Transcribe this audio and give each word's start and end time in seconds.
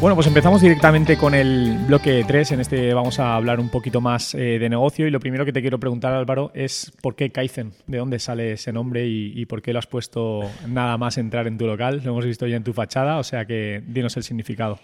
Bueno, 0.00 0.14
pues 0.14 0.28
empezamos 0.28 0.60
directamente 0.60 1.16
con 1.16 1.34
el 1.34 1.76
bloque 1.88 2.24
3. 2.24 2.52
En 2.52 2.60
este 2.60 2.94
vamos 2.94 3.18
a 3.18 3.34
hablar 3.34 3.58
un 3.58 3.68
poquito 3.68 4.00
más 4.00 4.32
eh, 4.32 4.60
de 4.60 4.68
negocio 4.68 5.08
y 5.08 5.10
lo 5.10 5.18
primero 5.18 5.44
que 5.44 5.52
te 5.52 5.60
quiero 5.60 5.80
preguntar, 5.80 6.12
Álvaro, 6.12 6.52
es 6.54 6.92
por 7.02 7.16
qué 7.16 7.30
Kaizen, 7.30 7.72
de 7.88 7.98
dónde 7.98 8.20
sale 8.20 8.52
ese 8.52 8.72
nombre 8.72 9.08
y, 9.08 9.32
y, 9.34 9.46
por 9.46 9.60
qué 9.60 9.72
lo 9.72 9.80
has 9.80 9.88
puesto 9.88 10.42
nada 10.68 10.96
más 10.98 11.18
entrar 11.18 11.48
en 11.48 11.58
tu 11.58 11.66
local. 11.66 12.00
Lo 12.04 12.12
hemos 12.12 12.24
visto 12.24 12.46
ya 12.46 12.56
en 12.56 12.62
tu 12.62 12.72
fachada, 12.72 13.18
o 13.18 13.24
sea 13.24 13.44
que 13.44 13.82
dinos 13.88 14.16
el 14.16 14.22
significado. 14.22 14.78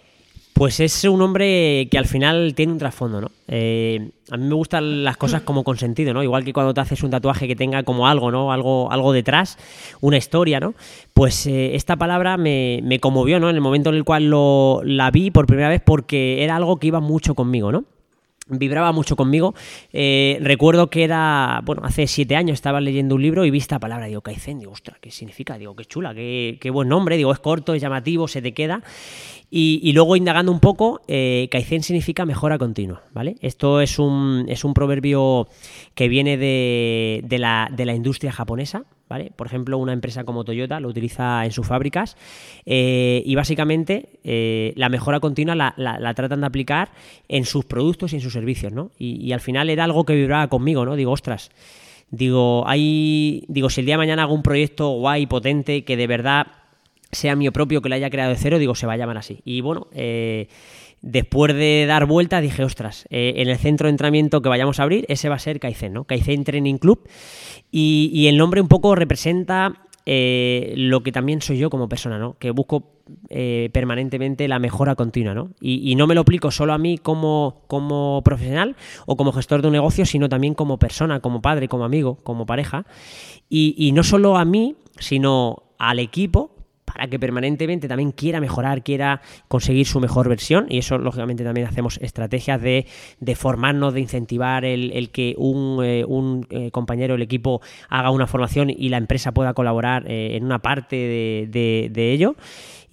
Pues 0.54 0.78
es 0.78 1.02
un 1.02 1.20
hombre 1.20 1.88
que 1.90 1.98
al 1.98 2.06
final 2.06 2.54
tiene 2.54 2.72
un 2.72 2.78
trasfondo, 2.78 3.20
¿no? 3.20 3.30
Eh, 3.48 4.10
a 4.30 4.36
mí 4.36 4.46
me 4.46 4.54
gustan 4.54 5.02
las 5.02 5.16
cosas 5.16 5.42
como 5.42 5.64
con 5.64 5.76
sentido, 5.78 6.14
¿no? 6.14 6.22
Igual 6.22 6.44
que 6.44 6.52
cuando 6.52 6.72
te 6.72 6.80
haces 6.80 7.02
un 7.02 7.10
tatuaje 7.10 7.48
que 7.48 7.56
tenga 7.56 7.82
como 7.82 8.06
algo, 8.06 8.30
¿no? 8.30 8.52
Algo, 8.52 8.88
algo 8.92 9.12
detrás, 9.12 9.58
una 10.00 10.16
historia, 10.16 10.60
¿no? 10.60 10.74
Pues 11.12 11.48
eh, 11.48 11.74
esta 11.74 11.96
palabra 11.96 12.36
me, 12.36 12.98
conmovió, 13.00 13.40
¿no? 13.40 13.50
En 13.50 13.56
el 13.56 13.60
momento 13.60 13.90
en 13.90 13.96
el 13.96 14.04
cual 14.04 14.30
lo, 14.30 14.80
la 14.84 15.10
vi 15.10 15.32
por 15.32 15.46
primera 15.46 15.68
vez 15.68 15.82
porque 15.84 16.44
era 16.44 16.54
algo 16.54 16.78
que 16.78 16.86
iba 16.86 17.00
mucho 17.00 17.34
conmigo, 17.34 17.72
¿no? 17.72 17.84
vibraba 18.46 18.92
mucho 18.92 19.16
conmigo. 19.16 19.54
Eh, 19.92 20.38
recuerdo 20.40 20.90
que 20.90 21.04
era, 21.04 21.62
bueno, 21.64 21.82
hace 21.84 22.06
siete 22.06 22.36
años 22.36 22.54
estaba 22.54 22.80
leyendo 22.80 23.14
un 23.14 23.22
libro 23.22 23.44
y 23.44 23.50
vi 23.50 23.58
esta 23.58 23.78
palabra, 23.78 24.06
digo, 24.06 24.20
Kaizen, 24.20 24.58
digo, 24.58 24.72
ostras, 24.72 24.98
¿qué 25.00 25.10
significa? 25.10 25.56
Digo, 25.56 25.74
qué 25.74 25.84
chula, 25.84 26.14
qué, 26.14 26.58
qué 26.60 26.70
buen 26.70 26.88
nombre, 26.88 27.16
digo, 27.16 27.32
es 27.32 27.38
corto, 27.38 27.74
es 27.74 27.82
llamativo, 27.82 28.28
se 28.28 28.42
te 28.42 28.52
queda. 28.52 28.82
Y, 29.50 29.92
luego 29.92 30.16
indagando 30.16 30.50
un 30.50 30.58
poco, 30.58 31.00
eh, 31.06 31.48
Kaizen 31.50 31.84
significa 31.84 32.26
mejora 32.26 32.58
continua, 32.58 33.02
¿vale? 33.12 33.36
Esto 33.40 33.80
es 33.80 34.00
un, 34.00 34.46
es 34.48 34.64
un 34.64 34.74
proverbio 34.74 35.46
que 35.94 36.08
viene 36.08 36.36
de, 36.36 37.20
de, 37.24 37.38
la, 37.38 37.70
de 37.72 37.86
la 37.86 37.94
industria 37.94 38.32
japonesa, 38.32 38.84
¿Vale? 39.06 39.30
Por 39.36 39.46
ejemplo, 39.46 39.76
una 39.76 39.92
empresa 39.92 40.24
como 40.24 40.44
Toyota 40.44 40.80
lo 40.80 40.88
utiliza 40.88 41.44
en 41.44 41.52
sus 41.52 41.66
fábricas 41.66 42.16
eh, 42.64 43.22
y 43.26 43.34
básicamente 43.34 44.18
eh, 44.24 44.72
la 44.76 44.88
mejora 44.88 45.20
continua 45.20 45.54
la, 45.54 45.74
la, 45.76 46.00
la, 46.00 46.14
tratan 46.14 46.40
de 46.40 46.46
aplicar 46.46 46.90
en 47.28 47.44
sus 47.44 47.66
productos 47.66 48.12
y 48.12 48.16
en 48.16 48.22
sus 48.22 48.32
servicios, 48.32 48.72
¿no? 48.72 48.92
Y, 48.98 49.16
y, 49.24 49.32
al 49.32 49.40
final 49.40 49.68
era 49.68 49.84
algo 49.84 50.04
que 50.04 50.14
vibraba 50.14 50.48
conmigo, 50.48 50.86
¿no? 50.86 50.96
Digo, 50.96 51.12
ostras, 51.12 51.50
digo, 52.10 52.66
hay, 52.66 53.44
digo, 53.48 53.68
si 53.68 53.82
el 53.82 53.86
día 53.86 53.94
de 53.94 53.98
mañana 53.98 54.22
hago 54.22 54.34
un 54.34 54.42
proyecto 54.42 54.88
guay, 54.92 55.26
potente, 55.26 55.84
que 55.84 55.98
de 55.98 56.06
verdad 56.06 56.46
sea 57.14 57.36
mío 57.36 57.52
propio, 57.52 57.82
que 57.82 57.88
lo 57.88 57.94
haya 57.94 58.10
creado 58.10 58.30
de 58.30 58.36
cero, 58.36 58.58
digo, 58.58 58.74
se 58.74 58.86
va 58.86 58.94
a 58.94 58.96
llamar 58.96 59.16
así. 59.16 59.40
Y 59.44 59.60
bueno, 59.60 59.88
eh, 59.92 60.48
después 61.02 61.54
de 61.54 61.86
dar 61.86 62.06
vuelta 62.06 62.40
dije, 62.40 62.64
ostras, 62.64 63.06
eh, 63.10 63.34
en 63.36 63.48
el 63.48 63.58
centro 63.58 63.86
de 63.86 63.90
entrenamiento 63.90 64.42
que 64.42 64.48
vayamos 64.48 64.80
a 64.80 64.84
abrir, 64.84 65.04
ese 65.08 65.28
va 65.28 65.36
a 65.36 65.38
ser 65.38 65.60
Kaizen, 65.60 65.92
¿no? 65.92 66.04
Kaizen 66.04 66.44
Training 66.44 66.78
Club. 66.78 67.08
Y, 67.70 68.26
el 68.28 68.36
nombre 68.36 68.60
un 68.60 68.68
poco 68.68 68.94
representa 68.94 69.74
eh, 70.06 70.74
lo 70.76 71.02
que 71.02 71.10
también 71.10 71.42
soy 71.42 71.58
yo 71.58 71.70
como 71.70 71.88
persona, 71.88 72.18
¿no? 72.18 72.36
Que 72.38 72.50
busco 72.50 72.90
permanentemente 73.72 74.48
la 74.48 74.58
mejora 74.58 74.94
continua, 74.94 75.34
¿no? 75.34 75.50
Y, 75.60 75.94
no 75.96 76.06
me 76.06 76.14
lo 76.14 76.22
aplico 76.22 76.50
solo 76.50 76.72
a 76.72 76.78
mí 76.78 76.98
como, 76.98 77.64
como 77.66 78.22
profesional 78.24 78.76
o 79.06 79.16
como 79.16 79.32
gestor 79.32 79.60
de 79.60 79.68
un 79.68 79.72
negocio, 79.72 80.06
sino 80.06 80.28
también 80.28 80.54
como 80.54 80.78
persona, 80.78 81.20
como 81.20 81.42
padre, 81.42 81.68
como 81.68 81.84
amigo, 81.84 82.18
como 82.22 82.46
pareja. 82.46 82.86
Y 83.50 83.92
no 83.92 84.02
solo 84.04 84.36
a 84.36 84.44
mí, 84.44 84.76
sino 84.98 85.64
al 85.78 85.98
equipo 85.98 86.53
para 86.94 87.08
que 87.08 87.18
permanentemente 87.18 87.88
también 87.88 88.12
quiera 88.12 88.40
mejorar, 88.40 88.82
quiera 88.82 89.20
conseguir 89.48 89.86
su 89.86 90.00
mejor 90.00 90.28
versión. 90.28 90.66
Y 90.68 90.78
eso, 90.78 90.96
lógicamente, 90.96 91.42
también 91.44 91.66
hacemos 91.66 91.98
estrategias 92.00 92.62
de, 92.62 92.86
de 93.20 93.34
formarnos, 93.34 93.94
de 93.94 94.00
incentivar 94.00 94.64
el, 94.64 94.92
el 94.92 95.10
que 95.10 95.34
un, 95.36 95.84
eh, 95.84 96.04
un 96.06 96.46
eh, 96.50 96.70
compañero, 96.70 97.16
el 97.16 97.22
equipo, 97.22 97.60
haga 97.88 98.10
una 98.10 98.26
formación 98.26 98.70
y 98.70 98.88
la 98.88 98.98
empresa 98.98 99.32
pueda 99.32 99.54
colaborar 99.54 100.04
eh, 100.10 100.36
en 100.36 100.44
una 100.44 100.60
parte 100.60 100.96
de, 100.96 101.48
de, 101.50 101.88
de 101.90 102.12
ello. 102.12 102.36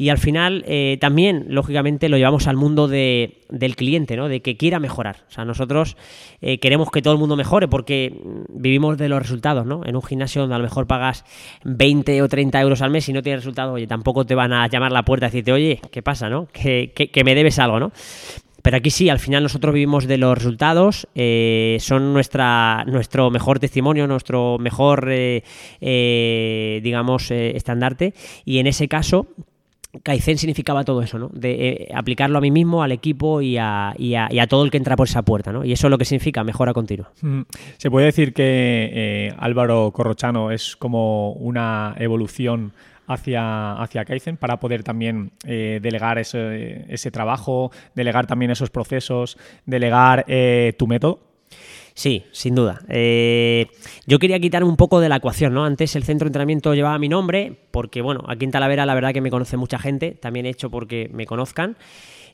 Y 0.02 0.10
al 0.10 0.18
final 0.18 0.64
eh, 0.66 0.98
también, 1.00 1.46
lógicamente, 1.50 2.10
lo 2.10 2.18
llevamos 2.18 2.48
al 2.48 2.56
mundo 2.56 2.88
de, 2.88 3.38
del 3.50 3.76
cliente, 3.76 4.18
¿no? 4.18 4.30
De 4.30 4.42
que 4.42 4.58
quiera 4.58 4.80
mejorar. 4.80 5.18
O 5.30 5.32
sea, 5.32 5.46
nosotros 5.46 5.96
eh, 6.42 6.58
queremos 6.58 6.90
que 6.90 7.04
todo 7.04 7.14
el 7.14 7.20
mundo 7.20 7.36
mejore 7.36 7.68
porque 7.68 8.20
vivimos 8.50 8.98
de 8.98 9.08
los 9.10 9.22
resultados, 9.22 9.64
¿no? 9.68 9.86
En 9.86 9.96
un 9.96 10.02
gimnasio 10.02 10.42
donde 10.42 10.56
a 10.56 10.58
lo 10.58 10.64
mejor 10.64 10.88
pagas 10.88 11.24
20 11.66 12.20
o 12.24 12.28
30 12.28 12.60
euros 12.62 12.82
al 12.82 12.90
mes 12.90 13.08
y 13.10 13.14
no 13.14 13.22
tienes 13.22 13.42
resultado, 13.42 13.74
oye, 13.74 13.86
tampoco 13.86 14.26
te 14.26 14.34
van 14.34 14.54
a 14.54 14.66
llamar 14.66 14.90
a 14.90 14.96
la 14.96 15.06
puerta 15.06 15.28
y 15.28 15.30
decirte, 15.30 15.52
oye, 15.52 15.80
¿qué 15.92 16.02
pasa, 16.02 16.32
no? 16.32 16.48
Que, 16.52 16.94
que, 16.96 17.24
me 17.24 17.36
debes 17.36 17.60
algo, 17.60 17.80
¿no? 17.80 17.92
Pero 18.64 18.78
aquí 18.78 18.90
sí, 18.90 19.08
al 19.08 19.20
final 19.20 19.44
nosotros 19.44 19.72
vivimos 19.72 20.08
de 20.08 20.18
los 20.18 20.36
resultados, 20.36 21.08
eh, 21.14 21.78
son 21.80 22.12
nuestra, 22.12 22.86
nuestro 22.88 23.30
mejor 23.30 23.60
testimonio, 23.60 24.08
nuestro 24.08 24.58
mejor, 24.58 25.08
digamos, 25.80 27.30
estandarte. 27.30 28.16
Y 28.46 28.58
en 28.58 28.66
ese 28.66 28.88
caso, 28.88 29.28
Kaizen 30.04 30.38
significaba 30.38 30.84
todo 30.84 31.02
eso, 31.02 31.20
¿no? 31.20 31.30
De 31.34 31.70
eh, 31.70 31.88
aplicarlo 31.94 32.38
a 32.38 32.42
mí 32.42 32.50
mismo, 32.50 32.82
al 32.82 32.92
equipo 32.92 33.42
y 33.42 33.58
a, 33.58 33.94
todo 34.50 34.64
el 34.64 34.72
que 34.72 34.78
entra 34.78 34.96
por 34.96 35.08
esa 35.08 35.22
puerta, 35.24 35.52
¿no? 35.52 35.66
Y 35.66 35.74
eso 35.74 35.88
es 35.88 35.92
lo 35.92 35.98
que 35.98 36.06
significa 36.06 36.44
mejora 36.44 36.74
continua. 36.74 37.12
Mm. 37.22 37.42
Se 37.78 37.92
puede 37.92 38.06
decir 38.06 38.34
que 38.34 38.90
eh, 38.94 39.34
Álvaro 39.38 39.92
Corrochano 39.92 40.52
es 40.52 40.76
como 40.76 41.34
una 41.34 41.96
evolución 41.98 42.74
hacia, 43.08 43.74
hacia 43.74 44.06
Kaizen 44.06 44.38
para 44.38 44.60
poder 44.60 44.84
también 44.84 45.32
eh, 45.46 45.80
delegar 45.82 46.18
ese, 46.18 47.12
trabajo, 47.12 47.72
delegar 47.94 48.28
también 48.28 48.52
esos 48.52 48.70
procesos, 48.70 49.38
delegar 49.66 50.26
tu 50.78 50.88
método. 50.88 51.31
Sí, 52.02 52.24
sin 52.32 52.56
duda. 52.56 52.82
Eh, 52.90 53.68
yo 54.08 54.18
quería 54.18 54.40
quitarme 54.40 54.68
un 54.68 54.76
poco 54.76 55.00
de 55.02 55.08
la 55.08 55.18
ecuación, 55.18 55.54
¿no? 55.54 55.66
Antes 55.66 55.96
el 55.96 56.04
centro 56.04 56.26
de 56.26 56.30
entrenamiento 56.30 56.74
llevaba 56.74 56.98
mi 56.98 57.10
nombre, 57.10 57.56
porque, 57.70 58.02
bueno, 58.02 58.24
aquí 58.28 58.44
en 58.44 58.50
Talavera 58.50 58.88
la 58.88 58.96
verdad 58.96 59.14
que 59.14 59.22
me 59.22 59.30
conoce 59.30 59.56
mucha 59.56 59.78
gente, 59.78 60.18
también 60.20 60.48
he 60.48 60.50
hecho 60.50 60.72
porque 60.72 61.12
me 61.14 61.28
conozcan, 61.28 61.78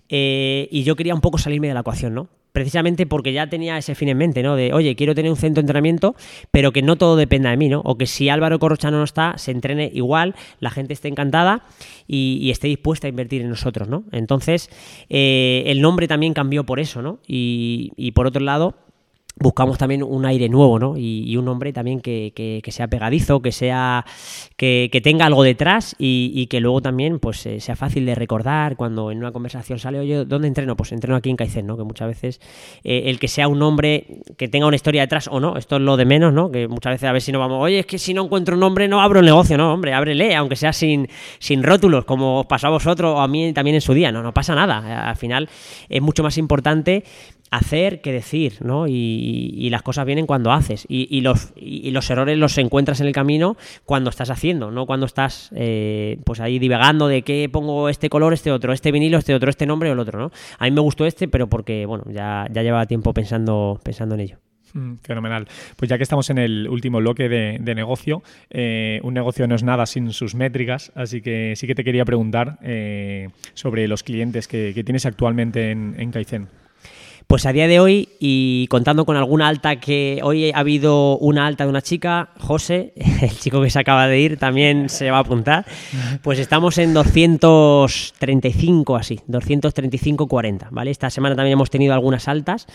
eh, 0.08 0.70
y 0.72 0.84
yo 0.84 0.96
quería 0.96 1.14
un 1.14 1.20
poco 1.20 1.38
salirme 1.38 1.68
de 1.68 1.74
la 1.74 1.82
ecuación, 1.82 2.14
¿no? 2.14 2.30
Precisamente 2.54 3.06
porque 3.08 3.34
ya 3.34 3.50
tenía 3.50 3.78
ese 3.78 3.94
fin 3.94 4.08
en 4.08 4.18
mente, 4.18 4.42
¿no? 4.42 4.56
De, 4.56 4.72
oye, 4.72 4.96
quiero 4.96 5.14
tener 5.14 5.32
un 5.32 5.36
centro 5.36 5.56
de 5.62 5.66
entrenamiento, 5.66 6.16
pero 6.50 6.72
que 6.72 6.82
no 6.82 6.96
todo 6.96 7.18
dependa 7.18 7.50
de 7.50 7.58
mí, 7.58 7.68
¿no? 7.68 7.82
O 7.84 7.98
que 7.98 8.06
si 8.08 8.30
Álvaro 8.30 8.60
Corrochano 8.60 9.00
no 9.00 9.04
está, 9.04 9.38
se 9.38 9.52
entrene 9.52 9.92
igual, 9.94 10.34
la 10.62 10.70
gente 10.70 10.94
esté 10.94 11.10
encantada 11.10 11.66
y, 12.08 12.50
esté 12.52 12.70
dispuesta 12.70 13.08
a 13.08 13.10
invertir 13.10 13.42
en 13.42 13.50
nosotros, 13.50 13.90
¿no? 13.90 14.06
Entonces, 14.14 14.70
eh, 15.10 15.66
el 15.68 15.82
nombre 15.82 16.08
también 16.08 16.34
cambió 16.34 16.66
por 16.66 16.80
eso, 16.80 17.02
¿no? 17.02 17.20
Y 17.28 18.12
por 18.16 18.28
otro 18.28 18.42
lado, 18.42 18.87
buscamos 19.40 19.78
también 19.78 20.04
un 20.04 20.26
aire 20.26 20.50
nuevo, 20.50 20.80
¿no? 20.80 20.98
Y, 20.98 21.36
un 21.38 21.46
nombre 21.46 21.72
también 21.72 22.02
que, 22.02 22.34
que, 22.36 22.72
sea 22.72 22.88
pegadizo, 22.88 23.42
que 23.42 23.52
sea 23.52 24.06
que, 24.56 24.90
tenga 25.04 25.26
algo 25.26 25.44
detrás 25.44 25.96
y, 26.00 26.48
que 26.48 26.60
luego 26.60 26.82
también 26.82 27.20
pues 27.20 27.46
eh, 27.46 27.60
sea 27.60 27.76
fácil 27.76 28.06
de 28.06 28.16
recordar 28.16 28.76
cuando 28.76 29.12
en 29.12 29.20
una 29.20 29.32
conversación 29.32 29.80
sale, 29.80 30.00
oye, 30.00 30.26
¿dónde 30.26 30.48
entreno? 30.48 30.76
Pues 30.76 30.92
entreno 30.92 31.18
aquí 31.18 31.30
en 31.30 31.36
Kaizen, 31.36 31.68
¿no? 31.68 31.78
Que 31.78 31.84
muchas 31.84 32.08
veces 32.08 32.42
eh, 32.84 33.04
el 33.06 33.20
que 33.20 33.28
sea 33.28 33.48
un 33.48 33.60
nombre 33.60 34.22
que 34.38 34.48
tenga 34.48 34.66
una 34.66 34.76
historia 34.76 35.02
detrás 35.02 35.28
o 35.28 35.40
no, 35.40 35.58
esto 35.58 35.76
es 35.76 35.82
lo 35.82 35.98
de 35.98 36.06
menos, 36.06 36.34
¿no? 36.34 36.50
Que 36.52 36.68
muchas 36.68 36.94
veces 36.94 37.10
a 37.10 37.12
ver 37.12 37.22
si 37.22 37.32
no 37.32 37.40
vamos, 37.40 37.62
oye, 37.62 37.80
es 37.80 37.86
que 37.86 38.00
si 38.00 38.14
no 38.14 38.24
encuentro 38.26 38.56
un 38.56 38.62
nombre 38.62 38.88
no 38.88 39.02
abro 39.02 39.20
el 39.20 39.26
negocio, 39.26 39.58
no, 39.58 39.74
hombre, 39.74 39.94
ábrele, 39.94 40.36
aunque 40.36 40.56
sea 40.56 40.74
sin, 40.74 41.08
sin 41.40 41.64
rótulos, 41.64 42.06
como 42.06 42.40
os 42.40 42.46
pasó 42.48 42.68
a 42.68 42.72
vosotros 42.72 43.16
o 43.16 43.22
a 43.22 43.28
mí 43.28 43.54
también 43.54 43.76
en 43.76 43.82
su 43.82 43.94
día, 43.94 44.12
no, 44.12 44.24
no 44.24 44.34
pasa 44.34 44.56
nada. 44.56 45.10
Al 45.10 45.16
final 45.16 45.50
es 45.90 46.02
mucho 46.02 46.24
más 46.24 46.38
importante 46.38 47.04
hacer 47.52 48.02
que 48.02 48.12
decir, 48.12 48.56
¿no? 48.62 48.88
Y, 48.88 49.68
las 49.70 49.82
cosas 49.82 50.06
vienen 50.06 50.26
cuando 50.26 50.52
haces. 50.52 50.86
Y, 50.88 51.22
los, 51.22 51.52
y, 51.56 51.92
los 51.92 52.10
errores 52.10 52.38
los 52.38 52.58
encuentras 52.58 53.02
en 53.02 53.08
el 53.08 53.14
camino 53.14 53.58
cuando 53.86 54.10
estás 54.10 54.30
haciendo, 54.30 54.72
no 54.72 54.86
cuando 54.86 55.06
estás 55.06 55.50
eh, 55.56 56.20
pues 56.24 56.40
ahí 56.40 56.58
divagando 56.60 57.08
de 57.08 57.22
qué 57.22 57.50
pongo 57.52 57.90
este 57.90 58.10
color, 58.10 58.34
este 58.34 58.52
otro, 58.52 58.74
este 58.74 58.92
vinilo, 58.92 59.18
este 59.18 59.34
otro, 59.34 59.50
este 59.50 59.66
nombre 59.66 59.90
o 59.90 59.94
el 59.94 60.00
otro, 60.00 60.20
¿no? 60.20 60.32
A 60.58 60.66
mí 60.66 60.72
me 60.72 60.82
gustó 60.82 61.06
este, 61.06 61.28
pero 61.28 61.48
porque, 61.48 61.86
bueno, 61.86 62.06
ya, 62.10 62.48
llevaba 62.54 62.86
tiempo 62.86 63.14
pensando, 63.14 63.80
pensando 63.84 64.16
en 64.16 64.22
ello. 64.22 64.38
Mm, 64.74 64.96
fenomenal. 65.02 65.48
Pues 65.76 65.90
ya 65.90 65.98
que 65.98 66.04
estamos 66.04 66.30
en 66.30 66.38
el 66.38 66.68
último 66.70 67.00
bloque 67.00 67.30
de, 67.30 67.76
negocio, 67.76 68.24
eh, 68.50 69.00
un 69.04 69.14
negocio 69.14 69.48
no 69.48 69.56
es 69.56 69.64
nada 69.64 69.86
sin 69.86 70.12
sus 70.12 70.36
métricas, 70.36 70.92
así 70.96 71.22
que 71.22 71.54
sí 71.56 71.68
que 71.68 71.76
te 71.76 71.84
quería 71.84 72.06
preguntar 72.06 72.58
eh, 72.64 73.30
sobre 73.54 73.88
los 73.88 74.04
clientes 74.04 74.48
que, 74.48 74.74
tienes 74.86 75.06
actualmente 75.06 75.72
en, 75.72 75.96
en. 75.98 76.12
Pues 77.28 77.46
a 77.46 77.52
día 77.52 77.68
de 77.68 77.82
hoy, 77.82 78.08
y 78.22 78.68
contando 78.68 79.06
con 79.06 79.18
alguna 79.18 79.50
alta 79.50 79.82
que 79.82 80.22
hoy 80.24 80.52
ha 80.52 80.60
habido 80.60 81.18
una 81.18 81.46
alta 81.46 81.66
de 81.66 81.70
una 81.70 81.82
chica, 81.82 82.30
José, 82.40 82.94
el 83.22 83.38
chico 83.38 83.62
que 83.62 83.70
se 83.70 83.80
acaba 83.80 84.08
de 84.08 84.18
ir, 84.18 84.38
también 84.38 84.88
se 84.88 85.12
va 85.12 85.18
a 85.18 85.22
apuntar, 85.22 85.66
pues 86.22 86.40
estamos 86.40 86.78
en 86.78 86.94
235 86.94 88.96
así, 88.96 89.20
235-40, 89.28 90.70
¿vale? 90.72 90.90
Esta 90.90 91.10
semana 91.10 91.36
también 91.36 91.52
hemos 91.52 91.70
tenido 91.70 91.94
algunas 91.94 92.30
altas 92.30 92.66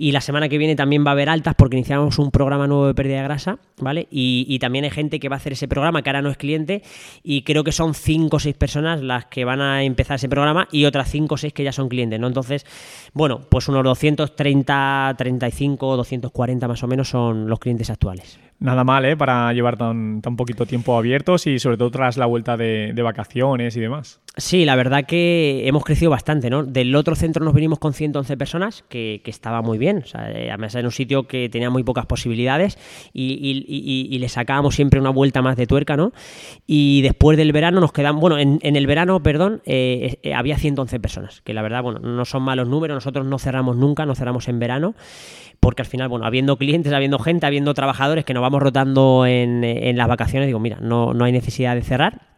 y 0.00 0.12
la 0.12 0.22
semana 0.22 0.48
que 0.48 0.56
viene 0.56 0.76
también 0.76 1.04
va 1.04 1.10
a 1.10 1.12
haber 1.12 1.28
altas 1.28 1.54
porque 1.54 1.76
iniciamos 1.76 2.18
un 2.18 2.30
programa 2.30 2.66
nuevo 2.66 2.86
de 2.86 2.94
pérdida 2.94 3.18
de 3.18 3.24
grasa, 3.24 3.58
¿vale? 3.80 4.08
Y, 4.10 4.58
también 4.58 4.86
hay 4.86 4.90
gente 4.90 5.20
que 5.20 5.28
va 5.28 5.36
a 5.36 5.36
hacer 5.36 5.52
ese 5.52 5.68
programa 5.68 6.00
que 6.00 6.08
ahora 6.08 6.22
no 6.22 6.30
es 6.30 6.38
cliente 6.38 6.82
y 7.22 7.42
creo 7.42 7.64
que 7.64 7.72
son 7.72 7.92
5 7.92 8.34
o 8.34 8.40
6 8.40 8.56
personas 8.56 9.02
las 9.02 9.26
que 9.26 9.44
van 9.44 9.60
a 9.60 9.84
empezar 9.84 10.16
ese 10.16 10.30
programa 10.30 10.68
y 10.72 10.86
otras 10.86 11.10
5 11.10 11.34
o 11.34 11.36
6 11.36 11.52
que 11.52 11.64
ya 11.64 11.72
son 11.72 11.90
clientes, 11.90 12.18
¿no? 12.18 12.28
Entonces, 12.28 12.64
bueno, 13.12 13.42
pues 13.50 13.68
unos 13.68 13.84
230, 13.90 15.14
35, 15.18 15.96
240 15.96 16.68
más 16.68 16.82
o 16.82 16.86
menos 16.86 17.08
son 17.08 17.48
los 17.48 17.58
clientes 17.58 17.90
actuales. 17.90 18.38
Nada 18.60 18.84
mal, 18.84 19.06
¿eh? 19.06 19.16
Para 19.16 19.50
llevar 19.54 19.78
tan, 19.78 20.20
tan 20.20 20.36
poquito 20.36 20.66
tiempo 20.66 20.98
abiertos 20.98 21.46
y 21.46 21.58
sobre 21.58 21.78
todo 21.78 21.90
tras 21.90 22.18
la 22.18 22.26
vuelta 22.26 22.58
de, 22.58 22.92
vacaciones 23.02 23.74
y 23.74 23.80
demás. 23.80 24.20
Sí, 24.36 24.66
la 24.66 24.76
verdad 24.76 25.06
que 25.06 25.66
hemos 25.66 25.82
crecido 25.82 26.10
bastante, 26.10 26.50
¿no? 26.50 26.62
Del 26.62 26.94
otro 26.94 27.16
centro 27.16 27.42
nos 27.42 27.54
vinimos 27.54 27.78
con 27.78 27.94
111 27.94 28.36
personas, 28.36 28.84
que, 28.90 29.22
estaba 29.24 29.62
muy 29.62 29.78
bien. 29.78 30.02
O 30.04 30.06
sea, 30.06 30.30
eh, 30.30 30.50
además 30.50 30.74
era 30.74 30.86
un 30.86 30.92
sitio 30.92 31.26
que 31.26 31.48
tenía 31.48 31.70
muy 31.70 31.84
pocas 31.84 32.04
posibilidades 32.04 32.76
y, 33.14 34.18
le 34.20 34.28
sacábamos 34.28 34.74
siempre 34.74 35.00
una 35.00 35.10
vuelta 35.10 35.40
más 35.40 35.56
de 35.56 35.66
tuerca, 35.66 35.96
¿no? 35.96 36.12
Y 36.66 37.00
después 37.00 37.38
del 37.38 37.52
verano 37.52 37.80
nos 37.80 37.92
quedan, 37.92 38.20
bueno, 38.20 38.36
en, 38.38 38.60
el 38.62 38.86
verano, 38.86 39.22
perdón, 39.22 39.62
eh, 39.64 40.18
eh, 40.22 40.34
había 40.34 40.58
111 40.58 41.00
personas, 41.00 41.40
que 41.40 41.54
la 41.54 41.62
verdad, 41.62 41.82
bueno, 41.82 42.00
no 42.00 42.26
son 42.26 42.42
malos 42.42 42.68
números, 42.68 42.94
nosotros 42.94 43.24
no 43.24 43.38
cerramos 43.38 43.76
nunca, 43.76 44.04
no 44.04 44.14
cerramos 44.14 44.48
en 44.48 44.58
verano 44.58 44.94
porque 45.60 45.82
al 45.82 45.88
final, 45.88 46.08
bueno, 46.08 46.24
habiendo 46.24 46.56
clientes, 46.56 46.92
habiendo 46.92 47.18
gente, 47.18 47.46
habiendo 47.46 47.74
trabajadores 47.74 48.24
que 48.24 48.34
nos 48.34 48.40
vamos 48.40 48.62
rotando 48.62 49.26
en, 49.26 49.62
en 49.62 49.96
las 49.96 50.08
vacaciones, 50.08 50.46
digo, 50.46 50.58
mira, 50.58 50.78
no, 50.80 51.14
no 51.14 51.24
hay 51.24 51.32
necesidad 51.32 51.74
de 51.74 51.82
cerrar 51.82 52.30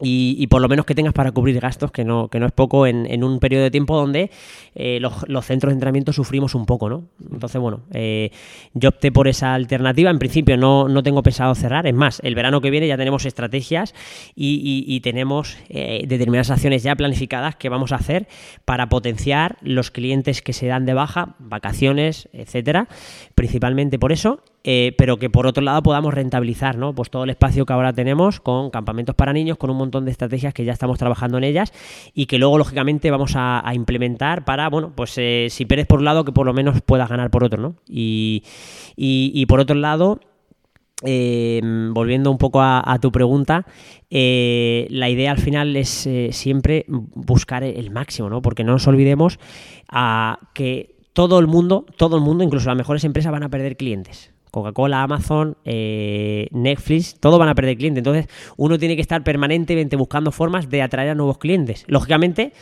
y, 0.00 0.46
por 0.48 0.60
lo 0.60 0.68
menos 0.68 0.84
que 0.84 0.94
tengas 0.94 1.14
para 1.14 1.32
cubrir 1.32 1.58
gastos, 1.58 1.90
que 1.90 2.04
no, 2.04 2.28
que 2.28 2.38
no 2.38 2.46
es 2.46 2.52
poco 2.52 2.86
en, 2.86 3.24
un 3.24 3.38
periodo 3.38 3.64
de 3.64 3.70
tiempo 3.70 3.96
donde 3.96 4.30
eh, 4.74 4.98
los, 5.00 5.46
centros 5.46 5.70
de 5.70 5.74
entrenamiento 5.74 6.12
sufrimos 6.12 6.54
un 6.54 6.66
poco, 6.66 6.90
¿no? 6.90 7.04
Entonces, 7.32 7.60
bueno, 7.60 7.80
eh, 7.92 8.30
yo 8.74 8.90
opté 8.90 9.10
por 9.10 9.26
esa 9.26 9.54
alternativa. 9.54 10.10
En 10.10 10.18
principio 10.18 10.56
no, 10.58 10.88
no, 10.88 11.02
tengo 11.02 11.22
pensado 11.22 11.54
cerrar. 11.54 11.86
Es 11.86 11.94
más, 11.94 12.20
el 12.24 12.34
verano 12.34 12.60
que 12.60 12.70
viene 12.70 12.86
ya 12.86 12.98
tenemos 12.98 13.24
estrategias 13.24 13.94
y, 14.34 15.00
tenemos 15.06 15.56
eh, 15.68 16.04
determinadas 16.06 16.50
acciones 16.50 16.82
ya 16.82 16.96
planificadas 16.96 17.54
que 17.56 17.68
vamos 17.68 17.92
a 17.92 17.96
hacer 17.96 18.26
para 18.64 18.88
potenciar 18.88 19.56
los 19.60 19.90
clientes 19.90 20.42
que 20.42 20.52
se 20.52 20.66
dan 20.66 20.84
de 20.84 20.94
baja, 20.94 21.36
vacaciones, 21.38 22.28
etcétera. 22.32 22.88
Principalmente 23.34 23.98
por 23.98 24.10
eso 24.10 24.40
eh, 24.68 24.92
pero 24.98 25.16
que 25.16 25.30
por 25.30 25.46
otro 25.46 25.62
lado 25.62 25.80
podamos 25.80 26.12
rentabilizar 26.12 26.76
¿no? 26.76 26.92
pues 26.92 27.08
todo 27.08 27.22
el 27.22 27.30
espacio 27.30 27.64
que 27.64 27.72
ahora 27.72 27.92
tenemos 27.92 28.40
con 28.40 28.70
campamentos 28.70 29.14
para 29.14 29.32
niños, 29.32 29.58
con 29.58 29.70
un 29.70 29.76
montón 29.76 30.04
de 30.04 30.10
estrategias 30.10 30.52
que 30.52 30.64
ya 30.64 30.72
estamos 30.72 30.98
trabajando 30.98 31.38
en 31.38 31.44
ellas 31.44 31.72
y 32.14 32.26
que 32.26 32.36
luego 32.36 32.58
lógicamente 32.58 33.12
vamos 33.12 33.34
a, 33.36 33.62
implementar 33.74 34.44
para, 34.44 34.68
bueno, 34.68 34.90
pues 34.92 35.14
eh, 35.18 35.46
si 35.50 35.66
pierdes 35.66 35.86
por 35.86 36.00
un 36.00 36.06
lado 36.06 36.24
que 36.24 36.32
por 36.32 36.46
lo 36.46 36.52
menos 36.52 36.80
puedas 36.80 37.08
ganar 37.08 37.30
por 37.30 37.44
otro, 37.44 37.62
¿no? 37.62 37.76
Y, 37.88 38.42
por 39.48 39.60
otro 39.60 39.76
lado... 39.76 40.20
Eh, 41.04 41.60
volviendo 41.92 42.30
un 42.30 42.38
poco 42.38 42.62
a, 42.62 42.98
tu 43.02 43.12
pregunta, 43.12 43.66
la 44.08 45.10
idea 45.10 45.30
al 45.30 45.38
final 45.38 45.76
es 45.76 46.08
siempre 46.30 46.86
buscar 46.88 47.64
el 47.64 47.90
máximo, 47.90 48.30
¿no? 48.30 48.40
Porque 48.40 48.64
no 48.64 48.72
nos 48.72 48.86
olvidemos 48.86 49.38
a 49.90 50.38
que 50.54 50.96
todo 51.12 51.38
el 51.38 51.48
mundo, 51.48 51.84
todo 51.98 52.16
el 52.16 52.22
mundo, 52.22 52.44
incluso 52.44 52.70
las 52.70 52.78
mejores 52.78 53.04
empresas 53.04 53.30
van 53.30 53.42
a 53.42 53.50
perder 53.50 53.76
clientes. 53.76 54.32
Coca-Cola, 54.56 55.02
Amazon, 55.02 55.58
eh, 55.66 56.48
Netflix, 56.50 57.20
todos 57.20 57.38
van 57.38 57.50
a 57.50 57.54
perder 57.54 57.76
clientes. 57.76 58.00
Entonces, 58.00 58.26
uno 58.56 58.78
tiene 58.78 58.96
que 58.96 59.02
estar 59.02 59.22
permanentemente 59.22 59.96
buscando 59.96 60.32
formas 60.32 60.70
de 60.70 60.80
atraer 60.80 61.10
a 61.10 61.14
nuevos 61.14 61.36
clientes. 61.36 61.84
Lógicamente, 61.88 62.54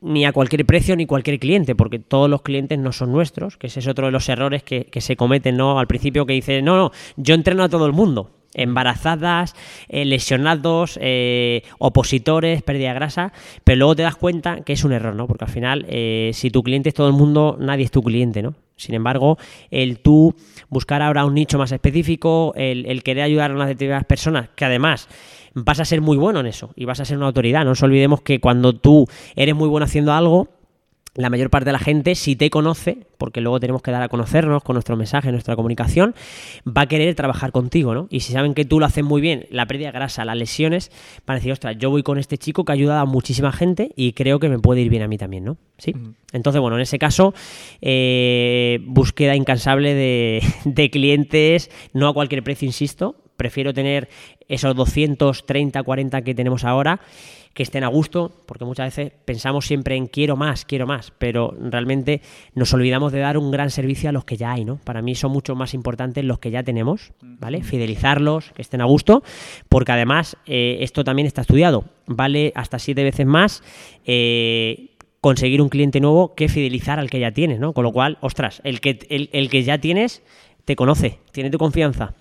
ni 0.00 0.24
a 0.24 0.32
cualquier 0.32 0.64
precio 0.64 0.96
ni 0.96 1.04
cualquier 1.04 1.38
cliente, 1.38 1.74
porque 1.74 1.98
todos 1.98 2.30
los 2.30 2.40
clientes 2.40 2.78
no 2.78 2.90
son 2.92 3.12
nuestros, 3.12 3.58
que 3.58 3.66
ese 3.66 3.80
es 3.80 3.86
otro 3.86 4.06
de 4.06 4.12
los 4.12 4.30
errores 4.30 4.62
que, 4.62 4.88
se 4.98 5.14
cometen 5.14 5.58
¿no? 5.58 5.78
al 5.78 5.86
principio, 5.86 6.24
que 6.24 6.32
dice, 6.32 6.62
no, 6.62 6.78
no, 6.78 6.90
yo 7.16 7.34
entreno 7.34 7.64
a 7.64 7.68
todo 7.68 7.84
el 7.84 7.92
mundo 7.92 8.30
embarazadas, 8.54 9.54
eh, 9.88 10.04
lesionados, 10.04 10.98
eh, 11.02 11.62
opositores, 11.78 12.62
pérdida 12.62 12.88
de 12.88 12.94
grasa, 12.94 13.32
pero 13.64 13.78
luego 13.78 13.96
te 13.96 14.02
das 14.02 14.16
cuenta 14.16 14.60
que 14.60 14.74
es 14.74 14.84
un 14.84 14.92
error, 14.92 15.14
¿no? 15.14 15.26
Porque 15.26 15.46
al 15.46 15.50
final, 15.50 15.86
si 16.32 16.50
tu 16.50 16.62
cliente 16.62 16.90
es 16.90 16.94
todo 16.94 17.08
el 17.08 17.14
mundo, 17.14 17.56
nadie 17.58 17.84
es 17.84 17.90
tu 17.90 18.02
cliente, 18.02 18.42
¿no? 18.42 18.54
Sin 18.82 18.94
embargo, 18.94 19.38
el 19.70 19.98
tú 20.00 20.34
buscar 20.68 21.02
ahora 21.02 21.24
un 21.24 21.34
nicho 21.34 21.58
más 21.58 21.72
específico, 21.72 22.52
el, 22.56 23.02
querer 23.02 23.24
ayudar 23.24 23.50
a 23.50 23.54
unas 23.54 23.68
determinadas 23.68 24.04
personas, 24.04 24.48
que 24.54 24.64
además 24.64 25.08
vas 25.54 25.80
a 25.80 25.84
ser 25.84 26.00
muy 26.00 26.16
bueno 26.16 26.40
en 26.40 26.46
eso 26.46 26.70
y 26.76 26.84
vas 26.84 27.00
a 27.00 27.04
ser 27.04 27.16
una 27.16 27.26
autoridad. 27.26 27.60
No 27.60 27.70
nos 27.70 27.82
olvidemos 27.82 28.22
que 28.22 28.40
cuando 28.40 28.72
tú 28.72 29.06
eres 29.36 29.54
muy 29.54 29.68
bueno 29.68 29.84
haciendo 29.84 30.12
algo, 30.12 30.48
la 31.14 31.28
mayor 31.28 31.50
parte 31.50 31.66
de 31.66 31.72
la 31.72 31.78
gente, 31.78 32.14
si 32.14 32.36
te 32.36 32.48
conoce, 32.48 33.06
porque 33.18 33.42
luego 33.42 33.60
tenemos 33.60 33.82
que 33.82 33.90
dar 33.90 34.02
a 34.02 34.08
conocernos 34.08 34.62
con 34.62 34.74
nuestro 34.74 34.96
mensaje, 34.96 35.30
nuestra 35.30 35.56
comunicación, 35.56 36.14
va 36.66 36.82
a 36.82 36.86
querer 36.86 37.14
trabajar 37.14 37.52
contigo, 37.52 37.94
¿no? 37.94 38.06
Y 38.10 38.20
si 38.20 38.32
saben 38.32 38.54
que 38.54 38.64
tú 38.64 38.80
lo 38.80 38.86
haces 38.86 39.04
muy 39.04 39.20
bien, 39.20 39.46
la 39.50 39.66
pérdida 39.66 39.88
de 39.88 39.92
grasa, 39.92 40.24
las 40.24 40.36
lesiones, 40.36 40.90
van 41.26 41.36
a 41.36 41.38
decir, 41.38 41.52
ostras, 41.52 41.76
yo 41.78 41.90
voy 41.90 42.02
con 42.02 42.18
este 42.18 42.38
chico 42.38 42.64
que 42.64 42.72
ha 42.72 42.74
ayudado 42.74 43.00
a 43.00 43.04
muchísima 43.04 43.52
gente 43.52 43.92
y 43.94 44.14
creo 44.14 44.40
que 44.40 44.48
me 44.48 44.58
puede 44.58 44.80
ir 44.80 44.88
bien 44.88 45.02
a 45.02 45.08
mí 45.08 45.18
también, 45.18 45.44
¿no? 45.44 45.58
Sí. 45.76 45.94
Entonces, 46.32 46.60
bueno, 46.62 46.76
en 46.76 46.82
ese 46.82 46.98
caso, 46.98 47.34
eh, 47.82 48.80
búsqueda 48.86 49.36
incansable 49.36 49.94
de, 49.94 50.42
de 50.64 50.90
clientes, 50.90 51.70
no 51.92 52.08
a 52.08 52.14
cualquier 52.14 52.42
precio, 52.42 52.64
insisto, 52.64 53.16
prefiero 53.36 53.74
tener 53.74 54.08
esos 54.48 54.74
230, 54.74 55.82
40 55.82 56.22
que 56.22 56.34
tenemos 56.34 56.64
ahora 56.64 57.00
que 57.54 57.62
estén 57.62 57.84
a 57.84 57.88
gusto, 57.88 58.32
porque 58.46 58.64
muchas 58.64 58.94
veces 58.94 59.12
pensamos 59.24 59.66
siempre 59.66 59.96
en 59.96 60.06
quiero 60.06 60.36
más, 60.36 60.64
quiero 60.64 60.86
más, 60.86 61.12
pero 61.18 61.54
realmente 61.60 62.22
nos 62.54 62.72
olvidamos 62.72 63.12
de 63.12 63.20
dar 63.20 63.36
un 63.36 63.50
gran 63.50 63.70
servicio 63.70 64.08
a 64.08 64.12
los 64.12 64.24
que 64.24 64.36
ya 64.36 64.52
hay, 64.52 64.64
¿no? 64.64 64.76
Para 64.76 65.02
mí 65.02 65.14
son 65.14 65.32
mucho 65.32 65.54
más 65.54 65.74
importantes 65.74 66.24
los 66.24 66.38
que 66.38 66.50
ya 66.50 66.62
tenemos, 66.62 67.12
¿vale? 67.20 67.62
Fidelizarlos, 67.62 68.52
que 68.52 68.62
estén 68.62 68.80
a 68.80 68.86
gusto, 68.86 69.22
porque 69.68 69.92
además 69.92 70.36
eh, 70.46 70.78
esto 70.80 71.04
también 71.04 71.26
está 71.26 71.42
estudiado, 71.42 71.84
vale 72.06 72.52
hasta 72.54 72.78
siete 72.78 73.04
veces 73.04 73.26
más. 73.26 73.62
Eh, 74.04 74.88
conseguir 75.20 75.62
un 75.62 75.68
cliente 75.68 76.00
nuevo 76.00 76.34
que 76.34 76.48
fidelizar 76.48 76.98
al 76.98 77.08
que 77.08 77.20
ya 77.20 77.30
tienes, 77.30 77.60
¿no? 77.60 77.74
Con 77.74 77.84
lo 77.84 77.92
cual, 77.92 78.18
ostras, 78.22 78.60
el 78.64 78.80
que, 78.80 78.98
el 79.08 79.50
que 79.50 79.62
ya 79.62 79.78
tienes 79.78 80.20
te 80.64 80.74
conoce, 80.74 81.20
tiene 81.30 81.48
tu 81.48 81.58
confianza. 81.58 82.14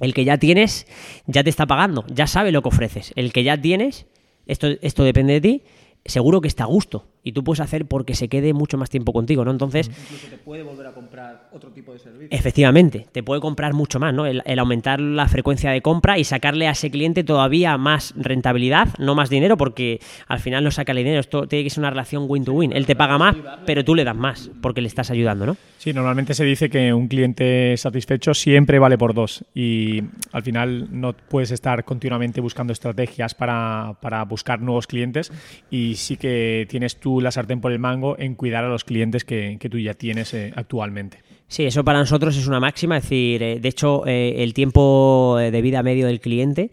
El 0.00 0.12
que 0.12 0.24
ya 0.24 0.38
tienes 0.38 0.86
ya 1.26 1.44
te 1.44 1.50
está 1.50 1.66
pagando, 1.66 2.04
ya 2.08 2.26
sabe 2.26 2.52
lo 2.52 2.62
que 2.62 2.68
ofreces. 2.68 3.12
El 3.16 3.32
que 3.32 3.44
ya 3.44 3.56
tienes 3.60 4.06
esto, 4.46 4.68
esto 4.82 5.04
depende 5.04 5.34
de 5.34 5.40
ti, 5.40 5.62
seguro 6.04 6.40
que 6.40 6.48
está 6.48 6.64
a 6.64 6.68
gusto 6.68 7.13
y 7.24 7.32
tú 7.32 7.42
puedes 7.42 7.60
hacer 7.60 7.86
porque 7.86 8.14
se 8.14 8.28
quede 8.28 8.52
mucho 8.52 8.76
más 8.76 8.90
tiempo 8.90 9.12
contigo, 9.12 9.44
¿no? 9.44 9.50
Entonces... 9.50 9.88
Incluso 9.88 10.28
te 10.28 10.36
puede 10.36 10.62
volver 10.62 10.86
a 10.86 10.92
comprar 10.92 11.48
otro 11.52 11.70
tipo 11.70 11.94
de 11.94 11.98
servicio. 11.98 12.28
Efectivamente, 12.30 13.06
te 13.10 13.22
puede 13.22 13.40
comprar 13.40 13.72
mucho 13.72 13.98
más, 13.98 14.12
¿no? 14.12 14.26
El, 14.26 14.42
aumentar 14.58 15.00
la 15.00 15.26
frecuencia 15.26 15.70
de 15.70 15.80
compra 15.80 16.18
y 16.18 16.24
sacarle 16.24 16.68
a 16.68 16.72
ese 16.72 16.90
cliente 16.90 17.24
todavía 17.24 17.76
más 17.78 18.12
rentabilidad, 18.16 18.88
no 18.98 19.14
más 19.14 19.30
dinero, 19.30 19.56
porque 19.56 20.00
al 20.28 20.38
final 20.38 20.62
no 20.62 20.70
saca 20.70 20.92
el 20.92 20.98
dinero. 20.98 21.18
Esto 21.18 21.48
tiene 21.48 21.64
que 21.64 21.70
ser 21.70 21.80
una 21.80 21.90
relación 21.90 22.26
win-to-win. 22.28 22.72
Él 22.72 22.84
te 22.84 22.94
paga 22.94 23.16
más, 23.16 23.34
pero 23.64 23.84
tú 23.84 23.94
le 23.94 24.04
das 24.04 24.16
más, 24.16 24.50
porque 24.60 24.82
le 24.82 24.88
estás 24.88 25.10
ayudando, 25.10 25.46
¿no? 25.46 25.56
Sí, 25.78 25.92
normalmente 25.92 26.34
se 26.34 26.44
dice 26.44 26.68
que 26.68 26.92
un 26.92 27.08
cliente 27.08 27.76
satisfecho 27.76 28.34
siempre 28.34 28.78
vale 28.78 28.96
por 28.98 29.14
dos 29.14 29.44
y 29.54 30.02
al 30.32 30.42
final 30.42 30.88
no 30.90 31.14
puedes 31.14 31.50
estar 31.50 31.84
continuamente 31.84 32.40
buscando 32.40 32.72
estrategias 32.72 33.34
para, 33.34 33.96
para 34.00 34.24
buscar 34.24 34.60
nuevos 34.60 34.86
clientes 34.86 35.32
y 35.70 35.96
sí 35.96 36.16
que 36.16 36.66
tienes 36.70 36.96
tú 36.96 37.13
la 37.20 37.30
sartén 37.30 37.60
por 37.60 37.72
el 37.72 37.78
mango 37.78 38.18
en 38.18 38.34
cuidar 38.34 38.64
a 38.64 38.68
los 38.68 38.84
clientes 38.84 39.24
que, 39.24 39.58
tú 39.70 39.78
ya 39.78 39.94
tienes 39.94 40.34
eh, 40.34 40.52
actualmente. 40.54 41.18
Sí, 41.48 41.64
eso 41.64 41.84
para 41.84 41.98
nosotros 41.98 42.36
es 42.36 42.46
una 42.46 42.60
máxima, 42.60 42.96
es 42.96 43.04
decir, 43.04 43.42
eh, 43.42 43.60
de 43.60 43.68
hecho, 43.68 44.06
eh, 44.06 44.42
el 44.42 44.54
tiempo 44.54 45.36
de 45.38 45.62
vida 45.62 45.82
medio 45.82 46.06
del 46.06 46.20
cliente 46.20 46.70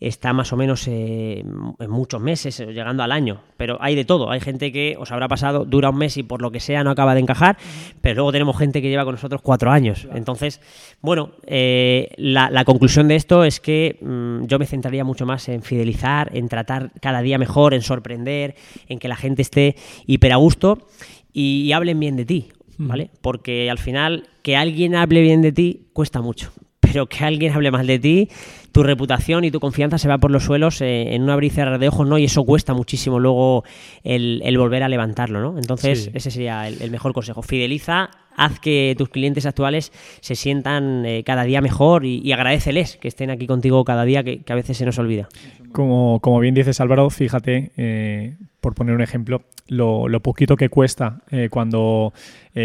está 0.00 0.32
más 0.32 0.52
o 0.52 0.56
menos 0.56 0.86
en 0.86 1.70
muchos 1.88 2.20
meses, 2.20 2.58
llegando 2.58 3.02
al 3.02 3.12
año. 3.12 3.40
Pero 3.56 3.78
hay 3.80 3.94
de 3.94 4.04
todo. 4.04 4.30
Hay 4.30 4.40
gente 4.40 4.70
que 4.72 4.96
os 4.98 5.10
habrá 5.10 5.28
pasado, 5.28 5.64
dura 5.64 5.90
un 5.90 5.98
mes 5.98 6.16
y 6.16 6.22
por 6.22 6.40
lo 6.40 6.50
que 6.50 6.60
sea 6.60 6.84
no 6.84 6.90
acaba 6.90 7.14
de 7.14 7.20
encajar, 7.20 7.56
pero 8.00 8.16
luego 8.16 8.32
tenemos 8.32 8.56
gente 8.56 8.80
que 8.80 8.88
lleva 8.88 9.04
con 9.04 9.14
nosotros 9.14 9.42
cuatro 9.42 9.70
años. 9.70 10.06
Entonces, 10.14 10.60
bueno, 11.00 11.32
la, 11.46 12.64
conclusión 12.64 13.08
de 13.08 13.16
esto 13.16 13.44
es 13.44 13.60
que 13.60 13.98
mm, 14.00 14.44
yo 14.46 14.58
me 14.58 14.66
centraría 14.66 15.04
mucho 15.04 15.26
más 15.26 15.48
en 15.48 15.62
fidelizar, 15.62 16.30
en 16.36 16.48
tratar 16.48 16.92
cada 17.00 17.22
día 17.22 17.38
mejor, 17.38 17.74
en 17.74 17.82
sorprender, 17.82 18.54
en 18.88 18.98
que 18.98 19.08
la 19.08 19.16
gente 19.16 19.42
esté 19.42 19.76
hiper 20.06 20.32
a 20.32 20.36
gusto 20.36 20.86
y, 21.32 21.72
hablen 21.72 22.00
bien 22.00 22.16
de 22.16 22.24
ti, 22.24 22.48
¿vale? 22.76 23.10
Porque 23.20 23.70
al 23.70 23.78
final 23.78 24.28
que 24.42 24.56
alguien 24.56 24.94
hable 24.94 25.22
bien 25.22 25.42
de 25.42 25.52
ti 25.52 25.88
cuesta 25.92 26.20
mucho 26.20 26.52
pero 26.80 27.06
que 27.06 27.24
alguien 27.24 27.52
hable 27.52 27.70
mal 27.70 27.86
de 27.86 27.98
ti, 27.98 28.28
tu 28.72 28.82
reputación 28.82 29.44
y 29.44 29.50
tu 29.50 29.60
confianza 29.60 29.98
se 29.98 30.08
va 30.08 30.18
por 30.18 30.30
los 30.30 30.44
suelos 30.44 30.80
eh, 30.82 31.14
en 31.14 31.22
un 31.22 31.30
abrir 31.30 31.50
y 31.50 31.54
cerrar 31.54 31.78
de 31.78 31.88
ojos, 31.88 32.06
¿no? 32.06 32.18
Y 32.18 32.24
eso 32.24 32.44
cuesta 32.44 32.74
muchísimo 32.74 33.18
luego 33.18 33.64
el, 34.04 34.40
el 34.44 34.58
volver 34.58 34.82
a 34.82 34.88
levantarlo, 34.88 35.40
¿no? 35.40 35.58
Entonces, 35.58 36.04
Sí. 36.04 36.10
ese 36.14 36.30
sería 36.30 36.68
el, 36.68 36.80
el 36.82 36.90
mejor 36.90 37.12
consejo. 37.12 37.42
Fideliza, 37.42 38.10
haz 38.36 38.60
que 38.60 38.94
tus 38.98 39.08
clientes 39.08 39.46
actuales 39.46 39.90
se 40.20 40.34
sientan 40.34 41.04
eh, 41.06 41.22
cada 41.24 41.44
día 41.44 41.60
mejor 41.60 42.04
y, 42.04 42.20
y 42.22 42.32
agradeceles 42.32 42.96
que 42.98 43.08
estén 43.08 43.30
aquí 43.30 43.46
contigo 43.46 43.84
cada 43.84 44.04
día, 44.04 44.22
que, 44.22 44.42
que 44.42 44.52
a 44.52 44.56
veces 44.56 44.76
se 44.76 44.84
nos 44.86 44.98
olvida. 44.98 45.28
Como, 45.72 46.20
como 46.20 46.38
bien 46.40 46.54
dices 46.54 46.80
Álvaro, 46.80 47.08
fíjate, 47.10 47.72
eh, 47.76 48.36
por 48.60 48.74
poner 48.74 48.94
un 48.94 49.02
ejemplo, 49.02 49.42
lo, 49.68 50.08
lo 50.08 50.20
poquito 50.20 50.56
que 50.56 50.68
cuesta 50.68 51.20
eh, 51.30 51.48
cuando 51.50 52.12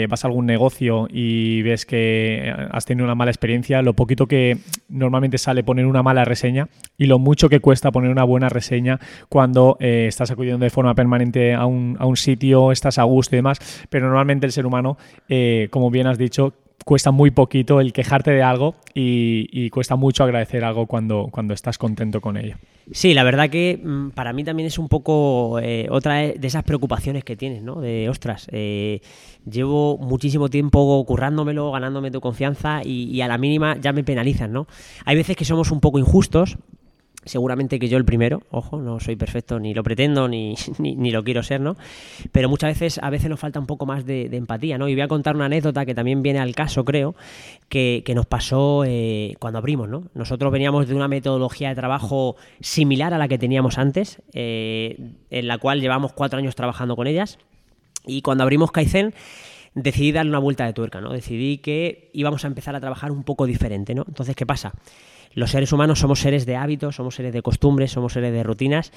vas 0.09 0.25
a 0.25 0.27
algún 0.27 0.47
negocio 0.47 1.07
y 1.07 1.61
ves 1.61 1.85
que 1.85 2.51
has 2.71 2.83
tenido 2.85 3.05
una 3.05 3.13
mala 3.13 3.29
experiencia, 3.29 3.83
lo 3.83 3.93
poquito 3.93 4.25
que 4.25 4.57
normalmente 4.89 5.37
sale 5.37 5.63
poner 5.63 5.85
una 5.93 6.03
mala 6.03 6.25
reseña 6.25 6.67
y 6.97 7.05
lo 7.05 7.19
mucho 7.19 7.49
que 7.49 7.59
cuesta 7.59 7.91
poner 7.91 8.11
una 8.11 8.23
buena 8.23 8.49
reseña 8.49 8.99
cuando 9.29 9.77
eh, 9.79 10.05
estás 10.07 10.31
acudiendo 10.31 10.63
de 10.63 10.69
forma 10.69 10.95
permanente 10.95 11.53
a 11.53 11.65
un, 11.65 11.95
a 11.99 12.05
un 12.05 12.17
sitio, 12.17 12.71
estás 12.71 12.97
a 12.97 13.03
gusto 13.03 13.35
y 13.35 13.37
demás, 13.37 13.85
pero 13.89 14.07
normalmente 14.07 14.45
el 14.45 14.51
ser 14.51 14.65
humano, 14.65 14.97
eh, 15.29 15.67
como 15.71 15.89
bien 15.89 16.07
has 16.07 16.17
dicho, 16.17 16.53
cuesta 16.85 17.11
muy 17.11 17.31
poquito 17.31 17.79
el 17.79 17.93
quejarte 17.93 18.31
de 18.31 18.43
algo 18.43 18.75
y, 18.93 19.47
y 19.51 19.69
cuesta 19.69 19.95
mucho 19.95 20.23
agradecer 20.23 20.63
algo 20.63 20.87
cuando, 20.87 21.27
cuando 21.31 21.53
estás 21.53 21.77
contento 21.77 22.21
con 22.21 22.37
ello. 22.37 22.55
Sí, 22.91 23.13
la 23.13 23.23
verdad 23.23 23.49
que 23.49 23.79
mm, 23.81 24.09
para 24.09 24.33
mí 24.33 24.43
también 24.43 24.67
es 24.67 24.77
un 24.77 24.89
poco 24.89 25.59
eh, 25.59 25.87
otra 25.89 26.15
de 26.15 26.47
esas 26.47 26.63
preocupaciones 26.63 27.23
que 27.23 27.37
tienes, 27.37 27.63
¿no? 27.63 27.79
De, 27.79 28.09
ostras, 28.09 28.47
eh, 28.51 29.01
llevo 29.49 29.97
muchísimo 29.97 30.49
tiempo 30.49 31.03
currándomelo, 31.05 31.71
ganándome 31.71 32.11
tu 32.11 32.19
confianza 32.19 32.81
y, 32.83 33.05
y 33.05 33.21
a 33.21 33.27
la 33.27 33.37
mínima 33.37 33.77
ya 33.77 33.93
me 33.93 34.03
penalizan, 34.03 34.51
¿no? 34.51 34.67
Hay 35.05 35.15
veces 35.15 35.37
que 35.37 35.45
somos 35.45 35.71
un 35.71 35.79
poco 35.79 35.97
injustos, 35.97 36.57
seguramente 37.25 37.79
que 37.79 37.87
yo 37.87 37.97
el 37.97 38.05
primero, 38.05 38.43
ojo, 38.51 38.81
no 38.81 38.99
soy 38.99 39.15
perfecto, 39.15 39.59
ni 39.59 39.73
lo 39.73 39.83
pretendo, 39.83 40.27
ni, 40.27 40.55
ni, 40.79 40.95
ni 40.95 41.11
lo 41.11 41.23
quiero 41.23 41.43
ser, 41.43 41.61
¿no? 41.61 41.75
Pero 42.31 42.49
muchas 42.49 42.71
veces, 42.71 42.99
a 43.01 43.09
veces 43.09 43.29
nos 43.29 43.39
falta 43.39 43.59
un 43.59 43.65
poco 43.65 43.85
más 43.85 44.05
de, 44.05 44.25
empatía, 44.33 44.77
¿no? 44.77 44.87
Y 44.87 44.93
voy 44.93 45.01
a 45.01 45.07
contar 45.07 45.35
una 45.35 45.45
anécdota 45.45 45.85
que 45.85 45.95
también 45.95 46.21
viene 46.21 46.39
al 46.39 46.55
caso, 46.55 46.83
creo, 46.85 47.15
que, 47.69 48.03
que 48.05 48.15
nos 48.15 48.25
pasó 48.25 48.83
eh, 48.85 49.35
cuando 49.39 49.59
abrimos, 49.59 49.89
¿no? 49.89 50.03
Nosotros 50.13 50.51
veníamos 50.51 50.87
de 50.87 50.95
una 50.95 51.07
metodología 51.07 51.69
de 51.69 51.75
trabajo 51.75 52.35
similar 52.59 53.13
a 53.13 53.17
la 53.17 53.27
que 53.27 53.37
teníamos 53.37 53.77
antes, 53.77 54.21
eh, 54.33 54.97
en 55.29 55.47
la 55.47 55.57
cual 55.57 55.81
llevamos 55.81 56.13
cuatro 56.13 56.39
años 56.39 56.55
trabajando 56.55 56.95
con 56.95 57.07
ellas, 57.07 57.37
y 58.05 58.21
cuando 58.21 58.43
abrimos 58.43 58.71
Kaizen 58.71 59.13
decidí 59.75 60.11
darle 60.11 60.29
una 60.29 60.39
vuelta 60.39 60.65
de 60.65 60.73
tuerca, 60.73 61.01
¿no? 61.01 61.11
Decidí 61.11 61.57
que 61.57 62.09
íbamos 62.13 62.43
a 62.43 62.47
empezar 62.47 62.75
a 62.75 62.79
trabajar 62.79 63.11
un 63.11 63.23
poco 63.23 63.45
diferente, 63.45 63.95
¿no? 63.95 64.05
Entonces, 64.07 64.35
¿qué 64.35 64.45
pasa? 64.45 64.73
Los 65.35 65.51
seres 65.51 65.71
humanos 65.73 65.99
somos 65.99 66.19
seres 66.19 66.45
de 66.45 66.55
hábitos, 66.55 66.95
somos 66.95 67.15
seres 67.15 67.33
de 67.33 67.41
costumbres, 67.41 67.91
somos 67.91 68.13
seres 68.13 68.31
de 68.33 68.43
rutinas 68.43 68.91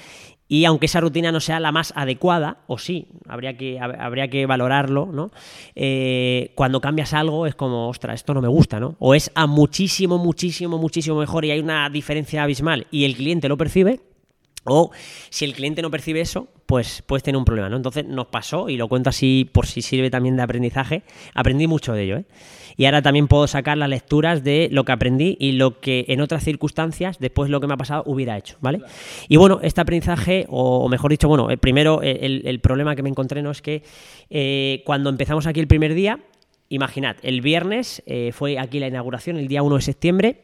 y 0.47 0.65
aunque 0.65 0.85
esa 0.85 1.01
rutina 1.01 1.31
no 1.31 1.39
sea 1.39 1.59
la 1.59 1.71
más 1.71 1.93
adecuada, 1.95 2.59
o 2.67 2.77
sí, 2.77 3.07
habría 3.27 3.57
que, 3.57 3.79
hab- 3.79 3.97
habría 3.99 4.29
que 4.29 4.45
valorarlo, 4.45 5.07
¿no? 5.11 5.31
Eh, 5.75 6.51
cuando 6.55 6.79
cambias 6.81 7.13
algo 7.13 7.47
es 7.47 7.55
como, 7.55 7.89
ostras, 7.89 8.15
esto 8.15 8.33
no 8.33 8.41
me 8.41 8.47
gusta, 8.47 8.79
¿no? 8.79 8.95
O 8.99 9.13
es 9.15 9.31
a 9.35 9.47
muchísimo, 9.47 10.17
muchísimo, 10.17 10.77
muchísimo 10.77 11.17
mejor 11.19 11.45
y 11.45 11.51
hay 11.51 11.59
una 11.59 11.89
diferencia 11.89 12.43
abismal 12.43 12.87
y 12.91 13.05
el 13.05 13.15
cliente 13.15 13.49
lo 13.49 13.57
percibe, 13.57 13.99
o 14.67 14.91
si 15.29 15.45
el 15.45 15.53
cliente 15.53 15.81
no 15.81 15.91
percibe 15.91 16.21
eso, 16.21 16.47
pues 16.65 17.03
puedes 17.05 17.23
tener 17.23 17.37
un 17.37 17.45
problema, 17.45 17.69
¿no? 17.69 17.77
Entonces 17.77 18.05
nos 18.05 18.27
pasó, 18.27 18.69
y 18.69 18.77
lo 18.77 18.87
cuento 18.87 19.09
así 19.09 19.49
por 19.51 19.65
si 19.65 19.81
sirve 19.81 20.09
también 20.09 20.35
de 20.35 20.43
aprendizaje, 20.43 21.03
aprendí 21.33 21.67
mucho 21.67 21.93
de 21.93 22.03
ello, 22.03 22.17
¿eh? 22.17 22.25
Y 22.79 22.85
ahora 22.85 23.01
también 23.01 23.27
puedo 23.27 23.47
sacar 23.47 23.75
las 23.75 23.89
lecturas 23.89 24.43
de 24.43 24.69
lo 24.71 24.85
que 24.85 24.91
aprendí 24.91 25.35
y 25.39 25.53
lo 25.53 25.79
que 25.79 26.05
en 26.09 26.21
otras 26.21 26.43
circunstancias, 26.43 27.17
después 27.17 27.47
de 27.47 27.51
lo 27.51 27.59
que 27.59 27.65
me 27.65 27.73
ha 27.73 27.77
pasado, 27.77 28.03
hubiera 28.05 28.37
hecho, 28.37 28.57
¿vale? 28.61 28.81
Y 29.27 29.37
bueno, 29.37 29.59
este 29.63 29.81
aprendizaje, 29.81 30.45
o, 30.49 30.87
mejor 30.87 31.09
dicho, 31.09 31.27
bueno, 31.27 31.49
el 31.49 31.57
primero, 31.57 32.03
el, 32.03 32.43
el 32.45 32.59
problema 32.59 32.95
que 32.95 33.01
me 33.01 33.09
encontré, 33.09 33.41
¿no? 33.41 33.49
Es 33.49 33.63
que 33.63 33.81
eh, 34.29 34.83
cuando 34.85 35.09
empezamos 35.09 35.47
aquí 35.47 35.59
el 35.59 35.67
primer 35.67 35.95
día, 35.95 36.19
imaginad, 36.69 37.15
el 37.23 37.41
viernes 37.41 38.03
eh, 38.05 38.31
fue 38.33 38.59
aquí 38.59 38.79
la 38.79 38.87
inauguración, 38.87 39.37
el 39.37 39.47
día 39.47 39.63
1 39.63 39.75
de 39.75 39.81
septiembre, 39.81 40.43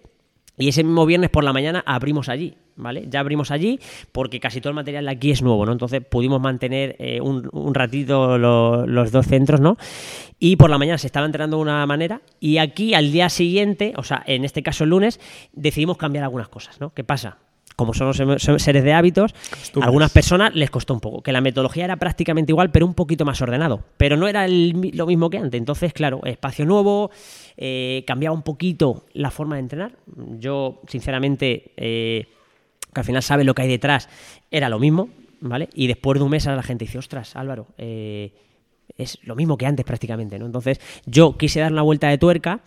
y 0.57 0.67
ese 0.67 0.83
mismo 0.83 1.05
viernes 1.05 1.29
por 1.29 1.43
la 1.43 1.51
mañana 1.53 1.83
abrimos 1.85 2.29
allí, 2.29 2.55
¿vale? 2.75 3.05
Ya 3.09 3.19
abrimos 3.21 3.49
allí 3.51 3.79
porque 4.11 4.39
casi 4.39 4.61
todo 4.61 4.69
el 4.69 4.75
material 4.75 5.05
de 5.05 5.11
aquí 5.11 5.31
es 5.31 5.41
nuevo, 5.41 5.65
¿no? 5.65 5.71
Entonces 5.71 6.03
pudimos 6.05 6.39
mantener 6.41 6.95
eh, 6.99 7.19
un, 7.21 7.49
un 7.51 7.73
ratito 7.73 8.37
lo- 8.37 8.85
los 8.85 9.11
dos 9.11 9.25
centros, 9.25 9.59
¿no? 9.61 9.77
Y 10.39 10.55
por 10.57 10.69
la 10.69 10.77
mañana 10.77 10.97
se 10.97 11.07
estaba 11.07 11.25
entrenando 11.25 11.57
de 11.57 11.63
una 11.63 11.85
manera 11.85 12.21
y 12.39 12.57
aquí 12.57 12.93
al 12.93 13.11
día 13.11 13.29
siguiente, 13.29 13.93
o 13.97 14.03
sea, 14.03 14.23
en 14.27 14.45
este 14.45 14.61
caso 14.61 14.83
el 14.83 14.91
lunes, 14.91 15.19
decidimos 15.53 15.97
cambiar 15.97 16.23
algunas 16.25 16.49
cosas, 16.49 16.79
¿no? 16.79 16.93
¿Qué 16.93 17.03
pasa? 17.03 17.37
Como 17.75 17.93
somos 17.93 18.17
somos 18.17 18.61
seres 18.61 18.83
de 18.83 18.93
hábitos, 18.93 19.33
a 19.81 19.85
algunas 19.85 20.11
personas 20.11 20.53
les 20.55 20.69
costó 20.69 20.93
un 20.93 20.99
poco, 20.99 21.21
que 21.21 21.31
la 21.31 21.41
metodología 21.41 21.85
era 21.85 21.97
prácticamente 21.97 22.51
igual, 22.51 22.71
pero 22.71 22.85
un 22.85 22.93
poquito 22.93 23.25
más 23.25 23.41
ordenado. 23.41 23.83
Pero 23.97 24.17
no 24.17 24.27
era 24.27 24.45
el 24.45 24.91
lo 24.93 25.05
mismo 25.05 25.29
que 25.29 25.37
antes. 25.37 25.57
Entonces, 25.57 25.93
claro, 25.93 26.21
espacio 26.25 26.65
nuevo, 26.65 27.11
eh, 27.57 28.03
cambiaba 28.05 28.35
un 28.35 28.43
poquito 28.43 29.05
la 29.13 29.31
forma 29.31 29.55
de 29.55 29.61
entrenar. 29.61 29.97
Yo, 30.39 30.81
sinceramente, 30.87 31.71
eh, 31.77 32.27
que 32.93 32.99
al 32.99 33.05
final 33.05 33.23
sabe 33.23 33.43
lo 33.43 33.53
que 33.53 33.63
hay 33.63 33.67
detrás, 33.67 34.09
era 34.51 34.69
lo 34.69 34.79
mismo, 34.79 35.09
¿vale? 35.41 35.69
Y 35.73 35.87
después 35.87 36.19
de 36.19 36.23
un 36.23 36.31
mes 36.31 36.47
ahora 36.47 36.57
la 36.57 36.63
gente 36.63 36.85
dice, 36.85 36.97
ostras, 36.97 37.35
Álvaro, 37.35 37.67
eh, 37.77 38.33
es 38.97 39.19
lo 39.23 39.35
mismo 39.35 39.57
que 39.57 39.65
antes 39.65 39.85
prácticamente, 39.85 40.39
¿no? 40.39 40.45
Entonces 40.45 40.79
yo 41.05 41.37
quise 41.37 41.59
dar 41.59 41.71
una 41.71 41.81
vuelta 41.81 42.09
de 42.09 42.17
tuerca 42.17 42.61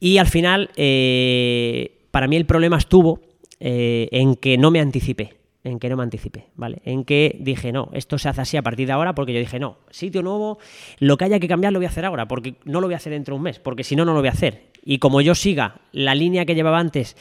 y 0.00 0.18
al 0.18 0.26
final 0.26 0.70
eh, 0.76 2.06
para 2.10 2.28
mí 2.28 2.36
el 2.36 2.46
problema 2.46 2.76
estuvo 2.76 3.20
eh, 3.60 4.08
en 4.12 4.36
que 4.36 4.58
no 4.58 4.70
me 4.70 4.80
anticipé, 4.80 5.36
en 5.64 5.78
que 5.78 5.88
no 5.88 5.96
me 5.96 6.02
anticipé, 6.02 6.46
¿vale? 6.56 6.82
En 6.84 7.04
que 7.04 7.36
dije, 7.40 7.72
no, 7.72 7.90
esto 7.92 8.18
se 8.18 8.28
hace 8.28 8.42
así 8.42 8.56
a 8.56 8.62
partir 8.62 8.86
de 8.86 8.92
ahora 8.92 9.14
porque 9.14 9.32
yo 9.32 9.38
dije, 9.38 9.58
no, 9.58 9.78
sitio 9.90 10.22
nuevo, 10.22 10.58
lo 10.98 11.16
que 11.16 11.24
haya 11.24 11.40
que 11.40 11.48
cambiar 11.48 11.72
lo 11.72 11.78
voy 11.78 11.86
a 11.86 11.88
hacer 11.88 12.04
ahora 12.04 12.28
porque 12.28 12.56
no 12.64 12.80
lo 12.80 12.86
voy 12.86 12.94
a 12.94 12.98
hacer 12.98 13.12
dentro 13.12 13.34
de 13.34 13.38
un 13.38 13.44
mes, 13.44 13.58
porque 13.58 13.84
si 13.84 13.96
no, 13.96 14.04
no 14.04 14.12
lo 14.12 14.20
voy 14.20 14.28
a 14.28 14.32
hacer. 14.32 14.70
Y 14.84 14.98
como 14.98 15.22
yo 15.22 15.34
siga 15.34 15.80
la 15.92 16.14
línea 16.14 16.44
que 16.44 16.54
llevaba 16.54 16.78
antes 16.78 17.16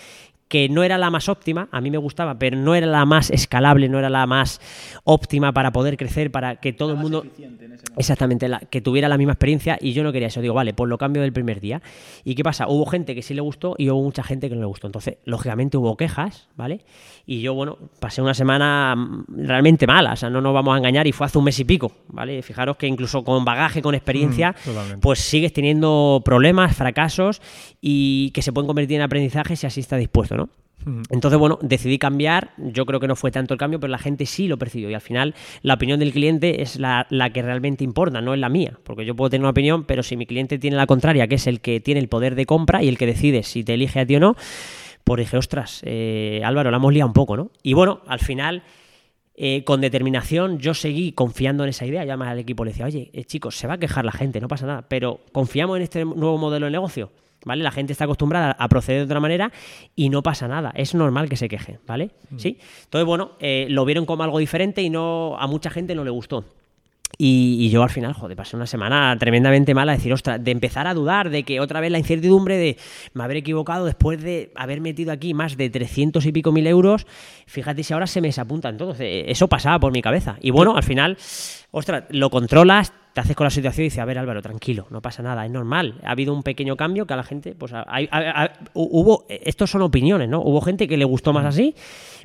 que 0.53 0.69
no 0.69 0.83
era 0.83 0.99
la 0.99 1.09
más 1.09 1.29
óptima, 1.29 1.67
a 1.71 1.81
mí 1.81 1.89
me 1.89 1.97
gustaba, 1.97 2.37
pero 2.37 2.55
no 2.55 2.75
era 2.75 2.85
la 2.85 3.05
más 3.07 3.31
escalable, 3.31 3.89
no 3.89 3.97
era 3.97 4.07
la 4.11 4.27
más 4.27 4.61
óptima 5.03 5.51
para 5.51 5.71
poder 5.71 5.97
crecer, 5.97 6.29
para 6.29 6.57
que 6.57 6.73
todo 6.73 6.91
el 6.91 6.97
mundo... 6.97 7.23
Exactamente, 7.97 8.47
la- 8.47 8.59
que 8.59 8.79
tuviera 8.79 9.09
la 9.09 9.17
misma 9.17 9.33
experiencia 9.33 9.79
y 9.81 9.93
yo 9.93 10.03
no 10.03 10.11
quería 10.11 10.27
eso. 10.27 10.41
Digo, 10.41 10.53
vale, 10.53 10.75
pues 10.75 10.87
lo 10.89 10.99
cambio 10.99 11.23
del 11.23 11.33
primer 11.33 11.59
día. 11.59 11.81
¿Y 12.23 12.35
qué 12.35 12.43
pasa? 12.43 12.67
Hubo 12.67 12.85
gente 12.85 13.15
que 13.15 13.23
sí 13.23 13.33
le 13.33 13.41
gustó 13.41 13.73
y 13.79 13.89
hubo 13.89 14.03
mucha 14.03 14.21
gente 14.21 14.47
que 14.47 14.53
no 14.53 14.61
le 14.61 14.67
gustó. 14.67 14.85
Entonces, 14.85 15.17
lógicamente 15.25 15.75
hubo 15.77 15.97
quejas, 15.97 16.47
¿vale? 16.55 16.81
Y 17.25 17.41
yo, 17.41 17.55
bueno, 17.55 17.79
pasé 17.99 18.21
una 18.21 18.35
semana 18.35 18.95
mm, 18.95 19.25
realmente 19.47 19.87
mala, 19.87 20.13
o 20.13 20.15
sea, 20.15 20.29
no 20.29 20.39
nos 20.39 20.53
vamos 20.53 20.75
a 20.75 20.77
engañar 20.77 21.07
y 21.07 21.13
fue 21.13 21.25
hace 21.25 21.39
un 21.39 21.45
mes 21.45 21.59
y 21.59 21.63
pico, 21.65 21.91
¿vale? 22.09 22.43
Fijaros 22.43 22.77
que 22.77 22.85
incluso 22.85 23.23
con 23.23 23.43
bagaje, 23.43 23.81
con 23.81 23.95
experiencia, 23.95 24.53
Mm, 24.97 24.99
pues 24.99 25.17
sigues 25.19 25.51
teniendo 25.51 26.21
problemas, 26.23 26.75
fracasos 26.75 27.41
y 27.81 28.29
que 28.35 28.43
se 28.43 28.53
pueden 28.53 28.67
convertir 28.67 28.97
en 28.97 29.01
aprendizaje 29.01 29.55
si 29.55 29.65
así 29.65 29.79
está 29.79 29.97
dispuesto, 29.97 30.37
¿no? 30.37 30.42
Entonces, 31.09 31.39
bueno, 31.39 31.59
decidí 31.61 31.97
cambiar. 31.97 32.51
Yo 32.57 32.85
creo 32.85 32.99
que 32.99 33.07
no 33.07 33.15
fue 33.15 33.31
tanto 33.31 33.53
el 33.53 33.57
cambio, 33.59 33.79
pero 33.79 33.91
la 33.91 33.97
gente 33.97 34.25
sí 34.25 34.47
lo 34.47 34.57
percibió. 34.57 34.89
Y 34.89 34.93
al 34.93 35.01
final, 35.01 35.35
la 35.61 35.75
opinión 35.75 35.99
del 35.99 36.11
cliente 36.11 36.61
es 36.61 36.77
la, 36.77 37.07
la 37.09 37.31
que 37.31 37.41
realmente 37.41 37.83
importa, 37.83 38.21
no 38.21 38.33
es 38.33 38.39
la 38.39 38.49
mía. 38.49 38.79
Porque 38.83 39.05
yo 39.05 39.15
puedo 39.15 39.29
tener 39.29 39.41
una 39.41 39.51
opinión, 39.51 39.83
pero 39.85 40.03
si 40.03 40.17
mi 40.17 40.25
cliente 40.25 40.59
tiene 40.59 40.77
la 40.77 40.85
contraria, 40.85 41.27
que 41.27 41.35
es 41.35 41.47
el 41.47 41.61
que 41.61 41.79
tiene 41.79 41.99
el 41.99 42.07
poder 42.09 42.35
de 42.35 42.45
compra 42.45 42.83
y 42.83 42.87
el 42.89 42.97
que 42.97 43.05
decide 43.05 43.43
si 43.43 43.63
te 43.63 43.73
elige 43.75 43.99
a 43.99 44.05
ti 44.05 44.15
o 44.15 44.19
no, 44.19 44.35
pues 45.03 45.19
dije, 45.19 45.37
ostras, 45.37 45.81
eh, 45.85 46.41
Álvaro, 46.45 46.71
la 46.71 46.77
hemos 46.77 46.93
liado 46.93 47.07
un 47.07 47.13
poco, 47.13 47.35
¿no? 47.37 47.51
Y 47.61 47.73
bueno, 47.73 48.01
al 48.07 48.19
final. 48.19 48.63
eh, 49.35 49.63
con 49.63 49.81
determinación 49.81 50.59
yo 50.59 50.73
seguí 50.75 51.11
confiando 51.11 51.63
en 51.63 51.69
esa 51.69 51.85
idea, 51.85 52.05
llamar 52.05 52.27
al 52.29 52.39
equipo, 52.39 52.63
le 52.63 52.71
decía, 52.71 52.85
oye, 52.85 53.09
eh, 53.13 53.23
chicos, 53.25 53.57
se 53.57 53.65
va 53.67 53.73
a 53.75 53.77
quejar 53.79 54.05
la 54.05 54.11
gente, 54.11 54.39
no 54.39 54.47
pasa 54.47 54.67
nada, 54.67 54.83
pero 54.87 55.21
confiamos 55.31 55.77
en 55.77 55.83
este 55.83 56.05
nuevo 56.05 56.37
modelo 56.37 56.67
de 56.67 56.71
negocio, 56.71 57.11
¿vale? 57.45 57.63
La 57.63 57.71
gente 57.71 57.91
está 57.93 58.05
acostumbrada 58.05 58.51
a 58.51 58.67
proceder 58.67 59.01
de 59.01 59.05
otra 59.05 59.19
manera 59.19 59.51
y 59.95 60.09
no 60.09 60.23
pasa 60.23 60.47
nada, 60.47 60.71
es 60.75 60.95
normal 60.95 61.29
que 61.29 61.37
se 61.37 61.49
queje, 61.49 61.79
¿vale? 61.85 62.11
¿Sí? 62.37 62.57
Entonces, 62.85 63.05
bueno, 63.05 63.31
eh, 63.39 63.67
lo 63.69 63.85
vieron 63.85 64.05
como 64.05 64.23
algo 64.23 64.39
diferente 64.39 64.81
y 64.81 64.89
no 64.89 65.37
a 65.37 65.47
mucha 65.47 65.69
gente 65.69 65.95
no 65.95 66.03
le 66.03 66.11
gustó. 66.11 66.45
Y, 67.17 67.57
y 67.59 67.69
yo 67.69 67.83
al 67.83 67.91
final, 67.91 68.13
joder, 68.13 68.35
pasé 68.35 68.55
una 68.55 68.65
semana 68.65 69.15
tremendamente 69.19 69.73
mala, 69.75 69.91
decir, 69.93 70.11
ostras, 70.11 70.43
de 70.43 70.49
empezar 70.51 70.87
a 70.87 70.95
dudar, 70.95 71.29
de 71.29 71.43
que 71.43 71.59
otra 71.59 71.79
vez 71.79 71.91
la 71.91 71.99
incertidumbre 71.99 72.57
de 72.57 72.77
me 73.13 73.23
haber 73.23 73.37
equivocado 73.37 73.85
después 73.85 74.21
de 74.21 74.51
haber 74.55 74.81
metido 74.81 75.11
aquí 75.11 75.33
más 75.35 75.55
de 75.55 75.69
300 75.69 76.25
y 76.25 76.31
pico 76.31 76.51
mil 76.51 76.65
euros, 76.65 77.05
fíjate 77.45 77.83
si 77.83 77.93
ahora 77.93 78.07
se 78.07 78.19
me 78.19 78.29
desapuntan 78.29 78.77
todos. 78.77 78.99
Eh, 78.99 79.25
Eso 79.31 79.47
pasaba 79.47 79.79
por 79.79 79.91
mi 79.91 80.01
cabeza. 80.01 80.37
Y 80.41 80.49
bueno, 80.49 80.75
al 80.75 80.81
final, 80.83 81.15
ostras, 81.69 82.05
lo 82.09 82.31
controlas, 82.31 82.91
te 83.13 83.21
haces 83.21 83.35
con 83.35 83.45
la 83.45 83.51
situación 83.51 83.83
y 83.83 83.87
dices, 83.89 83.99
a 83.99 84.05
ver 84.05 84.17
Álvaro, 84.17 84.41
tranquilo, 84.41 84.87
no 84.89 84.99
pasa 84.99 85.21
nada, 85.21 85.45
es 85.45 85.51
normal. 85.51 85.99
Ha 86.03 86.11
habido 86.11 86.33
un 86.33 86.41
pequeño 86.41 86.75
cambio 86.75 87.05
que 87.05 87.13
a 87.13 87.17
la 87.17 87.23
gente, 87.23 87.53
pues 87.53 87.73
ha- 87.73 87.85
hay- 87.87 88.09
ha- 88.11 88.43
ha- 88.45 88.53
hubo, 88.73 89.25
estos 89.29 89.69
son 89.69 89.83
opiniones, 89.83 90.29
¿no? 90.29 90.41
Hubo 90.41 90.61
gente 90.61 90.87
que 90.87 90.97
le 90.97 91.05
gustó 91.05 91.31
más 91.31 91.45
así, 91.45 91.75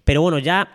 pero 0.04 0.22
bueno, 0.22 0.38
ya 0.38 0.66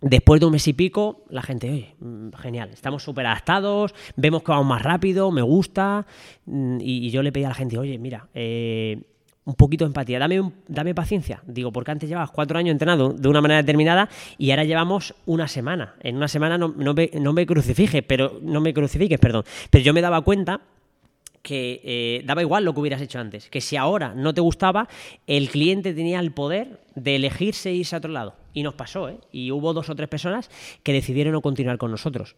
Después 0.00 0.38
de 0.38 0.46
un 0.46 0.52
mes 0.52 0.68
y 0.68 0.74
pico, 0.74 1.24
la 1.28 1.42
gente, 1.42 1.68
oye, 1.68 1.94
mm, 1.98 2.30
genial, 2.36 2.70
estamos 2.72 3.02
súper 3.02 3.26
adaptados, 3.26 3.94
vemos 4.14 4.44
que 4.44 4.52
vamos 4.52 4.66
más 4.66 4.82
rápido, 4.82 5.32
me 5.32 5.42
gusta. 5.42 6.06
mm, 6.46 6.78
Y, 6.80 7.10
yo 7.10 7.22
le 7.22 7.32
pedí 7.32 7.44
a 7.44 7.48
la 7.48 7.54
gente, 7.54 7.78
oye, 7.78 7.98
mira, 7.98 8.28
eh, 8.32 9.00
un 9.44 9.54
poquito 9.54 9.84
de 9.84 9.88
empatía, 9.88 10.18
dame, 10.18 10.52
dame 10.68 10.94
paciencia. 10.94 11.42
Digo, 11.46 11.72
porque 11.72 11.90
antes 11.90 12.08
llevabas 12.08 12.30
cuatro 12.30 12.58
años 12.58 12.72
entrenando 12.72 13.14
de 13.14 13.28
una 13.28 13.40
manera 13.40 13.62
determinada 13.62 14.08
y 14.36 14.50
ahora 14.50 14.64
llevamos 14.64 15.14
una 15.26 15.48
semana. 15.48 15.94
En 16.00 16.16
una 16.16 16.28
semana 16.28 16.58
no, 16.58 16.68
no 16.76 16.94
me, 16.94 17.10
no 17.14 17.32
me 17.32 17.46
crucifiques, 17.46 18.04
pero 18.06 18.38
no 18.42 18.60
me 18.60 18.74
crucifiques, 18.74 19.18
perdón. 19.18 19.44
Pero 19.70 19.82
yo 19.82 19.94
me 19.94 20.02
daba 20.02 20.20
cuenta 20.20 20.60
que 21.42 21.80
eh, 21.82 22.22
daba 22.26 22.42
igual 22.42 22.64
lo 22.64 22.74
que 22.74 22.80
hubieras 22.80 23.00
hecho 23.00 23.18
antes, 23.18 23.48
que 23.48 23.62
si 23.62 23.76
ahora 23.76 24.12
no 24.14 24.34
te 24.34 24.42
gustaba, 24.42 24.86
el 25.26 25.48
cliente 25.48 25.94
tenía 25.94 26.20
el 26.20 26.32
poder 26.32 26.80
de 26.94 27.16
elegirse 27.16 27.70
e 27.70 27.74
irse 27.74 27.96
a 27.96 27.98
otro 27.98 28.12
lado. 28.12 28.34
Y 28.58 28.62
nos 28.64 28.74
pasó, 28.74 29.08
¿eh? 29.08 29.18
Y 29.30 29.52
hubo 29.52 29.72
dos 29.72 29.88
o 29.88 29.94
tres 29.94 30.08
personas 30.08 30.50
que 30.82 30.92
decidieron 30.92 31.32
no 31.32 31.40
continuar 31.42 31.78
con 31.78 31.92
nosotros. 31.92 32.34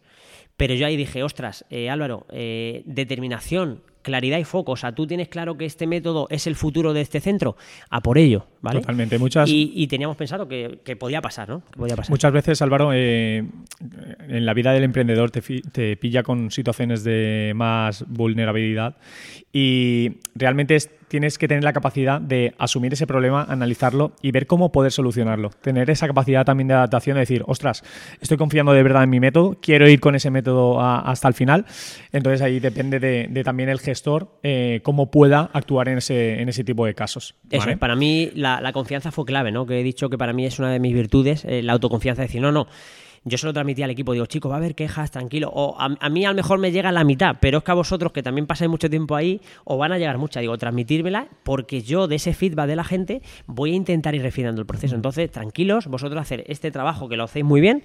Pero 0.55 0.75
yo 0.75 0.85
ahí 0.85 0.95
dije, 0.95 1.23
ostras, 1.23 1.65
eh, 1.71 1.89
Álvaro, 1.89 2.27
eh, 2.31 2.83
determinación, 2.85 3.81
claridad 4.03 4.37
y 4.37 4.43
foco. 4.43 4.73
O 4.73 4.75
sea, 4.75 4.93
tú 4.93 5.07
tienes 5.07 5.29
claro 5.29 5.57
que 5.57 5.65
este 5.65 5.87
método 5.87 6.27
es 6.29 6.45
el 6.45 6.55
futuro 6.55 6.93
de 6.93 7.01
este 7.01 7.19
centro. 7.21 7.55
A 7.89 8.01
por 8.01 8.19
ello, 8.19 8.45
¿vale? 8.61 8.81
Totalmente. 8.81 9.17
Muchas, 9.17 9.49
Y, 9.49 9.71
y 9.75 9.87
teníamos 9.87 10.15
pensado 10.15 10.47
que, 10.47 10.79
que 10.83 10.95
podía 10.95 11.21
pasar, 11.21 11.49
¿no? 11.49 11.63
Que 11.71 11.79
podía 11.79 11.95
pasar. 11.95 12.11
Muchas 12.11 12.31
veces, 12.33 12.61
Álvaro, 12.61 12.91
eh, 12.93 13.43
en 14.27 14.45
la 14.45 14.53
vida 14.53 14.73
del 14.73 14.83
emprendedor 14.83 15.31
te, 15.31 15.41
te 15.41 15.97
pilla 15.97 16.21
con 16.21 16.51
situaciones 16.51 17.03
de 17.03 17.53
más 17.55 18.05
vulnerabilidad 18.07 18.97
y 19.51 20.19
realmente 20.35 20.75
es- 20.75 20.91
tienes 21.11 21.37
que 21.37 21.49
tener 21.49 21.61
la 21.65 21.73
capacidad 21.73 22.21
de 22.21 22.55
asumir 22.57 22.93
ese 22.93 23.05
problema, 23.05 23.43
analizarlo 23.49 24.13
y 24.21 24.31
ver 24.31 24.47
cómo 24.47 24.71
poder 24.71 24.93
solucionarlo. 24.93 25.49
Tener 25.61 25.89
esa 25.89 26.07
capacidad 26.07 26.45
también 26.45 26.69
de 26.69 26.73
adaptación 26.75 27.15
de 27.15 27.19
decir, 27.19 27.43
ostras, 27.47 27.83
estoy 28.21 28.37
confiando 28.37 28.71
de 28.71 28.81
verdad 28.81 29.03
en 29.03 29.09
mi 29.09 29.19
método, 29.19 29.57
quiero 29.61 29.89
ir 29.89 29.99
con 29.99 30.15
ese 30.15 30.31
método 30.31 30.79
a- 30.79 30.99
hasta 31.01 31.27
el 31.27 31.33
final. 31.33 31.65
Entonces 32.13 32.41
ahí 32.41 32.61
depende 32.61 33.01
de, 33.01 33.27
de 33.29 33.43
también 33.43 33.67
el 33.67 33.79
gestor 33.81 34.39
eh, 34.41 34.79
cómo 34.83 35.11
pueda 35.11 35.49
actuar 35.51 35.89
en 35.89 35.97
ese, 35.97 36.41
en 36.41 36.47
ese 36.47 36.63
tipo 36.63 36.85
de 36.85 36.93
casos. 36.95 37.35
Eso, 37.49 37.69
es, 37.73 37.77
para 37.77 37.97
mí 37.97 38.31
la, 38.33 38.61
la 38.61 38.71
confianza 38.71 39.11
fue 39.11 39.25
clave, 39.25 39.51
¿no? 39.51 39.65
Que 39.65 39.81
he 39.81 39.83
dicho 39.83 40.09
que 40.09 40.17
para 40.17 40.31
mí 40.31 40.45
es 40.45 40.59
una 40.59 40.71
de 40.71 40.79
mis 40.79 40.93
virtudes, 40.93 41.43
eh, 41.43 41.61
la 41.61 41.73
autoconfianza, 41.73 42.21
decir, 42.21 42.41
no, 42.41 42.53
no. 42.53 42.67
Yo 43.23 43.37
se 43.37 43.45
lo 43.45 43.53
transmití 43.53 43.83
al 43.83 43.91
equipo, 43.91 44.13
digo, 44.13 44.25
chicos, 44.25 44.49
va 44.51 44.55
a 44.55 44.57
haber 44.57 44.73
quejas, 44.73 45.11
tranquilo. 45.11 45.51
O 45.53 45.75
a, 45.79 45.95
a 45.99 46.09
mí 46.09 46.25
a 46.25 46.29
lo 46.29 46.35
mejor 46.35 46.57
me 46.57 46.71
llega 46.71 46.91
la 46.91 47.03
mitad, 47.03 47.35
pero 47.39 47.59
es 47.59 47.63
que 47.63 47.71
a 47.71 47.75
vosotros, 47.75 48.11
que 48.11 48.23
también 48.23 48.47
pasáis 48.47 48.69
mucho 48.69 48.89
tiempo 48.89 49.15
ahí, 49.15 49.41
os 49.63 49.77
van 49.77 49.91
a 49.91 49.99
llegar 49.99 50.17
muchas. 50.17 50.41
Digo, 50.41 50.57
transmitírmela, 50.57 51.27
porque 51.43 51.81
yo 51.81 52.07
de 52.07 52.15
ese 52.15 52.33
feedback 52.33 52.67
de 52.67 52.75
la 52.75 52.83
gente 52.83 53.21
voy 53.45 53.73
a 53.73 53.75
intentar 53.75 54.15
ir 54.15 54.23
refinando 54.23 54.61
el 54.61 54.65
proceso. 54.65 54.95
Entonces, 54.95 55.29
tranquilos, 55.29 55.87
vosotros 55.87 56.19
hacer 56.19 56.43
este 56.47 56.71
trabajo 56.71 57.07
que 57.07 57.17
lo 57.17 57.25
hacéis 57.25 57.45
muy 57.45 57.61
bien. 57.61 57.83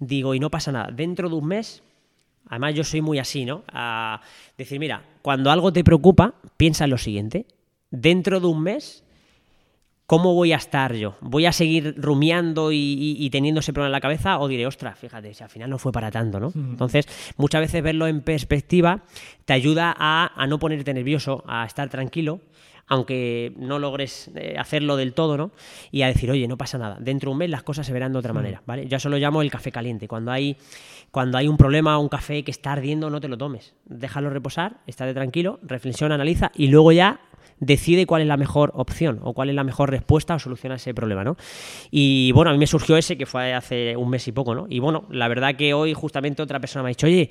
Digo, 0.00 0.34
y 0.34 0.40
no 0.40 0.50
pasa 0.50 0.72
nada. 0.72 0.90
Dentro 0.90 1.28
de 1.28 1.36
un 1.36 1.46
mes 1.46 1.82
Además, 2.48 2.74
yo 2.74 2.84
soy 2.84 3.00
muy 3.00 3.18
así, 3.18 3.44
¿no? 3.44 3.64
A 3.68 4.20
decir, 4.58 4.78
mira, 4.78 5.02
cuando 5.22 5.50
algo 5.50 5.72
te 5.72 5.82
preocupa, 5.82 6.34
piensa 6.56 6.84
en 6.84 6.90
lo 6.90 6.98
siguiente. 6.98 7.46
Dentro 7.90 8.40
de 8.40 8.46
un 8.46 8.62
mes, 8.62 9.03
¿cómo 10.06 10.34
voy 10.34 10.52
a 10.52 10.56
estar 10.56 10.94
yo? 10.94 11.16
¿Voy 11.20 11.46
a 11.46 11.52
seguir 11.52 11.94
rumiando 11.96 12.72
y, 12.72 12.76
y- 12.76 13.16
y 13.24 13.30
teniendo 13.30 13.60
ese 13.60 13.72
problema 13.72 13.88
en 13.88 13.92
la 13.92 14.00
cabeza? 14.00 14.38
¿O 14.38 14.48
diré, 14.48 14.66
ostras, 14.66 14.98
fíjate, 14.98 15.32
si 15.34 15.42
al 15.42 15.50
final 15.50 15.70
no 15.70 15.78
fue 15.78 15.92
para 15.92 16.10
tanto, 16.10 16.40
¿no? 16.40 16.52
Entonces, 16.54 17.06
muchas 17.36 17.60
veces 17.62 17.82
verlo 17.82 18.06
en 18.06 18.20
perspectiva 18.20 19.04
te 19.44 19.52
ayuda 19.52 19.94
a, 19.98 20.30
a 20.36 20.46
no 20.46 20.58
ponerte 20.58 20.92
nervioso, 20.94 21.42
a 21.46 21.64
estar 21.64 21.88
tranquilo 21.88 22.40
aunque 22.86 23.54
no 23.56 23.78
logres 23.78 24.30
eh, 24.34 24.56
hacerlo 24.58 24.96
del 24.96 25.14
todo, 25.14 25.38
¿no? 25.38 25.52
Y 25.90 26.02
a 26.02 26.06
decir, 26.08 26.30
oye, 26.30 26.46
no 26.46 26.58
pasa 26.58 26.76
nada. 26.76 26.98
Dentro 27.00 27.30
de 27.30 27.32
un 27.32 27.38
mes 27.38 27.48
las 27.48 27.62
cosas 27.62 27.86
se 27.86 27.94
verán 27.94 28.12
de 28.12 28.18
otra 28.18 28.34
manera, 28.34 28.62
¿vale? 28.66 28.86
Yo 28.88 28.98
eso 28.98 29.08
lo 29.08 29.16
llamo 29.16 29.40
el 29.40 29.50
café 29.50 29.72
caliente. 29.72 30.06
Cuando 30.06 30.30
hay, 30.30 30.58
cuando 31.10 31.38
hay 31.38 31.48
un 31.48 31.56
problema, 31.56 31.96
un 31.96 32.10
café 32.10 32.44
que 32.44 32.50
está 32.50 32.72
ardiendo, 32.72 33.08
no 33.08 33.22
te 33.22 33.28
lo 33.28 33.38
tomes. 33.38 33.72
Déjalo 33.86 34.28
reposar, 34.28 34.82
estate 34.86 35.14
tranquilo, 35.14 35.60
reflexiona, 35.62 36.16
analiza 36.16 36.52
y 36.54 36.66
luego 36.66 36.92
ya 36.92 37.20
decide 37.60 38.06
cuál 38.06 38.22
es 38.22 38.28
la 38.28 38.36
mejor 38.36 38.72
opción 38.74 39.20
o 39.22 39.32
cuál 39.32 39.48
es 39.48 39.54
la 39.54 39.64
mejor 39.64 39.90
respuesta 39.90 40.34
o 40.34 40.38
solución 40.38 40.72
a 40.72 40.76
ese 40.76 40.94
problema, 40.94 41.24
¿no? 41.24 41.36
Y 41.90 42.32
bueno, 42.32 42.50
a 42.50 42.52
mí 42.52 42.58
me 42.58 42.66
surgió 42.66 42.96
ese 42.96 43.16
que 43.16 43.26
fue 43.26 43.54
hace 43.54 43.96
un 43.96 44.10
mes 44.10 44.26
y 44.28 44.32
poco, 44.32 44.54
¿no? 44.54 44.66
Y 44.68 44.80
bueno, 44.80 45.04
la 45.10 45.28
verdad 45.28 45.54
que 45.56 45.74
hoy 45.74 45.94
justamente 45.94 46.42
otra 46.42 46.60
persona 46.60 46.82
me 46.82 46.88
ha 46.88 46.90
dicho, 46.90 47.06
oye, 47.06 47.30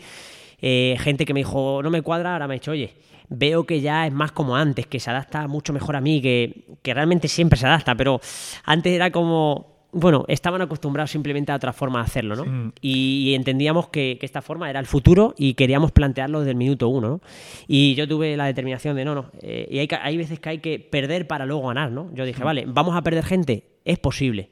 eh, 0.62 0.96
gente 1.00 1.26
que 1.26 1.34
me 1.34 1.42
dijo, 1.42 1.82
no 1.84 1.90
me 1.90 2.02
cuadra, 2.02 2.34
ahora 2.34 2.48
me 2.48 2.54
ha 2.54 2.56
dicho, 2.56 2.72
oye, 2.72 2.94
veo 3.30 3.66
que 3.66 3.82
ya 3.82 4.08
es 4.08 4.14
más 4.14 4.32
como 4.32 4.56
antes, 4.56 4.88
que 4.88 5.00
se 5.00 5.10
adapta 5.10 5.48
mucho 5.48 5.74
mejor 5.74 5.96
a 5.96 6.02
mí, 6.02 6.22
que, 6.22 6.66
que 6.82 6.94
realmente 6.94 7.28
siempre 7.28 7.60
se 7.60 7.66
adapta, 7.66 7.96
pero 7.96 8.22
antes 8.64 8.94
era 8.94 9.12
como, 9.12 9.73
bueno, 9.94 10.26
estaban 10.28 10.62
acostumbrados 10.62 11.12
simplemente 11.12 11.52
a 11.52 11.56
otra 11.56 11.72
forma 11.72 12.00
de 12.00 12.06
hacerlo, 12.06 12.36
¿no? 12.36 12.74
Y, 12.82 13.34
entendíamos 13.36 13.90
que, 13.90 14.18
que 14.20 14.26
esta 14.26 14.42
forma 14.42 14.70
era 14.70 14.80
el 14.80 14.86
futuro 14.86 15.34
y 15.38 15.54
queríamos 15.54 15.92
plantearlo 15.92 16.40
desde 16.40 16.52
el 16.52 16.58
minuto 16.58 16.90
uno, 16.90 17.10
¿no? 17.10 17.22
Y 17.68 17.96
yo 17.96 18.08
tuve 18.08 18.36
la 18.36 18.46
determinación 18.46 18.96
de, 18.96 19.06
no, 19.06 19.16
no, 19.16 19.32
eh, 19.42 19.68
y 19.70 19.80
hay, 19.80 19.88
hay 20.02 20.18
veces 20.18 20.40
que 20.40 20.50
hay 20.50 20.58
que 20.60 20.80
perder 20.80 21.28
para 21.28 21.46
luego 21.46 21.68
ganar, 21.68 21.92
¿no? 21.92 22.10
Yo 22.14 22.26
dije, 22.26 22.44
vale, 22.44 22.66
vamos 22.68 22.96
a 22.96 23.02
perder 23.02 23.24
gente, 23.24 23.68
es 23.86 24.00
posible. 24.00 24.50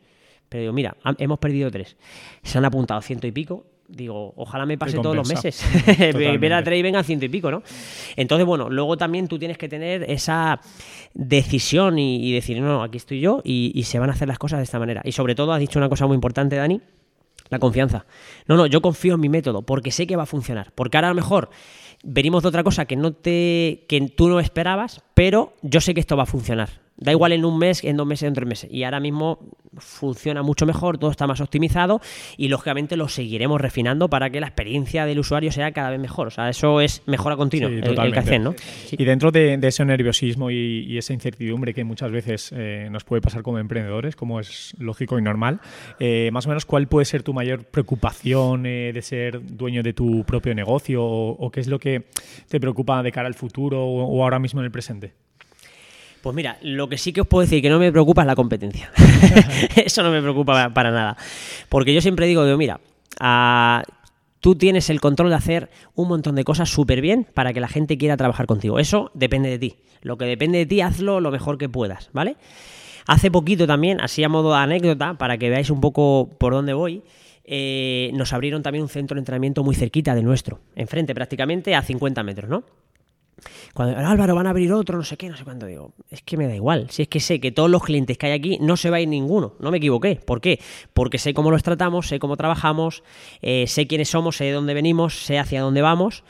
Pero 0.50 0.62
digo, 0.62 0.74
mira, 0.74 0.98
hemos 1.18 1.40
perdido 1.40 1.72
tres. 1.72 1.96
Se 2.44 2.58
han 2.58 2.66
apuntado 2.66 3.02
ciento 3.02 3.26
y 3.26 3.32
pico. 3.32 3.66
Digo, 3.92 4.34
ojalá 4.36 4.66
me 4.66 4.78
pase 4.78 4.98
todos 5.00 5.16
los 5.16 5.28
meses. 5.28 5.64
Ver 5.86 6.08
a 6.08 6.12
Totalmente. 6.12 6.64
tres 6.64 6.80
y 6.80 6.82
vengan 6.82 7.04
ciento 7.04 7.26
y 7.26 7.30
pico, 7.30 7.52
¿no? 7.52 7.62
Entonces, 8.16 8.46
bueno, 8.46 8.70
luego 8.70 8.98
también 8.98 9.28
tú 9.28 9.38
tienes 9.38 9.58
que 9.58 9.68
tener 9.68 10.10
esa 10.10 10.62
decisión 11.14 12.00
y, 12.00 12.28
y 12.28 12.34
decir, 12.34 12.60
no, 12.62 12.68
no, 12.68 12.84
aquí 12.84 12.98
estoy 12.98 13.20
yo 13.20 13.42
y, 13.44 13.72
y 13.76 13.84
se 13.84 14.00
van 14.00 14.10
a 14.10 14.14
hacer 14.14 14.28
las 14.28 14.40
cosas 14.40 14.60
de 14.60 14.64
esta 14.64 14.80
manera. 14.80 15.02
Y 15.04 15.12
sobre 15.12 15.36
todo, 15.36 15.54
has 15.54 15.60
dicho 15.60 15.80
una 15.80 15.90
cosa 15.90 16.08
muy 16.08 16.16
importante, 16.16 16.56
Dani, 16.56 16.82
la 17.50 17.60
confianza. 17.60 18.06
No, 18.48 18.56
no, 18.56 18.66
yo 18.66 18.82
confío 18.82 19.16
en 19.16 19.20
mi 19.20 19.30
método 19.30 19.62
porque 19.62 19.92
sé 19.92 20.08
que 20.08 20.16
va 20.16 20.24
a 20.24 20.28
funcionar. 20.28 20.72
Porque 20.74 20.98
ahora 20.98 21.10
a 21.10 21.12
lo 21.12 21.16
mejor 21.16 21.50
venimos 22.04 22.44
de 22.44 22.50
otra 22.50 22.64
cosa 22.64 22.86
que 22.86 22.96
no 22.96 23.14
te 23.14 23.86
que 23.88 24.14
tú 24.16 24.30
no 24.30 24.40
esperabas, 24.40 25.04
pero 25.14 25.54
yo 25.62 25.82
sé 25.82 25.94
que 25.94 26.00
esto 26.00 26.18
va 26.18 26.24
a 26.24 26.28
funcionar. 26.28 26.70
Da 27.02 27.12
igual 27.12 27.32
en 27.34 27.46
un 27.46 27.58
mes, 27.58 27.84
en 27.84 27.98
dos 27.98 28.06
meses, 28.06 28.28
en 28.28 28.34
tres 28.36 28.48
meses. 28.48 28.72
Y 28.72 28.84
ahora 28.84 29.00
mismo 29.00 29.40
funciona 29.78 30.44
mucho 30.44 30.66
mejor, 30.66 30.98
todo 30.98 31.10
está 31.10 31.26
más 31.26 31.42
optimizado 31.42 32.00
y 32.38 32.48
lógicamente 32.50 32.96
lo 32.96 33.08
seguiremos 33.08 33.60
refinando 33.60 34.08
para 34.10 34.30
que 34.30 34.40
la 34.40 34.48
experiencia 34.48 35.06
del 35.06 35.18
usuario 35.20 35.52
sea 35.52 35.72
cada 35.72 35.90
vez 35.90 36.00
mejor. 36.00 36.28
O 36.28 36.30
sea, 36.30 36.50
eso 36.50 36.80
es 36.80 37.02
mejora 37.08 37.36
continua, 37.38 37.70
Sí, 37.70 37.78
el, 37.78 38.00
el. 38.00 38.14
Kaizen, 38.14 38.44
¿no? 38.44 38.54
Y 38.92 39.04
dentro 39.04 39.32
de, 39.32 39.58
de 39.58 39.68
ese 39.68 39.84
nerviosismo 39.84 40.52
y, 40.52 40.86
y 40.88 40.98
esa 41.00 41.14
incertidumbre 41.14 41.74
que 41.74 41.84
muchas 41.84 42.12
veces 42.12 42.54
eh, 42.56 42.88
nos 42.92 43.04
puede 43.04 43.22
pasar 43.22 43.42
como 43.42 43.58
emprendedores, 43.58 44.16
como 44.16 44.40
es 44.40 44.76
lógico 44.78 45.18
y 45.18 45.24
normal, 45.24 45.60
eh, 46.00 46.30
más 46.32 46.46
o 46.46 46.50
menos, 46.50 46.66
¿cuál 46.66 46.88
puede 46.88 47.06
ser 47.06 47.24
tu 47.24 47.34
mayor 47.34 47.64
preocupación 47.64 48.68
eh, 48.68 48.92
de 48.94 49.02
ser 49.02 49.44
dueño 49.44 49.82
de 49.82 49.94
tu 49.94 50.24
propio 50.26 50.54
negocio 50.54 51.04
o, 51.04 51.32
o 51.32 51.50
qué 51.50 51.62
es 51.62 51.68
lo 51.68 51.80
que 51.80 52.04
te 52.48 52.60
preocupa 52.60 53.02
de 53.02 53.12
cara 53.12 53.28
al 53.28 53.34
futuro 53.34 53.84
o, 53.84 54.04
o 54.04 54.24
ahora 54.24 54.38
mismo 54.38 54.60
en 54.60 54.66
el 54.66 54.72
presente? 54.72 55.14
Pues 56.22 56.36
mira, 56.36 56.58
lo 56.62 56.88
que 56.88 56.98
sí 56.98 57.14
que 57.14 57.22
os 57.22 57.28
puedo 57.28 57.42
decir 57.42 57.62
que 57.62 57.70
no 57.70 57.80
me 57.80 57.92
preocupa 57.92 58.22
es 58.22 58.28
la 58.28 58.36
competencia. 58.36 58.92
Eso 59.76 60.04
no 60.04 60.12
me 60.12 60.22
preocupa 60.22 60.54
pa- 60.54 60.74
para 60.74 60.92
nada. 60.92 61.18
Porque 61.70 61.94
yo 61.94 62.02
siempre 62.02 62.28
digo, 62.28 62.46
digo, 62.46 62.58
mira, 62.58 62.80
ah, 63.20 63.84
tú 64.40 64.56
tienes 64.56 64.90
el 64.90 65.02
control 65.02 65.30
de 65.30 65.36
hacer 65.36 65.70
un 65.96 66.08
montón 66.08 66.36
de 66.36 66.44
cosas 66.44 66.70
súper 66.70 67.02
bien 67.02 67.28
para 67.34 67.54
que 67.54 67.60
la 67.60 67.68
gente 67.68 67.98
quiera 67.98 68.18
trabajar 68.18 68.46
contigo. 68.46 68.80
Eso 68.80 69.12
depende 69.14 69.50
de 69.50 69.60
ti. 69.60 69.76
Lo 70.02 70.18
que 70.18 70.26
depende 70.26 70.58
de 70.60 70.66
ti, 70.66 70.82
hazlo 70.82 71.20
lo 71.20 71.32
mejor 71.32 71.58
que 71.58 71.70
puedas, 71.70 72.10
¿vale? 72.14 72.36
Hace 73.08 73.32
poquito 73.32 73.66
también, 73.68 74.00
así 74.02 74.24
a 74.24 74.30
modo 74.30 74.52
de 74.52 74.58
anécdota, 74.60 75.16
para 75.16 75.38
que 75.38 75.50
veáis 75.50 75.70
un 75.70 75.82
poco 75.82 76.30
por 76.40 76.54
dónde 76.54 76.74
voy, 76.74 77.02
eh, 77.46 78.12
nos 78.14 78.32
abrieron 78.34 78.62
también 78.64 78.84
un 78.84 78.90
centro 78.90 79.16
de 79.16 79.20
entrenamiento 79.20 79.64
muy 79.64 79.76
cerquita 79.76 80.14
del 80.16 80.26
nuestro, 80.26 80.60
enfrente 80.76 81.14
prácticamente 81.16 81.76
a 81.76 81.82
50 81.82 82.22
metros, 82.24 82.50
¿no? 82.50 82.64
Cuando 83.74 83.98
Álvaro 83.98 84.36
van 84.36 84.48
a 84.48 84.50
abrir 84.50 84.74
otro, 84.74 84.98
no 84.98 85.04
sé 85.04 85.18
qué, 85.18 85.30
no 85.30 85.38
sé 85.38 85.44
cuánto, 85.44 85.66
digo, 85.66 85.94
es 86.10 86.22
que 86.22 86.38
me 86.38 86.48
da 86.48 86.56
igual. 86.56 86.90
Si 86.90 87.04
es 87.04 87.08
que 87.08 87.20
sé 87.20 87.40
que 87.40 87.52
todos 87.52 87.70
los 87.70 87.84
clientes 87.84 88.18
que 88.18 88.28
hay 88.28 88.34
aquí 88.34 88.58
no 88.60 88.76
se 88.78 88.90
va 88.90 88.98
a 88.98 89.02
ir 89.02 89.08
ninguno, 89.08 89.56
no 89.60 89.72
me 89.72 89.78
equivoqué. 89.78 90.16
¿Por 90.18 90.42
qué? 90.42 90.60
Porque 90.94 91.18
sé 91.18 91.34
cómo 91.34 91.52
los 91.52 91.64
tratamos, 91.64 92.08
sé 92.08 92.20
cómo 92.20 92.38
trabajamos, 92.38 93.04
eh, 93.42 93.66
sé 93.68 93.88
quiénes 93.88 94.10
somos, 94.10 94.38
sé 94.38 94.46
de 94.46 94.52
dónde 94.52 94.74
venimos, 94.74 95.26
sé 95.26 95.40
hacia 95.40 95.62
dónde 95.62 95.82
vamos. 95.82 96.24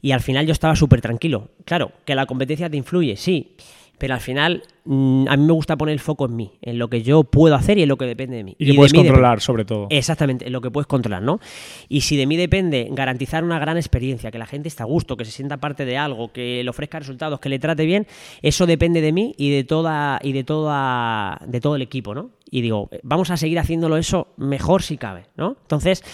Y 0.00 0.12
al 0.12 0.20
final 0.20 0.46
yo 0.46 0.52
estaba 0.52 0.76
súper 0.76 1.00
tranquilo. 1.00 1.50
Claro, 1.64 1.92
que 2.04 2.14
la 2.14 2.26
competencia 2.26 2.70
te 2.70 2.76
influye, 2.76 3.16
sí. 3.16 3.56
Pero 3.98 4.14
al 4.14 4.20
final 4.20 4.62
mm, 4.84 5.26
a 5.28 5.36
mí 5.36 5.44
me 5.44 5.52
gusta 5.52 5.76
poner 5.76 5.94
el 5.94 6.00
foco 6.00 6.26
en 6.26 6.36
mí, 6.36 6.52
en 6.60 6.78
lo 6.78 6.88
que 6.88 7.02
yo 7.02 7.24
puedo 7.24 7.54
hacer 7.54 7.78
y 7.78 7.82
en 7.82 7.88
lo 7.88 7.96
que 7.96 8.04
depende 8.04 8.36
de 8.36 8.44
mí. 8.44 8.54
Y 8.58 8.66
que 8.66 8.74
puedes 8.74 8.92
depende. 8.92 9.10
controlar, 9.10 9.40
sobre 9.40 9.64
todo. 9.64 9.86
Exactamente, 9.90 10.46
en 10.46 10.52
lo 10.52 10.60
que 10.60 10.70
puedes 10.70 10.86
controlar, 10.86 11.22
¿no? 11.22 11.40
Y 11.88 12.02
si 12.02 12.16
de 12.16 12.26
mí 12.26 12.36
depende 12.36 12.88
garantizar 12.90 13.42
una 13.42 13.58
gran 13.58 13.76
experiencia, 13.76 14.30
que 14.30 14.38
la 14.38 14.46
gente 14.46 14.68
esté 14.68 14.82
a 14.82 14.86
gusto, 14.86 15.16
que 15.16 15.24
se 15.24 15.30
sienta 15.30 15.56
parte 15.56 15.84
de 15.84 15.96
algo, 15.96 16.32
que 16.32 16.62
le 16.62 16.70
ofrezca 16.70 16.98
resultados, 16.98 17.40
que 17.40 17.48
le 17.48 17.58
trate 17.58 17.86
bien, 17.86 18.06
eso 18.42 18.66
depende 18.66 19.00
de 19.00 19.12
mí 19.12 19.34
y 19.38 19.50
de 19.50 19.64
toda 19.64 20.20
y 20.22 20.32
de 20.32 20.44
toda 20.44 21.40
de 21.46 21.60
todo 21.60 21.76
el 21.76 21.82
equipo, 21.82 22.14
¿no? 22.14 22.30
Y 22.50 22.60
digo, 22.60 22.90
vamos 23.02 23.30
a 23.30 23.36
seguir 23.36 23.58
haciéndolo 23.58 23.96
eso 23.96 24.28
mejor 24.36 24.82
si 24.82 24.98
cabe, 24.98 25.26
¿no? 25.36 25.56
Entonces, 25.62 26.04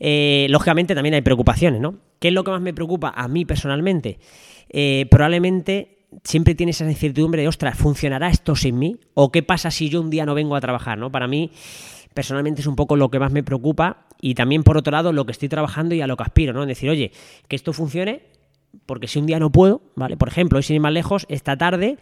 eh, 0.00 0.46
lógicamente 0.48 0.94
también 0.94 1.14
hay 1.14 1.22
preocupaciones, 1.22 1.80
¿no? 1.80 1.96
¿Qué 2.20 2.28
es 2.28 2.34
lo 2.34 2.42
que 2.42 2.52
más 2.52 2.62
me 2.62 2.72
preocupa 2.72 3.12
a 3.14 3.28
mí 3.28 3.44
personalmente? 3.44 4.18
Eh, 4.70 5.06
probablemente 5.10 5.93
siempre 6.22 6.54
tienes 6.54 6.80
esa 6.80 6.90
incertidumbre 6.90 7.42
de, 7.42 7.48
ostras, 7.48 7.76
¿funcionará 7.76 8.28
esto 8.28 8.54
sin 8.56 8.78
mí? 8.78 8.96
¿O 9.14 9.32
qué 9.32 9.42
pasa 9.42 9.70
si 9.70 9.88
yo 9.88 10.00
un 10.00 10.10
día 10.10 10.24
no 10.26 10.34
vengo 10.34 10.54
a 10.56 10.60
trabajar? 10.60 10.98
¿no? 10.98 11.10
Para 11.10 11.26
mí, 11.26 11.50
personalmente, 12.14 12.60
es 12.60 12.66
un 12.66 12.76
poco 12.76 12.96
lo 12.96 13.10
que 13.10 13.18
más 13.18 13.32
me 13.32 13.42
preocupa 13.42 14.06
y 14.20 14.34
también, 14.34 14.62
por 14.62 14.76
otro 14.76 14.92
lado, 14.92 15.12
lo 15.12 15.26
que 15.26 15.32
estoy 15.32 15.48
trabajando 15.48 15.94
y 15.94 16.00
a 16.00 16.06
lo 16.06 16.16
que 16.16 16.22
aspiro, 16.22 16.52
¿no? 16.52 16.62
Es 16.62 16.68
decir, 16.68 16.88
oye, 16.90 17.10
que 17.48 17.56
esto 17.56 17.72
funcione 17.72 18.22
porque 18.86 19.06
si 19.06 19.18
un 19.18 19.26
día 19.26 19.38
no 19.38 19.50
puedo, 19.50 19.82
¿vale? 19.94 20.16
Por 20.16 20.28
ejemplo, 20.28 20.56
hoy 20.58 20.62
sin 20.62 20.74
ir 20.76 20.80
más 20.82 20.92
lejos, 20.92 21.26
esta 21.28 21.56
tarde 21.56 21.98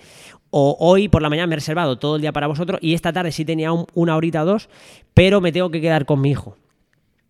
o 0.50 0.76
hoy 0.80 1.08
por 1.08 1.20
la 1.22 1.28
mañana 1.30 1.46
me 1.46 1.54
he 1.54 1.56
reservado 1.56 1.98
todo 1.98 2.16
el 2.16 2.22
día 2.22 2.32
para 2.32 2.46
vosotros 2.46 2.78
y 2.82 2.94
esta 2.94 3.12
tarde 3.12 3.32
sí 3.32 3.44
tenía 3.44 3.72
un- 3.72 3.86
una 3.94 4.16
horita 4.16 4.42
o 4.42 4.46
dos, 4.46 4.68
pero 5.14 5.40
me 5.40 5.52
tengo 5.52 5.70
que 5.70 5.80
quedar 5.80 6.06
con 6.06 6.20
mi 6.20 6.30
hijo. 6.30 6.56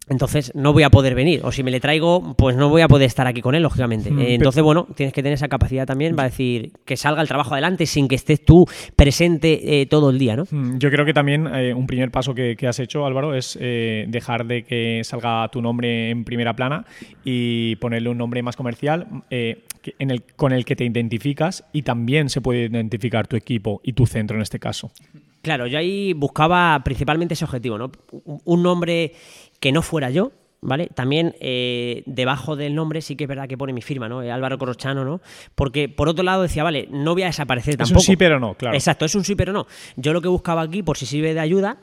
Entonces 0.08 0.52
no 0.54 0.72
voy 0.72 0.82
a 0.82 0.90
poder 0.90 1.14
venir. 1.14 1.40
O 1.44 1.52
si 1.52 1.62
me 1.62 1.70
le 1.70 1.78
traigo, 1.78 2.34
pues 2.36 2.56
no 2.56 2.68
voy 2.68 2.82
a 2.82 2.88
poder 2.88 3.06
estar 3.06 3.26
aquí 3.26 3.40
con 3.40 3.54
él, 3.54 3.62
lógicamente. 3.62 4.10
Mm, 4.10 4.18
Eh, 4.18 4.34
entonces, 4.34 4.62
bueno, 4.62 4.86
tienes 4.96 5.12
que 5.12 5.22
tener 5.22 5.34
esa 5.34 5.48
capacidad 5.48 5.86
también 5.86 6.16
para 6.16 6.28
decir 6.28 6.72
que 6.84 6.96
salga 6.96 7.22
el 7.22 7.28
trabajo 7.28 7.52
adelante 7.54 7.86
sin 7.86 8.08
que 8.08 8.16
estés 8.16 8.44
tú 8.44 8.66
presente 8.96 9.80
eh, 9.80 9.86
todo 9.86 10.10
el 10.10 10.18
día, 10.18 10.34
¿no? 10.36 10.44
Mm, 10.50 10.78
Yo 10.78 10.90
creo 10.90 11.04
que 11.06 11.14
también 11.14 11.46
eh, 11.54 11.72
un 11.72 11.86
primer 11.86 12.10
paso 12.10 12.34
que, 12.34 12.56
que 12.56 12.66
has 12.66 12.78
hecho, 12.80 13.06
Álvaro, 13.06 13.34
es 13.34 13.56
eh, 13.60 14.04
dejar 14.08 14.44
de 14.46 14.64
que 14.64 15.02
salga 15.04 15.48
tu 15.52 15.62
nombre 15.62 16.10
en 16.10 16.24
primera 16.24 16.54
plana 16.54 16.84
y 17.24 17.76
ponerle 17.76 18.08
un 18.08 18.18
nombre 18.18 18.42
más 18.42 18.56
comercial 18.56 19.06
en 19.30 20.10
el, 20.10 20.22
con 20.36 20.52
el 20.52 20.64
que 20.64 20.76
te 20.76 20.84
identificas 20.84 21.64
y 21.72 21.82
también 21.82 22.28
se 22.28 22.40
puede 22.40 22.64
identificar 22.66 23.26
tu 23.26 23.36
equipo 23.36 23.80
y 23.84 23.92
tu 23.92 24.06
centro 24.06 24.36
en 24.36 24.42
este 24.42 24.58
caso. 24.58 24.90
Claro, 25.42 25.66
yo 25.66 25.76
ahí 25.76 26.12
buscaba 26.12 26.80
principalmente 26.84 27.34
ese 27.34 27.44
objetivo, 27.44 27.76
¿no? 27.76 27.90
Un 28.44 28.62
nombre 28.62 29.12
que 29.62 29.70
no 29.70 29.80
fuera 29.80 30.10
yo, 30.10 30.32
¿vale? 30.60 30.88
También 30.92 31.36
eh, 31.38 32.02
debajo 32.04 32.56
del 32.56 32.74
nombre 32.74 33.00
sí 33.00 33.14
que 33.14 33.24
es 33.24 33.28
verdad 33.28 33.46
que 33.46 33.56
pone 33.56 33.72
mi 33.72 33.80
firma, 33.80 34.08
¿no? 34.08 34.20
Eh, 34.20 34.32
Álvaro 34.32 34.58
Corochano, 34.58 35.04
¿no? 35.04 35.20
Porque 35.54 35.88
por 35.88 36.08
otro 36.08 36.24
lado 36.24 36.42
decía, 36.42 36.64
vale, 36.64 36.88
no 36.90 37.12
voy 37.12 37.22
a 37.22 37.26
desaparecer 37.26 37.74
Es 37.74 37.80
un 37.80 37.86
tampoco. 37.86 38.02
sí, 38.02 38.16
pero 38.16 38.40
no, 38.40 38.54
claro. 38.54 38.74
Exacto, 38.74 39.04
es 39.04 39.14
un 39.14 39.24
sí, 39.24 39.36
pero 39.36 39.52
no. 39.52 39.68
Yo 39.94 40.12
lo 40.12 40.20
que 40.20 40.26
buscaba 40.26 40.62
aquí, 40.62 40.82
por 40.82 40.98
si 40.98 41.06
sirve 41.06 41.32
de 41.32 41.38
ayuda, 41.38 41.78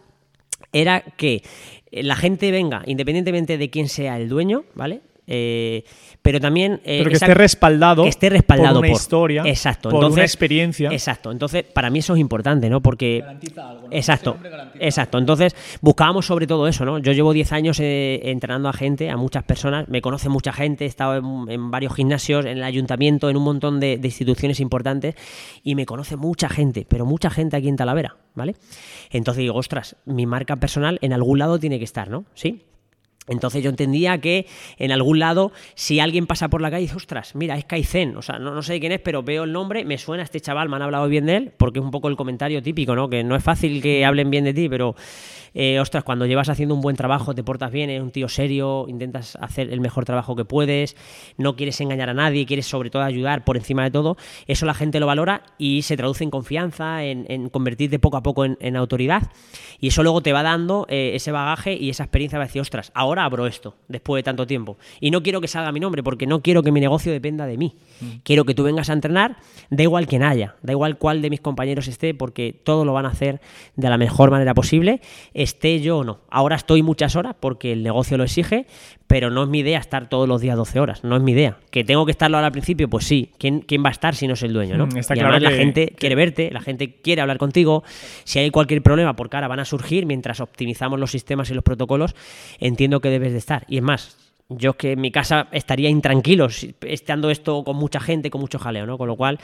era 0.73 0.99
que 0.99 1.41
la 1.89 2.17
gente 2.17 2.51
venga, 2.51 2.83
independientemente 2.85 3.57
de 3.57 3.69
quién 3.69 3.87
sea 3.87 4.17
el 4.17 4.27
dueño, 4.27 4.65
¿vale? 4.75 4.99
Eh, 5.31 5.83
pero 6.23 6.39
también... 6.39 6.81
eh, 6.83 6.97
Pero 6.99 7.11
que 7.11 7.15
esa- 7.17 7.27
esté 7.27 7.35
respaldado 7.35 8.03
que 8.03 8.09
esté 8.09 8.29
respaldado 8.29 8.75
por 8.79 8.85
una 8.85 8.91
historia, 8.91 9.43
exacto, 9.45 9.89
por 9.89 9.97
entonces, 9.99 10.15
una 10.17 10.23
experiencia. 10.23 10.89
Exacto, 10.91 11.31
entonces 11.31 11.63
para 11.63 11.89
mí 11.91 11.99
eso 11.99 12.15
es 12.15 12.19
importante, 12.19 12.67
¿no? 12.67 12.81
Porque... 12.81 13.19
Garantiza 13.21 13.69
algo, 13.69 13.87
¿no? 13.87 13.95
Exacto, 13.95 14.37
garantiza 14.41 14.83
exacto. 14.85 15.17
Entonces 15.19 15.55
buscábamos 15.81 16.25
sobre 16.25 16.47
todo 16.47 16.67
eso, 16.67 16.83
¿no? 16.83 16.97
Yo 16.97 17.11
llevo 17.11 17.31
10 17.31 17.51
años 17.53 17.79
eh, 17.79 18.19
entrenando 18.23 18.69
a 18.69 18.73
gente, 18.73 19.09
a 19.11 19.17
muchas 19.17 19.43
personas, 19.43 19.87
me 19.87 20.01
conoce 20.01 20.29
mucha 20.29 20.51
gente, 20.51 20.85
he 20.85 20.87
estado 20.87 21.15
en, 21.17 21.51
en 21.51 21.69
varios 21.71 21.93
gimnasios, 21.93 22.45
en 22.45 22.57
el 22.57 22.63
ayuntamiento, 22.63 23.29
en 23.29 23.37
un 23.37 23.43
montón 23.43 23.79
de, 23.79 23.97
de 23.97 24.07
instituciones 24.07 24.59
importantes 24.59 25.13
y 25.63 25.75
me 25.75 25.85
conoce 25.85 26.15
mucha 26.15 26.49
gente, 26.49 26.87
pero 26.89 27.05
mucha 27.05 27.29
gente 27.29 27.55
aquí 27.55 27.69
en 27.69 27.75
Talavera, 27.75 28.15
¿vale? 28.33 28.55
Entonces 29.11 29.41
digo, 29.41 29.53
ostras, 29.55 29.95
mi 30.05 30.25
marca 30.25 30.55
personal 30.55 30.97
en 31.01 31.13
algún 31.13 31.37
lado 31.37 31.59
tiene 31.59 31.77
que 31.77 31.85
estar, 31.85 32.09
¿no? 32.09 32.25
Sí. 32.33 32.63
Entonces 33.27 33.63
yo 33.63 33.69
entendía 33.69 34.19
que 34.19 34.47
en 34.77 34.91
algún 34.91 35.19
lado, 35.19 35.51
si 35.75 35.99
alguien 35.99 36.25
pasa 36.25 36.49
por 36.49 36.61
la 36.61 36.71
calle 36.71 36.83
y 36.83 36.85
dice, 36.85 36.97
ostras, 36.97 37.35
mira, 37.35 37.57
es 37.57 37.65
Kaizen, 37.65 38.17
o 38.17 38.21
sea, 38.23 38.39
no, 38.39 38.55
no 38.55 38.63
sé 38.63 38.79
quién 38.79 38.91
es, 38.91 38.99
pero 38.99 39.21
veo 39.21 39.43
el 39.43 39.51
nombre, 39.51 39.85
me 39.85 39.97
suena 39.99 40.23
este 40.23 40.41
chaval, 40.41 40.67
me 40.67 40.77
han 40.77 40.81
hablado 40.81 41.07
bien 41.07 41.27
de 41.27 41.35
él, 41.35 41.51
porque 41.55 41.79
es 41.79 41.85
un 41.85 41.91
poco 41.91 42.07
el 42.07 42.15
comentario 42.15 42.63
típico, 42.63 42.95
¿no? 42.95 43.07
Que 43.07 43.23
no 43.23 43.35
es 43.35 43.43
fácil 43.43 43.81
que 43.81 44.03
hablen 44.03 44.31
bien 44.31 44.45
de 44.45 44.53
ti, 44.53 44.67
pero, 44.67 44.95
eh, 45.53 45.79
ostras, 45.79 46.03
cuando 46.03 46.25
llevas 46.25 46.49
haciendo 46.49 46.75
un 46.75 46.81
buen 46.81 46.95
trabajo, 46.95 47.35
te 47.35 47.43
portas 47.43 47.71
bien, 47.71 47.89
eres 47.89 48.03
un 48.03 48.11
tío 48.11 48.27
serio, 48.29 48.85
intentas 48.87 49.37
hacer 49.41 49.71
el 49.71 49.81
mejor 49.81 50.05
trabajo 50.05 50.35
que 50.35 50.45
puedes, 50.45 50.95
no 51.37 51.55
quieres 51.55 51.79
engañar 51.81 52.09
a 52.09 52.13
nadie, 52.13 52.45
quieres 52.45 52.67
sobre 52.67 52.89
todo 52.89 53.03
ayudar 53.03 53.43
por 53.43 53.57
encima 53.57 53.83
de 53.83 53.91
todo, 53.91 54.17
eso 54.47 54.65
la 54.65 54.73
gente 54.73 54.99
lo 54.99 55.07
valora 55.07 55.43
y 55.57 55.81
se 55.83 55.97
traduce 55.97 56.23
en 56.23 56.29
confianza, 56.29 57.03
en, 57.03 57.25
en 57.29 57.49
convertirte 57.49 57.99
poco 57.99 58.17
a 58.17 58.23
poco 58.23 58.45
en, 58.45 58.57
en 58.59 58.75
autoridad, 58.75 59.31
y 59.79 59.87
eso 59.87 60.03
luego 60.03 60.21
te 60.21 60.33
va 60.33 60.43
dando 60.43 60.85
eh, 60.89 61.11
ese 61.15 61.31
bagaje 61.31 61.73
y 61.73 61.89
esa 61.89 62.03
experiencia 62.03 62.37
va 62.37 62.45
a 62.45 62.47
decir, 62.47 62.61
ostras, 62.61 62.91
ahora 62.93 63.25
abro 63.25 63.47
esto, 63.47 63.75
después 63.87 64.19
de 64.19 64.23
tanto 64.23 64.45
tiempo. 64.47 64.77
Y 64.99 65.11
no 65.11 65.23
quiero 65.23 65.41
que 65.41 65.47
salga 65.47 65.71
mi 65.71 65.79
nombre, 65.79 66.03
porque 66.03 66.27
no 66.27 66.41
quiero 66.41 66.63
que 66.63 66.71
mi 66.71 66.79
negocio 66.79 67.11
dependa 67.11 67.45
de 67.45 67.57
mí. 67.57 67.75
Quiero 68.23 68.45
que 68.45 68.53
tú 68.53 68.63
vengas 68.63 68.89
a 68.89 68.93
entrenar, 68.93 69.37
da 69.69 69.83
igual 69.83 70.07
quién 70.07 70.23
haya, 70.23 70.55
da 70.61 70.73
igual 70.73 70.97
cuál 70.97 71.21
de 71.21 71.29
mis 71.29 71.41
compañeros 71.41 71.87
esté, 71.87 72.13
porque 72.13 72.53
todo 72.53 72.85
lo 72.85 72.93
van 72.93 73.05
a 73.05 73.09
hacer 73.09 73.41
de 73.75 73.89
la 73.89 73.97
mejor 73.97 74.31
manera 74.31 74.53
posible, 74.53 75.01
esté 75.43 75.79
yo 75.79 75.99
o 75.99 76.03
no. 76.03 76.19
Ahora 76.29 76.55
estoy 76.55 76.83
muchas 76.83 77.15
horas 77.15 77.35
porque 77.39 77.71
el 77.71 77.83
negocio 77.83 78.17
lo 78.17 78.23
exige, 78.23 78.65
pero 79.07 79.29
no 79.29 79.43
es 79.43 79.49
mi 79.49 79.59
idea 79.59 79.79
estar 79.79 80.09
todos 80.09 80.27
los 80.27 80.41
días 80.41 80.55
12 80.57 80.79
horas, 80.79 81.03
no 81.03 81.15
es 81.15 81.21
mi 81.23 81.31
idea. 81.31 81.57
¿Que 81.71 81.83
tengo 81.83 82.05
que 82.05 82.11
estarlo 82.11 82.37
ahora 82.37 82.47
al 82.47 82.51
principio? 82.51 82.89
Pues 82.89 83.05
sí. 83.05 83.31
¿Quién, 83.37 83.61
quién 83.61 83.83
va 83.83 83.89
a 83.89 83.91
estar 83.91 84.15
si 84.15 84.27
no 84.27 84.33
es 84.33 84.43
el 84.43 84.53
dueño? 84.53 84.77
¿no? 84.77 84.87
Mm, 84.87 84.97
está 84.97 85.15
y 85.15 85.19
claro 85.19 85.35
además 85.35 85.51
la 85.53 85.57
gente 85.57 85.87
que- 85.87 85.95
quiere 85.95 86.15
verte, 86.15 86.51
la 86.51 86.61
gente 86.61 86.95
quiere 87.01 87.21
hablar 87.21 87.37
contigo. 87.37 87.83
Si 88.23 88.39
hay 88.39 88.51
cualquier 88.51 88.81
problema, 88.83 89.15
porque 89.15 89.37
ahora 89.37 89.47
van 89.47 89.59
a 89.59 89.65
surgir 89.65 90.05
mientras 90.05 90.39
optimizamos 90.39 90.99
los 90.99 91.11
sistemas 91.11 91.49
y 91.49 91.53
los 91.53 91.63
protocolos, 91.63 92.15
entiendo 92.59 92.99
que 92.99 93.09
debes 93.09 93.31
de 93.31 93.37
estar. 93.37 93.65
Y 93.67 93.77
es 93.77 93.83
más, 93.83 94.17
yo 94.49 94.71
es 94.71 94.75
que 94.77 94.91
en 94.93 95.01
mi 95.01 95.11
casa 95.11 95.47
estaría 95.51 95.89
intranquilo 95.89 96.49
si- 96.49 96.75
estando 96.81 97.29
esto 97.29 97.63
con 97.63 97.75
mucha 97.77 97.99
gente, 97.99 98.29
con 98.31 98.41
mucho 98.41 98.57
jaleo, 98.59 98.85
¿no? 98.87 98.97
Con 98.97 99.07
lo 99.07 99.15
cual, 99.15 99.39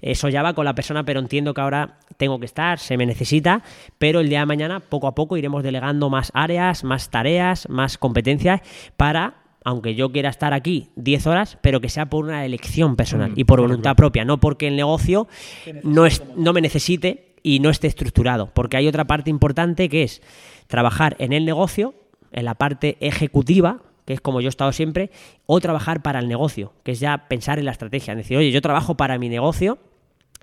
eso 0.00 0.28
ya 0.28 0.42
va 0.42 0.52
con 0.54 0.64
la 0.64 0.74
persona, 0.74 1.04
pero 1.04 1.20
entiendo 1.20 1.54
que 1.54 1.60
ahora 1.60 1.98
tengo 2.16 2.38
que 2.40 2.46
estar, 2.46 2.78
se 2.78 2.96
me 2.96 3.06
necesita, 3.06 3.62
pero 3.98 4.20
el 4.20 4.28
día 4.28 4.40
de 4.40 4.46
mañana, 4.46 4.80
poco 4.80 5.06
a 5.06 5.14
poco, 5.14 5.36
iremos 5.36 5.62
delegando 5.62 6.10
más 6.10 6.30
áreas, 6.34 6.82
más 6.84 7.10
tareas, 7.10 7.68
más 7.68 7.98
competencias 7.98 8.60
para 8.96 9.34
aunque 9.64 9.94
yo 9.94 10.10
quiera 10.12 10.30
estar 10.30 10.54
aquí 10.54 10.88
10 10.96 11.26
horas, 11.26 11.58
pero 11.60 11.80
que 11.82 11.90
sea 11.90 12.06
por 12.08 12.24
una 12.24 12.46
elección 12.46 12.96
personal 12.96 13.32
Mm, 13.32 13.38
y 13.38 13.44
por 13.44 13.56
claro, 13.58 13.68
voluntad 13.68 13.82
claro. 13.90 13.96
propia, 13.96 14.24
no 14.24 14.38
porque 14.40 14.68
el 14.68 14.76
negocio 14.76 15.28
no, 15.82 16.06
es, 16.06 16.22
no 16.36 16.54
me 16.54 16.62
necesite 16.62 17.34
y 17.42 17.60
no 17.60 17.68
esté 17.68 17.86
estructurado. 17.88 18.50
Porque 18.54 18.78
hay 18.78 18.88
otra 18.88 19.06
parte 19.06 19.28
importante 19.28 19.90
que 19.90 20.04
es 20.04 20.22
trabajar 20.68 21.16
en 21.18 21.34
el 21.34 21.44
negocio, 21.44 21.92
en 22.32 22.46
la 22.46 22.54
parte 22.54 22.96
ejecutiva, 23.00 23.82
que 24.08 24.14
es 24.14 24.22
como 24.22 24.40
yo 24.40 24.48
he 24.48 24.48
estado 24.48 24.72
siempre, 24.72 25.10
o 25.44 25.60
trabajar 25.60 26.00
para 26.02 26.18
el 26.18 26.28
negocio, 26.28 26.72
que 26.82 26.92
es 26.92 27.00
ya 27.00 27.28
pensar 27.28 27.58
en 27.58 27.66
la 27.66 27.72
estrategia. 27.72 28.14
Es 28.14 28.16
decir, 28.16 28.38
oye, 28.38 28.50
yo 28.50 28.62
trabajo 28.62 28.96
para 28.96 29.18
mi 29.18 29.28
negocio 29.28 29.76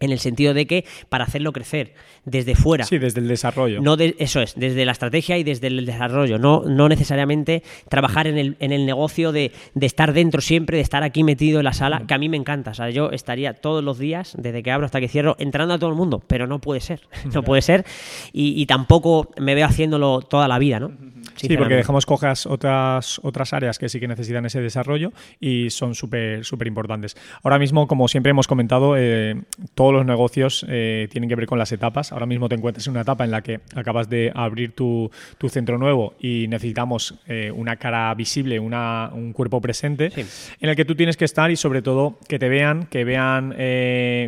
en 0.01 0.11
el 0.11 0.19
sentido 0.19 0.53
de 0.53 0.67
que 0.67 0.83
para 1.07 1.23
hacerlo 1.23 1.53
crecer 1.53 1.93
desde 2.25 2.53
fuera. 2.53 2.83
Sí, 2.83 2.97
desde 2.97 3.21
el 3.21 3.29
desarrollo. 3.29 3.79
No 3.81 3.95
de- 3.95 4.13
eso 4.19 4.41
es, 4.41 4.53
desde 4.57 4.83
la 4.85 4.91
estrategia 4.91 5.37
y 5.37 5.43
desde 5.43 5.67
el 5.67 5.85
desarrollo, 5.85 6.37
no, 6.37 6.63
no 6.65 6.89
necesariamente 6.89 7.63
trabajar 7.87 8.27
en 8.27 8.37
el, 8.37 8.57
en 8.59 8.73
el 8.73 8.85
negocio 8.85 9.31
de, 9.31 9.53
de 9.73 9.85
estar 9.85 10.11
dentro 10.11 10.41
siempre, 10.41 10.75
de 10.77 10.83
estar 10.83 11.01
aquí 11.03 11.23
metido 11.23 11.59
en 11.59 11.63
la 11.63 11.71
sala, 11.73 12.03
que 12.07 12.13
a 12.13 12.17
mí 12.17 12.27
me 12.27 12.35
encanta. 12.37 12.71
O 12.71 12.73
sea, 12.73 12.89
yo 12.89 13.09
estaría 13.11 13.53
todos 13.53 13.83
los 13.85 13.97
días, 13.97 14.35
desde 14.37 14.61
que 14.63 14.69
abro 14.71 14.85
hasta 14.85 14.99
que 14.99 15.07
cierro, 15.07 15.37
entrando 15.39 15.73
a 15.73 15.79
todo 15.79 15.89
el 15.89 15.95
mundo, 15.95 16.21
pero 16.27 16.45
no 16.45 16.59
puede 16.59 16.81
ser, 16.81 16.99
no 17.33 17.41
puede 17.43 17.61
ser. 17.61 17.85
Y, 18.33 18.61
y 18.61 18.65
tampoco 18.65 19.31
me 19.39 19.55
veo 19.55 19.65
haciéndolo 19.65 20.19
toda 20.21 20.47
la 20.49 20.59
vida, 20.59 20.79
¿no? 20.81 20.91
Sí, 21.35 21.57
porque 21.57 21.75
dejamos 21.75 22.05
cojas 22.05 22.45
otras, 22.45 23.19
otras 23.23 23.53
áreas 23.53 23.77
que 23.77 23.89
sí 23.89 23.99
que 23.99 24.07
necesitan 24.07 24.45
ese 24.45 24.61
desarrollo 24.61 25.11
y 25.39 25.69
son 25.69 25.95
súper 25.95 26.45
súper 26.45 26.67
importantes. 26.67 27.15
Ahora 27.43 27.59
mismo, 27.59 27.87
como 27.87 28.07
siempre 28.07 28.29
hemos 28.31 28.47
comentado, 28.47 28.95
eh, 28.97 29.35
todos 29.73 29.93
los 29.93 30.05
negocios 30.05 30.65
eh, 30.69 31.07
tienen 31.11 31.29
que 31.29 31.35
ver 31.35 31.45
con 31.45 31.59
las 31.59 31.71
etapas. 31.71 32.11
Ahora 32.11 32.25
mismo 32.25 32.49
te 32.49 32.55
encuentras 32.55 32.87
en 32.87 32.91
una 32.91 33.01
etapa 33.01 33.23
en 33.25 33.31
la 33.31 33.41
que 33.41 33.59
acabas 33.75 34.09
de 34.09 34.31
abrir 34.33 34.71
tu, 34.71 35.11
tu 35.37 35.49
centro 35.49 35.77
nuevo 35.77 36.13
y 36.19 36.47
necesitamos 36.47 37.15
eh, 37.27 37.51
una 37.53 37.75
cara 37.77 38.13
visible, 38.15 38.59
una, 38.59 39.09
un 39.13 39.33
cuerpo 39.33 39.61
presente 39.61 40.11
Sí. 40.11 40.25
en 40.61 40.69
el 40.69 40.75
que 40.75 40.85
tú 40.85 40.95
tienes 40.95 41.17
que 41.17 41.25
estar 41.25 41.51
y 41.51 41.55
sobre 41.55 41.81
todo 41.81 42.17
que 42.27 42.39
te 42.39 42.49
vean, 42.49 42.85
que 42.87 43.03
vean 43.03 43.53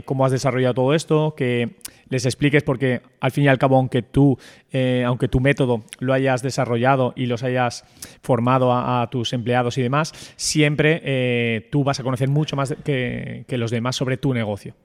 cómo 0.06 0.26
has 0.26 0.32
desarrollado 0.32 0.74
todo 0.74 0.94
esto, 0.94 1.34
que 1.36 1.70
les 2.10 2.26
expliques 2.26 2.64
porque 2.64 3.02
al 3.20 3.32
fin 3.32 3.46
y 3.46 3.48
al 3.48 3.58
cabo 3.58 3.78
aunque 3.78 4.02
tú 4.02 4.38
eh, 4.72 5.04
aunque 5.06 5.28
tu 5.28 5.40
método 5.40 5.84
lo 6.00 6.14
hayas 6.14 6.42
desarrollado 6.42 7.14
y 7.16 7.26
los 7.26 7.44
hayas 7.44 7.86
formado 8.22 8.74
a, 8.74 9.08
tus 9.10 9.34
empleados 9.34 9.78
y 9.78 9.82
demás 9.82 10.14
siempre 10.36 11.02
eh, 11.04 11.68
tú 11.72 11.84
vas 11.84 12.00
a 12.00 12.04
conocer 12.04 12.30
mucho 12.30 12.56
más 12.56 12.76
que, 12.84 13.46
que 13.48 13.58
los 13.58 13.72
demás 13.72 13.96
sobre 13.96 14.18
tu 14.18 14.34
negocio 14.34 14.76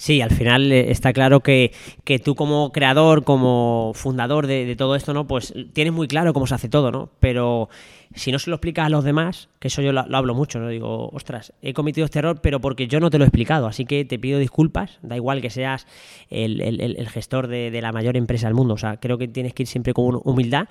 Sí, 0.00 0.20
al 0.20 0.30
final 0.30 0.70
eh, 0.70 0.92
está 0.92 1.12
claro 1.12 1.40
que, 1.40 1.72
que 2.04 2.20
tú 2.20 2.36
como 2.36 2.70
creador, 2.70 3.24
como 3.24 3.90
fundador 3.96 4.46
de, 4.46 4.64
de 4.64 4.76
todo 4.76 4.94
esto, 4.94 5.12
¿no? 5.12 5.26
Pues 5.26 5.52
tienes 5.72 5.92
muy 5.92 6.06
claro 6.06 6.32
cómo 6.32 6.46
se 6.46 6.54
hace 6.54 6.68
todo, 6.68 6.92
¿no? 6.92 7.10
Pero 7.18 7.68
si 8.14 8.32
no 8.32 8.38
se 8.38 8.50
lo 8.50 8.56
explicas 8.56 8.86
a 8.86 8.88
los 8.88 9.04
demás, 9.04 9.48
que 9.58 9.68
eso 9.68 9.82
yo 9.82 9.92
lo, 9.92 10.06
lo 10.06 10.16
hablo 10.16 10.34
mucho, 10.34 10.58
¿no? 10.58 10.68
Digo, 10.68 11.08
ostras, 11.12 11.52
he 11.62 11.72
cometido 11.74 12.04
este 12.04 12.18
error, 12.20 12.40
pero 12.40 12.60
porque 12.60 12.88
yo 12.88 13.00
no 13.00 13.10
te 13.10 13.18
lo 13.18 13.24
he 13.24 13.28
explicado, 13.28 13.66
así 13.66 13.84
que 13.84 14.04
te 14.04 14.18
pido 14.18 14.38
disculpas, 14.38 14.98
da 15.02 15.16
igual 15.16 15.40
que 15.40 15.50
seas 15.50 15.86
el, 16.30 16.60
el- 16.60 17.08
gestor 17.08 17.46
de, 17.48 17.70
de 17.70 17.82
la 17.82 17.92
mayor 17.92 18.16
empresa 18.16 18.46
del 18.46 18.54
mundo, 18.54 18.74
o 18.74 18.78
sea, 18.78 18.98
creo 18.98 19.18
que 19.18 19.28
tienes 19.28 19.52
que 19.54 19.64
ir 19.64 19.66
siempre 19.66 19.92
con 19.94 20.20
humildad. 20.24 20.68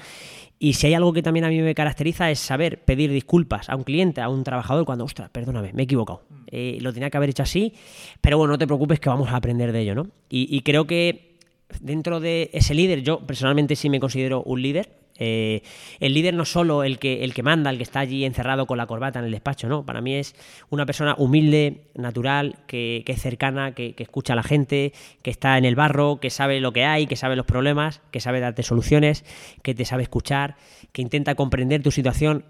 Y 0.60 0.73
si 0.73 0.88
hay 0.88 0.95
algo 0.95 1.13
que 1.13 1.21
también 1.21 1.45
a 1.45 1.50
mí 1.50 1.62
me 1.62 1.76
caracteriza 1.76 2.32
es 2.32 2.39
saber 2.39 2.84
pedir 2.84 3.12
disculpas 3.12 3.69
a 3.69 3.76
un 3.76 3.84
cliente, 3.84 4.21
a 4.21 4.30
un 4.30 4.43
trabajador, 4.43 4.86
cuando, 4.86 5.06
ostras, 5.06 5.30
perdóname, 5.30 5.71
me 5.73 5.84
he 5.84 5.86
equivocado. 5.86 6.23
Eh, 6.47 6.80
lo 6.82 6.91
tenía 6.93 7.10
que 7.12 7.17
haber 7.17 7.30
hecho 7.30 7.43
así, 7.43 7.73
pero 8.21 8.38
bueno, 8.39 8.54
no 8.54 8.58
te 8.58 8.65
preocupes 8.65 9.00
que 9.00 9.10
vamos 9.10 9.30
a 9.30 9.36
aprender 9.36 9.71
de 9.71 9.82
ello, 9.82 9.93
¿no? 9.93 10.08
Y 10.30 10.62
creo 10.62 10.88
que 10.88 11.38
dentro 11.82 12.19
de 12.19 12.50
ese 12.54 12.73
líder, 12.73 13.04
yo 13.04 13.19
personalmente 13.19 13.76
sí 13.76 13.89
me 13.89 14.00
considero 14.00 14.41
un 14.43 14.62
líder. 14.62 14.89
Eh, 15.17 15.62
el 15.99 16.13
líder 16.13 16.34
no 16.34 16.43
es 16.43 16.49
solo 16.49 16.84
el 16.84 16.99
que, 16.99 17.23
el 17.23 17.34
que 17.34 17.43
manda, 17.43 17.69
el 17.69 17.77
que 17.77 17.84
está 17.84 17.99
allí 17.99 18.25
encerrado 18.25 18.65
con 18.65 18.77
la 18.77 18.86
corbata 18.86 19.19
en 19.19 19.25
el 19.25 19.32
despacho, 19.32 19.67
no. 19.67 19.86
Para 19.86 20.01
mí 20.01 20.15
es 20.15 20.36
una 20.69 20.86
persona 20.86 21.15
humilde, 21.17 21.84
natural, 21.95 22.60
que, 22.67 23.03
que 23.06 23.13
es 23.13 23.21
cercana, 23.21 23.73
que, 23.73 23.93
que 23.93 24.03
escucha 24.03 24.34
a 24.34 24.36
la 24.36 24.43
gente, 24.43 24.93
que 25.21 25.32
está 25.32 25.58
en 25.58 25.65
el 25.65 25.75
barro, 25.75 26.19
que 26.19 26.30
sabe 26.30 26.60
lo 26.60 26.73
que 26.73 26.86
hay, 26.86 27.08
que 27.08 27.15
sabe 27.15 27.36
los 27.36 27.45
problemas, 27.45 28.01
que 28.12 28.19
sabe 28.19 28.39
darte 28.39 28.63
soluciones, 28.63 29.25
que 29.62 29.73
te 29.73 29.86
sabe 29.86 30.03
escuchar, 30.03 30.56
que 30.91 31.01
intenta 31.01 31.36
comprender 31.36 31.82
tu 31.82 31.91
situación 31.91 32.45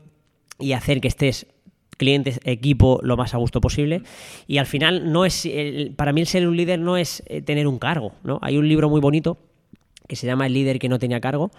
y 0.60 0.73
hacer 0.73 1.01
que 1.01 1.08
estés 1.08 1.47
clientes, 1.97 2.39
equipo 2.43 2.99
lo 3.03 3.17
más 3.17 3.34
a 3.34 3.38
gusto 3.38 3.60
posible. 3.60 4.03
Y 4.47 4.60
al 4.60 4.65
final, 4.65 5.12
no 5.12 5.25
es 5.25 5.47
para 5.95 6.13
mí 6.13 6.21
el 6.21 6.27
ser 6.27 6.47
un 6.47 6.56
líder 6.56 6.80
no 6.80 6.95
es 6.95 7.23
eh, 7.27 7.41
tener 7.41 7.67
un 7.67 7.80
cargo. 7.80 8.13
¿no? 8.23 8.39
Hay 8.41 8.58
un 8.58 8.67
libro 8.67 8.89
muy 8.89 9.01
bonito 9.01 9.38
que 10.08 10.15
se 10.15 10.26
llama 10.26 10.48
El 10.48 10.54
líder 10.54 10.80
que 10.80 10.89
no 10.89 11.00
tenía 11.00 11.20
cargo. 11.20 11.52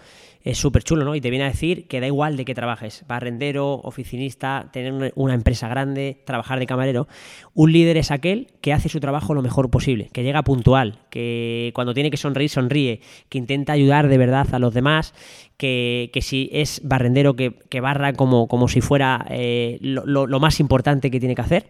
Es 0.42 0.56
súper 0.58 0.82
chulo, 0.84 1.04
¿no? 1.04 1.14
Y 1.14 1.20
te 1.20 1.30
viene 1.30 1.44
a 1.44 1.48
decir 1.48 1.86
que 1.88 2.00
da 2.00 2.06
igual 2.06 2.36
de 2.36 2.44
qué 2.44 2.54
trabajes, 2.54 3.04
barrendero, 3.08 3.74
oficinista, 3.74 4.70
tener 4.72 4.92
una- 4.92 5.10
una 5.16 5.34
empresa 5.34 5.68
grande, 5.68 6.22
trabajar 6.24 6.58
de 6.58 6.66
camarero. 6.66 7.08
Un 7.54 7.72
líder 7.72 7.96
es 7.96 8.10
aquel 8.10 8.48
que 8.60 8.72
hace 8.72 8.88
su 8.88 9.00
trabajo 9.00 9.34
lo 9.34 9.42
mejor 9.42 9.68
posible, 9.70 10.08
que 10.12 10.22
llega 10.22 10.42
puntual, 10.42 11.00
que 11.10 11.72
cuando 11.74 11.92
tiene 11.92 12.10
que 12.10 12.16
sonreír, 12.16 12.50
sonríe, 12.50 13.00
que 13.28 13.38
intenta 13.38 13.72
ayudar 13.72 14.08
de 14.08 14.16
verdad 14.18 14.46
a 14.52 14.58
los 14.58 14.72
demás, 14.72 15.12
que, 15.58 16.20
si 16.22 16.48
es 16.52 16.80
barrendero, 16.84 17.34
que, 17.34 17.80
barra 17.80 18.12
como, 18.12 18.46
como 18.46 18.68
si 18.68 18.80
fuera 18.80 19.26
eh, 19.28 19.78
lo, 19.80 20.40
más 20.40 20.60
importante 20.60 21.10
que 21.10 21.18
tiene 21.18 21.34
que 21.34 21.42
hacer. 21.42 21.66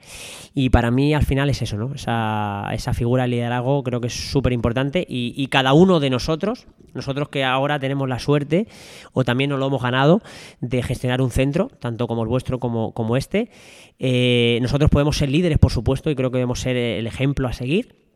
Y 0.54 0.70
para 0.70 0.90
mí 0.90 1.14
al 1.14 1.24
final 1.24 1.48
es 1.48 1.62
eso, 1.62 1.76
¿no? 1.76 1.94
Esa, 1.94 2.68
esa 2.72 2.92
figura 2.92 3.22
de 3.24 3.30
liderazgo 3.30 3.82
creo 3.82 4.00
que 4.00 4.08
es 4.08 4.30
súper 4.30 4.52
importante 4.52 5.04
y, 5.08 5.32
y 5.36 5.46
cada 5.46 5.72
uno 5.72 6.00
de 6.00 6.10
nosotros, 6.10 6.66
nosotros 6.92 7.30
que 7.30 7.44
ahora 7.44 7.78
tenemos 7.78 8.08
la 8.08 8.18
suerte 8.18 8.68
o 9.12 9.24
también 9.24 9.50
nos 9.50 9.58
lo 9.58 9.68
hemos 9.68 9.82
ganado 9.82 10.20
de 10.60 10.82
gestionar 10.82 11.22
un 11.22 11.30
centro, 11.30 11.70
tanto 11.80 12.06
como 12.06 12.22
el 12.22 12.28
vuestro 12.28 12.58
como, 12.58 12.92
como 12.92 13.16
este, 13.16 13.50
eh, 13.98 14.58
nosotros 14.60 14.90
podemos 14.90 15.16
ser 15.16 15.30
líderes, 15.30 15.58
por 15.58 15.72
supuesto, 15.72 16.10
y 16.10 16.14
creo 16.14 16.30
que 16.30 16.36
debemos 16.36 16.60
ser 16.60 16.76
el 16.76 17.06
ejemplo 17.06 17.48
a 17.48 17.54
seguir 17.54 18.07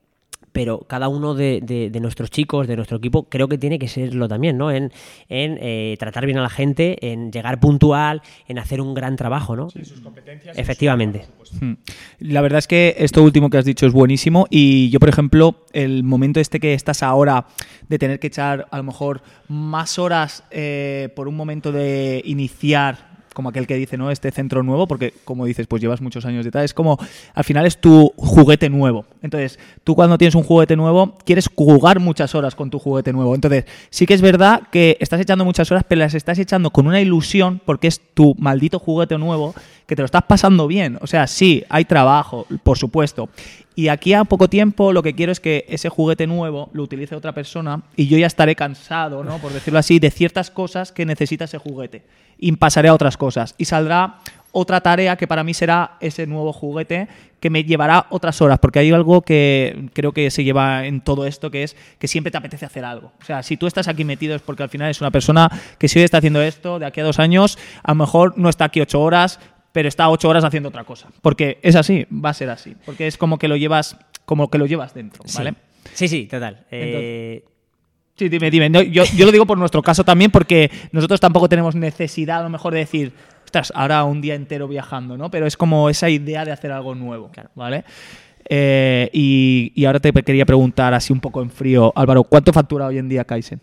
pero 0.53 0.81
cada 0.81 1.09
uno 1.09 1.35
de, 1.35 1.61
de- 1.63 1.89
de 1.91 2.01
nuestros 2.01 2.31
chicos, 2.31 2.67
de 2.69 2.77
nuestro 2.77 2.99
equipo, 2.99 3.25
creo 3.29 3.49
que 3.49 3.57
tiene 3.59 3.79
que 3.79 3.89
serlo 3.89 4.29
también, 4.29 4.59
¿no? 4.59 4.71
En, 4.71 4.93
en, 5.29 5.59
eh, 5.61 5.97
tratar 5.99 6.27
bien 6.27 6.39
a 6.39 6.43
la 6.43 6.51
gente, 6.51 6.99
en 7.11 7.33
llegar 7.33 7.59
puntual, 7.61 8.23
en 8.49 8.59
hacer 8.59 8.81
un 8.81 8.93
gran 8.95 9.17
trabajo, 9.17 9.57
¿no? 9.57 9.71
sus 9.71 10.01
competencias. 10.01 10.57
Efectivamente. 10.59 11.27
Hmm. 11.61 11.73
La 12.21 12.41
verdad 12.41 12.59
es 12.59 12.69
que 12.69 12.95
esto 12.99 13.23
último 13.23 13.51
que 13.51 13.59
has 13.59 13.65
dicho 13.65 13.87
es 13.87 13.93
buenísimo 13.93 14.47
y 14.51 14.91
yo, 14.91 15.01
por 15.01 15.09
ejemplo, 15.09 15.65
el 15.73 16.03
momento 16.05 16.41
este 16.41 16.61
que 16.61 16.75
estás 16.75 17.03
ahora 17.03 17.47
de 17.89 17.99
tener 17.99 18.21
que 18.21 18.27
echar 18.29 18.67
a 18.71 18.77
lo 18.77 18.83
mejor 18.85 19.23
más 19.49 19.99
horas 19.99 20.45
eh, 20.51 21.09
por 21.17 21.29
un 21.29 21.37
momento 21.37 21.73
de 21.73 22.23
iniciar 22.25 23.12
como 23.35 23.49
aquel 23.49 23.67
que 23.67 23.77
dice, 23.77 23.97
¿no? 23.97 24.11
Este 24.11 24.31
centro 24.31 24.63
nuevo, 24.63 24.87
porque 24.87 25.15
como 25.25 25.47
dices, 25.47 25.67
pues 25.67 25.81
llevas 25.83 26.01
muchos 26.01 26.25
años 26.25 26.45
detrás, 26.45 26.65
es 26.65 26.75
como, 26.75 26.99
al 27.35 27.45
final 27.45 27.67
es 27.67 27.79
tu 27.79 28.13
juguete 28.17 28.69
nuevo. 28.71 29.05
Entonces, 29.23 29.59
tú 29.85 29.95
cuando 29.95 30.19
tienes 30.19 30.35
un 30.35 30.43
juguete 30.43 30.77
nuevo, 30.77 31.17
quieres 31.25 31.49
jugar 31.55 32.01
muchas 32.01 32.35
horas 32.35 32.55
con 32.55 32.71
tu 32.71 32.79
juguete 32.79 33.13
nuevo. 33.13 33.35
Entonces, 33.35 33.65
sí 33.91 34.07
que 34.07 34.15
es 34.15 34.23
verdad 34.23 34.63
que 34.71 34.97
estás 35.01 35.21
echando 35.21 35.45
muchas 35.45 35.71
horas, 35.71 35.85
pero 35.87 36.01
las 36.01 36.15
estás 36.15 36.39
echando 36.39 36.71
con 36.71 36.87
una 36.87 37.01
ilusión, 37.01 37.61
porque 37.65 37.89
es 37.89 38.01
tu 38.15 38.35
maldito 38.39 38.79
juguete 38.79 39.19
nuevo, 39.19 39.55
que 39.87 39.97
te 39.97 40.03
lo 40.03 40.07
estás 40.07 40.23
pasando 40.23 40.67
bien. 40.67 40.99
O 41.01 41.07
sea, 41.07 41.27
sí, 41.27 41.65
hay 41.69 41.85
trabajo, 41.85 42.47
por 42.63 42.79
supuesto. 42.79 43.29
Y 43.75 43.89
aquí 43.89 44.13
a 44.13 44.25
poco 44.25 44.49
tiempo 44.49 44.93
lo 44.93 45.03
que 45.03 45.15
quiero 45.15 45.33
es 45.33 45.41
que 45.41 45.65
ese 45.69 45.89
juguete 45.89 46.27
nuevo 46.27 46.69
lo 46.73 46.83
utilice 46.83 47.17
otra 47.17 47.33
persona 47.33 47.83
y 47.97 48.07
yo 48.07 48.19
ya 48.19 48.27
estaré 48.27 48.55
cansado, 48.55 49.25
¿no? 49.25 49.39
Por 49.39 49.53
decirlo 49.53 49.79
así, 49.79 49.99
de 49.99 50.11
ciertas 50.11 50.51
cosas 50.51 50.93
que 50.93 51.07
necesita 51.07 51.47
ese 51.47 51.59
juguete. 51.59 52.03
Y 52.39 52.53
pasaré 52.53 52.89
a 52.89 52.95
otras 52.95 53.17
cosas. 53.17 53.55
Y 53.57 53.65
saldrá 53.65 54.19
otra 54.53 54.81
tarea 54.83 55.17
que 55.17 55.27
para 55.27 55.43
mí 55.43 55.55
será 55.55 55.97
ese 56.01 56.27
nuevo 56.27 56.53
juguete 56.53 57.09
que 57.41 57.51
me 57.51 57.65
llevará 57.65 58.07
otras 58.11 58.41
horas, 58.41 58.61
porque 58.61 58.79
hay 58.79 58.93
algo 58.93 59.23
que 59.23 59.89
creo 59.95 60.13
que 60.13 60.31
se 60.31 60.45
lleva 60.45 60.87
en 60.87 61.01
todo 61.01 61.27
esto, 61.27 61.51
que 61.51 61.65
es 61.65 61.75
que 61.99 62.07
siempre 62.07 62.31
te 62.31 62.39
apetece 62.39 62.65
hacer 62.65 62.85
algo. 62.85 63.13
O 63.21 63.25
sea, 63.25 63.43
si 63.43 63.57
tú 63.57 63.67
estás 63.67 63.89
aquí 63.89 64.05
metido 64.05 64.37
es 64.37 64.43
porque 64.43 64.63
al 64.63 64.69
final 64.69 64.91
es 64.91 65.01
una 65.01 65.11
persona 65.11 65.51
que 65.79 65.89
si 65.89 65.99
hoy 65.99 66.05
está 66.05 66.19
haciendo 66.19 66.41
esto, 66.41 66.79
de 66.79 66.87
aquí 66.87 67.01
a 67.01 67.05
dos 67.05 67.19
años, 67.19 67.59
a 67.83 67.93
lo 67.93 67.97
mejor 67.97 68.35
no 68.39 68.49
está 68.49 68.67
aquí 68.67 68.81
ocho 68.81 69.01
horas, 69.01 69.41
pero 69.73 69.89
está 69.89 70.09
ocho 70.09 70.29
horas 70.29 70.45
haciendo 70.45 70.69
otra 70.69 70.85
cosa. 70.85 71.09
Porque 71.21 71.59
es 71.63 71.75
así, 71.77 72.07
va 72.13 72.31
a 72.31 72.35
ser 72.35 72.51
así. 72.51 72.77
Porque 72.87 73.07
es 73.07 73.17
como 73.17 73.39
que 73.39 73.49
lo 73.49 73.57
llevas, 73.57 73.97
como 74.25 74.51
que 74.51 74.59
lo 74.59 74.67
llevas 74.67 74.95
dentro, 74.95 75.23
¿vale? 75.35 75.55
Sí, 75.95 76.09
sí, 76.09 76.27
total. 76.27 76.65
Eh, 76.71 77.45
Sí, 78.15 78.29
dime, 78.29 78.51
dime. 78.51 78.69
No, 78.69 78.83
yo, 78.83 79.05
yo 79.17 79.25
lo 79.25 79.33
digo 79.33 79.47
por 79.47 79.57
nuestro 79.57 79.83
caso 79.83 80.05
también, 80.05 80.31
porque 80.31 80.71
nosotros 80.93 81.19
tampoco 81.19 81.49
tenemos 81.49 81.75
necesidad, 81.75 82.41
a 82.41 82.43
lo 82.43 82.51
mejor, 82.51 82.75
de 82.75 82.81
decir, 82.81 83.13
ostras, 83.45 83.73
ahora 83.75 84.05
un 84.05 84.21
día 84.21 84.35
entero 84.35 84.69
viajando, 84.69 85.17
¿no? 85.17 85.31
Pero 85.31 85.47
es 85.47 85.57
como 85.57 85.89
esa 85.89 86.11
idea 86.11 86.45
de 86.45 86.53
hacer 86.53 86.73
algo 86.73 86.95
nuevo, 86.95 87.31
¿vale? 87.55 87.85
Eh, 88.49 89.09
y, 89.15 89.73
y 89.75 89.85
ahora 89.87 89.99
te 89.99 90.13
quería 90.13 90.45
preguntar, 90.45 90.93
así 90.93 91.13
un 91.13 91.21
poco 91.21 91.41
en 91.43 91.51
frío, 91.51 91.91
Álvaro, 91.97 92.23
¿cuánto 92.25 92.53
factura 92.53 92.87
hoy 92.87 92.99
en 92.99 93.09
día 93.09 93.25
Kaizen? 93.25 93.61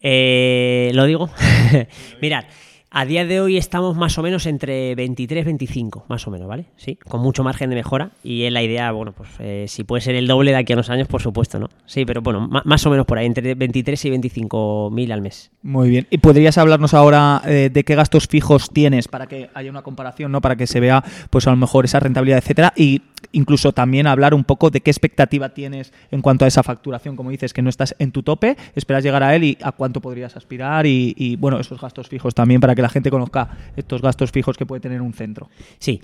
eh, 0.00 0.90
¿Lo 0.94 1.04
digo? 1.04 1.28
Mirad, 2.22 2.44
a 2.90 3.04
día 3.04 3.26
de 3.26 3.40
hoy 3.40 3.56
estamos 3.56 3.96
más 3.96 4.16
o 4.16 4.22
menos 4.22 4.46
entre 4.46 4.94
23 4.94 5.44
25, 5.44 6.06
más 6.08 6.26
o 6.26 6.30
menos, 6.30 6.48
¿vale? 6.48 6.66
Sí, 6.76 6.96
con 6.96 7.20
mucho 7.20 7.44
margen 7.44 7.68
de 7.70 7.76
mejora. 7.76 8.12
Y 8.22 8.44
es 8.44 8.52
la 8.52 8.62
idea, 8.62 8.90
bueno, 8.92 9.12
pues 9.12 9.28
eh, 9.40 9.66
si 9.68 9.84
puede 9.84 10.00
ser 10.00 10.14
el 10.14 10.26
doble 10.26 10.52
de 10.52 10.56
aquí 10.56 10.72
a 10.72 10.76
unos 10.76 10.88
años, 10.88 11.06
por 11.06 11.20
supuesto, 11.20 11.58
¿no? 11.58 11.68
Sí, 11.84 12.04
pero 12.06 12.22
bueno, 12.22 12.48
más 12.48 12.86
o 12.86 12.90
menos 12.90 13.04
por 13.04 13.18
ahí, 13.18 13.26
entre 13.26 13.54
23 13.54 14.04
y 14.06 14.10
25 14.10 14.90
mil 14.90 15.12
al 15.12 15.20
mes. 15.20 15.50
Muy 15.62 15.90
bien. 15.90 16.06
¿Y 16.10 16.18
podrías 16.18 16.56
hablarnos 16.56 16.94
ahora 16.94 17.42
eh, 17.44 17.70
de 17.72 17.84
qué 17.84 17.94
gastos 17.94 18.26
fijos 18.26 18.70
tienes 18.70 19.06
para 19.08 19.26
que 19.26 19.50
haya 19.52 19.70
una 19.70 19.82
comparación, 19.82 20.32
¿no? 20.32 20.40
Para 20.40 20.56
que 20.56 20.66
se 20.66 20.80
vea, 20.80 21.04
pues 21.30 21.46
a 21.46 21.50
lo 21.50 21.56
mejor 21.56 21.84
esa 21.84 22.00
rentabilidad, 22.00 22.38
etcétera. 22.38 22.72
Y 22.74 23.02
incluso 23.32 23.72
también 23.72 24.06
hablar 24.06 24.32
un 24.32 24.44
poco 24.44 24.70
de 24.70 24.80
qué 24.80 24.90
expectativa 24.90 25.50
tienes 25.50 25.92
en 26.10 26.22
cuanto 26.22 26.44
a 26.44 26.48
esa 26.48 26.62
facturación, 26.62 27.16
como 27.16 27.30
dices, 27.30 27.52
que 27.52 27.60
no 27.60 27.68
estás 27.68 27.94
en 27.98 28.12
tu 28.12 28.22
tope, 28.22 28.56
esperas 28.74 29.04
llegar 29.04 29.22
a 29.22 29.34
él 29.34 29.44
y 29.44 29.58
a 29.62 29.72
cuánto 29.72 30.00
podrías 30.00 30.36
aspirar 30.36 30.86
y, 30.86 31.14
y, 31.16 31.36
bueno, 31.36 31.60
esos 31.60 31.80
gastos 31.80 32.08
fijos 32.08 32.34
también 32.34 32.60
para 32.60 32.74
que 32.74 32.77
la 32.82 32.88
gente 32.88 33.10
conozca 33.10 33.50
estos 33.76 34.02
gastos 34.02 34.30
fijos 34.30 34.56
que 34.56 34.66
puede 34.66 34.80
tener 34.80 35.02
un 35.02 35.12
centro. 35.12 35.48
Sí. 35.78 36.00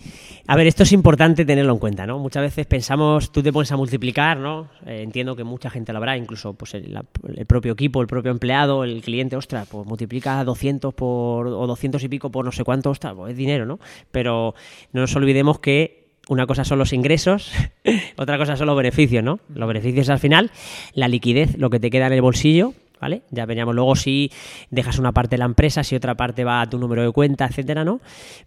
A 0.46 0.56
ver, 0.56 0.66
esto 0.66 0.82
es 0.82 0.92
importante 0.92 1.44
tenerlo 1.44 1.72
en 1.72 1.78
cuenta, 1.78 2.06
¿no? 2.06 2.18
Muchas 2.18 2.42
veces 2.42 2.66
pensamos, 2.66 3.32
tú 3.32 3.42
te 3.42 3.52
pones 3.52 3.70
a 3.72 3.76
multiplicar, 3.76 4.38
¿no? 4.38 4.68
Eh, 4.86 5.02
entiendo 5.02 5.36
que 5.36 5.44
mucha 5.44 5.70
gente 5.70 5.92
lo 5.92 5.98
habrá, 5.98 6.16
incluso 6.16 6.54
pues 6.54 6.74
el, 6.74 6.98
el 7.36 7.46
propio 7.46 7.72
equipo, 7.72 8.00
el 8.00 8.06
propio 8.06 8.30
empleado, 8.30 8.84
el 8.84 9.02
cliente, 9.02 9.36
ostras, 9.36 9.68
pues 9.70 9.86
multiplica 9.86 10.42
200 10.44 10.94
por, 10.94 11.46
o 11.48 11.66
200 11.66 12.02
y 12.04 12.08
pico 12.08 12.30
por 12.30 12.44
no 12.44 12.52
sé 12.52 12.64
cuánto, 12.64 12.90
ostras, 12.90 13.14
pues 13.14 13.32
es 13.32 13.36
dinero, 13.36 13.66
¿no? 13.66 13.78
Pero 14.10 14.54
no 14.92 15.00
nos 15.00 15.14
olvidemos 15.16 15.58
que 15.58 16.04
una 16.28 16.46
cosa 16.46 16.64
son 16.64 16.78
los 16.78 16.92
ingresos, 16.92 17.52
otra 18.16 18.38
cosa 18.38 18.56
son 18.56 18.66
los 18.66 18.76
beneficios, 18.76 19.22
¿no? 19.22 19.40
Los 19.54 19.68
beneficios 19.68 20.08
al 20.08 20.18
final, 20.18 20.50
la 20.94 21.08
liquidez, 21.08 21.58
lo 21.58 21.70
que 21.70 21.80
te 21.80 21.90
queda 21.90 22.06
en 22.06 22.14
el 22.14 22.22
bolsillo, 22.22 22.72
¿vale? 23.04 23.20
Ya 23.30 23.44
veríamos 23.44 23.74
luego 23.74 23.96
si 23.96 24.32
dejas 24.70 24.98
una 24.98 25.12
parte 25.12 25.34
de 25.34 25.40
la 25.40 25.44
empresa, 25.44 25.84
si 25.84 25.94
otra 25.94 26.14
parte 26.14 26.42
va 26.42 26.62
a 26.62 26.70
tu 26.70 26.78
número 26.78 27.02
de 27.02 27.12
cuenta, 27.12 27.44
etcétera, 27.44 27.84
¿no? 27.84 28.00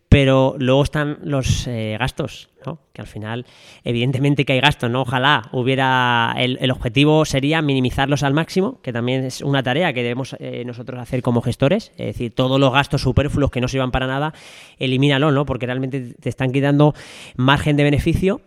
Pero 0.10 0.56
luego 0.58 0.82
están 0.82 1.20
los 1.22 1.68
eh, 1.68 1.96
gastos, 2.00 2.50
¿no? 2.66 2.80
Que 2.92 3.02
al 3.02 3.08
final, 3.08 3.46
evidentemente 3.84 4.46
que 4.46 4.54
hay 4.54 4.60
gastos, 4.60 4.90
¿no? 4.90 5.04
Ojalá 5.04 5.44
hubiera. 5.52 6.34
El, 6.38 6.58
el 6.60 6.72
objetivo 6.72 7.24
sería 7.24 7.62
minimizarlos 7.62 8.24
al 8.24 8.34
máximo, 8.34 8.82
que 8.82 8.92
también 8.92 9.26
es 9.26 9.42
una 9.42 9.62
tarea 9.62 9.94
que 9.94 10.02
debemos 10.02 10.36
eh, 10.40 10.64
nosotros 10.66 11.00
hacer 11.00 11.22
como 11.22 11.44
gestores. 11.44 11.92
Es 11.98 12.08
decir, 12.08 12.34
todos 12.34 12.60
los 12.60 12.74
gastos 12.74 13.04
superfluos 13.04 13.52
que 13.52 13.62
no 13.62 13.68
sirvan 13.68 13.92
para 13.92 14.08
nada, 14.08 14.34
elimínalos, 14.80 15.36
¿no? 15.36 15.46
Porque 15.46 15.68
realmente 15.68 16.16
te 16.20 16.30
están 16.30 16.52
quitando 16.52 16.96
margen 17.36 17.78
de 17.78 17.84
beneficio 17.84 18.42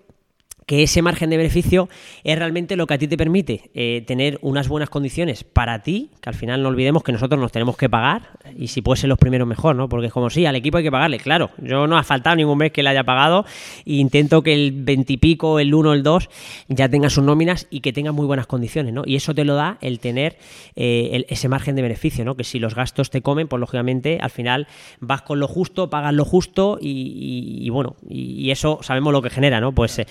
que 0.70 0.84
ese 0.84 1.02
margen 1.02 1.30
de 1.30 1.36
beneficio 1.36 1.88
es 2.22 2.38
realmente 2.38 2.76
lo 2.76 2.86
que 2.86 2.94
a 2.94 2.98
ti 2.98 3.08
te 3.08 3.16
permite 3.16 3.72
eh, 3.74 4.04
tener 4.06 4.38
unas 4.40 4.68
buenas 4.68 4.88
condiciones 4.88 5.42
para 5.42 5.82
ti, 5.82 6.10
que 6.20 6.28
al 6.28 6.36
final 6.36 6.62
no 6.62 6.68
olvidemos 6.68 7.02
que 7.02 7.10
nosotros 7.10 7.40
nos 7.40 7.50
tenemos 7.50 7.76
que 7.76 7.88
pagar, 7.90 8.38
y 8.56 8.68
si 8.68 8.80
puede 8.80 9.00
ser 9.00 9.08
los 9.08 9.18
primeros 9.18 9.48
mejor, 9.48 9.74
¿no? 9.74 9.88
Porque 9.88 10.06
es 10.06 10.12
como, 10.12 10.30
sí, 10.30 10.46
al 10.46 10.54
equipo 10.54 10.78
hay 10.78 10.84
que 10.84 10.92
pagarle, 10.92 11.18
claro, 11.18 11.50
yo 11.60 11.88
no 11.88 11.98
ha 11.98 12.04
faltado 12.04 12.36
ningún 12.36 12.56
mes 12.58 12.70
que 12.70 12.84
le 12.84 12.90
haya 12.90 13.02
pagado, 13.02 13.44
e 13.84 13.94
intento 13.94 14.44
que 14.44 14.52
el 14.52 14.70
20 14.70 15.12
y 15.14 15.16
pico, 15.16 15.58
el 15.58 15.74
1, 15.74 15.92
el 15.92 16.04
2, 16.04 16.30
ya 16.68 16.88
tenga 16.88 17.10
sus 17.10 17.24
nóminas 17.24 17.66
y 17.68 17.80
que 17.80 17.92
tenga 17.92 18.12
muy 18.12 18.26
buenas 18.26 18.46
condiciones, 18.46 18.92
¿no? 18.94 19.02
Y 19.04 19.16
eso 19.16 19.34
te 19.34 19.44
lo 19.44 19.56
da 19.56 19.76
el 19.80 19.98
tener 19.98 20.36
eh, 20.76 21.08
el- 21.14 21.26
ese 21.30 21.48
margen 21.48 21.74
de 21.74 21.82
beneficio, 21.82 22.24
¿no? 22.24 22.36
Que 22.36 22.44
si 22.44 22.60
los 22.60 22.76
gastos 22.76 23.10
te 23.10 23.22
comen, 23.22 23.48
pues 23.48 23.58
lógicamente 23.58 24.18
al 24.22 24.30
final 24.30 24.68
vas 25.00 25.22
con 25.22 25.40
lo 25.40 25.48
justo, 25.48 25.90
pagas 25.90 26.14
lo 26.14 26.24
justo 26.24 26.78
y, 26.80 27.68
bueno, 27.70 27.96
y, 28.08 28.46
y 28.46 28.50
eso 28.52 28.78
sabemos 28.82 29.12
lo 29.12 29.20
que 29.20 29.30
genera, 29.30 29.60
¿no? 29.60 29.72
Pues 29.72 29.98
eh, 29.98 30.06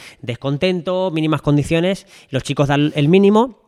descontento, 0.50 1.12
mínimas 1.12 1.42
condiciones, 1.42 2.08
los 2.30 2.44
chicos 2.44 2.68
dan 2.68 2.92
el 2.96 3.08
mínimo. 3.08 3.60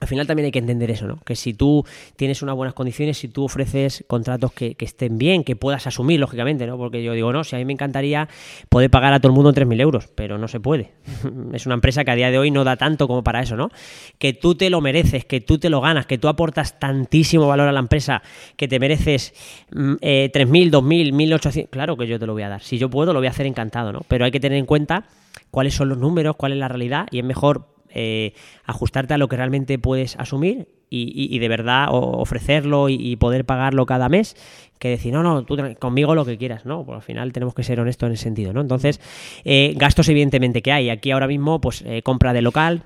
Al 0.00 0.06
final 0.06 0.28
también 0.28 0.46
hay 0.46 0.52
que 0.52 0.60
entender 0.60 0.92
eso, 0.92 1.08
¿no? 1.08 1.18
Que 1.24 1.34
si 1.34 1.54
tú 1.54 1.84
tienes 2.14 2.40
unas 2.40 2.54
buenas 2.54 2.72
condiciones, 2.72 3.18
si 3.18 3.26
tú 3.26 3.44
ofreces 3.46 4.04
contratos 4.06 4.52
que, 4.52 4.76
que 4.76 4.84
estén 4.84 5.18
bien, 5.18 5.42
que 5.42 5.56
puedas 5.56 5.88
asumir, 5.88 6.20
lógicamente, 6.20 6.68
¿no? 6.68 6.78
Porque 6.78 7.02
yo 7.02 7.14
digo, 7.14 7.32
no, 7.32 7.42
si 7.42 7.56
a 7.56 7.58
mí 7.58 7.64
me 7.64 7.72
encantaría 7.72 8.28
poder 8.68 8.90
pagar 8.90 9.12
a 9.12 9.18
todo 9.18 9.32
el 9.32 9.34
mundo 9.34 9.52
3.000 9.52 9.80
euros, 9.80 10.06
pero 10.14 10.38
no 10.38 10.46
se 10.46 10.60
puede. 10.60 10.92
es 11.52 11.66
una 11.66 11.74
empresa 11.74 12.04
que 12.04 12.12
a 12.12 12.14
día 12.14 12.30
de 12.30 12.38
hoy 12.38 12.52
no 12.52 12.62
da 12.62 12.76
tanto 12.76 13.08
como 13.08 13.24
para 13.24 13.42
eso, 13.42 13.56
¿no? 13.56 13.70
Que 14.18 14.32
tú 14.32 14.54
te 14.54 14.70
lo 14.70 14.80
mereces, 14.80 15.24
que 15.24 15.40
tú 15.40 15.58
te 15.58 15.68
lo 15.68 15.80
ganas, 15.80 16.06
que 16.06 16.16
tú 16.16 16.28
aportas 16.28 16.78
tantísimo 16.78 17.48
valor 17.48 17.66
a 17.66 17.72
la 17.72 17.80
empresa, 17.80 18.22
que 18.56 18.68
te 18.68 18.78
mereces 18.78 19.34
mm, 19.72 19.94
eh, 20.00 20.30
3.000, 20.32 20.70
2.000, 20.70 21.12
1.800, 21.12 21.70
claro 21.70 21.96
que 21.96 22.06
yo 22.06 22.20
te 22.20 22.26
lo 22.26 22.34
voy 22.34 22.42
a 22.42 22.48
dar. 22.48 22.62
Si 22.62 22.78
yo 22.78 22.88
puedo, 22.88 23.12
lo 23.12 23.18
voy 23.18 23.26
a 23.26 23.30
hacer 23.30 23.46
encantado, 23.46 23.92
¿no? 23.92 24.02
Pero 24.06 24.24
hay 24.24 24.30
que 24.30 24.38
tener 24.38 24.58
en 24.58 24.66
cuenta 24.66 25.06
cuáles 25.50 25.74
son 25.74 25.88
los 25.88 25.98
números, 25.98 26.36
cuál 26.36 26.52
es 26.52 26.58
la 26.58 26.68
realidad 26.68 27.06
y 27.10 27.18
es 27.18 27.24
mejor 27.24 27.66
eh, 27.90 28.34
ajustarte 28.64 29.14
a 29.14 29.18
lo 29.18 29.28
que 29.28 29.36
realmente 29.36 29.78
puedes 29.78 30.16
asumir 30.16 30.68
y, 30.90 31.38
de 31.38 31.48
verdad 31.48 31.88
ofrecerlo 31.90 32.88
y, 32.88 33.16
poder 33.16 33.44
pagarlo 33.44 33.84
cada 33.86 34.08
mes 34.08 34.36
que 34.78 34.88
decir, 34.88 35.12
no, 35.12 35.22
no, 35.22 35.44
tú 35.44 35.56
conmigo 35.78 36.14
lo 36.14 36.24
que 36.24 36.38
quieras, 36.38 36.64
¿no? 36.64 36.84
Pues 36.84 36.96
al 36.96 37.02
final 37.02 37.32
tenemos 37.32 37.54
que 37.54 37.62
ser 37.62 37.80
honestos 37.80 38.06
en 38.06 38.12
ese 38.14 38.22
sentido, 38.22 38.52
¿no? 38.52 38.60
Entonces, 38.60 39.00
eh, 39.44 39.74
gastos 39.76 40.08
evidentemente 40.08 40.62
que 40.62 40.72
hay. 40.72 40.88
Aquí 40.88 41.10
ahora 41.10 41.26
mismo, 41.26 41.60
pues 41.60 41.82
eh, 41.84 42.02
compra 42.02 42.32
de 42.32 42.42
local, 42.42 42.84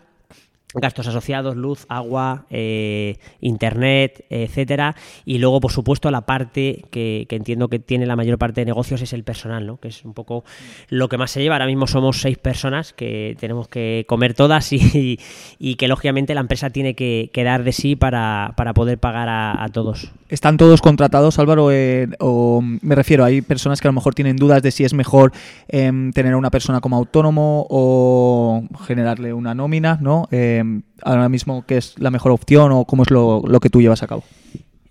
gastos 0.74 1.06
asociados, 1.06 1.56
luz, 1.56 1.86
agua, 1.88 2.46
eh, 2.50 3.18
internet, 3.40 4.24
etcétera. 4.30 4.96
Y 5.24 5.38
luego, 5.38 5.60
por 5.60 5.72
supuesto, 5.72 6.10
la 6.10 6.22
parte 6.22 6.84
que, 6.90 7.26
que 7.28 7.36
entiendo 7.36 7.68
que 7.68 7.78
tiene 7.78 8.06
la 8.06 8.16
mayor 8.16 8.38
parte 8.38 8.62
de 8.62 8.66
negocios 8.66 9.02
es 9.02 9.12
el 9.12 9.24
personal, 9.24 9.66
¿no? 9.66 9.78
Que 9.78 9.88
es 9.88 10.04
un 10.04 10.14
poco 10.14 10.44
lo 10.88 11.08
que 11.08 11.18
más 11.18 11.30
se 11.30 11.42
lleva. 11.42 11.56
Ahora 11.56 11.66
mismo 11.66 11.86
somos 11.86 12.20
seis 12.20 12.38
personas 12.38 12.92
que 12.92 13.36
tenemos 13.38 13.68
que 13.68 14.04
comer 14.08 14.34
todas 14.34 14.72
y, 14.72 15.18
y 15.58 15.74
que 15.76 15.88
lógicamente 15.88 16.34
la 16.34 16.40
empresa 16.40 16.70
tiene 16.70 16.94
que, 16.94 17.30
que 17.32 17.44
dar 17.44 17.64
de 17.64 17.72
sí 17.72 17.96
para, 17.96 18.54
para 18.56 18.74
poder 18.74 18.98
pagar 18.98 19.28
a, 19.28 19.68
todos. 19.72 20.12
¿Están 20.28 20.56
todos 20.56 20.80
contratados, 20.80 21.38
Álvaro? 21.38 21.70
Eh, 21.72 22.08
o 22.20 22.60
me 22.62 22.94
refiero, 22.94 23.24
hay 23.24 23.42
personas 23.42 23.80
que 23.80 23.88
a 23.88 23.90
lo 23.90 23.94
mejor 23.94 24.14
tienen 24.14 24.36
dudas 24.36 24.62
de 24.62 24.70
si 24.70 24.84
es 24.84 24.94
mejor 24.94 25.32
em, 25.68 26.12
tener 26.12 26.34
a 26.34 26.36
una 26.36 26.50
persona 26.50 26.80
como 26.80 26.96
autónomo 26.96 27.66
o 27.70 28.64
generarle 28.86 29.32
una 29.32 29.54
nómina, 29.54 29.98
¿no? 30.00 30.28
Em, 30.62 30.82
ahora 31.02 31.28
mismo, 31.28 31.64
¿qué 31.66 31.76
es 31.76 31.98
la 31.98 32.10
mejor 32.10 32.32
opción 32.32 32.72
o 32.72 32.84
cómo 32.84 33.02
es 33.02 33.10
lo, 33.10 33.42
lo 33.46 33.60
que 33.60 33.68
tú 33.68 33.82
llevas 33.82 34.02
a 34.02 34.06
cabo? 34.06 34.24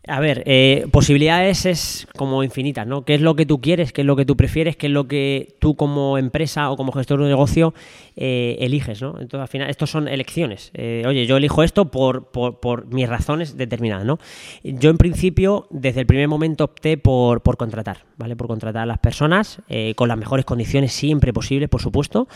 A 0.07 0.19
ver, 0.19 0.41
eh, 0.47 0.88
posibilidades 0.91 1.67
es 1.67 2.07
como 2.17 2.43
infinitas, 2.43 2.88
¿no? 2.88 3.05
¿Qué 3.05 3.13
es 3.13 3.21
lo 3.21 3.36
que 3.36 3.45
tú 3.45 3.62
quieres? 3.62 3.93
¿Qué 3.93 4.01
es 4.01 4.07
lo 4.07 4.15
que 4.15 4.25
tú 4.25 4.36
prefieres? 4.36 4.75
¿Qué 4.75 4.88
es 4.88 4.91
lo 4.91 5.07
que 5.07 5.55
tú 5.60 5.75
como 5.75 6.17
empresa 6.17 6.71
o 6.71 6.75
como 6.75 6.91
gestor 6.91 7.19
de 7.19 7.25
un 7.25 7.29
negocio 7.29 7.75
eh, 8.15 8.57
eliges, 8.62 8.99
¿no? 8.99 9.10
Entonces, 9.19 9.41
al 9.41 9.47
final, 9.47 9.69
estos 9.69 9.91
son 9.91 10.07
elecciones. 10.07 10.71
Eh, 10.73 11.03
oye, 11.05 11.27
yo 11.27 11.38
elijo 11.38 11.62
esto 11.62 11.91
por, 11.91 12.31
por, 12.31 12.60
por 12.60 12.88
mis 12.91 13.07
razones 13.07 13.57
determinadas, 13.57 14.03
¿no? 14.03 14.17
Yo, 14.63 14.89
en 14.89 14.97
principio, 14.97 15.67
desde 15.69 15.99
el 15.99 16.07
primer 16.07 16.27
momento 16.27 16.63
opté 16.63 16.97
por, 16.97 17.41
por 17.41 17.57
contratar, 17.57 18.05
¿vale? 18.17 18.36
Por 18.36 18.47
contratar 18.47 18.81
a 18.84 18.88
las 18.88 18.97
personas 18.97 19.62
eh, 19.69 19.93
con 19.95 20.07
las 20.07 20.17
mejores 20.17 20.45
condiciones 20.45 20.93
siempre 20.93 21.31
posibles, 21.31 21.69
por 21.69 21.81
supuesto. 21.81 22.27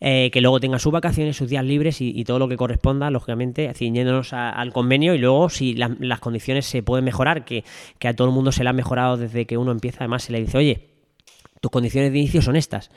Eh, 0.00 0.30
que 0.32 0.40
luego 0.40 0.60
tengan 0.60 0.80
sus 0.80 0.92
vacaciones, 0.92 1.36
sus 1.36 1.48
días 1.48 1.64
libres 1.64 2.00
y, 2.00 2.24
todo 2.24 2.38
lo 2.38 2.48
que 2.48 2.56
corresponda, 2.56 3.10
lógicamente, 3.10 3.72
ciñéndonos 3.74 4.32
a- 4.32 4.50
al 4.50 4.72
convenio 4.72 5.14
y 5.14 5.18
luego 5.18 5.48
si 5.50 5.74
la- 5.74 5.94
las 6.00 6.20
condiciones 6.20 6.66
se 6.66 6.82
pueden 6.82 7.04
mejorar, 7.04 7.44
que, 7.44 7.64
que 7.98 8.08
a 8.08 8.14
todo 8.14 8.28
el 8.28 8.34
mundo 8.34 8.50
se 8.52 8.64
le 8.64 8.70
han 8.70 8.76
mejorado 8.76 9.16
desde 9.16 9.46
que 9.46 9.58
uno 9.58 9.72
empieza, 9.72 9.98
además 10.00 10.22
se 10.24 10.32
le 10.32 10.40
dice, 10.40 10.56
oye, 10.58 10.88
tus 11.60 11.70
condiciones 11.70 12.12
de 12.12 12.18
inicio 12.18 12.40
son 12.42 12.56
estas. 12.56 12.90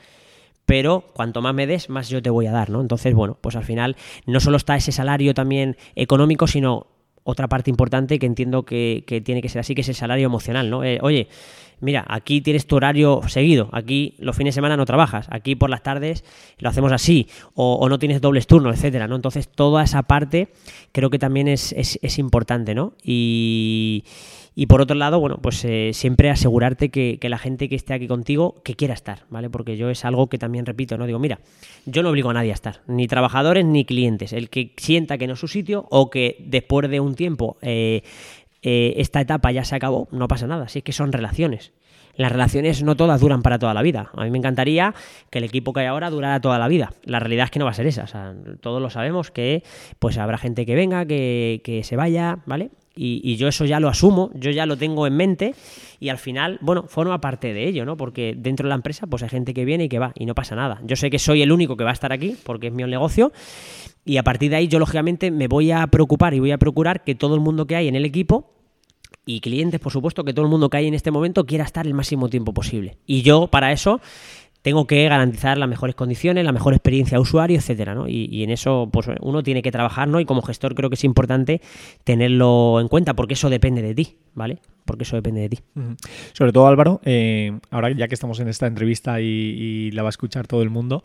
Pero 0.66 1.04
cuanto 1.12 1.42
más 1.42 1.54
me 1.54 1.66
des, 1.66 1.90
más 1.90 2.08
yo 2.08 2.22
te 2.22 2.30
voy 2.30 2.46
a 2.46 2.52
dar, 2.52 2.70
¿no? 2.70 2.80
Entonces, 2.80 3.14
bueno, 3.14 3.36
pues 3.40 3.54
al 3.54 3.64
final 3.64 3.96
no 4.26 4.40
solo 4.40 4.56
está 4.56 4.76
ese 4.76 4.92
salario 4.92 5.34
también 5.34 5.76
económico, 5.94 6.46
sino 6.46 6.86
otra 7.22 7.48
parte 7.48 7.70
importante 7.70 8.18
que 8.18 8.26
entiendo 8.26 8.64
que, 8.64 9.04
que 9.06 9.20
tiene 9.20 9.42
que 9.42 9.48
ser 9.48 9.60
así, 9.60 9.74
que 9.74 9.82
es 9.82 9.88
el 9.88 9.94
salario 9.94 10.26
emocional, 10.26 10.70
¿no? 10.70 10.84
Eh, 10.84 10.98
oye, 11.02 11.28
mira, 11.80 12.04
aquí 12.08 12.40
tienes 12.40 12.66
tu 12.66 12.76
horario 12.76 13.20
seguido, 13.28 13.68
aquí 13.72 14.14
los 14.18 14.36
fines 14.36 14.54
de 14.54 14.56
semana 14.56 14.76
no 14.76 14.84
trabajas, 14.86 15.26
aquí 15.30 15.54
por 15.54 15.70
las 15.70 15.82
tardes 15.82 16.24
lo 16.58 16.68
hacemos 16.68 16.92
así, 16.92 17.28
o, 17.54 17.88
no 17.88 17.98
tienes 17.98 18.20
dobles 18.20 18.46
turnos, 18.46 18.76
etcétera, 18.76 19.08
¿no? 19.08 19.16
Entonces, 19.16 19.48
toda 19.48 19.82
esa 19.84 20.02
parte 20.04 20.48
creo 20.92 21.10
que 21.10 21.18
también 21.18 21.48
es, 21.48 21.72
es- 21.72 21.98
es 22.02 22.18
importante, 22.18 22.74
¿no? 22.74 22.94
Y, 23.02 24.04
y 24.56 24.66
por 24.66 24.80
otro 24.80 24.94
lado, 24.96 25.18
bueno, 25.18 25.38
pues 25.42 25.64
eh, 25.64 25.90
siempre 25.92 26.30
asegurarte 26.30 26.88
que, 26.90 27.18
que 27.20 27.28
la 27.28 27.38
gente 27.38 27.68
que 27.68 27.74
esté 27.74 27.92
aquí 27.92 28.06
contigo, 28.06 28.62
que 28.64 28.74
quiera 28.76 28.94
estar, 28.94 29.24
¿vale? 29.28 29.50
Porque 29.50 29.76
yo 29.76 29.90
es 29.90 30.04
algo 30.04 30.28
que 30.28 30.38
también 30.38 30.64
repito, 30.66 30.96
¿no? 30.96 31.06
Digo, 31.06 31.18
mira, 31.18 31.40
yo 31.86 32.02
no 32.04 32.10
obligo 32.10 32.30
a 32.30 32.34
nadie 32.34 32.50
a 32.52 32.54
estar, 32.54 32.80
ni 32.86 33.08
trabajadores 33.08 33.64
ni 33.64 33.84
clientes. 33.84 34.32
El 34.32 34.50
que 34.50 34.72
sienta 34.76 35.18
que 35.18 35.26
no 35.26 35.32
es 35.34 35.40
su 35.40 35.48
sitio 35.48 35.86
o 35.90 36.08
que 36.08 36.36
después 36.46 36.88
de 36.88 37.00
un 37.00 37.14
tiempo 37.16 37.56
eh, 37.62 38.02
eh, 38.64 38.94
esta 38.96 39.20
etapa 39.20 39.52
ya 39.52 39.62
se 39.64 39.76
acabó, 39.76 40.08
no 40.10 40.26
pasa 40.26 40.46
nada. 40.46 40.68
Si 40.68 40.78
es 40.78 40.84
que 40.84 40.92
son 40.92 41.12
relaciones. 41.12 41.72
Las 42.16 42.32
relaciones 42.32 42.82
no 42.82 42.96
todas 42.96 43.20
duran 43.20 43.42
para 43.42 43.58
toda 43.58 43.74
la 43.74 43.82
vida. 43.82 44.10
A 44.14 44.24
mí 44.24 44.30
me 44.30 44.38
encantaría 44.38 44.94
que 45.30 45.38
el 45.38 45.44
equipo 45.44 45.72
que 45.72 45.80
hay 45.80 45.86
ahora 45.86 46.10
durara 46.10 46.40
toda 46.40 46.58
la 46.58 46.68
vida. 46.68 46.94
La 47.04 47.18
realidad 47.20 47.44
es 47.44 47.50
que 47.50 47.58
no 47.58 47.66
va 47.66 47.72
a 47.72 47.74
ser 47.74 47.86
esa. 47.86 48.04
O 48.04 48.06
sea, 48.06 48.34
todos 48.60 48.80
lo 48.80 48.88
sabemos 48.88 49.30
que 49.30 49.62
pues 49.98 50.16
habrá 50.16 50.38
gente 50.38 50.64
que 50.64 50.74
venga, 50.74 51.04
que, 51.04 51.60
que 51.62 51.84
se 51.84 51.96
vaya, 51.96 52.38
¿vale? 52.46 52.70
Y, 52.96 53.36
yo 53.36 53.48
eso 53.48 53.64
ya 53.64 53.80
lo 53.80 53.88
asumo, 53.88 54.30
yo 54.34 54.52
ya 54.52 54.66
lo 54.66 54.76
tengo 54.76 55.06
en 55.06 55.16
mente 55.16 55.54
y 55.98 56.10
al 56.10 56.18
final, 56.18 56.58
bueno, 56.60 56.84
forma 56.84 57.20
parte 57.20 57.52
de 57.52 57.66
ello, 57.66 57.84
¿no? 57.84 57.96
Porque 57.96 58.34
dentro 58.36 58.66
de 58.66 58.68
la 58.68 58.76
empresa 58.76 59.06
pues 59.08 59.22
hay 59.24 59.28
gente 59.28 59.52
que 59.52 59.64
viene 59.64 59.84
y 59.84 59.88
que 59.88 59.98
va 59.98 60.12
y 60.14 60.26
no 60.26 60.34
pasa 60.34 60.54
nada. 60.54 60.80
Yo 60.84 60.94
sé 60.94 61.10
que 61.10 61.18
soy 61.18 61.42
el 61.42 61.50
único 61.50 61.76
que 61.76 61.82
va 61.82 61.90
a 61.90 61.94
estar 61.94 62.12
aquí 62.12 62.36
porque 62.44 62.68
es 62.68 62.72
mi 62.72 62.84
negocio 62.84 63.32
y 64.04 64.18
a 64.18 64.22
partir 64.22 64.50
de 64.50 64.56
ahí 64.56 64.68
yo 64.68 64.78
lógicamente 64.78 65.30
me 65.30 65.48
voy 65.48 65.72
a 65.72 65.86
preocupar 65.88 66.34
y 66.34 66.40
voy 66.40 66.52
a 66.52 66.58
procurar 66.58 67.02
que 67.02 67.16
todo 67.16 67.34
el 67.34 67.40
mundo 67.40 67.66
que 67.66 67.74
hay 67.74 67.88
en 67.88 67.96
el 67.96 68.04
equipo 68.04 68.50
y 69.26 69.40
clientes, 69.40 69.80
por 69.80 69.92
supuesto, 69.92 70.22
que 70.24 70.34
todo 70.34 70.44
el 70.44 70.50
mundo 70.50 70.68
que 70.68 70.76
hay 70.76 70.86
en 70.86 70.94
este 70.94 71.10
momento 71.10 71.46
quiera 71.46 71.64
estar 71.64 71.86
el 71.86 71.94
máximo 71.94 72.28
tiempo 72.28 72.52
posible. 72.52 72.98
Y 73.06 73.22
yo, 73.22 73.46
para 73.46 73.72
eso, 73.72 74.00
tengo 74.64 74.86
que 74.86 75.06
garantizar 75.06 75.58
las 75.58 75.68
mejores 75.68 75.94
condiciones, 75.94 76.42
la 76.42 76.50
mejor 76.50 76.72
experiencia 76.72 77.18
de 77.18 77.20
usuario, 77.20 77.58
etcétera, 77.58 77.94
¿no? 77.94 78.08
Y, 78.08 78.42
en 78.42 78.48
eso, 78.48 78.88
pues 78.90 79.06
uno 79.20 79.42
tiene 79.42 79.60
que 79.60 79.70
trabajar, 79.70 80.08
¿no? 80.08 80.20
Y 80.20 80.24
como 80.24 80.40
gestor 80.40 80.74
creo 80.74 80.88
que 80.88 80.94
es 80.94 81.04
importante 81.04 81.60
tenerlo 82.02 82.80
en 82.80 82.88
cuenta, 82.88 83.12
porque 83.12 83.34
eso 83.34 83.50
depende 83.50 83.82
de 83.82 83.94
ti, 83.94 84.16
¿vale? 84.32 84.60
Porque 84.86 85.02
eso 85.02 85.16
depende 85.16 85.42
de 85.42 85.48
ti. 85.50 85.58
Sobre 86.32 86.50
todo, 86.50 86.66
Álvaro, 86.66 87.02
eh, 87.04 87.52
ahora 87.70 87.90
ya 87.90 88.08
que 88.08 88.14
estamos 88.14 88.40
en 88.40 88.48
esta 88.48 88.66
entrevista 88.66 89.20
y, 89.20 89.90
la 89.90 90.02
va 90.02 90.08
a 90.08 90.16
escuchar 90.16 90.46
todo 90.46 90.62
el 90.62 90.70
mundo, 90.70 91.02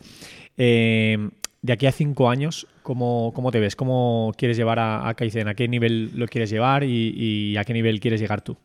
eh, 0.56 1.28
de 1.60 1.72
aquí 1.74 1.84
a 1.84 1.92
cinco 1.92 2.30
años, 2.30 2.66
¿cómo, 2.82 3.32
cómo 3.34 3.52
te 3.52 3.60
ves? 3.60 3.76
¿Cómo 3.76 4.32
quieres 4.38 4.56
llevar 4.56 4.78
a, 4.78 5.06
a 5.06 5.12
Kaizen? 5.12 5.48
¿A 5.48 5.54
qué 5.54 5.68
nivel 5.68 6.12
lo 6.14 6.26
quieres 6.28 6.48
llevar 6.48 6.82
y 6.82 7.54
a 7.58 7.64
qué 7.64 7.74
nivel 7.74 8.00
quieres 8.00 8.22
llegar 8.22 8.40
tú? 8.40 8.56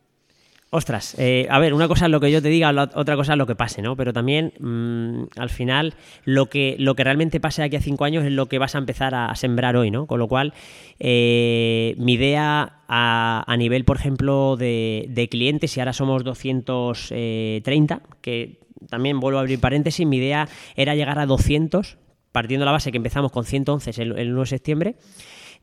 Ostras, 0.71 1.15
eh, 1.19 1.47
a 1.49 1.59
ver, 1.59 1.73
una 1.73 1.87
cosa 1.87 2.05
es 2.05 2.11
lo 2.11 2.19
que 2.19 2.31
yo 2.31 2.41
te 2.41 2.49
diga, 2.49 2.71
otra 2.95 3.15
cosa 3.15 3.33
es 3.33 3.37
lo 3.37 3.45
que 3.45 3.55
pase, 3.55 3.81
¿no? 3.81 3.95
Pero 3.95 4.11
también, 4.11 4.51
mm, 4.59 5.39
al 5.39 5.49
final, 5.49 5.93
lo 6.25 6.47
que, 6.47 6.75
lo 6.79 6.95
que 6.95 7.03
realmente 7.03 7.39
pase 7.39 7.63
aquí 7.63 7.75
a 7.75 7.81
cinco 7.81 8.03
años 8.03 8.25
es 8.25 8.31
lo 8.31 8.47
que 8.47 8.57
vas 8.57 8.75
a 8.75 8.79
empezar 8.79 9.13
a, 9.15 9.33
sembrar 9.35 9.77
hoy, 9.77 9.91
¿no? 9.91 10.07
Con 10.07 10.19
lo 10.19 10.27
cual, 10.27 10.53
eh, 10.99 11.95
mi 11.97 12.13
idea 12.13 12.79
a, 12.87 13.55
nivel, 13.57 13.85
por 13.85 13.97
ejemplo, 13.97 14.57
de, 14.57 15.27
clientes, 15.31 15.77
y 15.77 15.79
ahora 15.79 15.93
somos 15.93 16.23
230, 16.23 18.01
que 18.21 18.59
también 18.89 19.19
vuelvo 19.19 19.37
a 19.37 19.41
abrir 19.41 19.59
paréntesis, 19.59 20.05
mi 20.05 20.17
idea 20.17 20.49
era 20.75 20.95
llegar 20.95 21.19
a 21.19 21.25
200, 21.25 21.97
partiendo 22.31 22.63
de 22.63 22.65
la 22.65 22.71
base 22.73 22.91
que 22.91 22.97
empezamos 22.97 23.31
con 23.31 23.45
111 23.45 24.01
el, 24.01 24.17
el 24.17 24.31
1 24.33 24.41
de 24.41 24.45
septiembre, 24.47 24.95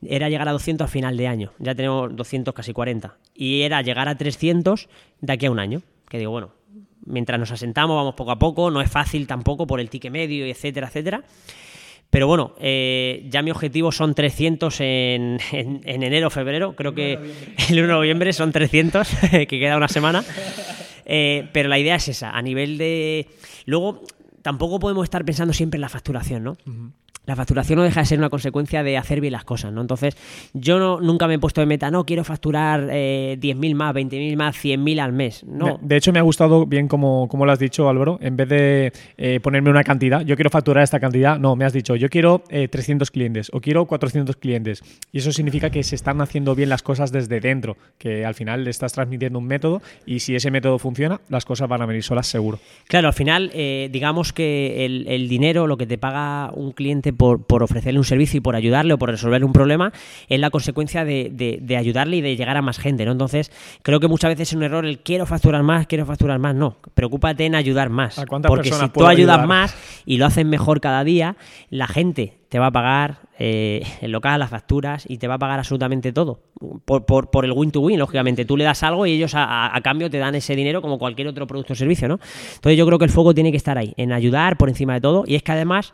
era 0.09 0.29
llegar 0.29 0.47
a 0.47 0.51
200 0.51 0.85
a 0.85 0.87
final 0.87 1.17
de 1.17 1.27
año. 1.27 1.51
Ya 1.59 1.75
tenemos 1.75 2.15
200, 2.15 2.53
casi 2.53 2.73
40. 2.73 3.17
Y 3.35 3.61
era 3.61 3.81
llegar 3.81 4.07
a 4.09 4.15
300 4.15 4.89
de 5.21 5.33
aquí 5.33 5.45
a 5.45 5.51
un 5.51 5.59
año. 5.59 5.81
Que 6.09 6.19
digo, 6.19 6.31
bueno, 6.31 6.51
mientras 7.05 7.39
nos 7.39 7.51
asentamos, 7.51 7.95
vamos 7.95 8.15
poco 8.15 8.31
a 8.31 8.39
poco. 8.39 8.71
No 8.71 8.81
es 8.81 8.89
fácil 8.89 9.27
tampoco 9.27 9.67
por 9.67 9.79
el 9.79 9.89
ticket 9.89 10.11
medio, 10.11 10.45
etcétera, 10.45 10.87
etcétera. 10.87 11.23
Pero 12.09 12.27
bueno, 12.27 12.53
eh, 12.59 13.25
ya 13.29 13.41
mi 13.41 13.49
objetivo 13.49 13.91
son 13.91 14.13
300 14.13 14.79
en, 14.81 15.39
en, 15.51 15.81
en 15.83 16.03
enero, 16.03 16.29
febrero. 16.29 16.75
Creo 16.75 16.93
que 16.93 17.13
el 17.69 17.79
1 17.79 17.87
de 17.87 17.93
noviembre 17.93 18.33
son 18.33 18.51
300, 18.51 19.07
que 19.31 19.47
queda 19.47 19.77
una 19.77 19.87
semana. 19.87 20.23
Eh, 21.05 21.49
pero 21.51 21.69
la 21.69 21.79
idea 21.79 21.95
es 21.95 22.07
esa, 22.07 22.31
a 22.31 22.41
nivel 22.41 22.77
de... 22.77 23.27
Luego, 23.65 24.03
tampoco 24.41 24.79
podemos 24.79 25.03
estar 25.03 25.25
pensando 25.25 25.53
siempre 25.53 25.77
en 25.77 25.81
la 25.81 25.89
facturación, 25.89 26.43
¿no? 26.43 26.57
La 27.25 27.35
facturación 27.35 27.77
no 27.77 27.83
deja 27.83 28.01
de 28.01 28.05
ser 28.05 28.19
una 28.19 28.29
consecuencia 28.29 28.83
de 28.83 28.97
hacer 28.97 29.21
bien 29.21 29.31
las 29.31 29.45
cosas, 29.45 29.71
¿no? 29.71 29.79
Entonces, 29.79 30.17
yo 30.53 30.77
no, 30.77 30.99
nunca 30.99 31.25
me 31.27 31.35
he 31.35 31.39
puesto 31.39 31.61
de 31.61 31.67
meta, 31.67 31.89
no, 31.89 32.05
quiero 32.05 32.25
facturar 32.25 32.89
eh, 32.91 33.37
10.000 33.39 33.75
más, 33.75 33.95
20.000 33.95 34.35
más, 34.35 34.55
100.000 34.57 34.99
al 34.99 35.13
mes. 35.13 35.43
No. 35.45 35.79
De 35.81 35.95
hecho, 35.95 36.11
me 36.11 36.19
ha 36.19 36.23
gustado 36.23 36.65
bien 36.65 36.89
como, 36.89 37.29
como 37.29 37.45
lo 37.45 37.53
has 37.53 37.59
dicho, 37.59 37.87
Álvaro. 37.87 38.17
En 38.21 38.35
vez 38.35 38.49
de 38.49 38.93
eh, 39.17 39.39
ponerme 39.39 39.69
una 39.69 39.83
cantidad, 39.83 40.21
yo 40.21 40.35
quiero 40.35 40.49
facturar 40.49 40.83
esta 40.83 40.99
cantidad, 40.99 41.39
no, 41.39 41.55
me 41.55 41.63
has 41.63 41.71
dicho, 41.71 41.95
yo 41.95 42.09
quiero 42.09 42.43
eh, 42.49 42.67
300 42.67 43.09
clientes 43.09 43.49
o 43.53 43.61
quiero 43.61 43.85
400 43.85 44.35
clientes. 44.35 44.83
Y 45.13 45.19
eso 45.19 45.31
significa 45.31 45.69
que 45.69 45.83
se 45.83 45.95
están 45.95 46.19
haciendo 46.19 46.55
bien 46.55 46.67
las 46.67 46.83
cosas 46.83 47.13
desde 47.13 47.39
dentro, 47.39 47.77
que 47.97 48.25
al 48.25 48.35
final 48.35 48.65
le 48.65 48.69
estás 48.69 48.91
transmitiendo 48.91 49.39
un 49.39 49.45
método 49.45 49.81
y 50.05 50.19
si 50.19 50.35
ese 50.35 50.51
método 50.51 50.77
funciona, 50.77 51.21
las 51.29 51.45
cosas 51.45 51.69
van 51.69 51.81
a 51.81 51.85
venir 51.85 52.03
solas 52.03 52.27
seguro. 52.27 52.59
Claro, 52.87 53.07
al 53.07 53.13
final, 53.13 53.49
eh, 53.53 53.87
digamos 53.91 54.33
que 54.33 54.85
el, 54.85 55.07
el 55.07 55.29
dinero, 55.29 55.67
lo 55.67 55.77
que 55.77 55.87
te 55.87 55.97
paga 55.97 56.51
un 56.53 56.73
cliente 56.73 57.12
por, 57.13 57.45
por 57.45 57.63
ofrecerle 57.63 57.99
un 57.99 58.05
servicio 58.05 58.37
y 58.37 58.41
por 58.41 58.55
ayudarle 58.55 58.93
o 58.93 58.97
por 58.97 59.09
resolverle 59.09 59.45
un 59.45 59.53
problema, 59.53 59.91
es 60.29 60.39
la 60.39 60.49
consecuencia 60.49 61.05
de, 61.05 61.29
de- 61.31 61.59
de 61.61 61.77
ayudarle 61.77 62.17
y 62.17 62.21
de 62.21 62.35
llegar 62.35 62.57
a 62.57 62.61
más 62.61 62.77
gente, 62.79 63.05
¿no? 63.05 63.11
Entonces, 63.11 63.51
creo 63.81 63.99
que 63.99 64.07
muchas 64.07 64.29
veces 64.31 64.49
es 64.49 64.53
un 64.55 64.63
error 64.63 64.85
el 64.85 64.99
quiero 64.99 65.25
facturar 65.25 65.63
más, 65.63 65.87
quiero 65.87 66.05
facturar 66.05 66.39
más. 66.39 66.55
No, 66.55 66.77
preocúpate 66.95 67.45
en 67.45 67.55
ayudar 67.55 67.89
más. 67.89 68.19
¿A 68.19 68.25
cuántas 68.25 68.49
Porque 68.49 68.71
si 68.71 68.89
tú 68.89 69.05
ayudas 69.05 69.35
ayudar? 69.37 69.47
más 69.47 69.75
y 70.05 70.17
lo 70.17 70.25
haces 70.25 70.45
mejor 70.45 70.81
cada 70.81 71.03
día, 71.03 71.35
la 71.69 71.87
gente 71.87 72.37
te 72.49 72.59
va 72.59 72.67
a 72.67 72.71
pagar 72.71 73.17
eh, 73.39 73.81
el 74.01 74.11
local, 74.11 74.39
las 74.39 74.51
facturas 74.51 75.05
y 75.09 75.17
te 75.17 75.27
va 75.27 75.35
a 75.35 75.39
pagar 75.39 75.57
absolutamente 75.57 76.13
todo. 76.13 76.39
Por, 76.85 77.03
por- 77.05 77.31
por 77.31 77.45
el 77.45 77.51
win-to-win, 77.51 77.97
lógicamente. 77.97 78.45
Tú 78.45 78.55
le 78.57 78.63
das 78.63 78.83
algo 78.83 79.07
y 79.07 79.11
ellos 79.13 79.33
a, 79.33 79.43
a- 79.43 79.75
a 79.75 79.81
cambio 79.81 80.07
te 80.09 80.19
dan 80.19 80.35
ese 80.35 80.55
dinero 80.55 80.79
como 80.81 80.99
cualquier 80.99 81.27
otro 81.27 81.47
producto 81.47 81.73
o 81.73 81.75
servicio, 81.75 82.07
¿no? 82.07 82.19
Entonces 82.55 82.77
yo 82.77 82.85
creo 82.85 82.99
que 82.99 83.05
el 83.05 83.11
foco 83.11 83.33
tiene 83.33 83.49
que 83.49 83.57
estar 83.57 83.77
ahí, 83.79 83.93
en 83.97 84.11
ayudar 84.13 84.55
por 84.57 84.69
encima 84.69 84.93
de 84.93 85.01
todo. 85.01 85.23
Y 85.25 85.33
es 85.33 85.41
que 85.41 85.51
además, 85.51 85.93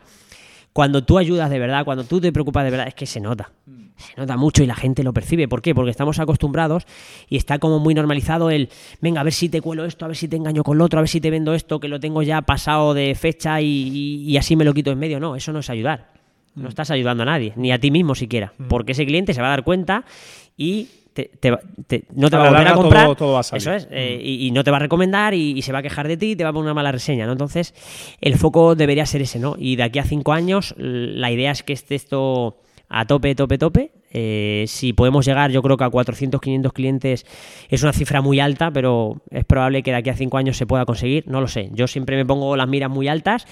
Cuando 0.72 1.02
tú 1.04 1.18
ayudas 1.18 1.50
de 1.50 1.58
verdad, 1.58 1.84
cuando 1.84 2.04
tú 2.04 2.20
te 2.20 2.32
preocupas 2.32 2.64
de 2.64 2.70
verdad, 2.70 2.88
es 2.88 2.94
que 2.94 3.06
se 3.06 3.20
nota. 3.20 3.50
Se 3.96 4.14
nota 4.16 4.36
mucho 4.36 4.62
y 4.62 4.66
la 4.66 4.74
gente 4.76 5.02
lo 5.02 5.12
percibe. 5.12 5.46
¿Por 5.48 5.60
qué? 5.60 5.74
Porque 5.74 5.90
estamos 5.90 6.18
acostumbrados 6.18 6.86
y 7.28 7.36
está 7.36 7.58
como 7.58 7.78
muy 7.80 7.92
normalizado 7.92 8.50
el, 8.50 8.70
venga, 9.00 9.20
a 9.20 9.24
ver 9.24 9.32
si 9.32 9.48
te 9.48 9.60
cuelo 9.60 9.84
esto, 9.84 10.04
a 10.04 10.08
ver 10.08 10.16
si 10.16 10.26
te 10.28 10.36
engaño 10.36 10.62
con 10.62 10.78
lo 10.78 10.84
otro, 10.84 10.98
a 10.98 11.02
ver 11.02 11.08
si 11.08 11.20
te 11.20 11.28
vendo 11.30 11.52
esto, 11.54 11.80
que 11.80 11.88
lo 11.88 12.00
tengo 12.00 12.22
ya 12.22 12.40
pasado 12.42 12.94
de 12.94 13.14
fecha 13.14 13.60
y, 13.60 13.66
y- 13.66 14.22
y 14.30 14.36
así 14.38 14.56
me 14.56 14.64
lo 14.64 14.72
quito 14.72 14.90
en 14.90 14.98
medio. 14.98 15.20
No, 15.20 15.36
eso 15.36 15.52
no 15.52 15.58
es 15.58 15.68
ayudar. 15.68 16.12
No 16.54 16.68
estás 16.68 16.90
ayudando 16.90 17.24
a 17.24 17.26
nadie, 17.26 17.52
ni 17.56 17.72
a 17.72 17.78
ti 17.78 17.90
mismo 17.90 18.14
siquiera. 18.14 18.52
Porque 18.68 18.92
ese 18.92 19.04
cliente 19.04 19.34
se 19.34 19.40
va 19.42 19.48
a 19.48 19.50
dar 19.50 19.64
cuenta 19.64 20.04
y 20.56 20.88
te- 21.24 21.30
te 21.40 21.50
va- 21.50 21.60
te- 21.86 22.04
no 22.14 22.30
te 22.30 22.36
A 22.36 22.38
va 22.38 22.46
a 22.46 22.50
volver 22.50 22.68
a 22.68 22.74
comprar. 22.74 23.04
todo- 23.06 23.14
todo 23.16 23.32
va 23.34 23.40
a 23.40 23.42
salir. 23.42 23.60
Eso 23.62 23.72
es. 23.74 23.88
eh, 23.90 24.20
y, 24.22 24.46
y 24.46 24.50
no 24.50 24.62
te 24.64 24.70
va 24.70 24.76
a 24.78 24.80
recomendar 24.80 25.34
y, 25.34 25.52
y 25.58 25.62
se 25.62 25.72
va 25.72 25.78
a 25.80 25.82
quejar 25.82 26.08
de 26.08 26.16
ti 26.16 26.32
y 26.32 26.36
te 26.36 26.44
va 26.44 26.50
a 26.50 26.52
poner 26.52 26.64
una 26.66 26.74
mala 26.74 26.92
reseña. 26.92 27.26
¿no? 27.26 27.32
Entonces, 27.32 27.74
el 28.20 28.36
foco 28.36 28.74
debería 28.74 29.06
ser 29.06 29.22
ese, 29.22 29.38
¿no? 29.38 29.54
Y 29.58 29.76
de 29.76 29.82
aquí 29.82 29.98
a 29.98 30.04
cinco 30.04 30.32
años, 30.32 30.74
la 30.78 31.30
idea 31.30 31.50
es 31.50 31.62
que 31.62 31.72
esté 31.72 31.94
esto 31.94 32.56
a 32.88 33.04
tope, 33.06 33.34
tope, 33.34 33.56
tope. 33.58 33.92
Eh, 34.12 34.64
si 34.66 34.92
podemos 34.92 35.24
llegar, 35.24 35.52
yo 35.52 35.62
creo 35.62 35.76
que 35.76 35.84
a 35.84 35.90
400, 35.90 36.40
500 36.40 36.72
clientes 36.72 37.24
es 37.68 37.82
una 37.84 37.92
cifra 37.92 38.20
muy 38.20 38.40
alta, 38.40 38.72
pero 38.72 39.22
es 39.30 39.44
probable 39.44 39.84
que 39.84 39.92
de 39.92 39.98
aquí 39.98 40.10
a 40.10 40.16
cinco 40.16 40.36
años 40.38 40.56
se 40.56 40.66
pueda 40.66 40.84
conseguir. 40.84 41.28
No 41.28 41.40
lo 41.40 41.46
sé. 41.46 41.68
Yo 41.72 41.86
siempre 41.86 42.16
me 42.16 42.26
pongo 42.26 42.56
las 42.56 42.66
miras 42.66 42.90
muy 42.90 43.06
altas 43.06 43.46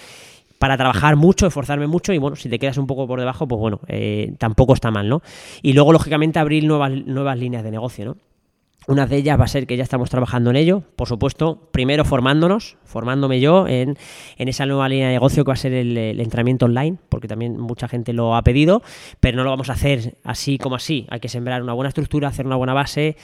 para 0.59 0.76
trabajar 0.76 1.16
mucho, 1.16 1.46
esforzarme 1.46 1.86
mucho 1.86 2.12
y 2.12 2.18
bueno, 2.18 2.36
si 2.36 2.48
te 2.48 2.59
quedas 2.59 2.78
un 2.78 2.86
poco 2.86 3.06
por 3.06 3.20
debajo, 3.20 3.46
pues 3.46 3.59
bueno, 3.61 3.80
eh, 3.88 4.34
tampoco 4.38 4.74
está 4.74 4.90
mal, 4.90 5.09
¿no? 5.09 5.22
Y 5.62 5.72
luego, 5.72 5.92
lógicamente, 5.92 6.38
abrir 6.38 6.64
nuevas, 6.64 6.92
nuevas 7.06 7.38
líneas 7.38 7.62
de 7.62 7.70
negocio, 7.70 8.04
¿no? 8.04 8.16
Una 8.86 9.06
de 9.06 9.18
ellas 9.18 9.38
va 9.38 9.44
a 9.44 9.48
ser 9.48 9.66
que 9.66 9.76
ya 9.76 9.82
estamos 9.82 10.09
trabajando 10.09 10.48
en 10.48 10.56
ello, 10.56 10.82
por 10.96 11.09
supuesto, 11.09 11.68
primero 11.72 12.06
formándonos, 12.06 12.78
formándome 12.84 13.38
yo 13.38 13.68
en, 13.68 13.98
en 14.38 14.48
esa 14.48 14.64
nueva 14.64 14.88
línea 14.88 15.09
de 15.09 15.12
negocio 15.12 15.44
que 15.44 15.48
va 15.48 15.52
a 15.52 15.59
ser 15.59 15.74
el, 15.74 15.94
el 15.94 16.18
entrenamiento 16.22 16.64
online, 16.64 16.96
porque 17.11 17.28
también 17.28 17.61
mucha 17.61 17.86
gente 17.86 18.14
lo 18.14 18.34
ha 18.34 18.42
pedido, 18.42 18.82
pero 19.20 19.36
no 19.36 19.44
lo 19.44 19.50
vamos 19.50 19.68
a 19.68 19.74
hacer 19.74 20.16
así 20.24 20.56
como 20.56 20.76
así, 20.76 21.06
hay 21.11 21.20
que 21.20 21.28
sembrar 21.28 21.62
una 21.62 21.74
buena 21.74 21.88
estructura, 21.88 22.28
hacer 22.28 22.46
una 22.46 22.56
buena 22.56 22.72
base, 22.72 23.18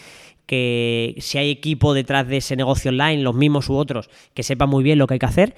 que 0.44 1.14
si 1.18 1.38
hay 1.38 1.50
equipo 1.50 1.94
detrás 1.94 2.28
de 2.28 2.36
ese 2.36 2.56
negocio 2.56 2.90
online, 2.90 3.22
los 3.22 3.34
mismos 3.34 3.70
u 3.70 3.76
otros, 3.76 4.10
que 4.34 4.42
sepan 4.42 4.68
muy 4.68 4.84
bien 4.84 4.98
lo 4.98 5.06
que 5.06 5.14
hay 5.14 5.18
que 5.18 5.26
hacer 5.26 5.54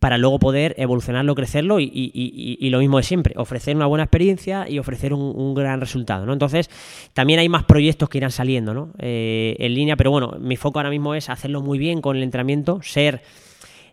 para 0.00 0.18
luego 0.18 0.38
poder 0.38 0.74
evolucionarlo, 0.78 1.34
crecerlo 1.34 1.78
y, 1.78 1.84
y- 1.84 2.10
y- 2.14 2.58
y 2.66 2.70
lo 2.70 2.78
mismo 2.80 2.96
de 2.96 3.02
siempre, 3.04 3.34
ofrecer 3.36 3.76
una 3.76 3.86
buena 3.86 4.04
experiencia 4.04 4.68
y 4.68 4.78
ofrecer 4.78 5.12
un, 5.14 5.20
un 5.20 5.54
gran 5.54 5.80
resultado, 5.80 6.26
¿no? 6.26 6.32
Entonces, 6.32 6.68
también 7.14 7.38
hay 7.38 7.48
más 7.48 7.64
proyectos 7.64 8.08
que 8.08 8.18
irán 8.18 8.30
saliendo, 8.32 8.74
¿no? 8.74 8.92
Eh, 8.98 9.54
en 9.58 9.74
línea, 9.74 9.96
pero 9.96 10.10
bueno, 10.10 10.32
mi 10.40 10.56
foco 10.56 10.78
ahora 10.78 10.90
mismo 10.90 11.14
es 11.14 11.28
hacerlo 11.30 11.60
muy 11.62 11.78
bien 11.78 12.00
con 12.00 12.16
el 12.16 12.22
entrenamiento, 12.22 12.80
ser 12.82 13.22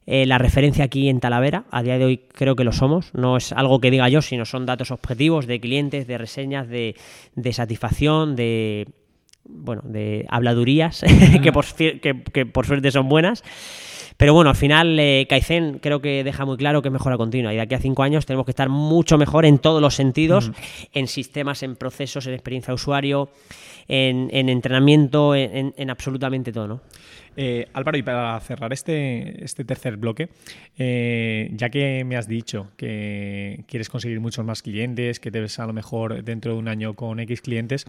eh, 0.09 0.25
la 0.25 0.37
referencia 0.37 0.85
aquí 0.85 1.09
en 1.09 1.19
Talavera, 1.19 1.65
a 1.69 1.83
día 1.83 1.97
de 1.97 2.05
hoy 2.05 2.17
creo 2.31 2.55
que 2.55 2.63
lo 2.63 2.71
somos, 2.71 3.13
no 3.13 3.35
es 3.35 3.51
algo 3.51 3.81
que 3.81 3.91
diga 3.91 4.07
yo, 4.07 4.21
sino 4.21 4.45
son 4.45 4.65
datos 4.65 4.91
objetivos 4.91 5.45
de 5.47 5.59
clientes, 5.59 6.07
de 6.07 6.17
reseñas, 6.17 6.69
de, 6.69 6.95
de 7.35 7.51
satisfacción, 7.53 8.37
de 8.37 8.87
bueno, 9.43 9.81
de 9.83 10.25
habladurías, 10.29 11.03
que, 11.43 11.51
por, 11.51 11.65
que 11.65 12.45
por 12.45 12.65
suerte 12.65 12.91
son 12.91 13.09
buenas. 13.09 13.43
Pero 14.17 14.33
bueno, 14.33 14.49
al 14.49 14.55
final 14.55 14.99
eh, 14.99 15.27
Kaizen 15.29 15.79
creo 15.79 16.01
que 16.01 16.23
deja 16.23 16.43
muy 16.45 16.57
claro 16.57 16.81
que 16.81 16.87
es 16.89 16.91
mejora 16.91 17.17
continua 17.17 17.53
y 17.53 17.57
de 17.57 17.61
aquí 17.61 17.75
a 17.75 17.79
cinco 17.79 18.01
años 18.03 18.25
tenemos 18.25 18.45
que 18.45 18.51
estar 18.51 18.67
mucho 18.67 19.17
mejor 19.17 19.45
en 19.45 19.59
todos 19.59 19.79
los 19.81 19.93
sentidos, 19.93 20.51
en 20.93 21.07
sistemas, 21.07 21.61
en 21.63 21.75
procesos, 21.75 22.25
en 22.25 22.33
experiencia 22.33 22.71
de 22.71 22.75
usuario, 22.75 23.29
en, 23.87 24.29
en 24.31 24.49
entrenamiento, 24.49 25.35
en, 25.35 25.55
en- 25.55 25.73
en 25.77 25.89
absolutamente 25.91 26.51
todo, 26.51 26.67
¿no? 26.67 26.81
Eh, 27.39 27.67
Álvaro, 27.73 27.99
y 27.99 28.01
para 28.01 28.39
cerrar 28.39 28.73
este, 28.73 29.43
este 29.45 29.63
tercer 29.63 29.95
bloque, 29.97 30.29
eh, 30.79 31.51
ya 31.53 31.69
que 31.69 32.03
me 32.03 32.17
has 32.17 32.27
dicho 32.27 32.71
que 32.77 33.63
quieres 33.67 33.89
conseguir 33.89 34.19
muchos 34.19 34.43
más 34.43 34.63
clientes, 34.63 35.19
que 35.19 35.29
te 35.29 35.39
ves 35.39 35.59
a 35.59 35.67
lo 35.67 35.73
mejor 35.73 36.23
dentro 36.23 36.53
de 36.53 36.57
un 36.57 36.67
año 36.67 36.95
con 36.95 37.19
X 37.19 37.41
clientes, 37.41 37.85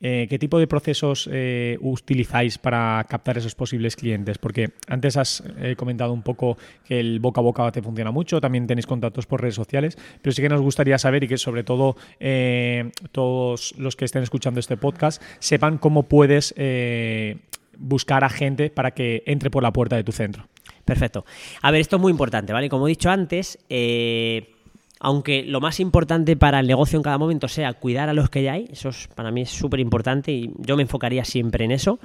eh, 0.00 0.28
¿qué 0.30 0.38
tipo 0.38 0.60
de 0.60 0.68
procesos 0.68 1.28
eh, 1.32 1.78
utilizáis 1.80 2.58
para 2.58 3.04
captar 3.10 3.38
esos 3.38 3.56
posibles 3.56 3.96
clientes? 3.96 4.38
Porque 4.38 4.70
antes 4.86 5.16
has 5.16 5.42
eh, 5.72 5.76
comentado 5.76 6.12
un 6.12 6.22
poco 6.22 6.56
que 6.84 7.00
el 7.00 7.18
boca 7.20 7.40
a 7.40 7.44
boca 7.44 7.72
te 7.72 7.82
funciona 7.82 8.10
mucho, 8.10 8.40
también 8.40 8.66
tenéis 8.66 8.86
contactos 8.86 9.26
por 9.26 9.40
redes 9.40 9.54
sociales, 9.56 9.98
pero 10.20 10.32
sí 10.32 10.40
que 10.42 10.48
nos 10.48 10.60
gustaría 10.60 10.98
saber 10.98 11.24
y 11.24 11.28
que 11.28 11.38
sobre 11.38 11.64
todo 11.64 11.96
eh, 12.20 12.90
todos 13.10 13.74
los 13.78 13.96
que 13.96 14.04
estén 14.04 14.22
escuchando 14.22 14.60
este 14.60 14.76
podcast 14.76 15.22
sepan 15.38 15.78
cómo 15.78 16.04
puedes... 16.04 16.54
eh, 16.56 17.38
buscar 17.78 18.22
a 18.22 18.28
gente 18.28 18.68
para 18.68 18.90
que 18.92 19.22
entre 19.26 19.50
por 19.50 19.62
la 19.62 19.72
puerta 19.72 19.96
de 19.96 20.04
tu 20.04 20.12
centro. 20.12 20.46
Perfecto. 20.84 21.24
A 21.62 21.70
ver, 21.70 21.80
esto 21.80 21.96
es 21.96 22.02
muy 22.02 22.10
importante, 22.12 22.52
¿vale? 22.52 22.68
Como 22.68 22.86
he 22.86 22.90
dicho 22.90 23.10
antes, 23.10 23.58
eh, 23.70 24.52
aunque 25.00 25.42
lo 25.42 25.58
más 25.60 25.80
importante 25.80 26.36
para 26.36 26.60
el 26.60 26.66
negocio 26.66 26.98
en 26.98 27.02
cada 27.02 27.16
momento 27.18 27.48
sea 27.48 27.72
cuidar 27.72 28.08
a 28.10 28.12
los 28.12 28.28
que 28.28 28.42
ya 28.42 28.52
hay, 28.52 28.68
eso 28.70 28.90
es- 28.90 29.08
para 29.16 29.30
mí 29.32 29.40
es 29.40 29.50
súper 29.50 29.80
importante 29.80 30.30
y 30.32 30.50
yo 30.58 30.76
me 30.76 30.82
enfocaría 30.82 31.24
siempre 31.24 31.64
en 31.64 31.72
eso. 31.72 31.98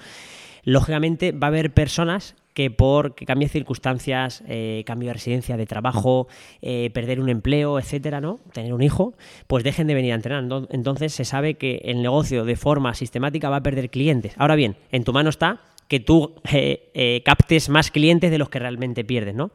Lógicamente 0.63 1.31
va 1.31 1.47
a 1.47 1.49
haber 1.49 1.73
personas 1.73 2.35
que 2.57 2.71
por 2.71 3.13
que 3.13 3.27
cambie 3.27 3.47
circunstancias, 3.49 4.43
eh, 4.47 4.81
cambio 4.87 5.09
de 5.09 5.13
residencia, 5.13 5.57
de 5.57 5.67
trabajo, 5.67 6.27
eh, 6.63 6.89
perder 6.91 7.19
un 7.19 7.29
empleo, 7.29 7.77
etcétera, 7.77 8.19
¿no? 8.19 8.39
Tener 8.51 8.73
un 8.73 8.81
hijo, 8.81 9.13
pues 9.45 9.63
dejen 9.63 9.85
de 9.85 9.93
venir 9.93 10.13
a 10.13 10.15
entrenar. 10.15 10.43
Ento- 10.43 10.67
Entonces 10.71 11.13
se 11.13 11.23
sabe 11.23 11.53
que 11.53 11.81
el 11.85 12.01
negocio 12.01 12.45
de 12.45 12.55
forma 12.55 12.95
sistemática 12.95 13.51
va 13.51 13.57
a 13.57 13.61
perder 13.61 13.91
clientes. 13.91 14.33
Ahora 14.37 14.55
bien, 14.55 14.75
en 14.91 15.03
tu 15.03 15.13
mano 15.13 15.29
está 15.29 15.61
que 15.87 15.99
tú 15.99 16.33
eh, 16.51 17.21
captes 17.23 17.69
más 17.69 17.91
clientes 17.91 18.31
de 18.31 18.39
los 18.39 18.49
que 18.49 18.57
realmente 18.57 19.05
pierdes, 19.05 19.35
¿no? 19.35 19.51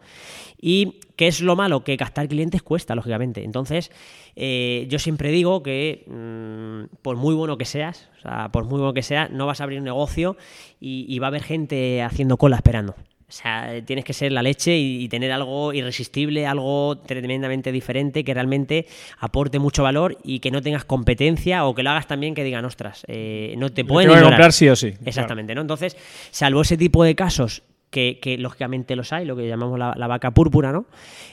¿Y 0.65 1.01
qué 1.17 1.27
es 1.27 1.41
lo 1.41 1.57
malo? 1.57 1.83
Que 1.83 1.97
captar 1.97 2.29
clientes 2.29 2.63
cuesta, 2.63 2.95
lógicamente. 2.95 3.43
Entonces, 3.43 3.91
eh, 4.37 4.87
yo 4.89 5.01
siempre 5.01 5.33
digo 5.33 5.61
que 5.61 6.05
mm, 6.07 6.97
por 7.03 7.17
muy 7.17 7.35
bueno 7.35 7.59
que 7.59 7.65
seas, 7.65 8.09
o 8.19 8.21
sea, 8.23 8.49
por 8.53 8.65
muy 8.65 8.79
bueno 8.79 8.95
que 8.95 9.03
seas, 9.03 9.29
no 9.33 9.45
vas 9.45 9.61
a 9.61 9.65
abrir 9.65 9.81
un 9.81 9.85
negocio 9.85 10.37
y, 10.81 11.05
y 11.09 11.19
va 11.19 11.27
a 11.27 11.29
haber 11.29 11.43
gente 11.43 12.01
haciendo 12.01 12.37
cola 12.37 12.57
esperando. 12.57 12.95
O 13.29 13.35
sea, 13.35 13.83
tienes 13.85 14.05
que 14.05 14.13
ser 14.13 14.31
la 14.31 14.43
leche 14.43 14.77
y, 14.77 15.03
y 15.03 15.09
tener 15.09 15.33
algo 15.33 15.73
irresistible, 15.73 16.47
algo 16.47 16.99
tremendamente 16.99 17.73
diferente, 17.73 18.23
que 18.23 18.33
realmente 18.33 18.87
aporte 19.19 19.59
mucho 19.59 19.83
valor 19.83 20.19
y 20.23 20.39
que 20.39 20.53
no 20.53 20.63
tengas 20.63 20.85
competencia 20.85 21.65
o 21.65 21.75
que 21.75 21.83
lo 21.83 21.91
hagas 21.91 22.07
también 22.07 22.35
que 22.35 22.45
digan, 22.45 22.65
ostras, 22.67 23.05
eh, 23.09 23.55
no 23.59 23.71
te 23.71 23.85
pueden 23.85 24.11
ignorar". 24.11 24.31
comprar 24.33 24.53
sí 24.53 24.69
o 24.69 24.77
sí, 24.77 24.93
claro. 24.93 25.09
Exactamente, 25.09 25.55
¿no? 25.57 25.63
Entonces, 25.63 25.97
salvo 26.31 26.63
ese 26.63 26.77
tipo 26.77 27.03
de 27.03 27.17
casos 27.17 27.65
que, 27.93 28.37
lógicamente 28.39 28.97
los 28.97 29.13
hay, 29.13 29.27
lo 29.27 29.37
que 29.37 29.47
llamamos 29.47 29.79
la, 29.79 30.07
vaca 30.07 30.33
púrpura, 30.33 30.73
¿no? 30.73 30.87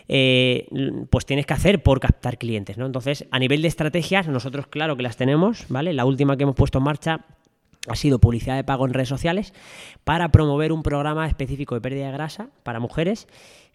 Eh, 0.07 0.67
pues 1.09 1.25
tienes 1.25 1.45
que 1.45 1.53
hacer 1.53 1.81
por 1.81 1.99
captar 1.99 2.37
clientes, 2.37 2.77
¿no? 2.77 2.85
Entonces, 2.85 3.25
a 3.31 3.39
nivel 3.39 3.61
de 3.61 3.69
estrategias, 3.69 4.27
nosotros 4.27 4.67
claro 4.67 4.97
que 4.97 5.03
las 5.03 5.15
tenemos, 5.15 5.65
¿vale? 5.69 5.93
La 5.93 6.05
última 6.05 6.35
que 6.35 6.43
hemos 6.43 6.55
puesto 6.55 6.79
en 6.79 6.83
marcha 6.83 7.25
ha 7.87 7.95
sido 7.95 8.19
publicidad 8.19 8.57
de 8.57 8.65
pago 8.65 8.85
en 8.85 8.93
redes 8.93 9.09
sociales 9.09 9.53
para 10.03 10.29
promover 10.29 10.73
un 10.73 10.83
programa 10.83 11.27
específico 11.27 11.75
de 11.75 11.81
pérdida 11.81 12.07
de 12.07 12.11
grasa 12.11 12.49
para 12.63 12.79
mujeres 12.79 13.27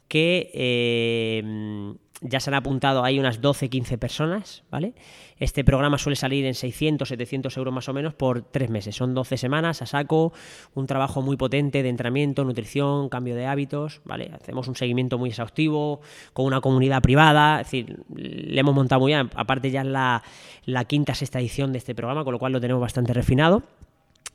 que 0.07 0.51
eh, 0.53 1.95
ya 2.27 2.41
se 2.41 2.49
han 2.49 2.55
apuntado, 2.55 3.05
hay 3.05 3.19
unas 3.19 3.43
12, 3.43 3.69
15 3.69 3.99
personas, 3.99 4.65
¿vale? 4.71 4.95
Este 5.39 5.63
programa 5.63 5.99
suele 5.99 6.17
salir 6.17 6.47
en 6.47 6.55
600, 6.55 7.07
700 7.07 7.55
euros 7.59 7.75
más 7.75 7.89
o 7.91 7.93
menos 7.93 8.15
por 8.15 8.43
tres 8.43 8.71
meses. 8.71 8.97
Son 8.97 9.15
12 9.15 9.37
semanas 9.37 9.83
a 9.83 9.87
saco, 9.87 10.33
un 10.75 10.87
trabajo 10.87 11.21
muy 11.21 11.37
potente 11.37 11.83
de 11.83 11.89
entrenamiento, 11.91 12.43
nutrición, 12.45 13.11
cambio 13.11 13.37
de 13.37 13.47
hábitos, 13.47 14.01
¿vale? 14.05 14.31
Hacemos 14.33 14.69
un 14.69 14.75
seguimiento 14.75 15.19
muy 15.19 15.29
exhaustivo, 15.29 16.01
con 16.33 16.47
una 16.47 16.63
comunidad 16.63 17.03
privada, 17.03 17.61
es 17.61 17.67
decir, 17.67 18.03
le 18.15 18.59
hemos 18.59 18.75
montado 18.75 19.03
muy 19.03 19.11
bien. 19.11 19.31
Aparte 19.35 19.71
ya 19.71 19.83
es 19.83 19.87
la, 19.87 20.23
la 20.65 20.87
quinta, 20.87 21.15
sexta 21.15 21.41
edición 21.41 21.73
de 21.73 21.79
este 21.79 21.95
programa, 21.95 22.25
con 22.25 22.33
lo 22.33 22.39
cual 22.39 22.53
lo 22.53 22.61
tenemos 22.61 22.81
bastante 22.81 23.13
refinado. 23.13 23.63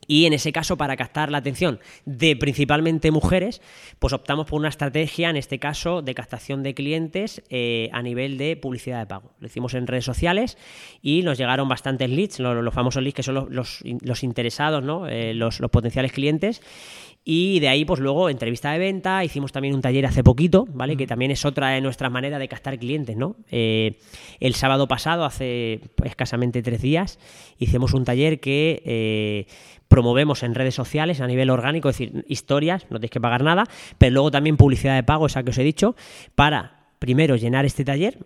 Y 0.09 0.25
en 0.25 0.33
ese 0.33 0.51
caso, 0.51 0.75
para 0.75 0.97
captar 0.97 1.29
la 1.29 1.37
atención 1.37 1.79
de 2.03 2.35
principalmente 2.35 3.11
mujeres, 3.11 3.61
pues 3.99 4.11
optamos 4.11 4.47
por 4.47 4.59
una 4.59 4.69
estrategia, 4.69 5.29
en 5.29 5.37
este 5.37 5.59
caso, 5.59 6.01
de 6.01 6.15
captación 6.15 6.63
de 6.63 6.73
clientes 6.73 7.43
eh, 7.51 7.91
a 7.93 8.01
nivel 8.01 8.39
de 8.39 8.57
publicidad 8.57 9.01
de 9.01 9.05
pago. 9.05 9.33
Lo 9.39 9.45
hicimos 9.45 9.75
en 9.75 9.85
redes 9.85 10.05
sociales 10.05 10.57
y 11.03 11.21
nos 11.21 11.37
llegaron 11.37 11.69
bastantes 11.69 12.09
leads, 12.09 12.39
los, 12.39 12.55
los 12.63 12.73
famosos 12.73 13.03
leads 13.03 13.13
que 13.13 13.21
son 13.21 13.35
los, 13.35 13.51
los, 13.51 13.83
los 14.01 14.23
interesados, 14.23 14.83
¿no? 14.83 15.07
Eh, 15.07 15.35
los, 15.35 15.59
los 15.59 15.69
potenciales 15.69 16.11
clientes. 16.11 16.63
Y 17.23 17.59
de 17.59 17.67
ahí, 17.67 17.85
pues 17.85 17.99
luego, 17.99 18.29
entrevista 18.29 18.71
de 18.71 18.79
venta, 18.79 19.23
hicimos 19.23 19.51
también 19.51 19.75
un 19.75 19.81
taller 19.81 20.05
hace 20.07 20.23
poquito, 20.23 20.65
¿vale? 20.73 20.97
Que 20.97 21.05
también 21.05 21.29
es 21.29 21.45
otra 21.45 21.69
de 21.69 21.81
nuestras 21.81 22.11
maneras 22.11 22.39
de 22.39 22.47
captar 22.47 22.79
clientes, 22.79 23.15
¿no? 23.15 23.35
Eh, 23.51 23.99
el 24.39 24.55
sábado 24.55 24.87
pasado, 24.87 25.25
hace 25.25 25.81
escasamente 26.03 26.63
tres 26.63 26.81
días, 26.81 27.19
hicimos 27.59 27.93
un 27.93 28.05
taller 28.05 28.39
que 28.39 28.81
eh, 28.85 29.45
promovemos 29.89 30.43
en 30.43 30.55
redes 30.55 30.75
sociales 30.75 31.19
a 31.19 31.27
nivel 31.27 31.49
orgánico, 31.49 31.89
es 31.89 31.97
decir, 31.97 32.23
historias, 32.27 32.85
no 32.89 32.99
tienes 32.99 33.11
que 33.11 33.19
pagar 33.19 33.43
nada, 33.43 33.65
pero 33.97 34.13
luego 34.13 34.31
también 34.31 34.55
publicidad 34.55 34.95
de 34.95 35.03
pago, 35.03 35.25
esa 35.25 35.43
que 35.43 35.49
os 35.49 35.57
he 35.57 35.63
dicho, 35.63 35.95
para 36.35 36.87
primero 36.99 37.35
llenar 37.35 37.65
este 37.65 37.83
taller, 37.83 38.19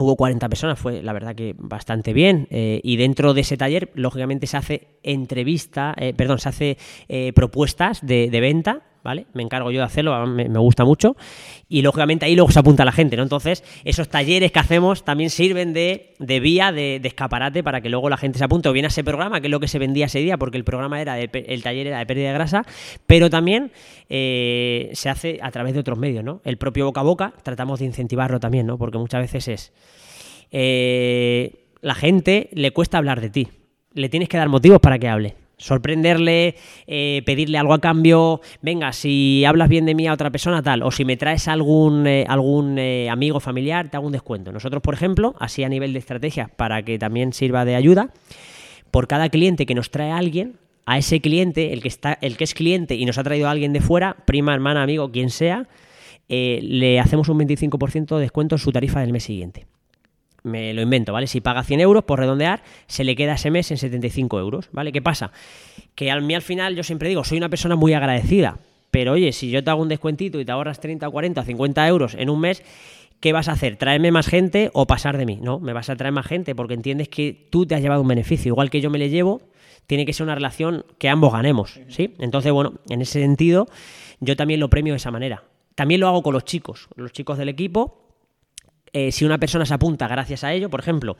Hubo 0.00 0.14
40 0.14 0.48
personas, 0.48 0.78
fue 0.78 1.02
la 1.02 1.12
verdad 1.12 1.34
que 1.34 1.56
bastante 1.58 2.12
bien. 2.12 2.46
eh, 2.50 2.80
y 2.84 2.96
dentro 2.96 3.34
de 3.34 3.40
ese 3.40 3.56
taller, 3.56 3.90
lógicamente, 3.94 4.46
se 4.46 4.56
hace 4.56 4.86
entrevista, 5.02 5.92
eh, 5.98 6.14
perdón, 6.14 6.38
se 6.38 6.48
hace 6.48 6.78
eh, 7.08 7.32
propuestas 7.32 8.06
de 8.06 8.28
venta 8.40 8.87
¿vale? 9.02 9.26
Me 9.32 9.42
encargo 9.42 9.70
yo 9.70 9.80
de 9.80 9.84
hacerlo, 9.84 10.26
me, 10.26 10.48
me 10.48 10.58
gusta 10.58 10.84
mucho. 10.84 11.16
Y 11.68 11.82
lógicamente 11.82 12.26
ahí 12.26 12.34
luego 12.34 12.50
se 12.50 12.58
apunta 12.58 12.84
la 12.84 12.92
gente, 12.92 13.16
¿no? 13.16 13.22
Entonces, 13.22 13.62
esos 13.84 14.08
talleres 14.08 14.52
que 14.52 14.58
hacemos 14.58 15.04
también 15.04 15.30
sirven 15.30 15.72
de, 15.72 16.14
de 16.18 16.40
vía, 16.40 16.72
de, 16.72 17.00
escaparate 17.02 17.62
para 17.62 17.80
que 17.80 17.88
luego 17.88 18.08
la 18.08 18.16
gente 18.16 18.38
se 18.38 18.44
apunte 18.44 18.68
o 18.68 18.72
bien 18.72 18.84
a 18.84 18.88
ese 18.88 19.04
programa, 19.04 19.40
que 19.40 19.46
es 19.46 19.50
lo 19.50 19.60
que 19.60 19.68
se 19.68 19.78
vendía 19.78 20.06
ese 20.06 20.20
día, 20.20 20.36
porque 20.36 20.56
el 20.56 20.64
programa 20.64 21.00
era, 21.00 21.14
de 21.14 21.28
el 21.32 21.62
taller 21.62 21.86
era 21.86 21.98
de 21.98 22.06
pérdida 22.06 22.28
de 22.28 22.34
grasa, 22.34 22.64
pero 23.06 23.30
también 23.30 23.72
eh, 24.08 24.90
se 24.92 25.08
hace 25.08 25.38
a 25.42 25.50
través 25.50 25.74
de 25.74 25.80
otros 25.80 25.98
medios, 25.98 26.24
¿no? 26.24 26.40
El 26.44 26.58
propio 26.58 26.86
boca 26.86 27.00
a 27.00 27.04
boca, 27.04 27.34
tratamos 27.42 27.80
de 27.80 27.86
incentivarlo 27.86 28.40
también, 28.40 28.66
¿no? 28.66 28.78
Porque 28.78 28.98
muchas 28.98 29.20
veces 29.20 29.48
es 29.48 29.72
eh, 30.50 31.66
la 31.80 31.94
gente 31.94 32.48
le 32.52 32.70
cuesta 32.72 32.98
hablar 32.98 33.20
de 33.20 33.30
ti. 33.30 33.48
Le 33.92 34.08
tienes 34.08 34.28
que 34.28 34.36
dar 34.36 34.48
motivos 34.48 34.80
para 34.80 34.98
que 34.98 35.08
hable. 35.08 35.34
Sorprenderle, 35.58 36.54
eh, 36.86 37.22
pedirle 37.26 37.58
algo 37.58 37.74
a 37.74 37.80
cambio. 37.80 38.40
Venga, 38.62 38.92
si 38.92 39.44
hablas 39.44 39.68
bien 39.68 39.86
de 39.86 39.94
mí 39.96 40.06
a 40.06 40.12
otra 40.12 40.30
persona, 40.30 40.62
tal. 40.62 40.84
O 40.84 40.92
si 40.92 41.04
me 41.04 41.16
traes 41.16 41.48
algún, 41.48 42.06
eh, 42.06 42.24
algún 42.28 42.78
eh, 42.78 43.10
amigo 43.10 43.40
familiar, 43.40 43.90
te 43.90 43.96
hago 43.96 44.06
un 44.06 44.12
descuento. 44.12 44.52
Nosotros, 44.52 44.80
por 44.80 44.94
ejemplo, 44.94 45.34
así 45.40 45.64
a 45.64 45.68
nivel 45.68 45.92
de 45.92 45.98
estrategia, 45.98 46.48
para 46.56 46.84
que 46.84 46.96
también 46.96 47.32
sirva 47.32 47.64
de 47.64 47.74
ayuda, 47.74 48.12
por 48.92 49.08
cada 49.08 49.28
cliente 49.30 49.66
que 49.66 49.74
nos 49.74 49.90
trae 49.90 50.12
alguien, 50.12 50.60
a 50.86 50.96
ese 50.96 51.20
cliente, 51.20 51.72
el 51.72 51.82
que, 51.82 51.88
está, 51.88 52.16
el 52.22 52.36
que 52.36 52.44
es 52.44 52.54
cliente 52.54 52.94
y 52.94 53.04
nos 53.04 53.18
ha 53.18 53.24
traído 53.24 53.48
a 53.48 53.50
alguien 53.50 53.72
de 53.72 53.80
fuera, 53.80 54.16
prima, 54.24 54.54
hermana, 54.54 54.84
amigo, 54.84 55.10
quien 55.10 55.28
sea, 55.28 55.68
le 56.28 56.98
hacemos 56.98 57.28
un 57.28 57.38
25% 57.40 58.16
de 58.16 58.22
descuento 58.22 58.54
en 58.54 58.58
su 58.58 58.72
tarifa 58.72 59.00
del 59.00 59.12
mes 59.12 59.24
siguiente. 59.24 59.66
Me 60.48 60.74
lo 60.74 60.82
invento, 60.82 61.12
¿vale? 61.12 61.26
Si 61.26 61.40
paga 61.40 61.62
100 61.62 61.80
euros, 61.80 62.04
por 62.04 62.18
redondear, 62.18 62.62
se 62.86 63.04
le 63.04 63.14
queda 63.14 63.34
ese 63.34 63.50
mes 63.50 63.70
en 63.70 63.78
75 63.78 64.40
euros, 64.40 64.68
¿vale? 64.72 64.92
¿Qué 64.92 65.02
pasa? 65.02 65.30
Que 65.94 66.10
a 66.10 66.20
mí 66.20 66.34
al 66.34 66.42
final, 66.42 66.74
yo 66.74 66.82
siempre 66.82 67.08
digo, 67.08 67.24
soy 67.24 67.38
una 67.38 67.48
persona 67.48 67.76
muy 67.76 67.92
agradecida, 67.92 68.58
pero 68.90 69.12
oye, 69.12 69.32
si 69.32 69.50
yo 69.50 69.62
te 69.62 69.70
hago 69.70 69.82
un 69.82 69.88
descuentito 69.88 70.40
y 70.40 70.44
te 70.44 70.52
ahorras 70.52 70.80
30, 70.80 71.08
40, 71.08 71.44
50 71.44 71.88
euros 71.88 72.14
en 72.14 72.30
un 72.30 72.40
mes, 72.40 72.62
¿qué 73.20 73.32
vas 73.32 73.48
a 73.48 73.52
hacer? 73.52 73.76
¿Traerme 73.76 74.10
más 74.10 74.26
gente 74.26 74.70
o 74.72 74.86
pasar 74.86 75.18
de 75.18 75.26
mí? 75.26 75.38
No, 75.42 75.60
me 75.60 75.72
vas 75.72 75.90
a 75.90 75.96
traer 75.96 76.12
más 76.12 76.26
gente 76.26 76.54
porque 76.54 76.74
entiendes 76.74 77.08
que 77.08 77.48
tú 77.50 77.66
te 77.66 77.74
has 77.74 77.82
llevado 77.82 78.02
un 78.02 78.08
beneficio. 78.08 78.50
Igual 78.50 78.70
que 78.70 78.80
yo 78.80 78.90
me 78.90 78.98
le 78.98 79.10
llevo, 79.10 79.42
tiene 79.86 80.06
que 80.06 80.12
ser 80.12 80.24
una 80.24 80.34
relación 80.34 80.84
que 80.98 81.08
ambos 81.08 81.32
ganemos, 81.32 81.80
¿sí? 81.88 82.14
Entonces, 82.18 82.52
bueno, 82.52 82.74
en 82.88 83.00
ese 83.00 83.20
sentido, 83.20 83.66
yo 84.20 84.36
también 84.36 84.60
lo 84.60 84.68
premio 84.70 84.92
de 84.92 84.98
esa 84.98 85.10
manera. 85.10 85.44
También 85.74 86.00
lo 86.00 86.08
hago 86.08 86.22
con 86.22 86.34
los 86.34 86.44
chicos, 86.44 86.88
los 86.96 87.12
chicos 87.12 87.38
del 87.38 87.48
equipo. 87.48 88.07
Eh, 88.92 89.12
si 89.12 89.24
una 89.24 89.38
persona 89.38 89.66
se 89.66 89.74
apunta 89.74 90.08
gracias 90.08 90.44
a 90.44 90.52
ello, 90.52 90.70
por 90.70 90.80
ejemplo, 90.80 91.16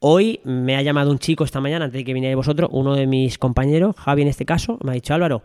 hoy 0.00 0.40
me 0.44 0.76
ha 0.76 0.82
llamado 0.82 1.10
un 1.10 1.18
chico 1.18 1.44
esta 1.44 1.60
mañana, 1.60 1.84
antes 1.86 1.98
de 1.98 2.04
que 2.04 2.14
viniera 2.14 2.34
vosotros, 2.36 2.68
uno 2.72 2.94
de 2.94 3.06
mis 3.06 3.38
compañeros, 3.38 3.94
Javi 3.96 4.22
en 4.22 4.28
este 4.28 4.44
caso, 4.44 4.78
me 4.82 4.90
ha 4.92 4.94
dicho 4.94 5.14
Álvaro, 5.14 5.42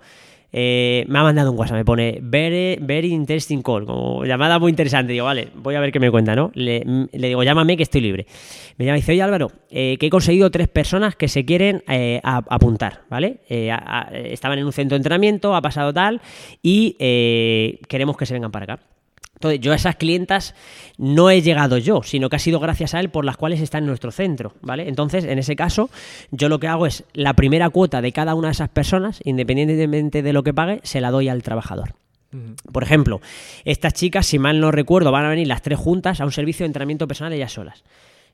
eh, 0.52 1.06
me 1.08 1.20
ha 1.20 1.22
mandado 1.22 1.52
un 1.52 1.60
WhatsApp, 1.60 1.78
me 1.78 1.86
pone 1.86 2.18
very, 2.24 2.80
very 2.82 3.14
interesting 3.14 3.62
call, 3.62 3.86
como 3.86 4.26
llamada 4.26 4.58
muy 4.58 4.72
interesante. 4.72 5.14
Digo, 5.14 5.26
vale, 5.26 5.50
voy 5.54 5.76
a 5.76 5.80
ver 5.80 5.92
qué 5.92 6.00
me 6.00 6.10
cuenta, 6.10 6.36
¿no? 6.36 6.50
Le, 6.56 6.84
digo, 7.14 7.44
llámame 7.44 7.78
que 7.78 7.84
estoy 7.84 8.02
libre. 8.02 8.26
Me 8.78 8.86
llama 8.86 8.98
y 8.98 9.02
dice, 9.02 9.12
oye 9.12 9.22
Álvaro, 9.22 9.52
eh, 9.70 9.98
que 10.00 10.08
he 10.08 10.10
conseguido 10.10 10.50
tres 10.50 10.68
personas 10.68 11.16
que 11.16 11.28
se 11.28 11.46
quieren 11.46 11.84
eh, 11.88 12.20
apuntar, 12.24 13.02
¿vale? 13.12 13.42
A- 13.72 14.10
estaban 14.12 14.58
en 14.58 14.66
un 14.66 14.74
centro 14.74 14.96
de 14.96 15.02
entrenamiento, 15.02 15.54
ha 15.56 15.62
pasado 15.62 15.94
tal, 15.94 16.20
y 16.64 16.96
queremos 17.88 18.18
que 18.18 18.26
se 18.26 18.34
vengan 18.34 18.50
para 18.52 18.64
acá. 18.74 18.80
Entonces, 19.40 19.62
yo 19.62 19.72
a 19.72 19.76
esas 19.76 19.96
clientas 19.96 20.54
no 20.98 21.30
he 21.30 21.42
llegado 21.42 21.78
yo, 21.78 22.04
sino 22.04 22.28
que 22.30 22.36
ha 22.36 22.40
sido 22.40 22.60
gracias 22.60 22.94
a 22.94 23.00
él 23.00 23.10
por 23.10 23.24
las 23.24 23.38
cuales 23.38 23.62
está 23.62 23.78
en 23.78 23.86
nuestro 23.86 24.12
centro, 24.12 24.54
¿vale? 24.62 24.90
Entonces, 24.90 25.24
en 25.24 25.40
ese 25.40 25.56
caso, 25.56 25.90
yo 26.30 26.50
lo 26.50 26.60
que 26.60 26.68
hago 26.68 26.86
es 26.86 27.06
la 27.14 27.34
primera 27.36 27.70
cuota 27.70 28.02
de 28.02 28.12
cada 28.12 28.36
una 28.36 28.50
de 28.50 28.52
esas 28.52 28.68
personas, 28.68 29.22
independientemente 29.24 30.24
de 30.24 30.34
lo 30.34 30.44
que 30.44 30.54
pague, 30.54 30.82
se 30.84 31.00
la 31.00 31.10
doy 31.10 31.30
al 31.30 31.42
trabajador. 31.42 31.94
Por 32.72 32.84
ejemplo, 32.84 33.22
estas 33.64 33.94
chicas, 33.94 34.26
si 34.26 34.40
mal 34.40 34.60
no 34.60 34.72
recuerdo, 34.72 35.10
van 35.12 35.24
a 35.24 35.30
venir 35.30 35.48
las 35.48 35.62
tres 35.62 35.80
juntas 35.80 36.20
a 36.20 36.26
un 36.26 36.34
servicio 36.34 36.66
de 36.66 36.68
entrenamiento 36.68 37.08
personal 37.08 37.32
ellas 37.32 37.54
solas. 37.54 37.86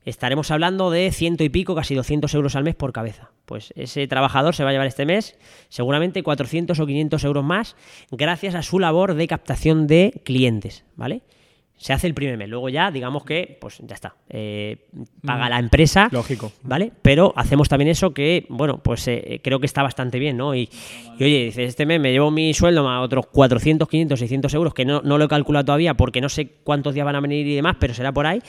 Estaremos 0.06 0.51
hablando 0.51 0.91
de 0.91 1.12
ciento 1.12 1.43
y 1.43 1.49
pico, 1.49 1.74
casi 1.74 1.95
200 1.95 2.32
euros 2.36 2.56
al 2.56 2.64
mes 2.64 2.76
por 2.76 2.93
cabeza. 2.93 3.32
Pues 3.45 3.74
ese 3.76 4.08
trabajador 4.08 4.56
se 4.56 4.64
va 4.64 4.70
a 4.70 4.74
llevar 4.74 4.88
este 4.88 5.06
mes 5.06 5.36
seguramente 5.70 6.22
400 6.22 6.80
o 6.80 6.86
500 6.86 7.24
euros 7.24 7.43
más 7.43 7.76
gracias 8.12 8.53
a 8.53 8.62
su 8.62 8.80
labor 8.80 9.16
de 9.16 9.28
captación 9.28 9.88
de 9.88 10.22
clientes, 10.24 10.86
¿vale? 10.95 11.24
Se 11.78 11.91
hace 11.91 12.08
el 12.08 12.14
primer 12.14 12.38
mes, 12.38 12.47
luego 12.47 12.70
ya 12.70 12.89
digamos 12.89 13.26
que, 13.26 13.58
pues 13.60 13.80
ya 13.80 13.95
está, 13.95 14.16
eh, 14.30 14.88
paga 15.26 15.49
la 15.49 15.60
empresa, 15.60 16.08
Lógico. 16.10 16.53
¿vale? 16.64 16.93
Pero 17.01 17.34
hacemos 17.36 17.68
también 17.68 17.89
eso 17.89 18.14
que, 18.14 18.45
bueno, 18.47 18.78
pues 18.78 19.06
eh, 19.10 19.41
creo 19.43 19.60
que 19.60 19.66
está 19.66 19.84
bastante 19.84 20.18
bien, 20.18 20.38
¿no? 20.38 20.56
Y, 20.56 20.70
y, 21.20 21.24
oye, 21.24 21.45
dices, 21.45 21.68
este 21.68 21.86
mes 21.86 21.99
me 21.99 22.14
llevo 22.14 22.32
mi 22.32 22.53
sueldo 22.53 22.86
más 22.86 23.03
otros 23.03 23.26
400, 23.28 23.89
500, 23.89 24.20
600 24.20 24.53
euros, 24.53 24.74
que 24.74 24.86
no, 24.86 25.01
no 25.01 25.18
lo 25.18 25.26
he 25.26 25.28
calculado 25.28 25.66
todavía 25.66 25.95
porque 25.95 26.22
no 26.22 26.30
sé 26.30 26.47
cuántos 26.64 26.93
días 26.93 27.06
van 27.06 27.18
a 27.18 27.20
venir 27.20 27.45
y 27.45 27.56
demás, 27.56 27.76
pero 27.78 27.93
será 27.93 28.14
por 28.14 28.26
ahí. 28.26 28.41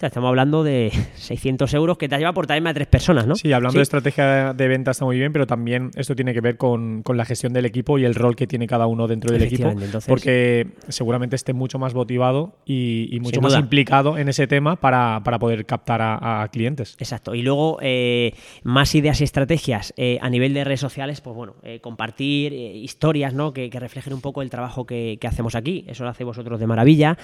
Estamos 0.00 0.28
hablando 0.28 0.62
de 0.62 0.92
600 1.14 1.72
euros 1.72 1.96
que 1.96 2.06
te 2.08 2.14
has 2.14 2.18
llevado 2.20 2.34
por 2.34 2.46
traerme 2.46 2.68
a 2.70 2.74
tres 2.74 2.86
personas, 2.86 3.26
¿no? 3.26 3.34
Sí, 3.34 3.52
hablando 3.52 3.78
de 3.78 3.82
estrategia 3.82 4.52
de 4.52 4.68
venta 4.68 4.90
está 4.90 5.04
muy 5.06 5.18
bien, 5.18 5.32
pero 5.32 5.46
también 5.46 5.90
esto 5.96 6.14
tiene 6.14 6.34
que 6.34 6.42
ver 6.42 6.58
con, 6.58 7.02
con 7.02 7.16
la 7.16 7.24
gestión 7.24 7.54
del 7.54 7.64
equipo 7.64 7.98
y 7.98 8.04
el 8.04 8.14
rol 8.14 8.36
que 8.36 8.46
tiene 8.46 8.66
cada 8.66 8.86
uno 8.86 9.06
dentro 9.08 9.32
del 9.32 9.42
equipo, 9.42 9.68
entonces- 9.70 10.04
porque 10.06 10.66
seguramente 10.88 11.34
esté 11.36 11.54
mucho 11.54 11.78
más 11.78 11.94
motivado 11.94 12.56
y, 12.66 13.08
y 13.10 13.20
mucho 13.20 13.40
más 13.40 13.52
duda. 13.52 13.60
implicado 13.60 14.18
en 14.18 14.28
ese 14.28 14.46
tema 14.46 14.76
para, 14.76 15.22
para 15.24 15.38
poder 15.38 15.64
captar 15.64 16.02
a, 16.02 16.42
a 16.42 16.48
clientes. 16.48 16.96
Exacto. 16.98 17.34
Y 17.34 17.40
luego, 17.42 17.78
eh, 17.80 18.34
más 18.64 18.94
ideas 18.94 19.20
y 19.22 19.24
estrategias 19.24 19.94
eh, 19.96 20.18
a 20.20 20.28
nivel 20.28 20.52
de 20.52 20.64
redes 20.64 20.80
sociales, 20.80 21.22
pues 21.22 21.34
bueno, 21.34 21.54
eh, 21.62 21.80
compartir 21.80 22.52
historias 22.52 23.32
¿no? 23.32 23.52
que, 23.54 23.70
que 23.70 23.80
reflejen 23.80 24.12
un 24.12 24.20
poco 24.20 24.42
el 24.42 24.50
trabajo 24.50 24.84
que, 24.84 25.16
que 25.20 25.26
hacemos 25.26 25.54
aquí. 25.54 25.84
Eso 25.88 26.04
lo 26.04 26.10
hacéis 26.10 26.26
vosotros 26.26 26.60
de 26.60 26.66
maravilla. 26.66 27.16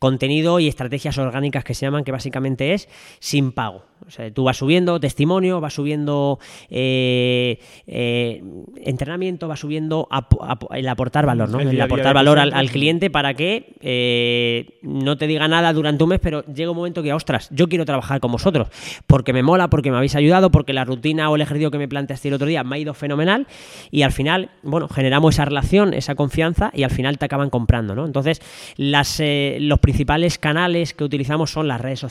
Contenido 0.00 0.58
y 0.58 0.66
estrategias 0.68 1.16
orgánicas 1.18 1.62
que 1.62 1.74
se 1.74 1.86
llaman, 1.86 2.02
que 2.04 2.15
básicamente 2.16 2.72
es 2.74 2.88
sin 3.20 3.52
pago. 3.52 3.84
O 4.06 4.10
sea, 4.10 4.30
tú 4.30 4.44
vas 4.44 4.56
subiendo 4.58 5.00
testimonio, 5.00 5.60
vas 5.60 5.72
subiendo 5.74 6.38
eh, 6.70 7.58
eh, 7.86 8.42
entrenamiento, 8.84 9.48
vas 9.48 9.58
subiendo 9.60 10.06
ap- 10.10 10.34
ap- 10.42 10.70
el 10.74 10.86
aportar 10.88 11.26
valor, 11.26 11.48
¿no? 11.48 11.58
El 11.60 11.80
aportar 11.80 12.14
valor 12.14 12.38
al, 12.38 12.70
cliente 12.70 13.10
para 13.10 13.34
que 13.34 13.74
eh, 13.80 14.78
no 14.82 15.16
te 15.16 15.26
diga 15.26 15.48
nada 15.48 15.72
durante 15.72 16.04
un 16.04 16.10
mes, 16.10 16.20
pero 16.22 16.44
llega 16.44 16.70
un 16.70 16.76
momento 16.76 17.02
que, 17.02 17.12
ostras, 17.12 17.48
yo 17.50 17.68
quiero 17.68 17.84
trabajar 17.84 18.20
con 18.20 18.30
vosotros, 18.30 18.68
porque 19.06 19.32
me 19.32 19.42
mola, 19.42 19.68
porque 19.68 19.90
me 19.90 19.96
habéis 19.96 20.14
ayudado, 20.14 20.50
porque 20.50 20.72
la 20.72 20.84
rutina 20.84 21.28
o 21.30 21.34
el 21.36 21.42
ejercicio 21.42 21.70
que 21.70 21.78
me 21.78 21.88
planteaste 21.88 22.28
el 22.28 22.34
otro 22.34 22.46
día 22.46 22.62
me 22.64 22.76
ha 22.76 22.78
ido 22.78 22.94
fenomenal 22.94 23.46
y 23.90 24.02
al 24.02 24.12
final, 24.12 24.50
bueno, 24.62 24.88
generamos 24.88 25.34
esa 25.34 25.46
relación, 25.46 25.94
esa 25.94 26.14
confianza 26.14 26.70
y 26.74 26.82
al 26.84 26.90
final 26.90 27.18
te 27.18 27.24
acaban 27.24 27.50
comprando, 27.50 27.94
¿no? 27.94 28.04
Entonces, 28.04 28.40
las, 28.76 29.20
los 29.58 29.78
principales 29.80 30.38
canales 30.38 30.94
que 30.94 31.02
utilizamos 31.02 31.50
son 31.50 31.66
las 31.66 31.80
redes 31.80 31.98
sociales, 31.98 32.05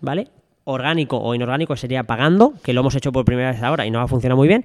¿vale? 0.00 0.28
orgánico 0.64 1.18
o 1.18 1.34
inorgánico 1.34 1.76
sería 1.76 2.04
pagando, 2.04 2.54
que 2.62 2.72
lo 2.72 2.80
hemos 2.80 2.94
hecho 2.94 3.12
por 3.12 3.24
primera 3.24 3.50
vez 3.50 3.62
ahora 3.62 3.86
y 3.86 3.90
nos 3.90 4.04
ha 4.04 4.08
funcionado 4.08 4.36
muy 4.36 4.48
bien. 4.48 4.64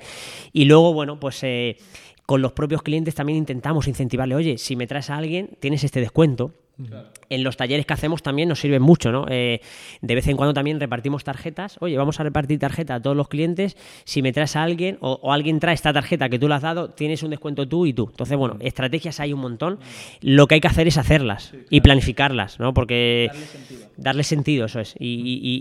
Y 0.53 0.65
luego, 0.65 0.93
bueno, 0.93 1.19
pues 1.19 1.41
eh, 1.43 1.77
con 2.25 2.41
los 2.41 2.53
propios 2.53 2.81
clientes 2.81 3.15
también 3.15 3.37
intentamos 3.37 3.87
incentivarle, 3.87 4.35
oye, 4.35 4.57
si 4.57 4.75
me 4.75 4.87
traes 4.87 5.09
a 5.09 5.17
alguien, 5.17 5.49
tienes 5.59 5.83
este 5.83 5.99
descuento. 5.99 6.51
En 7.29 7.43
los 7.43 7.55
talleres 7.57 7.85
que 7.85 7.93
hacemos 7.93 8.21
también 8.21 8.49
nos 8.49 8.59
sirven 8.59 8.81
mucho, 8.81 9.11
¿no? 9.11 9.25
Eh, 9.29 9.61
de 10.01 10.15
vez 10.15 10.27
en 10.27 10.35
cuando 10.35 10.53
también 10.53 10.79
repartimos 10.79 11.23
tarjetas. 11.23 11.77
Oye, 11.79 11.97
vamos 11.97 12.19
a 12.19 12.23
repartir 12.23 12.59
tarjeta 12.59 12.95
a 12.95 13.01
todos 13.01 13.15
los 13.15 13.29
clientes. 13.29 13.77
Si 14.03 14.21
me 14.21 14.33
traes 14.33 14.55
a 14.55 14.63
alguien 14.63 14.97
o, 14.99 15.19
o 15.21 15.31
alguien 15.31 15.59
trae 15.59 15.73
esta 15.73 15.93
tarjeta 15.93 16.27
que 16.29 16.37
tú 16.37 16.47
le 16.49 16.55
has 16.55 16.61
dado, 16.61 16.89
tienes 16.89 17.23
un 17.23 17.29
descuento 17.29 17.67
tú 17.67 17.85
y 17.85 17.93
tú. 17.93 18.07
Entonces, 18.11 18.37
bueno, 18.37 18.57
estrategias 18.59 19.19
hay 19.19 19.31
un 19.33 19.39
montón. 19.39 19.79
Lo 20.21 20.47
que 20.47 20.55
hay 20.55 20.61
que 20.61 20.67
hacer 20.67 20.87
es 20.87 20.97
hacerlas 20.97 21.53
y 21.69 21.81
planificarlas, 21.81 22.59
¿no? 22.59 22.73
Porque 22.73 23.29
darle 23.97 24.23
sentido, 24.23 24.65
eso 24.65 24.79
es. 24.81 24.95
Y, 24.99 25.07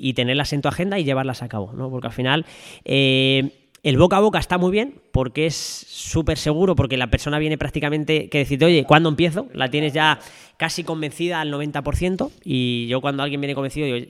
y- 0.03 0.09
y 0.09 0.13
tenerlas 0.15 0.53
en 0.53 0.63
tu 0.63 0.69
agenda 0.69 0.99
y 0.99 1.05
llevarlas 1.05 1.43
a 1.43 1.49
cabo, 1.49 1.73
¿no? 1.75 1.91
Porque 1.91 2.09
al 2.09 2.13
final. 2.13 2.45
eh, 2.85 3.51
el 3.85 3.97
boca 3.99 4.17
a 4.17 4.21
boca 4.21 4.39
está 4.39 4.59
muy 4.59 4.73
bien 4.73 5.01
porque 5.13 5.47
es 5.47 5.55
súper 5.55 6.39
seguro, 6.39 6.75
porque 6.75 6.97
la 6.97 7.07
persona 7.09 7.39
viene 7.39 7.57
prácticamente 7.59 8.29
que 8.29 8.39
decirte, 8.39 8.65
oye, 8.65 8.85
¿cuándo 8.85 9.09
empiezo? 9.09 9.47
La 9.53 9.71
tienes 9.71 9.93
ya 9.93 10.19
casi 10.57 10.83
convencida 10.85 11.41
al 11.41 11.53
90%. 11.53 12.31
Y 12.45 12.87
yo 12.89 13.01
cuando 13.01 13.23
alguien 13.23 13.41
viene 13.41 13.55
convencido, 13.55 13.87
digo- 13.87 14.07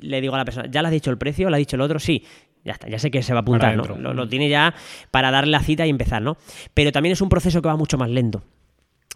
le 0.00 0.20
digo 0.20 0.34
a 0.34 0.38
la 0.38 0.44
persona, 0.44 0.68
¿ya 0.70 0.82
le 0.82 0.88
has 0.88 0.92
dicho 0.92 1.10
el 1.10 1.18
precio? 1.18 1.48
¿Le 1.48 1.56
has 1.56 1.60
dicho 1.60 1.76
el 1.76 1.82
otro? 1.82 1.98
Sí. 1.98 2.24
Ya 2.64 2.72
está, 2.72 2.88
ya 2.88 2.98
sé 2.98 3.10
que 3.10 3.22
se 3.22 3.32
va 3.32 3.40
a 3.40 3.42
apuntar. 3.42 3.70
Lo, 3.98 4.14
lo 4.14 4.28
tiene 4.28 4.48
ya 4.48 4.74
para 5.10 5.30
darle 5.32 5.50
la 5.50 5.60
cita 5.60 5.84
y 5.86 5.90
empezar, 5.90 6.22
¿no? 6.22 6.36
Pero 6.74 6.92
también 6.92 7.12
es 7.12 7.20
un 7.20 7.28
proceso 7.28 7.60
que 7.62 7.68
va 7.68 7.76
mucho 7.76 7.96
más 7.98 8.10
lento 8.10 8.42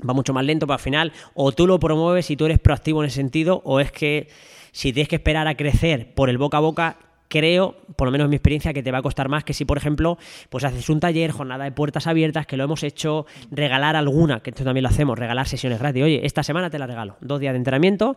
va 0.07 0.13
mucho 0.13 0.35
más 0.35 0.45
lento, 0.45 0.67
pero 0.67 0.75
al 0.75 0.81
final 0.81 1.13
o 1.33 1.53
tú 1.53 1.67
lo 1.67 1.79
promueves 1.81 2.31
y 2.31 2.37
tú 2.37 2.45
eres 2.45 2.59
proactivo 2.59 3.03
en 3.03 3.07
ese 3.07 3.17
sentido, 3.17 3.63
o 3.65 3.81
es 3.81 3.91
que 3.91 4.29
si 4.71 4.93
tienes 4.93 5.09
que 5.09 5.17
esperar 5.17 5.49
a 5.49 5.55
crecer 5.57 6.13
por 6.15 6.29
el 6.29 6.37
boca 6.37 6.59
a 6.59 6.61
boca, 6.61 6.97
creo, 7.29 7.77
por 7.97 8.07
lo 8.09 8.13
menos 8.13 8.27
en 8.27 8.31
mi 8.31 8.37
experiencia, 8.37 8.73
que 8.73 8.83
te 8.83 8.91
va 8.91 8.99
a 8.99 9.03
costar 9.03 9.29
más 9.29 9.45
que 9.45 9.53
si, 9.55 9.65
por 9.65 9.79
ejemplo, 9.79 10.19
pues 10.51 10.65
haces 10.65 10.89
un 10.89 11.01
taller, 11.01 11.31
jornada 11.31 11.65
de 11.65 11.73
puertas 11.73 12.07
abiertas, 12.07 12.47
que 12.47 12.57
lo 12.57 12.65
hemos 12.65 12.83
hecho, 12.83 13.27
regalar 13.51 13.97
alguna, 13.97 14.41
que 14.41 14.51
esto 14.51 14.65
también 14.65 14.83
lo 14.83 14.89
hacemos, 14.89 15.19
regalar 15.19 15.49
sesiones 15.49 15.79
gratis. 15.79 16.03
Oye, 16.03 16.21
esta 16.25 16.43
semana 16.43 16.71
te 16.71 16.79
la 16.79 16.87
regalo, 16.87 17.17
dos 17.21 17.41
días 17.41 17.53
de 17.53 17.59
entrenamiento. 17.59 18.17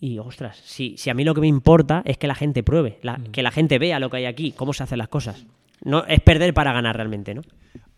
Y 0.00 0.18
ostras, 0.18 0.56
si, 0.64 0.96
si 0.96 1.10
a 1.10 1.14
mí 1.14 1.24
lo 1.24 1.34
que 1.34 1.40
me 1.40 1.48
importa 1.48 2.02
es 2.04 2.18
que 2.18 2.28
la 2.28 2.34
gente 2.36 2.62
pruebe, 2.62 2.98
la- 3.02 3.20
que 3.32 3.42
la 3.42 3.50
gente 3.50 3.78
vea 3.78 3.98
lo 3.98 4.10
que 4.10 4.18
hay 4.18 4.26
aquí, 4.26 4.52
cómo 4.52 4.72
se 4.72 4.84
hacen 4.84 4.98
las 4.98 5.08
cosas. 5.08 5.44
No 5.82 6.04
es 6.06 6.20
perder 6.20 6.54
para 6.54 6.72
ganar 6.72 6.96
realmente, 6.96 7.34
¿no? 7.34 7.42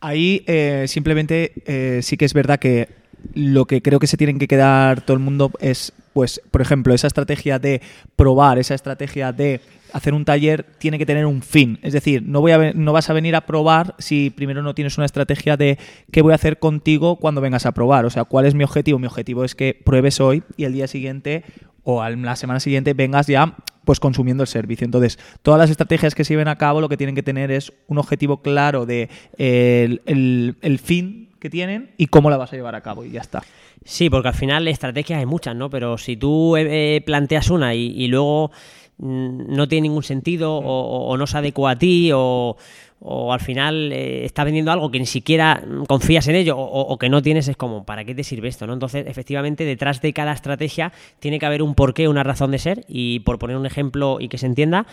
Ahí 0.00 0.42
eh, 0.46 0.86
simplemente 0.88 1.52
eh, 1.66 2.00
sí 2.02 2.16
que 2.16 2.24
es 2.24 2.32
verdad 2.32 2.58
que 2.58 2.88
lo 3.34 3.66
que 3.66 3.82
creo 3.82 3.98
que 3.98 4.06
se 4.06 4.16
tienen 4.16 4.38
que 4.38 4.48
quedar 4.48 5.02
todo 5.02 5.14
el 5.14 5.22
mundo 5.22 5.50
es, 5.60 5.92
pues, 6.20 6.42
por 6.50 6.60
ejemplo, 6.60 6.92
esa 6.92 7.06
estrategia 7.06 7.58
de 7.58 7.80
probar, 8.14 8.58
esa 8.58 8.74
estrategia 8.74 9.32
de 9.32 9.62
hacer 9.94 10.12
un 10.12 10.26
taller 10.26 10.66
tiene 10.76 10.98
que 10.98 11.06
tener 11.06 11.24
un 11.24 11.40
fin. 11.40 11.78
Es 11.80 11.94
decir, 11.94 12.22
no, 12.22 12.42
voy 12.42 12.52
a, 12.52 12.74
no 12.74 12.92
vas 12.92 13.08
a 13.08 13.14
venir 13.14 13.34
a 13.34 13.46
probar 13.46 13.94
si 13.98 14.28
primero 14.28 14.62
no 14.62 14.74
tienes 14.74 14.98
una 14.98 15.06
estrategia 15.06 15.56
de 15.56 15.78
qué 16.12 16.20
voy 16.20 16.32
a 16.32 16.34
hacer 16.34 16.58
contigo 16.58 17.16
cuando 17.16 17.40
vengas 17.40 17.64
a 17.64 17.72
probar. 17.72 18.04
O 18.04 18.10
sea, 18.10 18.24
¿cuál 18.24 18.44
es 18.44 18.54
mi 18.54 18.64
objetivo? 18.64 18.98
Mi 18.98 19.06
objetivo 19.06 19.44
es 19.44 19.54
que 19.54 19.72
pruebes 19.82 20.20
hoy 20.20 20.42
y 20.58 20.64
el 20.64 20.74
día 20.74 20.88
siguiente 20.88 21.42
o 21.84 22.06
la 22.06 22.36
semana 22.36 22.60
siguiente 22.60 22.92
vengas 22.92 23.26
ya 23.26 23.56
pues 23.86 23.98
consumiendo 23.98 24.42
el 24.42 24.46
servicio. 24.46 24.84
Entonces, 24.84 25.18
todas 25.40 25.58
las 25.58 25.70
estrategias 25.70 26.14
que 26.14 26.24
se 26.24 26.34
lleven 26.34 26.48
a 26.48 26.58
cabo 26.58 26.82
lo 26.82 26.90
que 26.90 26.98
tienen 26.98 27.14
que 27.14 27.22
tener 27.22 27.50
es 27.50 27.72
un 27.86 27.96
objetivo 27.96 28.42
claro 28.42 28.84
de 28.84 29.08
eh, 29.38 30.00
el 30.04 30.78
fin 30.80 31.29
que 31.40 31.50
tienen 31.50 31.90
y 31.96 32.06
cómo 32.06 32.30
la 32.30 32.36
vas 32.36 32.52
a 32.52 32.56
llevar 32.56 32.74
a 32.74 32.82
cabo 32.82 33.04
y 33.04 33.10
ya 33.10 33.20
está. 33.20 33.42
Sí, 33.84 34.10
porque 34.10 34.28
al 34.28 34.34
final 34.34 34.68
estrategias 34.68 35.18
hay 35.18 35.26
muchas, 35.26 35.56
¿no? 35.56 35.70
Pero 35.70 35.98
si 35.98 36.16
tú 36.16 36.56
eh, 36.56 36.96
eh, 36.96 37.00
planteas 37.00 37.50
una 37.50 37.74
y, 37.74 37.86
y 37.96 38.08
luego 38.08 38.50
mm, 38.98 39.54
no 39.54 39.66
tiene 39.66 39.88
ningún 39.88 40.02
sentido 40.02 40.56
o, 40.56 41.16
no 41.16 41.26
se 41.26 41.38
adecua 41.38 41.72
a 41.72 41.78
ti 41.78 42.10
o, 42.14 42.56
o 43.00 43.32
al 43.32 43.40
final 43.40 43.90
eh, 43.92 44.26
estás 44.26 44.44
vendiendo 44.44 44.70
algo 44.70 44.90
que 44.90 44.98
ni 44.98 45.06
siquiera 45.06 45.62
mm, 45.66 45.84
confías 45.86 46.28
en 46.28 46.36
ello 46.36 46.58
o 46.58 46.98
que 46.98 47.08
no 47.08 47.22
tienes, 47.22 47.48
es 47.48 47.56
como, 47.56 47.84
¿para 47.84 48.04
qué 48.04 48.14
te 48.14 48.22
sirve 48.22 48.48
esto? 48.48 48.66
¿no? 48.66 48.74
Entonces, 48.74 49.06
efectivamente, 49.06 49.64
detrás 49.64 50.02
de 50.02 50.12
cada 50.12 50.32
estrategia 50.32 50.92
tiene 51.18 51.38
que 51.38 51.46
haber 51.46 51.62
un 51.62 51.74
porqué, 51.74 52.06
una 52.06 52.22
razón 52.22 52.50
de 52.50 52.58
ser 52.58 52.84
y 52.86 53.20
por 53.20 53.38
poner 53.38 53.56
un 53.56 53.66
ejemplo 53.66 54.18
y 54.20 54.28
que 54.28 54.38
se 54.38 54.46
entienda, 54.46 54.86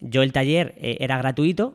yo 0.00 0.22
el 0.22 0.32
taller 0.32 0.74
eh, 0.80 0.98
era 1.00 1.18
gratuito, 1.18 1.74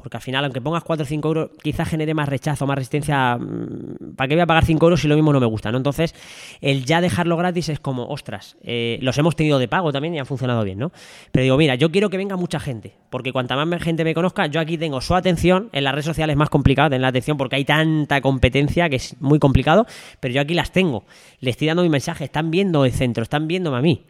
porque 0.00 0.16
al 0.16 0.22
final, 0.22 0.44
aunque 0.44 0.60
pongas 0.60 0.84
4 0.84 1.04
o 1.04 1.06
5 1.06 1.28
euros, 1.28 1.50
quizás 1.62 1.88
genere 1.88 2.14
más 2.14 2.28
rechazo, 2.28 2.66
más 2.66 2.76
resistencia. 2.76 3.36
mm, 3.36 4.14
¿Para 4.16 4.28
qué 4.28 4.34
voy 4.34 4.42
a 4.42 4.46
pagar 4.46 4.64
5 4.64 4.84
euros 4.84 5.00
si 5.00 5.08
lo 5.08 5.14
mismo 5.14 5.32
no 5.32 5.40
me 5.40 5.46
gusta? 5.46 5.70
¿no? 5.70 5.78
Entonces, 5.78 6.14
el 6.60 6.84
ya 6.84 7.00
dejarlo 7.00 7.36
gratis 7.36 7.68
es 7.68 7.80
como, 7.80 8.06
ostras, 8.08 8.56
eh, 8.62 8.98
los 9.02 9.16
hemos 9.18 9.36
tenido 9.36 9.58
de 9.58 9.68
pago 9.68 9.92
también 9.92 10.14
y 10.14 10.18
han 10.18 10.26
funcionado 10.26 10.64
bien, 10.64 10.78
¿no? 10.78 10.92
Pero 11.32 11.42
digo, 11.42 11.56
mira, 11.56 11.74
yo 11.74 11.90
quiero 11.90 12.10
que 12.10 12.16
venga 12.16 12.36
mucha 12.36 12.60
gente, 12.60 12.94
porque 13.10 13.32
cuanta 13.32 13.56
más 13.56 13.82
gente 13.82 14.04
me 14.04 14.14
conozca, 14.14 14.46
yo 14.46 14.60
aquí 14.60 14.78
tengo 14.78 15.00
su 15.00 15.14
atención. 15.14 15.68
En 15.72 15.84
las 15.84 15.92
redes 15.92 16.06
sociales 16.06 16.34
es 16.34 16.38
más 16.38 16.50
complicado 16.50 16.90
tener 16.90 17.02
la 17.02 17.08
atención 17.08 17.36
porque 17.36 17.56
hay 17.56 17.64
tanta 17.64 18.20
competencia 18.20 18.88
que 18.88 18.96
es 18.96 19.16
muy 19.20 19.38
complicado, 19.38 19.86
pero 20.20 20.34
yo 20.34 20.40
aquí 20.40 20.54
las 20.54 20.72
tengo. 20.72 21.04
Le 21.40 21.50
estoy 21.50 21.68
dando 21.68 21.82
mi 21.82 21.88
mensaje, 21.88 22.24
están 22.24 22.50
viendo 22.50 22.84
el 22.84 22.92
centro, 22.92 23.22
están 23.22 23.46
viéndome 23.46 23.78
a 23.78 23.80
mí. 23.80 24.04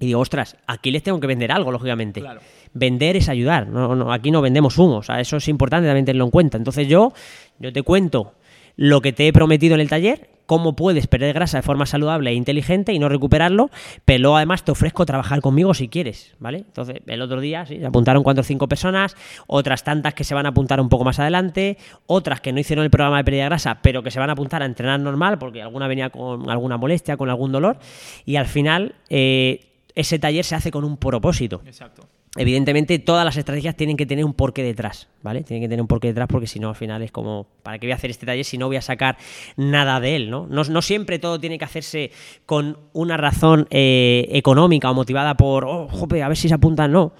Y 0.00 0.06
digo, 0.06 0.20
ostras, 0.20 0.56
aquí 0.66 0.90
les 0.90 1.02
tengo 1.02 1.18
que 1.18 1.26
vender 1.26 1.50
algo, 1.50 1.72
lógicamente. 1.72 2.20
Claro. 2.20 2.40
Vender 2.74 3.16
es 3.16 3.28
ayudar. 3.30 3.66
No, 3.66 3.94
no, 3.94 4.12
aquí 4.12 4.30
no 4.30 4.42
vendemos 4.42 4.76
humo. 4.76 4.98
O 4.98 5.02
sea, 5.02 5.18
eso 5.20 5.38
es 5.38 5.48
importante 5.48 5.86
también 5.86 6.04
tenerlo 6.04 6.26
en 6.26 6.30
cuenta. 6.30 6.58
Entonces 6.58 6.86
yo, 6.88 7.12
yo 7.58 7.72
te 7.72 7.82
cuento 7.82 8.34
lo 8.76 9.00
que 9.00 9.12
te 9.12 9.26
he 9.26 9.32
prometido 9.32 9.74
en 9.74 9.80
el 9.80 9.88
taller, 9.88 10.28
cómo 10.46 10.76
puedes 10.76 11.06
perder 11.06 11.34
grasa 11.34 11.58
de 11.58 11.62
forma 11.62 11.86
saludable 11.86 12.30
e 12.30 12.34
inteligente 12.34 12.92
y 12.92 12.98
no 12.98 13.08
recuperarlo, 13.08 13.70
pero 14.04 14.22
luego 14.22 14.36
además 14.36 14.64
te 14.64 14.72
ofrezco 14.72 15.04
trabajar 15.04 15.40
conmigo 15.40 15.74
si 15.74 15.88
quieres, 15.88 16.34
¿vale? 16.38 16.58
Entonces, 16.58 17.00
el 17.06 17.20
otro 17.20 17.40
día 17.40 17.66
sí, 17.66 17.78
se 17.78 17.86
apuntaron 17.86 18.22
cuatro 18.22 18.40
o 18.40 18.44
cinco 18.44 18.68
personas, 18.68 19.16
otras 19.46 19.84
tantas 19.84 20.14
que 20.14 20.24
se 20.24 20.34
van 20.34 20.46
a 20.46 20.50
apuntar 20.50 20.80
un 20.80 20.88
poco 20.88 21.04
más 21.04 21.18
adelante, 21.18 21.76
otras 22.06 22.40
que 22.40 22.52
no 22.52 22.60
hicieron 22.60 22.84
el 22.84 22.90
programa 22.90 23.18
de 23.18 23.24
pérdida 23.24 23.42
de 23.42 23.48
grasa, 23.48 23.78
pero 23.82 24.02
que 24.02 24.10
se 24.10 24.18
van 24.18 24.30
a 24.30 24.32
apuntar 24.32 24.62
a 24.62 24.66
entrenar 24.66 25.00
normal 25.00 25.38
porque 25.38 25.62
alguna 25.62 25.88
venía 25.88 26.10
con 26.10 26.48
alguna 26.48 26.76
molestia, 26.76 27.16
con 27.16 27.28
algún 27.28 27.52
dolor, 27.52 27.78
y 28.24 28.36
al 28.36 28.46
final 28.46 28.94
eh, 29.08 29.66
ese 29.94 30.18
taller 30.18 30.44
se 30.44 30.54
hace 30.54 30.70
con 30.70 30.84
un 30.84 30.96
propósito. 30.96 31.62
Exacto. 31.66 32.06
Evidentemente, 32.36 32.98
todas 32.98 33.24
las 33.24 33.36
estrategias 33.36 33.76
tienen 33.76 33.96
que 33.96 34.06
tener 34.06 34.24
un 34.24 34.34
porqué 34.34 34.62
detrás, 34.62 35.08
¿vale? 35.22 35.42
Tienen 35.42 35.62
que 35.62 35.68
tener 35.68 35.80
un 35.80 35.86
porqué 35.86 36.08
detrás 36.08 36.28
porque 36.28 36.46
si 36.46 36.60
no, 36.60 36.68
al 36.68 36.74
final 36.74 37.02
es 37.02 37.10
como, 37.10 37.46
¿para 37.62 37.78
qué 37.78 37.86
voy 37.86 37.92
a 37.92 37.96
hacer 37.96 38.10
este 38.10 38.26
taller 38.26 38.44
si 38.44 38.58
no 38.58 38.66
voy 38.66 38.76
a 38.76 38.82
sacar 38.82 39.16
nada 39.56 40.00
de 40.00 40.16
él, 40.16 40.30
¿no? 40.30 40.46
No, 40.46 40.82
siempre 40.82 41.18
todo 41.18 41.40
tiene 41.40 41.58
que 41.58 41.64
hacerse 41.64 42.10
con 42.44 42.78
una 42.92 43.16
razón 43.16 43.66
eh, 43.70 44.26
económica 44.30 44.90
o 44.90 44.94
motivada 44.94 45.36
por, 45.36 45.64
oh, 45.64 45.88
jope, 45.88 46.22
a 46.22 46.28
ver 46.28 46.36
si 46.36 46.48
se 46.48 46.54
apuntan, 46.54 46.92
no. 46.92 47.12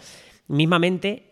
Mismamente, 0.49 1.26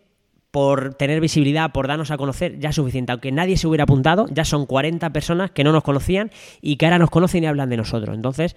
por 0.55 0.95
tener 0.95 1.21
visibilidad, 1.21 1.73
por 1.73 1.89
darnos 1.89 2.13
a 2.13 2.17
conocer, 2.17 2.61
ya 2.61 2.69
es 2.69 2.77
suficiente. 2.77 3.11
Aunque 3.11 3.33
nadie 3.33 3.57
se 3.57 3.67
hubiera 3.67 3.83
apuntado, 3.83 4.27
ya 4.31 4.45
son 4.45 4.67
40 4.67 5.11
personas 5.11 5.51
que 5.51 5.65
no 5.65 5.73
nos 5.73 5.83
conocían 5.83 6.31
y 6.63 6.77
que 6.77 6.87
ahora 6.87 7.01
nos 7.01 7.11
conocen 7.11 7.43
y 7.43 7.49
hablan 7.49 7.71
de 7.71 7.77
nosotros. 7.77 8.15
Entonces, 8.15 8.55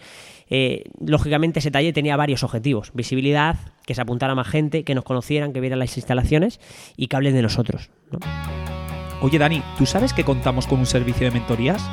eh, 0.48 0.84
lógicamente 1.04 1.58
ese 1.58 1.72
taller 1.72 1.96
tenía 1.96 2.16
varios 2.16 2.44
objetivos. 2.44 2.92
Visibilidad, 2.94 3.56
que 3.84 3.96
se 3.96 4.02
apuntara 4.02 4.36
más 4.36 4.48
gente, 4.48 4.84
que 4.84 4.94
nos 4.94 5.06
conocieran, 5.06 5.54
que 5.54 5.60
vieran 5.60 5.80
las 5.80 5.98
instalaciones 5.98 6.60
y 6.98 7.08
que 7.08 7.16
hablen 7.16 7.34
de 7.34 7.42
nosotros. 7.42 7.90
¿no? 8.12 8.20
Oye, 9.22 9.40
Dani, 9.40 9.64
¿tú 9.80 9.88
sabes 9.88 10.14
que 10.14 10.24
contamos 10.24 10.68
con 10.68 10.78
un 10.78 10.86
servicio 10.86 11.26
de 11.26 11.32
mentorías? 11.32 11.84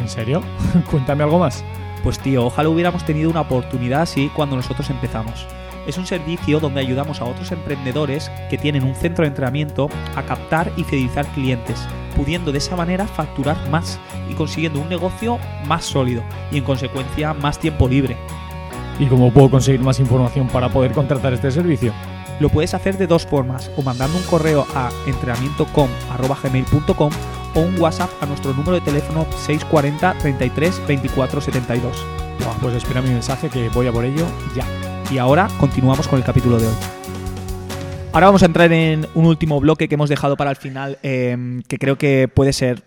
¿En 0.00 0.08
serio? 0.08 0.42
Cuéntame 0.90 1.22
algo 1.22 1.38
más. 1.38 1.64
Pues 2.02 2.18
tío, 2.18 2.44
ojalá 2.46 2.70
hubiéramos 2.70 3.04
tenido 3.04 3.30
una 3.30 3.42
oportunidad 3.42 4.02
así 4.02 4.32
cuando 4.34 4.56
nosotros 4.56 4.90
empezamos. 4.90 5.46
Es 5.86 5.98
un 5.98 6.06
servicio 6.06 6.60
donde 6.60 6.80
ayudamos 6.80 7.20
a 7.20 7.24
otros 7.24 7.52
emprendedores 7.52 8.30
que 8.48 8.58
tienen 8.58 8.84
un 8.84 8.94
centro 8.94 9.22
de 9.22 9.28
entrenamiento 9.28 9.88
a 10.16 10.22
captar 10.22 10.72
y 10.76 10.84
fidelizar 10.84 11.26
clientes, 11.28 11.86
pudiendo 12.16 12.52
de 12.52 12.58
esa 12.58 12.76
manera 12.76 13.06
facturar 13.06 13.56
más 13.70 13.98
y 14.30 14.34
consiguiendo 14.34 14.80
un 14.80 14.88
negocio 14.88 15.38
más 15.66 15.84
sólido 15.84 16.22
y 16.50 16.58
en 16.58 16.64
consecuencia 16.64 17.34
más 17.34 17.58
tiempo 17.58 17.88
libre. 17.88 18.16
¿Y 18.98 19.06
cómo 19.06 19.32
puedo 19.32 19.50
conseguir 19.50 19.80
más 19.80 20.00
información 20.00 20.48
para 20.48 20.68
poder 20.68 20.92
contratar 20.92 21.32
este 21.32 21.50
servicio? 21.50 21.92
Lo 22.40 22.48
puedes 22.48 22.74
hacer 22.74 22.98
de 22.98 23.06
dos 23.06 23.24
formas, 23.26 23.70
o 23.76 23.82
mandando 23.82 24.18
un 24.18 24.24
correo 24.24 24.66
a 24.74 24.90
entrenamientocom.gmail.com 25.06 27.10
o 27.54 27.60
un 27.60 27.80
WhatsApp 27.80 28.10
a 28.20 28.26
nuestro 28.26 28.52
número 28.52 28.72
de 28.72 28.80
teléfono 28.80 29.24
640 29.30 30.14
33 30.18 30.84
24 30.86 31.40
72. 31.40 31.96
Buah, 32.40 32.54
pues 32.60 32.74
espera 32.74 33.00
mi 33.02 33.10
mensaje 33.10 33.48
que 33.48 33.68
voy 33.68 33.86
a 33.86 33.92
por 33.92 34.04
ello 34.04 34.26
ya. 34.56 34.66
Y 35.10 35.18
ahora 35.18 35.48
continuamos 35.60 36.08
con 36.08 36.18
el 36.18 36.24
capítulo 36.24 36.58
de 36.58 36.66
hoy. 36.66 36.74
Ahora 38.12 38.26
vamos 38.26 38.42
a 38.42 38.46
entrar 38.46 38.72
en 38.72 39.06
un 39.14 39.26
último 39.26 39.60
bloque 39.60 39.88
que 39.88 39.94
hemos 39.96 40.08
dejado 40.08 40.36
para 40.36 40.50
el 40.50 40.56
final, 40.56 40.98
eh, 41.02 41.60
que 41.68 41.78
creo 41.78 41.98
que 41.98 42.28
puede 42.28 42.52
ser 42.52 42.82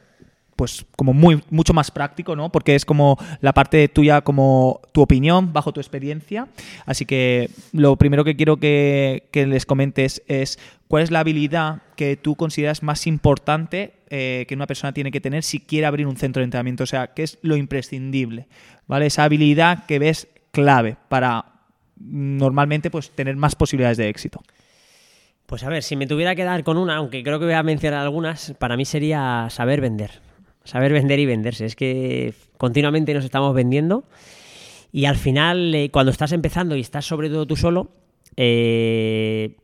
pues 0.56 0.86
como 0.96 1.14
muy 1.14 1.42
mucho 1.52 1.74
más 1.74 1.92
práctico, 1.92 2.36
¿no? 2.36 2.52
Porque 2.52 2.76
es 2.76 2.84
como 2.84 3.18
la 3.42 3.54
parte 3.54 3.88
tuya, 3.88 4.22
como 4.22 4.82
tu 4.92 5.02
opinión 5.02 5.54
bajo 5.54 5.72
tu 5.72 5.80
experiencia. 5.80 6.48
Así 6.86 7.06
que 7.06 7.52
lo 7.72 7.96
primero 7.96 8.24
que 8.24 8.36
quiero 8.36 8.58
que, 8.58 9.28
que 9.32 9.46
les 9.46 9.66
comentes 9.66 10.24
es 10.28 10.58
cuál 10.88 11.04
es 11.04 11.12
la 11.12 11.20
habilidad 11.20 11.84
que 11.96 12.18
tú 12.18 12.36
consideras 12.36 12.82
más 12.82 13.06
importante 13.06 13.94
eh, 14.10 14.46
que 14.48 14.56
una 14.56 14.66
persona 14.66 14.94
tiene 14.94 15.12
que 15.12 15.22
tener 15.22 15.44
si 15.44 15.60
quiere 15.60 15.86
abrir 15.86 16.08
un 16.08 16.18
centro 16.18 16.40
de 16.40 16.46
entrenamiento. 16.46 16.84
O 16.84 16.88
sea, 16.88 17.14
qué 17.14 17.24
es 17.24 17.38
lo 17.44 17.56
imprescindible, 17.56 18.48
¿vale? 18.88 19.06
Esa 19.06 19.26
habilidad 19.26 19.86
que 19.86 20.00
ves 20.00 20.28
clave 20.52 20.98
para 21.10 21.57
normalmente 22.00 22.90
pues 22.90 23.12
tener 23.12 23.36
más 23.36 23.56
posibilidades 23.56 23.98
de 23.98 24.10
éxito. 24.10 24.42
Pues 25.46 25.64
a 25.64 25.70
ver, 25.70 25.84
si 25.84 25.96
me 25.96 26.08
tuviera 26.08 26.36
que 26.36 26.44
dar 26.44 26.64
con 26.64 26.78
una, 26.78 26.98
aunque 26.98 27.24
creo 27.24 27.40
que 27.40 27.46
voy 27.46 27.54
a 27.54 27.64
mencionar 27.64 28.02
algunas, 28.02 28.54
para 28.60 28.76
mí 28.76 28.86
sería 28.86 29.48
saber 29.50 29.82
vender. 29.82 30.22
Saber 30.64 30.92
vender 30.92 31.20
y 31.20 31.26
venderse. 31.26 31.66
Es 31.66 31.76
que 31.76 32.34
continuamente 32.58 33.14
nos 33.14 33.24
estamos 33.24 33.56
vendiendo 33.56 34.04
y 34.92 35.06
al 35.06 35.18
final, 35.18 35.76
eh, 35.76 35.90
cuando 35.92 36.12
estás 36.12 36.32
empezando 36.32 36.76
y 36.76 36.82
estás 36.82 37.06
sobre 37.06 37.30
todo 37.30 37.46
tú 37.46 37.56
solo, 37.56 37.92
eh, 38.36 39.58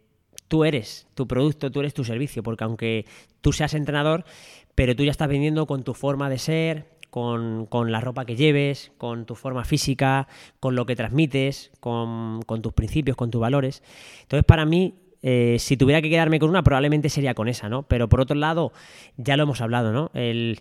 tú 0.48 0.64
eres 0.66 1.08
tu 1.16 1.28
producto, 1.28 1.72
tú 1.72 1.80
eres 1.80 1.94
tu 1.94 2.04
servicio, 2.04 2.44
porque 2.44 2.64
aunque 2.64 3.06
tú 3.42 3.54
seas 3.54 3.74
entrenador, 3.74 4.26
pero 4.76 4.96
tú 4.96 5.04
ya 5.04 5.12
estás 5.12 5.30
vendiendo 5.30 5.66
con 5.66 5.84
tu 5.84 5.94
forma 5.94 6.30
de 6.30 6.38
ser, 6.38 6.93
con, 7.14 7.68
con 7.68 7.92
la 7.92 8.02
ropa 8.02 8.26
que 8.26 8.36
lleves, 8.36 8.92
con 8.98 9.28
tu 9.28 9.36
forma 9.36 9.66
física, 9.66 10.28
con 10.60 10.76
lo 10.76 10.88
que 10.88 10.96
transmites, 10.96 11.70
con, 11.80 12.42
tus 12.64 12.74
principios, 12.74 13.16
con 13.16 13.30
tus 13.30 13.40
valores. 13.40 13.84
Entonces, 14.24 14.44
para 14.44 14.66
mí, 14.66 14.96
eh, 15.22 15.58
si 15.60 15.78
tuviera 15.78 16.02
que 16.02 16.10
quedarme 16.10 16.40
con 16.40 16.50
una, 16.50 16.64
probablemente 16.64 17.10
sería 17.10 17.36
con 17.36 17.50
esa, 17.50 17.70
¿no? 17.70 17.84
Pero 17.84 18.10
por 18.10 18.20
otro 18.20 18.36
lado, 18.36 18.74
ya 19.16 19.38
lo 19.38 19.44
hemos 19.44 19.62
hablado, 19.62 19.94
¿no? 19.94 20.10
El, 20.16 20.58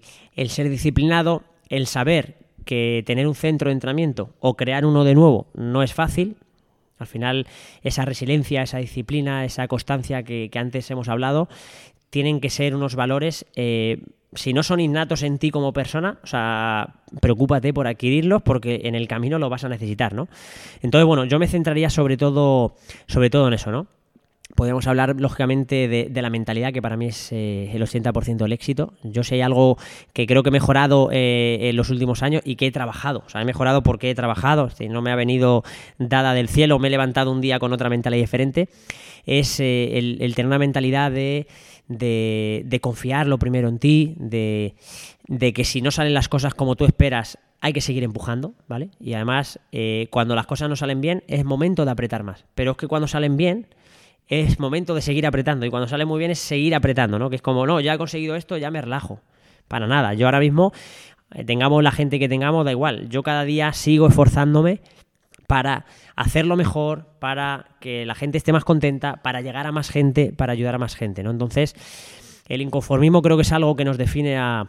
ser 0.49 0.69
disciplinado, 0.69 1.43
el 1.71 1.87
saber 1.87 2.37
que 2.67 3.03
tener 3.07 3.27
un 3.27 3.35
centro 3.35 3.71
de 3.71 3.73
entrenamiento 3.73 4.35
o 4.39 4.55
crear 4.55 4.85
uno 4.85 5.05
de 5.05 5.15
nuevo 5.15 5.47
no 5.55 5.83
es 5.83 5.95
fácil. 5.95 6.37
Al 6.99 7.07
final, 7.07 7.47
esa 7.83 8.05
resiliencia, 8.05 8.63
esa 8.63 8.77
disciplina, 8.77 9.47
esa 9.47 9.67
constancia 9.69 10.23
que 10.23 10.51
antes 10.55 10.89
hemos 10.91 11.09
hablado, 11.09 11.49
tienen 12.13 12.41
que 12.41 12.51
ser 12.51 12.77
unos 12.77 12.95
valores, 12.95 13.47
eh, 13.57 14.03
si 14.35 14.53
no 14.53 14.63
son 14.63 14.81
innatos 14.81 15.23
en 15.23 15.39
ti 15.39 15.51
como 15.51 15.73
persona, 15.73 16.19
o 16.23 16.27
sea, 16.27 16.97
preocúpate 17.23 17.73
por 17.73 17.87
adquirirlos 17.87 18.43
porque 18.43 18.83
en 18.85 18.95
el 18.95 19.09
camino 19.09 19.39
lo 19.39 19.49
vas 19.49 19.65
a 19.65 19.71
necesitar, 19.71 20.13
¿no? 20.13 20.29
Entonces, 20.83 21.07
bueno, 21.07 21.25
yo 21.25 21.39
me 21.39 21.49
centraría 21.49 21.89
sobre 21.89 22.19
todo, 22.19 22.75
sobre 23.07 23.31
todo 23.31 23.49
en 23.49 23.55
eso, 23.55 23.71
¿no? 23.73 23.87
Podríamos 24.55 24.87
hablar, 24.87 25.19
lógicamente, 25.19 25.89
de, 25.89 26.23
la 26.23 26.29
mentalidad, 26.29 26.75
que 26.75 26.83
para 26.83 26.99
mí 26.99 27.07
es 27.07 27.33
eh, 27.33 27.71
el 27.73 27.81
80% 27.81 28.37
del 28.37 28.53
éxito. 28.53 28.93
Yo 29.03 29.25
sé 29.25 29.43
algo 29.43 29.79
que 30.13 30.27
creo 30.27 30.43
que 30.43 30.51
he 30.51 30.53
mejorado 30.53 31.09
eh, 31.11 31.71
en 31.71 31.77
los 31.77 31.89
últimos 31.89 32.23
años 32.23 32.43
y 32.45 32.57
que 32.57 32.67
he 32.67 32.73
trabajado. 32.73 33.23
O 33.27 33.31
sea, 33.31 33.41
he 33.41 33.47
mejorado 33.47 33.83
porque 33.83 34.11
he 34.11 34.15
trabajado. 34.15 34.69
Si 34.69 34.91
no 34.91 35.01
me 35.01 35.11
ha 35.11 35.17
venido 35.17 35.65
dada 35.99 36.35
del 36.35 36.49
cielo, 36.51 36.79
me 36.79 36.89
he 36.89 36.91
levantado 36.91 37.33
un 37.33 37.41
día 37.41 37.59
con 37.59 37.73
otra 37.73 37.89
mentalidad 37.89 38.21
diferente. 38.21 38.69
Es 39.25 39.59
eh, 39.61 39.97
el, 39.97 40.35
tener 40.35 40.49
una 40.49 40.59
mentalidad 40.59 41.11
de, 41.11 41.47
de, 41.89 42.79
confiar 42.81 43.27
lo 43.27 43.39
primero 43.39 43.69
en 43.69 43.79
ti, 43.79 44.15
de, 44.19 44.75
de 45.29 45.53
que 45.53 45.65
si 45.65 45.83
no 45.83 45.91
salen 45.91 46.15
las 46.15 46.29
cosas 46.29 46.55
como 46.55 46.77
tú 46.77 46.85
esperas, 46.85 47.39
hay 47.61 47.73
que 47.73 47.81
seguir 47.81 48.03
empujando, 48.03 48.55
¿vale? 48.67 48.91
Y 48.99 49.15
además, 49.15 49.61
eh, 49.71 50.09
cuando 50.11 50.35
las 50.35 50.47
cosas 50.47 50.69
no 50.69 50.75
salen 50.75 51.01
bien, 51.01 51.23
es 51.29 51.45
momento 51.45 51.85
de 51.85 51.93
apretar 51.93 52.25
más. 52.25 52.45
Pero 52.57 52.73
es 52.73 52.77
que 52.77 52.89
cuando 52.89 53.07
salen 53.07 53.37
bien, 53.37 53.69
es 54.27 54.59
momento 54.59 54.97
de 54.97 55.01
seguir 55.01 55.27
apretando. 55.27 55.65
Y 55.65 55.71
cuando 55.71 55.87
sale 55.87 56.05
muy 56.05 56.19
bien, 56.19 56.33
es 56.33 56.41
seguir 56.41 56.75
apretando, 56.75 57.21
¿no? 57.21 57.31
Que 57.31 57.37
es 57.37 57.43
como, 57.43 57.65
no, 57.65 57.81
ya 57.81 57.95
he 57.95 57.99
conseguido 57.99 58.35
esto, 58.35 58.57
ya 58.57 58.73
me 58.73 58.81
relajo. 58.81 59.21
Para 59.69 59.87
nada. 59.87 60.13
Yo 60.15 60.27
ahora 60.27 60.41
mismo, 60.41 60.73
eh, 61.35 61.45
tengamos 61.45 61.85
la 61.85 61.93
gente 61.93 62.19
que 62.19 62.29
tengamos, 62.29 62.65
da 62.65 62.73
igual. 62.73 63.09
Yo 63.09 63.23
cada 63.23 63.45
día 63.45 63.73
sigo 63.73 64.09
esforzándome 64.09 64.81
para 65.47 65.87
hacerlo 66.23 66.57
mejor, 66.57 67.07
para 67.21 67.67
que 67.81 68.05
la 68.07 68.15
gente 68.15 68.39
esté 68.39 68.53
más 68.53 68.65
contenta, 68.65 69.17
para 69.23 69.41
llegar 69.41 69.67
a 69.67 69.73
más 69.73 69.91
gente, 69.91 70.33
para 70.33 70.53
ayudar 70.53 70.75
a 70.75 70.79
más 70.79 70.95
gente, 70.97 71.23
¿no? 71.23 71.31
Entonces, 71.31 71.75
el 72.49 72.61
inconformismo 72.61 73.23
creo 73.23 73.37
que 73.37 73.43
es 73.43 73.53
algo 73.53 73.77
que 73.77 73.85
nos 73.85 73.99
define 73.99 74.37
a, 74.39 74.67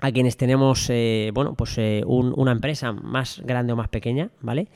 a 0.00 0.12
quienes 0.12 0.36
tenemos, 0.36 0.86
eh, 0.90 1.30
bueno, 1.34 1.54
pues 1.54 1.76
eh, 1.78 2.02
un- 2.06 2.32
una 2.36 2.52
empresa 2.52 2.92
más 2.92 3.40
grande 3.44 3.72
o 3.72 3.76
más 3.76 3.88
pequeña, 3.88 4.30
¿vale? 4.40 4.68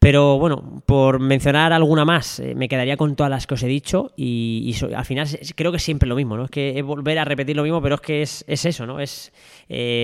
Pero 0.00 0.38
bueno, 0.38 0.82
por 0.86 1.18
mencionar 1.18 1.72
alguna 1.72 2.04
más, 2.04 2.38
eh, 2.38 2.54
me 2.54 2.68
quedaría 2.68 2.96
con 2.96 3.16
todas 3.16 3.30
las 3.30 3.46
que 3.48 3.54
os 3.54 3.62
he 3.64 3.66
dicho 3.66 4.12
y, 4.16 4.76
al 4.94 5.04
final 5.04 5.26
creo 5.56 5.72
que 5.72 5.78
es 5.78 5.82
siempre 5.82 6.08
lo 6.08 6.14
mismo, 6.14 6.36
¿no? 6.36 6.44
Es 6.44 6.50
que 6.50 6.78
es 6.78 6.84
volver 6.84 7.18
a 7.18 7.24
repetir 7.24 7.56
lo 7.56 7.64
mismo, 7.64 7.82
pero 7.82 7.96
es 7.96 8.00
que 8.00 8.22
es, 8.22 8.44
es 8.46 8.64
eso, 8.64 8.86
¿no? 8.86 9.00
Es 9.00 9.32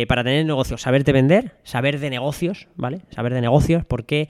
para 0.08 0.24
tener 0.24 0.44
negocios, 0.46 0.82
saberte 0.82 1.12
vender, 1.12 1.56
saber 1.62 2.00
de 2.00 2.10
negocios, 2.10 2.66
¿vale? 2.74 3.02
Saber 3.10 3.34
de 3.34 3.40
negocios, 3.40 3.84
porque 3.84 4.28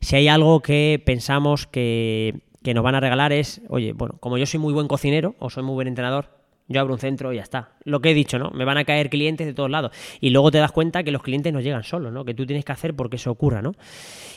si 0.00 0.16
hay 0.16 0.28
algo 0.28 0.60
que 0.60 1.02
pensamos 1.04 1.66
que, 1.66 2.34
que 2.62 2.74
nos 2.74 2.84
van 2.84 2.94
a 2.94 3.00
regalar 3.00 3.32
es, 3.32 3.60
oye, 3.68 3.92
bueno, 3.92 4.16
como 4.20 4.38
yo 4.38 4.46
soy 4.46 4.60
muy 4.60 4.72
buen 4.72 4.88
cocinero 4.88 5.34
o 5.38 5.50
soy 5.50 5.62
muy 5.64 5.74
buen 5.74 5.88
entrenador, 5.88 6.36
yo 6.70 6.82
abro 6.82 6.92
un 6.92 7.00
centro 7.00 7.32
y 7.32 7.36
ya 7.36 7.42
está. 7.42 7.70
Lo 7.84 8.00
que 8.00 8.10
he 8.10 8.14
dicho, 8.14 8.38
¿no? 8.38 8.50
Me 8.50 8.66
van 8.66 8.76
a 8.76 8.84
caer 8.84 9.08
clientes 9.08 9.46
de 9.46 9.54
todos 9.54 9.70
lados. 9.70 9.90
Y 10.20 10.28
luego 10.28 10.50
te 10.50 10.58
das 10.58 10.70
cuenta 10.70 11.02
que 11.02 11.10
los 11.10 11.22
clientes 11.22 11.50
no 11.50 11.60
llegan 11.60 11.82
solos, 11.82 12.12
¿no? 12.12 12.26
Que 12.26 12.34
tú 12.34 12.44
tienes 12.44 12.62
que 12.66 12.72
hacer 12.72 12.94
porque 12.94 13.16
eso 13.16 13.30
ocurra, 13.30 13.62
¿no? 13.62 13.72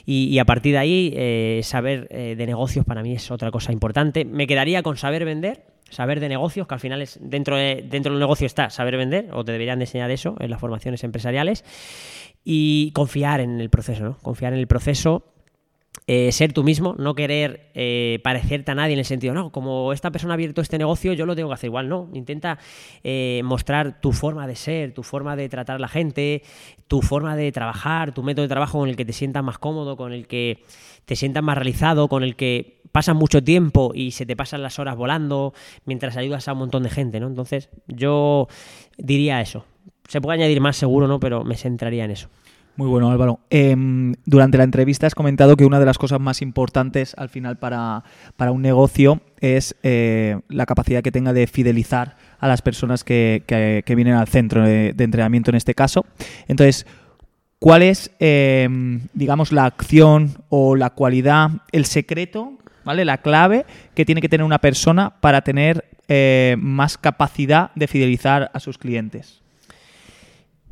Y, 0.06 0.40
a 0.40 0.46
partir 0.46 0.72
de 0.72 0.78
ahí, 0.78 1.14
eh, 1.14 1.60
saber 1.64 2.08
eh, 2.10 2.36
de 2.38 2.46
negocios 2.46 2.86
para 2.86 3.04
mí 3.04 3.12
es 3.12 3.30
otra 3.32 3.52
cosa 3.52 3.74
importante. 3.74 4.24
Me 4.24 4.48
quedaría 4.48 4.82
con 4.82 4.96
saber 4.96 5.26
vender, 5.26 5.66
saber 5.90 6.22
de 6.22 6.30
negocios, 6.30 6.68
que 6.68 6.74
al 6.74 6.80
final 6.80 7.02
es 7.02 7.20
dentro, 7.22 7.58
de- 7.58 7.86
dentro 7.90 8.14
del 8.14 8.22
negocio 8.22 8.48
está 8.48 8.70
saber 8.70 8.96
vender, 8.96 9.28
o 9.34 9.44
te 9.44 9.52
deberían 9.52 9.80
de 9.80 9.84
enseñar 9.84 10.10
eso 10.10 10.36
en 10.40 10.52
las 10.52 10.60
formaciones 10.62 11.04
empresariales. 11.04 11.66
Y 12.46 12.92
confiar 12.94 13.42
en 13.42 13.60
el 13.60 13.70
proceso, 13.70 14.04
¿no? 14.06 14.18
Confiar 14.22 14.54
en 14.54 14.60
el 14.60 14.68
proceso 14.68 15.26
eh, 16.08 16.32
ser 16.32 16.52
tú 16.52 16.64
mismo, 16.64 16.96
no 16.98 17.16
querer 17.16 17.72
eh, 17.74 18.20
parecerte 18.24 18.72
a 18.72 18.76
nadie 18.76 18.94
en 18.94 19.00
el 19.00 19.06
sentido, 19.06 19.34
no, 19.34 19.52
como 19.52 19.94
esta 19.94 20.12
persona 20.12 20.34
ha 20.34 20.36
abierto 20.36 20.60
este 20.60 20.78
negocio, 20.78 21.14
yo 21.14 21.26
lo 21.26 21.36
tengo 21.36 21.50
que 21.50 21.54
hacer 21.54 21.68
igual, 21.68 21.90
no. 21.90 22.10
Intenta 22.14 22.58
eh, 23.04 23.42
mostrar 23.46 24.02
tu 24.02 24.12
forma 24.12 24.48
de 24.48 24.56
ser, 24.56 24.94
tu 24.94 25.04
forma 25.04 25.36
de 25.36 25.48
tratar 25.48 25.78
a 25.78 25.80
la 25.80 25.88
gente, 25.88 26.44
tu 26.88 27.02
forma 27.02 27.36
de 27.36 27.52
trabajar, 27.52 28.14
tu 28.14 28.24
método 28.24 28.44
de 28.44 28.50
trabajo 28.50 28.80
con 28.80 28.90
el 28.90 28.96
que 28.96 29.06
te 29.06 29.14
sientas 29.14 29.44
más 29.44 29.58
cómodo, 29.58 29.96
con 29.96 30.12
el 30.12 30.28
que 30.28 30.64
te 31.06 31.16
sientas 31.16 31.44
más 31.44 31.56
realizado, 31.56 32.08
con 32.08 32.24
el 32.24 32.36
que 32.36 32.82
pasas 32.92 33.16
mucho 33.16 33.44
tiempo 33.44 33.92
y 33.94 34.12
se 34.12 34.26
te 34.26 34.36
pasan 34.36 34.62
las 34.64 34.80
horas 34.80 34.96
volando 34.98 35.54
mientras 35.86 36.18
ayudas 36.18 36.48
a 36.48 36.54
un 36.54 36.60
montón 36.60 36.84
de 36.84 36.90
gente, 36.90 37.20
¿no? 37.20 37.28
Entonces, 37.28 37.70
yo 37.88 38.48
diría 38.98 39.40
eso. 39.40 39.66
Se 40.08 40.20
puede 40.20 40.40
añadir 40.40 40.60
más 40.60 40.76
seguro, 40.76 41.08
¿no? 41.08 41.20
Pero 41.20 41.44
me 41.44 41.56
centraría 41.56 42.06
en 42.06 42.12
eso. 42.12 42.28
Muy 42.78 42.88
bueno, 42.88 43.12
Álvaro. 43.12 43.40
Em, 43.50 44.14
durante 44.26 44.58
la 44.58 44.64
entrevista 44.64 45.06
has 45.06 45.14
comentado 45.14 45.56
que 45.58 45.66
una 45.66 45.80
de 45.80 45.86
las 45.86 45.98
cosas 45.98 46.20
más 46.20 46.42
importantes 46.42 47.14
al 47.18 47.30
final 47.30 47.58
para, 47.58 48.04
para 48.38 48.52
un 48.52 48.62
negocio 48.62 49.22
es 49.40 49.76
eh, 49.84 50.40
la 50.48 50.66
capacidad 50.66 51.04
que 51.04 51.12
tenga 51.12 51.34
de 51.34 51.48
fidelizar 51.48 52.16
a 52.40 52.48
las 52.48 52.62
personas 52.62 53.04
que, 53.04 53.44
que- 53.46 53.96
vienen 53.96 54.16
al 54.16 54.28
centro 54.28 54.64
de, 54.64 54.94
de 54.94 55.04
entrenamiento 55.04 55.52
en 55.52 55.56
este 55.58 55.76
caso. 55.76 56.06
Entonces, 56.48 56.88
¿cuál 57.60 57.84
es, 57.84 58.12
em, 58.20 59.02
digamos, 59.14 59.52
la 59.52 59.66
acción 59.66 60.32
o 60.50 60.76
la 60.76 60.92
cualidad, 60.92 61.52
el 61.74 61.86
secreto, 61.86 62.54
¿vale? 62.86 63.06
La 63.06 63.20
clave 63.20 63.66
que 63.94 64.06
tiene 64.06 64.22
que 64.22 64.30
tener 64.30 64.46
una 64.46 64.60
persona 64.60 65.20
para 65.20 65.42
tener 65.42 65.86
eh, 66.08 66.56
más 66.58 66.98
capacidad 66.98 67.72
de 67.76 67.88
fidelizar 67.88 68.50
a 68.54 68.60
sus 68.60 68.78
clientes? 68.78 69.41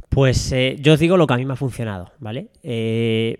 Pues 0.09 0.51
eh, 0.51 0.75
yo 0.79 0.93
os 0.93 0.99
digo 0.99 1.17
lo 1.17 1.27
que 1.27 1.33
a 1.35 1.37
mí 1.37 1.45
me 1.45 1.53
ha 1.53 1.55
funcionado, 1.55 2.11
¿vale? 2.19 2.49
Eh, 2.63 3.37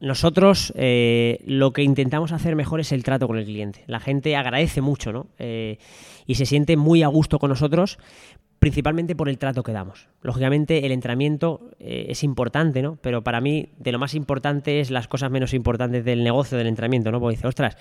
nosotros 0.00 0.72
eh, 0.76 1.42
lo 1.46 1.72
que 1.72 1.82
intentamos 1.82 2.32
hacer 2.32 2.56
mejor 2.56 2.80
es 2.80 2.92
el 2.92 3.02
trato 3.02 3.26
con 3.26 3.38
el 3.38 3.44
cliente. 3.44 3.84
La 3.86 4.00
gente 4.00 4.34
agradece 4.34 4.80
mucho, 4.80 5.12
¿no? 5.12 5.26
Y 5.38 6.34
se 6.34 6.46
siente 6.46 6.76
muy 6.76 7.02
a 7.02 7.08
gusto 7.08 7.38
con 7.38 7.50
nosotros, 7.50 7.98
principalmente 8.58 9.14
por 9.14 9.28
el 9.28 9.38
trato 9.38 9.62
que 9.62 9.72
damos. 9.72 10.08
Lógicamente, 10.22 10.84
el 10.84 10.92
entrenamiento 10.92 11.70
es 11.78 12.22
importante, 12.24 12.82
¿no? 12.82 12.98
Pero 13.00 13.22
para 13.22 13.40
mí, 13.40 13.70
de 13.78 13.92
lo 13.92 13.98
más 13.98 14.14
importante 14.14 14.80
es 14.80 14.90
las 14.90 15.08
cosas 15.08 15.30
menos 15.30 15.54
importantes 15.54 16.04
del 16.04 16.24
negocio 16.24 16.58
del 16.58 16.66
entrenamiento, 16.66 17.10
¿no? 17.10 17.18
Porque 17.18 17.36
dice, 17.36 17.46
ostras, 17.46 17.76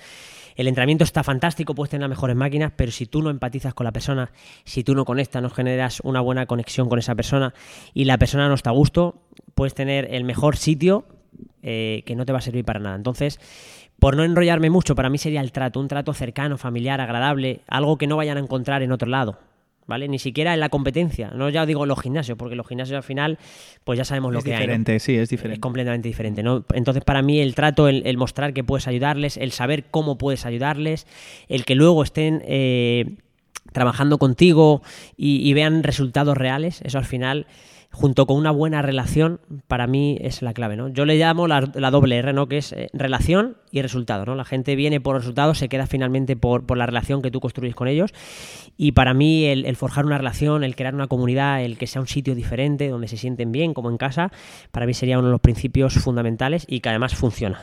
el 0.55 0.67
entrenamiento 0.67 1.03
está 1.03 1.23
fantástico, 1.23 1.75
puedes 1.75 1.91
tener 1.91 2.01
las 2.01 2.17
mejores 2.17 2.35
máquinas, 2.35 2.71
pero 2.75 2.91
si 2.91 3.05
tú 3.05 3.21
no 3.21 3.29
empatizas 3.29 3.73
con 3.73 3.83
la 3.85 3.91
persona, 3.91 4.31
si 4.63 4.83
tú 4.83 4.95
no 4.95 5.05
conectas, 5.05 5.41
no 5.41 5.49
generas 5.49 5.99
una 6.01 6.21
buena 6.21 6.45
conexión 6.45 6.89
con 6.89 6.99
esa 6.99 7.15
persona 7.15 7.53
y 7.93 8.05
la 8.05 8.17
persona 8.17 8.47
no 8.47 8.53
está 8.55 8.69
a 8.69 8.73
gusto, 8.73 9.21
puedes 9.53 9.73
tener 9.73 10.13
el 10.13 10.23
mejor 10.23 10.57
sitio 10.57 11.05
eh, 11.61 12.03
que 12.05 12.15
no 12.15 12.25
te 12.25 12.31
va 12.31 12.39
a 12.39 12.41
servir 12.41 12.63
para 12.63 12.79
nada. 12.79 12.95
Entonces, 12.95 13.39
por 13.99 14.15
no 14.15 14.23
enrollarme 14.23 14.69
mucho, 14.69 14.95
para 14.95 15.09
mí 15.09 15.17
sería 15.17 15.41
el 15.41 15.51
trato, 15.51 15.79
un 15.79 15.87
trato 15.87 16.13
cercano, 16.13 16.57
familiar, 16.57 17.01
agradable, 17.01 17.61
algo 17.67 17.97
que 17.97 18.07
no 18.07 18.17
vayan 18.17 18.37
a 18.37 18.41
encontrar 18.41 18.83
en 18.83 18.91
otro 18.91 19.09
lado. 19.09 19.39
¿Vale? 19.87 20.07
Ni 20.07 20.17
siquiera 20.17 20.53
en 20.55 20.59
la 20.59 20.69
competencia. 20.69 21.29
No 21.35 21.47
ya 21.49 21.65
digo 21.67 21.85
los 21.85 22.01
gimnasios, 22.01 22.37
porque 22.39 22.55
los 22.55 22.67
gimnasios 22.67 22.97
al 22.97 23.03
final, 23.03 23.37
pues 23.83 23.97
ya 23.97 24.03
sabemos 24.05 24.33
lo 24.33 24.39
es 24.39 24.45
que 24.45 24.51
hay. 24.55 24.57
¿no? 24.57 24.61
diferente, 24.63 24.99
sí, 24.99 25.15
es 25.15 25.23
Es 25.23 25.29
diferente. 25.29 25.59
completamente 25.59 26.07
diferente, 26.07 26.41
¿no? 26.41 26.65
Entonces, 26.73 27.03
para 27.03 27.21
mí, 27.21 27.39
el 27.39 27.53
trato, 27.53 27.87
el, 27.87 28.01
el 28.07 28.17
mostrar 28.17 28.53
que 28.53 28.63
puedes 28.63 28.87
ayudarles, 28.87 29.37
el 29.37 29.51
saber 29.51 29.83
cómo 29.91 30.17
puedes 30.17 30.45
ayudarles, 30.47 31.05
el 31.49 31.65
que 31.65 31.75
luego 31.75 32.01
estén 32.01 32.41
eh, 32.45 33.17
trabajando 33.73 34.17
contigo 34.17 34.81
y, 35.17 35.47
y 35.47 35.53
vean 35.53 35.83
resultados 35.83 36.35
reales, 36.35 36.81
eso 36.83 36.97
al 36.97 37.05
final, 37.05 37.45
junto 37.95 38.27
con 38.27 38.37
una 38.37 38.51
buena 38.51 38.81
relación, 38.81 39.39
para 39.67 39.87
mí 39.87 40.17
es 40.21 40.41
la 40.41 40.53
clave, 40.53 40.75
¿no? 40.75 40.89
Yo 40.89 41.05
le 41.05 41.17
llamo 41.17 41.47
la, 41.47 41.71
la 41.73 41.91
doble 41.91 42.17
R, 42.17 42.33
¿no? 42.33 42.47
Que 42.47 42.57
es 42.57 42.73
eh, 42.73 42.89
relación 42.93 43.55
y 43.71 43.81
resultado, 43.81 44.25
¿no? 44.25 44.35
La 44.35 44.45
gente 44.45 44.75
viene 44.75 44.99
por 44.99 45.15
resultados, 45.15 45.57
se 45.57 45.69
queda 45.69 45.87
finalmente 45.87 46.35
por, 46.35 46.65
por 46.65 46.77
la 46.77 46.85
relación 46.85 47.21
que 47.21 47.31
tú 47.31 47.39
construyes 47.39 47.73
con 47.73 47.87
ellos. 47.87 48.13
Y 48.77 48.91
para 48.91 49.13
mí, 49.13 49.45
el, 49.45 49.65
el 49.65 49.75
forjar 49.77 50.05
una 50.05 50.17
relación, 50.17 50.63
el 50.63 50.75
crear 50.75 50.93
una 50.93 51.07
comunidad, 51.07 51.63
el 51.63 51.77
que 51.77 51.87
sea 51.87 52.01
un 52.01 52.07
sitio 52.07 52.35
diferente, 52.35 52.89
donde 52.89 53.07
se 53.07 53.17
sienten 53.17 53.51
bien, 53.51 53.73
como 53.73 53.89
en 53.89 53.97
casa, 53.97 54.31
para 54.71 54.85
mí 54.85 54.93
sería 54.93 55.17
uno 55.17 55.27
de 55.27 55.31
los 55.31 55.41
principios 55.41 55.93
fundamentales 55.95 56.65
y 56.67 56.81
que 56.81 56.89
además 56.89 57.15
funciona. 57.15 57.61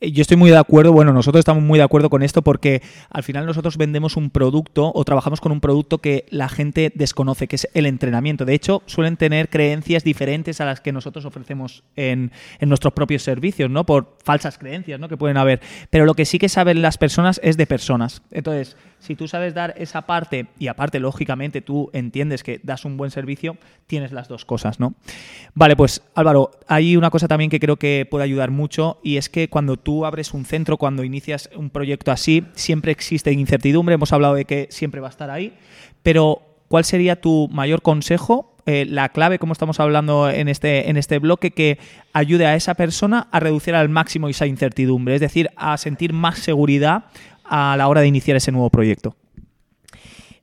Eh, 0.00 0.12
Yo 0.12 0.20
estoy 0.20 0.36
muy 0.36 0.50
de 0.50 0.58
acuerdo, 0.58 0.92
bueno, 0.92 1.12
nosotros 1.12 1.38
estamos 1.40 1.62
muy 1.62 1.78
de 1.78 1.84
acuerdo 1.84 2.10
con 2.10 2.22
esto 2.22 2.42
porque 2.42 2.82
al 3.08 3.22
final 3.22 3.46
nosotros 3.46 3.78
vendemos 3.78 4.16
un 4.16 4.30
producto 4.30 4.92
o 4.94 5.04
trabajamos 5.04 5.40
con 5.40 5.52
un 5.52 5.60
producto 5.60 5.98
que 5.98 6.26
la 6.30 6.48
gente 6.48 6.92
desconoce, 6.94 7.48
que 7.48 7.56
es 7.56 7.68
el 7.72 7.86
entrenamiento. 7.86 8.44
De 8.44 8.54
hecho, 8.54 8.82
suelen 8.86 9.16
tener 9.16 9.29
creencias 9.48 10.04
diferentes 10.04 10.60
a 10.60 10.64
las 10.64 10.80
que 10.80 10.92
nosotros 10.92 11.24
ofrecemos 11.24 11.82
en, 11.96 12.32
en 12.58 12.68
nuestros 12.68 12.92
propios 12.92 13.22
servicios, 13.22 13.70
¿no? 13.70 13.86
Por 13.86 14.16
falsas 14.24 14.58
creencias, 14.58 14.98
¿no? 15.00 15.08
Que 15.08 15.16
pueden 15.16 15.36
haber. 15.36 15.60
Pero 15.90 16.04
lo 16.04 16.14
que 16.14 16.24
sí 16.24 16.38
que 16.38 16.48
saben 16.48 16.82
las 16.82 16.98
personas 16.98 17.40
es 17.42 17.56
de 17.56 17.66
personas. 17.66 18.22
Entonces, 18.30 18.76
si 19.00 19.16
tú 19.16 19.26
sabes 19.26 19.54
dar 19.54 19.74
esa 19.78 20.02
parte 20.02 20.46
y 20.58 20.68
aparte, 20.68 21.00
lógicamente, 21.00 21.62
tú 21.62 21.90
entiendes 21.92 22.42
que 22.42 22.60
das 22.62 22.84
un 22.84 22.96
buen 22.96 23.10
servicio, 23.10 23.56
tienes 23.86 24.12
las 24.12 24.28
dos 24.28 24.44
cosas, 24.44 24.78
¿no? 24.78 24.94
Vale, 25.54 25.74
pues 25.74 26.02
Álvaro, 26.14 26.50
hay 26.68 26.96
una 26.96 27.10
cosa 27.10 27.26
también 27.26 27.50
que 27.50 27.60
creo 27.60 27.76
que 27.76 28.06
puede 28.08 28.24
ayudar 28.24 28.50
mucho 28.50 29.00
y 29.02 29.16
es 29.16 29.28
que 29.28 29.48
cuando 29.48 29.76
tú 29.76 30.04
abres 30.04 30.34
un 30.34 30.44
centro, 30.44 30.76
cuando 30.76 31.02
inicias 31.02 31.48
un 31.56 31.70
proyecto 31.70 32.12
así, 32.12 32.44
siempre 32.54 32.92
existe 32.92 33.32
incertidumbre, 33.32 33.94
hemos 33.94 34.12
hablado 34.12 34.34
de 34.34 34.44
que 34.44 34.68
siempre 34.70 35.00
va 35.00 35.08
a 35.08 35.10
estar 35.10 35.30
ahí, 35.30 35.54
pero 36.02 36.42
¿cuál 36.68 36.84
sería 36.84 37.20
tu 37.20 37.48
mayor 37.50 37.82
consejo? 37.82 38.54
Eh, 38.66 38.86
la 38.88 39.08
clave, 39.10 39.38
como 39.38 39.52
estamos 39.52 39.80
hablando 39.80 40.28
en 40.30 40.48
este, 40.48 40.90
en 40.90 40.96
este 40.96 41.18
bloque, 41.18 41.50
que 41.50 41.78
ayude 42.12 42.46
a 42.46 42.54
esa 42.54 42.74
persona 42.74 43.28
a 43.30 43.40
reducir 43.40 43.74
al 43.74 43.88
máximo 43.88 44.28
esa 44.28 44.46
incertidumbre, 44.46 45.14
es 45.14 45.20
decir, 45.20 45.50
a 45.56 45.76
sentir 45.76 46.12
más 46.12 46.38
seguridad 46.38 47.04
a 47.44 47.76
la 47.76 47.88
hora 47.88 48.00
de 48.00 48.06
iniciar 48.06 48.36
ese 48.36 48.52
nuevo 48.52 48.70
proyecto. 48.70 49.16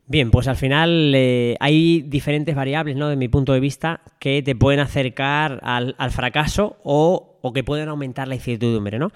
Bien, 0.10 0.32
pues 0.32 0.48
al 0.48 0.56
final 0.56 1.12
eh, 1.16 1.58
hay 1.60 2.02
diferentes 2.02 2.56
variables, 2.56 2.96
¿no? 2.96 3.10
De 3.10 3.18
mi 3.18 3.28
punto 3.28 3.52
de 3.52 3.60
vista, 3.60 4.00
que 4.20 4.42
te 4.42 4.56
pueden 4.56 4.80
acercar 4.80 5.60
al, 5.64 5.96
al 5.98 6.12
fracaso 6.12 6.78
o, 6.84 7.27
o 7.48 7.54
que 7.54 7.64
pueden 7.64 7.90
aumentar 7.90 8.28
la 8.28 8.36
incertidumbre, 8.36 9.00
¿no? 9.00 9.12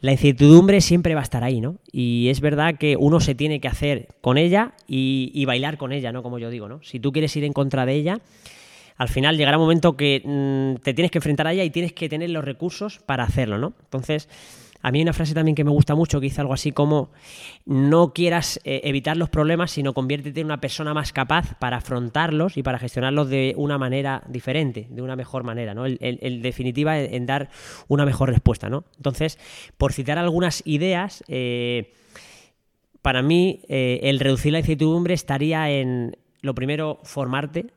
La 0.00 0.12
incertidumbre 0.12 0.80
siempre 0.80 1.14
va 1.14 1.20
a 1.20 1.24
estar 1.24 1.44
ahí, 1.44 1.60
¿no? 1.60 1.76
Y 1.92 2.28
es 2.28 2.40
verdad 2.40 2.76
que 2.78 2.96
uno 2.96 3.20
se 3.20 3.34
tiene 3.34 3.60
que 3.60 3.68
hacer 3.68 4.08
con 4.20 4.38
ella 4.38 4.72
y, 4.86 5.44
bailar 5.44 5.76
con 5.76 5.92
ella, 5.92 6.12
¿no? 6.12 6.22
Como 6.22 6.38
yo 6.38 6.50
digo, 6.50 6.68
¿no? 6.68 6.82
Si 6.82 7.00
tú 7.00 7.12
quieres 7.12 7.36
ir 7.36 7.44
en 7.44 7.52
contra 7.52 7.86
de 7.86 7.94
ella, 7.94 8.20
al 8.96 9.08
final 9.08 9.36
llegará 9.36 9.58
un 9.58 9.64
momento 9.64 9.96
que 9.96 10.22
mm, 10.24 10.82
te 10.82 10.94
tienes 10.94 11.10
que 11.10 11.18
enfrentar 11.18 11.46
a 11.46 11.52
ella 11.52 11.64
y 11.64 11.70
tienes 11.70 11.92
que 11.92 12.08
tener 12.08 12.30
los 12.30 12.44
recursos 12.44 13.00
para 13.04 13.24
hacerlo, 13.24 13.58
¿no? 13.58 13.74
Entonces, 13.82 14.28
A 14.84 14.92
mí 14.92 14.98
hay 14.98 15.02
una 15.04 15.14
frase 15.14 15.32
también 15.32 15.54
que 15.54 15.64
me 15.64 15.70
gusta 15.70 15.94
mucho 15.94 16.20
que 16.20 16.24
dice 16.24 16.42
algo 16.42 16.52
así 16.52 16.70
como 16.70 17.08
no 17.64 18.12
quieras 18.12 18.60
eh, 18.64 18.82
evitar 18.84 19.16
los 19.16 19.30
problemas, 19.30 19.70
sino 19.70 19.94
conviértete 19.94 20.40
en 20.40 20.44
una 20.44 20.60
persona 20.60 20.92
más 20.92 21.10
capaz 21.14 21.54
para 21.58 21.78
afrontarlos 21.78 22.58
y 22.58 22.62
para 22.62 22.78
gestionarlos 22.78 23.30
de 23.30 23.54
una 23.56 23.78
manera 23.78 24.22
diferente, 24.28 24.86
de 24.90 25.00
una 25.00 25.16
mejor 25.16 25.42
manera, 25.42 25.72
¿no? 25.72 25.86
En 25.86 26.42
definitiva, 26.42 27.00
en, 27.00 27.24
dar 27.24 27.48
una 27.88 28.04
mejor 28.04 28.28
respuesta, 28.28 28.68
¿no? 28.68 28.84
Entonces, 28.98 29.38
por 29.78 29.94
citar 29.94 30.18
algunas 30.18 30.62
ideas, 30.66 31.24
eh, 31.28 31.94
para 33.00 33.22
mí 33.22 33.62
eh, 33.70 34.00
el 34.02 34.20
reducir 34.20 34.52
la 34.52 34.58
incertidumbre 34.58 35.14
estaría 35.14 35.70
en, 35.70 36.14
lo 36.42 36.54
primero, 36.54 37.00
formarte, 37.04 37.68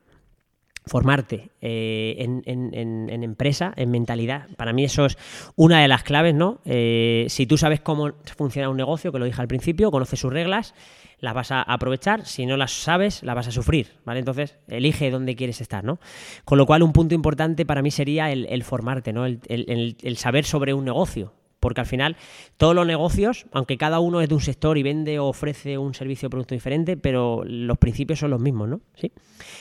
formarte 0.88 1.50
eh, 1.60 2.16
en, 2.18 3.22
empresa, 3.22 3.72
en 3.76 3.90
mentalidad. 3.90 4.48
Para 4.56 4.72
mí 4.72 4.84
eso 4.84 5.06
es 5.06 5.16
una 5.56 5.80
de 5.80 5.88
las 5.88 6.02
claves, 6.02 6.34
¿no? 6.34 6.60
Eh, 6.64 7.26
si 7.28 7.46
tú 7.46 7.56
sabes 7.56 7.80
cómo 7.80 8.12
funciona 8.36 8.68
un 8.68 8.76
negocio, 8.76 9.12
que 9.12 9.18
lo 9.18 9.24
dije 9.24 9.40
al 9.40 9.48
principio, 9.48 9.90
conoces 9.90 10.20
sus 10.20 10.32
reglas, 10.32 10.74
las 11.20 11.34
vas 11.34 11.50
a 11.50 11.62
aprovechar. 11.62 12.26
Si 12.26 12.46
no 12.46 12.56
las 12.56 12.72
sabes, 12.72 13.22
las 13.22 13.34
vas 13.34 13.48
a 13.48 13.52
sufrir, 13.52 13.92
¿vale? 14.04 14.20
Entonces, 14.20 14.56
elige 14.68 15.10
dónde 15.10 15.36
quieres 15.36 15.60
estar, 15.60 15.84
¿no? 15.84 15.98
Con 16.44 16.58
lo 16.58 16.66
cual, 16.66 16.82
un 16.82 16.92
punto 16.92 17.14
importante 17.14 17.66
para 17.66 17.82
mí 17.82 17.90
sería 17.90 18.30
el, 18.30 18.64
formarte, 18.64 19.12
¿no? 19.12 19.26
el 19.26 20.16
saber 20.16 20.44
sobre 20.44 20.74
un 20.74 20.84
negocio. 20.84 21.32
Porque 21.60 21.80
al 21.80 21.86
final 21.86 22.16
todos 22.56 22.74
los 22.74 22.86
negocios, 22.86 23.46
aunque 23.52 23.76
cada 23.76 24.00
uno 24.00 24.20
es 24.20 24.28
de 24.28 24.34
un 24.34 24.40
sector 24.40 24.78
y 24.78 24.82
vende 24.82 25.18
o 25.18 25.26
ofrece 25.26 25.78
un 25.78 25.94
servicio 25.94 26.28
o 26.28 26.30
producto 26.30 26.54
diferente, 26.54 26.96
pero 26.96 27.42
los 27.44 27.78
principios 27.78 28.20
son 28.20 28.30
los 28.30 28.40
mismos, 28.40 28.68
¿no? 28.68 28.80
¿Sí? 28.94 29.12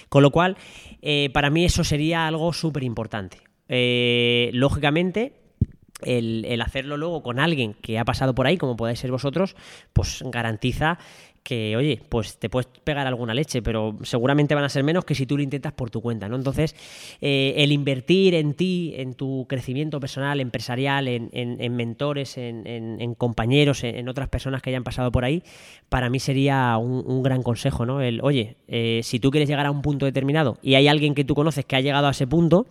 Con 0.10 0.24
lo 0.24 0.32
cual, 0.32 0.58
eh, 1.02 1.30
para 1.34 1.50
mí 1.50 1.66
eso 1.66 1.84
sería 1.84 2.28
algo 2.28 2.54
súper 2.54 2.84
importante. 2.84 3.40
Eh, 3.70 4.50
lógicamente, 4.54 5.34
el, 6.04 6.46
el, 6.46 6.62
hacerlo 6.62 6.98
luego 6.98 7.24
con 7.24 7.40
alguien 7.40 7.74
que 7.74 7.98
ha 7.98 8.06
pasado 8.06 8.36
por 8.36 8.46
ahí, 8.46 8.58
como 8.58 8.78
podéis 8.78 9.00
ser 9.00 9.12
vosotros, 9.12 9.56
pues 9.94 10.24
garantiza 10.28 11.00
que, 11.48 11.78
oye, 11.78 12.02
pues 12.10 12.38
te 12.40 12.50
puedes 12.50 12.68
pegar 12.84 13.08
alguna 13.08 13.34
leche, 13.34 13.62
pero 13.62 13.96
seguramente 14.04 14.54
van 14.54 14.66
a 14.66 14.70
ser 14.70 14.84
menos 14.84 15.06
que 15.06 15.16
si 15.16 15.26
tú 15.26 15.38
lo 15.38 15.44
intentas 15.44 15.72
por 15.72 15.90
tu 15.90 16.02
cuenta, 16.02 16.28
¿no? 16.28 16.36
Entonces, 16.36 16.76
eh, 17.22 17.54
el 17.56 17.72
invertir 17.72 18.36
en 18.36 18.54
ti, 18.54 18.94
en 18.98 19.14
tu 19.14 19.46
crecimiento 19.48 20.02
personal, 20.02 20.42
empresarial, 20.42 21.08
en, 21.08 21.76
mentores, 21.78 22.38
en, 22.38 23.16
compañeros, 23.16 23.86
en, 23.86 24.10
otras 24.10 24.28
personas 24.28 24.62
que 24.62 24.72
hayan 24.72 24.84
pasado 24.84 25.10
por 25.10 25.24
ahí, 25.24 25.42
para 25.88 26.10
mí 26.10 26.20
sería 26.20 26.76
un, 26.76 27.24
gran 27.24 27.44
consejo, 27.44 27.86
¿no? 27.86 28.02
El, 28.02 28.20
oye, 28.24 28.58
eh, 28.68 29.00
si 29.04 29.22
tú 29.22 29.32
quieres 29.32 29.48
llegar 29.48 29.68
a 29.68 29.72
un 29.72 29.82
punto 29.82 30.06
determinado 30.06 30.58
y 30.62 30.76
hay 30.76 30.90
alguien 30.90 31.16
que 31.16 31.24
tú 31.24 31.34
conoces 31.34 31.64
que 31.64 31.78
ha 31.78 31.80
llegado 31.80 32.08
a 32.08 32.12
ese 32.12 32.28
punto, 32.28 32.68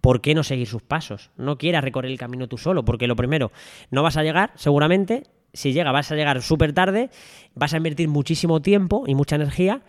¿por 0.00 0.20
qué 0.20 0.36
no 0.36 0.44
seguir 0.44 0.68
sus 0.68 0.82
pasos? 0.82 1.30
No 1.36 1.58
quieras 1.58 1.82
recorrer 1.82 2.12
el 2.12 2.18
camino 2.18 2.46
tú 2.46 2.58
solo, 2.58 2.84
porque 2.84 3.08
lo 3.08 3.16
primero, 3.16 3.50
no 3.90 4.04
vas 4.04 4.16
a 4.16 4.22
llegar, 4.22 4.52
seguramente, 4.54 5.24
si 5.52 5.72
llega 5.72 5.92
vas 5.92 6.10
a 6.10 6.16
llegar 6.16 6.42
súper 6.42 6.72
tarde, 6.72 7.10
vas 7.54 7.74
a 7.74 7.76
invertir 7.76 8.08
muchísimo 8.08 8.60
tiempo 8.62 9.04
y 9.06 9.14
mucha 9.14 9.36
energía 9.36 9.82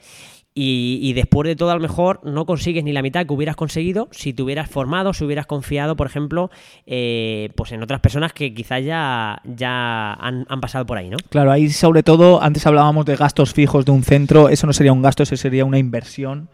y, 0.54 1.14
después 1.14 1.48
de 1.48 1.56
todo 1.56 1.72
a 1.72 1.76
lo 1.76 1.80
mejor 1.80 2.20
no 2.26 2.46
consigues 2.46 2.84
ni 2.84 2.92
la 2.92 3.02
mitad 3.02 3.26
que 3.26 3.34
hubieras 3.34 3.56
conseguido 3.56 4.10
si 4.12 4.34
te 4.34 4.44
hubieras 4.44 4.70
formado, 4.70 5.14
si 5.14 5.24
hubieras 5.24 5.46
confiado, 5.46 5.96
por 5.96 6.08
ejemplo, 6.08 6.52
eh, 6.86 7.52
pues 7.56 7.72
en 7.72 7.82
otras 7.82 8.02
personas 8.02 8.34
que 8.34 8.54
quizás 8.54 8.84
ya, 8.84 9.42
ya 9.46 10.14
han, 10.14 10.46
pasado 10.60 10.86
por 10.86 10.98
ahí, 10.98 11.10
¿no? 11.10 11.18
Claro, 11.30 11.52
ahí 11.54 11.70
sobre 11.70 12.04
todo, 12.04 12.44
antes 12.44 12.68
hablábamos 12.68 13.06
de 13.06 13.16
gastos 13.16 13.54
fijos 13.54 13.86
de 13.86 13.92
un 13.92 14.04
centro, 14.04 14.50
eso 14.50 14.68
no 14.68 14.74
sería 14.74 14.92
un 14.92 15.02
gasto, 15.02 15.24
eso 15.24 15.38
sería 15.38 15.64
una 15.64 15.78
inversión, 15.78 16.50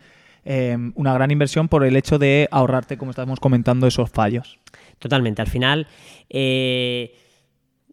eh, 0.45 0.77
una 0.93 1.13
gran 1.15 1.31
inversión 1.31 1.67
por 1.67 1.83
el 1.83 1.95
hecho 1.95 2.19
de 2.19 2.47
ahorrarte, 2.51 2.97
como 2.97 3.09
estábamos 3.09 3.39
comentando, 3.39 3.87
esos 3.87 4.11
fallos. 4.11 4.59
Totalmente, 4.99 5.41
al 5.41 5.47
final... 5.47 5.87
Eh, 6.29 7.15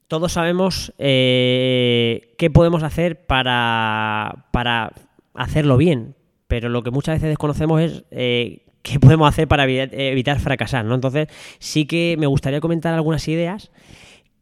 todos 0.09 0.33
sabemos 0.33 0.93
eh, 0.99 2.35
qué 2.39 2.51
podemos 2.51 2.83
hacer 2.83 3.27
para, 3.27 4.47
para, 4.53 4.93
hacerlo 5.35 5.77
bien, 5.77 6.15
pero 6.47 6.69
lo 6.69 6.83
que 6.83 6.91
muchas 6.91 7.17
veces 7.17 7.31
desconocemos 7.31 7.81
es 7.81 8.05
eh, 8.11 8.67
qué 8.83 9.01
podemos 9.01 9.29
hacer 9.29 9.49
para 9.49 9.65
evitar, 9.65 10.39
fracasar, 10.39 10.85
¿no? 10.85 10.95
Entonces, 10.95 11.29
sí 11.59 11.87
que 11.87 12.17
me 12.19 12.27
gustaría 12.27 12.61
comentar 12.61 12.95
algunas 12.95 13.27
ideas 13.29 13.71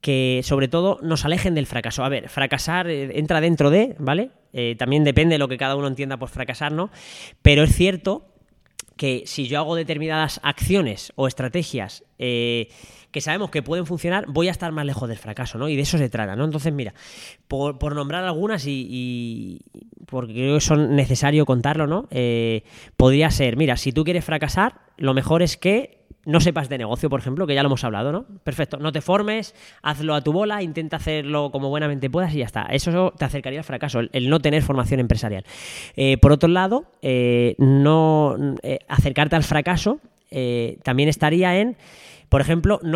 que 0.00 0.40
sobre 0.42 0.66
todo 0.66 0.98
nos 1.00 1.24
alejen 1.24 1.54
del 1.54 1.66
fracaso. 1.66 2.04
A 2.04 2.08
ver, 2.08 2.28
fracasar 2.28 2.88
eh, 2.88 3.18
entra 3.18 3.40
dentro 3.40 3.70
de, 3.70 3.94
¿vale? 3.98 4.30
también 4.76 5.02
depende 5.02 5.36
de 5.36 5.38
lo 5.38 5.48
que 5.48 5.56
cada 5.56 5.76
uno 5.76 5.86
entienda 5.86 6.18
por 6.18 6.28
fracasar, 6.28 6.72
¿no? 6.72 6.90
Pero 7.40 7.62
es 7.62 7.74
cierto 7.74 8.31
que 9.02 9.24
si 9.26 9.48
yo 9.48 9.58
hago 9.58 9.74
determinadas 9.74 10.38
acciones 10.44 11.12
o 11.16 11.26
estrategias 11.26 12.04
que 13.12 13.20
sabemos 13.20 13.50
que 13.50 13.60
pueden 13.60 13.84
funcionar, 13.84 14.26
voy 14.28 14.46
a 14.46 14.52
estar 14.52 14.70
más 14.70 14.86
lejos 14.86 15.08
del 15.08 15.18
fracaso, 15.18 15.58
¿no? 15.58 15.68
Y 15.68 15.74
de 15.74 15.82
eso 15.82 15.98
se 15.98 16.08
trata, 16.08 16.36
¿no? 16.36 16.44
Entonces, 16.44 16.72
mira, 16.72 16.94
por, 17.48 17.96
nombrar 17.96 18.22
algunas 18.22 18.64
y, 18.64 19.60
porque 20.06 20.32
creo 20.32 20.54
que 20.54 20.60
son 20.60 20.94
necesario 20.94 21.44
contarlo, 21.44 21.88
¿no? 21.88 22.06
Eh, 22.12 22.62
podría 22.96 23.28
ser, 23.32 23.56
mira, 23.56 23.76
si 23.76 23.90
tú 23.90 24.04
quieres 24.04 24.24
fracasar, 24.24 24.82
lo 24.98 25.14
mejor 25.14 25.42
es 25.42 25.56
que 25.56 26.01
no 26.24 26.40
sepas 26.40 26.68
de 26.68 26.78
negocio, 26.78 27.10
por 27.10 27.20
ejemplo, 27.20 27.46
que 27.46 27.54
ya 27.54 27.62
lo 27.62 27.68
hemos 27.68 27.84
hablado, 27.84 28.12
¿no? 28.12 28.24
Perfecto, 28.44 28.76
no 28.78 28.92
te 28.92 29.00
formes, 29.00 29.54
hazlo 29.82 30.14
a 30.14 30.20
tu 30.20 30.32
bola, 30.32 30.62
intenta 30.62 30.96
hacerlo 30.96 31.50
como 31.50 31.68
buenamente 31.68 32.08
puedas 32.10 32.34
y 32.34 32.38
ya 32.38 32.46
está. 32.46 32.66
Eso 32.70 33.12
te 33.16 33.24
acercaría 33.24 33.60
al 33.60 33.64
fracaso, 33.64 34.00
el, 34.12 34.28
no 34.28 34.40
tener 34.40 34.62
formación 34.62 35.00
empresarial. 35.00 35.44
Eh, 35.96 36.18
por 36.18 36.32
otro 36.32 36.48
lado, 36.48 36.84
eh, 37.02 37.54
no 37.58 38.36
acercarte 38.88 39.36
al 39.36 39.44
fracaso 39.44 39.98
también 40.82 41.10
estaría 41.10 41.58
en 41.58 41.76
por 42.32 42.40
ejemplo, 42.40 42.80
no, 42.82 42.92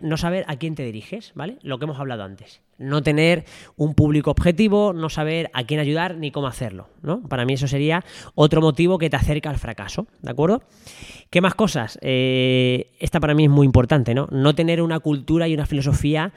no 0.00 0.16
saber 0.16 0.44
a 0.48 0.56
quién 0.56 0.74
te 0.74 0.82
diriges, 0.82 1.32
¿vale? 1.34 1.58
Lo 1.60 1.78
que 1.78 1.84
hemos 1.84 2.00
hablado 2.00 2.22
antes. 2.22 2.62
No 2.78 3.02
tener 3.02 3.44
un 3.76 3.92
público 3.92 4.30
objetivo, 4.30 4.94
no 4.94 5.10
saber 5.10 5.50
a 5.52 5.64
quién 5.64 5.78
ayudar 5.78 6.16
ni 6.16 6.30
cómo 6.30 6.46
hacerlo, 6.46 6.88
¿no? 7.02 7.20
Para 7.20 7.44
mí 7.44 7.52
eso 7.52 7.68
sería 7.68 8.02
otro 8.34 8.62
motivo 8.62 8.96
que 8.96 9.10
te 9.10 9.16
acerca 9.16 9.50
al 9.50 9.58
fracaso, 9.58 10.06
¿de 10.22 10.30
acuerdo? 10.30 10.62
¿Qué 11.28 11.42
más 11.42 11.54
cosas? 11.54 11.98
Eh, 12.00 12.94
esta 12.98 13.20
para 13.20 13.34
mí 13.34 13.44
es 13.44 13.50
muy 13.50 13.66
importante, 13.66 14.14
¿no? 14.14 14.26
No 14.30 14.54
tener 14.54 14.80
una 14.80 15.00
cultura 15.00 15.46
y 15.48 15.52
una 15.52 15.66
filosofía 15.66 16.32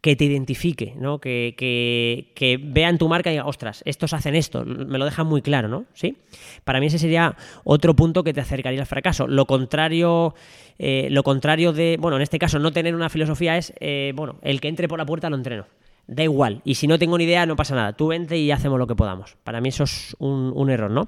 que 0.00 0.16
te 0.16 0.24
identifique, 0.24 0.94
¿no? 0.96 1.18
Que, 1.20 2.60
vean 2.62 2.98
tu 2.98 3.08
marca 3.08 3.30
y 3.30 3.34
digan, 3.34 3.46
ostras, 3.46 3.82
estos 3.84 4.14
hacen 4.14 4.34
esto, 4.34 4.64
me 4.64 4.98
lo 4.98 5.04
dejan 5.04 5.26
muy 5.26 5.42
claro, 5.42 5.68
¿no? 5.68 5.84
¿Sí? 5.92 6.16
Para 6.64 6.80
mí 6.80 6.86
ese 6.86 6.98
sería 6.98 7.36
otro 7.64 7.94
punto 7.94 8.24
que 8.24 8.32
te 8.32 8.40
acercaría 8.40 8.80
al 8.80 8.86
fracaso. 8.86 9.26
Lo 9.26 9.46
contrario, 9.46 10.34
eh, 10.78 11.08
lo 11.10 11.22
contrario 11.22 11.72
de, 11.72 11.98
bueno, 12.00 12.16
en 12.16 12.22
este 12.22 12.38
caso 12.38 12.58
no 12.58 12.72
tener 12.72 12.94
una 12.94 13.10
filosofía 13.10 13.58
es, 13.58 13.74
eh, 13.80 14.12
bueno, 14.14 14.36
el 14.42 14.60
que 14.60 14.68
entre 14.68 14.88
por 14.88 14.98
la 14.98 15.06
puerta 15.06 15.28
lo 15.28 15.36
entreno. 15.36 15.66
Da 16.06 16.24
igual. 16.24 16.60
Y 16.64 16.74
si 16.74 16.88
no 16.88 16.98
tengo 16.98 17.16
ni 17.18 17.24
idea, 17.24 17.46
no 17.46 17.54
pasa 17.54 17.76
nada. 17.76 17.92
Tú 17.92 18.08
vente 18.08 18.36
y 18.36 18.50
hacemos 18.50 18.80
lo 18.80 18.88
que 18.88 18.96
podamos. 18.96 19.36
Para 19.44 19.60
mí 19.60 19.68
eso 19.68 19.84
es 19.84 20.16
un, 20.18 20.68
error, 20.68 20.90
¿no? 20.90 21.06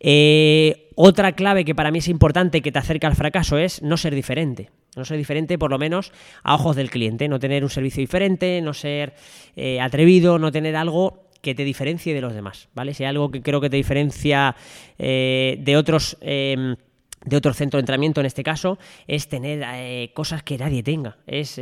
Eh, 0.00 0.88
otra 0.94 1.32
clave 1.32 1.66
que 1.66 1.74
para 1.74 1.90
mí 1.90 1.98
es 1.98 2.08
importante 2.08 2.62
que 2.62 2.72
te 2.72 2.78
acerca 2.78 3.08
al 3.08 3.16
fracaso 3.16 3.58
es 3.58 3.82
no 3.82 3.98
ser 3.98 4.14
diferente. 4.14 4.70
No 4.94 5.06
ser 5.06 5.16
diferente, 5.16 5.56
por 5.56 5.70
lo 5.70 5.78
menos, 5.78 6.12
a 6.42 6.54
ojos 6.54 6.76
del 6.76 6.90
cliente. 6.90 7.26
No 7.28 7.38
tener 7.38 7.64
un 7.64 7.70
servicio 7.70 8.00
diferente, 8.00 8.60
no 8.60 8.74
ser 8.74 9.14
eh, 9.56 9.80
atrevido, 9.80 10.38
no 10.38 10.52
tener 10.52 10.76
algo 10.76 11.30
que 11.40 11.54
te 11.54 11.64
diferencie 11.64 12.14
de 12.14 12.20
los 12.20 12.34
demás, 12.34 12.68
¿vale? 12.74 12.92
Si 12.94 13.02
hay 13.02 13.08
algo 13.08 13.30
que 13.30 13.42
creo 13.42 13.60
que 13.60 13.70
te 13.70 13.76
diferencia 13.76 14.54
eh, 14.98 15.56
de 15.60 15.76
otros 15.76 16.16
em, 16.20 16.76
de 17.24 17.36
otro 17.36 17.54
centro 17.54 17.78
de 17.78 17.82
entrenamiento 17.82 18.20
en 18.20 18.26
este 18.26 18.42
caso 18.42 18.78
es 19.06 19.28
tener 19.28 19.62
eh, 19.64 20.10
cosas 20.12 20.42
que 20.42 20.58
nadie 20.58 20.82
tenga 20.82 21.18
es 21.24 21.54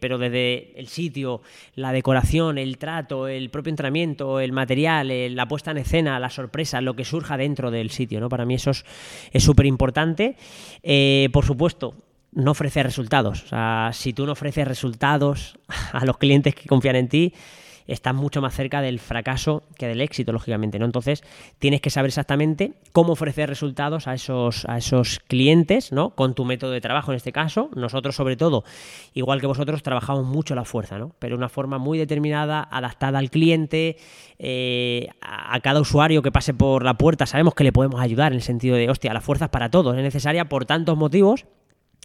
pero 0.00 0.18
desde 0.18 0.78
el 0.78 0.86
sitio 0.86 1.42
la 1.74 1.90
decoración 1.90 2.58
el 2.58 2.78
trato 2.78 3.26
el 3.26 3.50
propio 3.50 3.70
entrenamiento 3.70 4.38
el 4.38 4.52
material 4.52 5.34
la 5.34 5.48
puesta 5.48 5.72
en 5.72 5.78
escena 5.78 6.20
la 6.20 6.30
sorpresa 6.30 6.80
lo 6.80 6.94
que 6.94 7.04
surja 7.04 7.36
dentro 7.36 7.72
del 7.72 7.90
sitio 7.90 8.20
no 8.20 8.28
para 8.28 8.44
mí 8.44 8.54
eso 8.54 8.70
es 8.70 8.84
súper 9.42 9.66
importante 9.66 10.36
por 11.32 11.44
supuesto 11.44 11.96
no 12.32 12.52
ofrecer 12.52 12.86
resultados. 12.86 13.44
O 13.44 13.46
sea, 13.48 13.90
si 13.92 14.12
tú 14.12 14.26
no 14.26 14.32
ofreces 14.32 14.66
resultados 14.66 15.58
a 15.92 16.04
los 16.04 16.18
clientes 16.18 16.54
que 16.54 16.68
confían 16.68 16.96
en 16.96 17.08
ti, 17.08 17.34
estás 17.86 18.14
mucho 18.14 18.40
más 18.40 18.54
cerca 18.54 18.80
del 18.80 19.00
fracaso 19.00 19.64
que 19.76 19.88
del 19.88 20.00
éxito, 20.00 20.32
lógicamente, 20.32 20.78
¿no? 20.78 20.84
Entonces, 20.84 21.24
tienes 21.58 21.80
que 21.80 21.90
saber 21.90 22.08
exactamente 22.08 22.74
cómo 22.92 23.14
ofrecer 23.14 23.48
resultados 23.48 24.06
a 24.06 24.14
esos, 24.14 24.64
a 24.68 24.78
esos 24.78 25.18
clientes, 25.18 25.90
¿no? 25.90 26.10
Con 26.10 26.34
tu 26.34 26.44
método 26.44 26.70
de 26.70 26.80
trabajo, 26.80 27.10
en 27.10 27.16
este 27.16 27.32
caso. 27.32 27.68
Nosotros, 27.74 28.14
sobre 28.14 28.36
todo, 28.36 28.64
igual 29.12 29.40
que 29.40 29.48
vosotros, 29.48 29.82
trabajamos 29.82 30.24
mucho 30.24 30.54
la 30.54 30.64
fuerza, 30.64 30.98
¿no? 30.98 31.12
Pero 31.18 31.34
de 31.34 31.38
una 31.38 31.48
forma 31.48 31.78
muy 31.78 31.98
determinada, 31.98 32.66
adaptada 32.70 33.18
al 33.18 33.30
cliente, 33.30 33.96
eh, 34.38 35.08
a 35.20 35.58
cada 35.60 35.80
usuario 35.80 36.22
que 36.22 36.30
pase 36.30 36.54
por 36.54 36.84
la 36.84 36.94
puerta, 36.94 37.26
sabemos 37.26 37.54
que 37.54 37.64
le 37.64 37.72
podemos 37.72 38.00
ayudar 38.00 38.32
en 38.32 38.36
el 38.36 38.42
sentido 38.42 38.76
de, 38.76 38.88
hostia, 38.88 39.12
la 39.12 39.20
fuerza 39.20 39.46
es 39.46 39.50
para 39.50 39.70
todos, 39.70 39.96
es 39.96 40.02
necesaria 40.02 40.48
por 40.48 40.64
tantos 40.64 40.96
motivos 40.96 41.44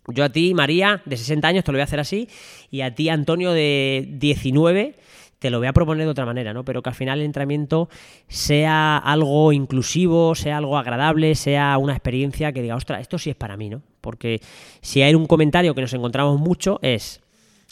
yo 0.07 0.23
a 0.23 0.29
ti, 0.29 0.53
María, 0.53 1.01
de 1.05 1.17
60 1.17 1.47
años, 1.47 1.63
te 1.63 1.71
lo 1.71 1.77
voy 1.77 1.81
a 1.81 1.85
hacer 1.85 1.99
así, 1.99 2.27
y 2.71 2.81
a 2.81 2.93
ti, 2.93 3.09
Antonio, 3.09 3.51
de 3.51 4.07
19, 4.07 4.95
te 5.39 5.49
lo 5.49 5.59
voy 5.59 5.67
a 5.67 5.73
proponer 5.73 6.05
de 6.05 6.11
otra 6.11 6.25
manera, 6.25 6.53
¿no? 6.53 6.63
Pero 6.63 6.81
que 6.81 6.89
al 6.89 6.95
final 6.95 7.19
el 7.19 7.25
entrenamiento 7.25 7.89
sea 8.27 8.97
algo 8.97 9.51
inclusivo, 9.51 10.35
sea 10.35 10.57
algo 10.57 10.77
agradable, 10.77 11.35
sea 11.35 11.77
una 11.77 11.93
experiencia 11.93 12.51
que 12.51 12.61
diga, 12.61 12.75
ostras, 12.75 13.01
esto 13.01 13.17
sí 13.17 13.29
es 13.29 13.35
para 13.35 13.57
mí, 13.57 13.69
¿no? 13.69 13.81
Porque 14.01 14.41
si 14.81 15.01
hay 15.01 15.15
un 15.15 15.25
comentario 15.25 15.75
que 15.75 15.81
nos 15.81 15.93
encontramos 15.93 16.39
mucho 16.39 16.79
es, 16.81 17.21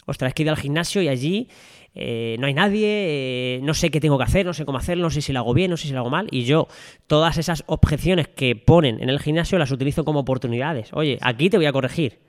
ostras, 0.06 0.28
es 0.28 0.34
que 0.34 0.42
he 0.42 0.44
ido 0.44 0.52
al 0.52 0.58
gimnasio 0.60 1.02
y 1.02 1.08
allí 1.08 1.48
eh, 1.94 2.36
no 2.40 2.46
hay 2.46 2.54
nadie, 2.54 2.86
eh, 2.88 3.60
no 3.62 3.72
sé 3.72 3.90
qué 3.90 4.00
tengo 4.00 4.18
que 4.18 4.24
hacer, 4.24 4.44
no 4.44 4.52
sé 4.52 4.64
cómo 4.64 4.78
hacerlo, 4.78 5.04
no 5.04 5.10
sé 5.10 5.22
si 5.22 5.32
lo 5.32 5.38
hago 5.38 5.54
bien, 5.54 5.70
no 5.70 5.76
sé 5.76 5.86
si 5.86 5.92
lo 5.92 6.00
hago 6.00 6.10
mal. 6.10 6.26
Y 6.30 6.44
yo, 6.44 6.68
todas 7.06 7.38
esas 7.38 7.62
objeciones 7.66 8.28
que 8.28 8.56
ponen 8.56 9.00
en 9.00 9.08
el 9.08 9.20
gimnasio 9.20 9.58
las 9.58 9.70
utilizo 9.70 10.04
como 10.04 10.20
oportunidades. 10.20 10.90
Oye, 10.92 11.18
aquí 11.20 11.50
te 11.50 11.56
voy 11.56 11.66
a 11.66 11.72
corregir. 11.72 12.23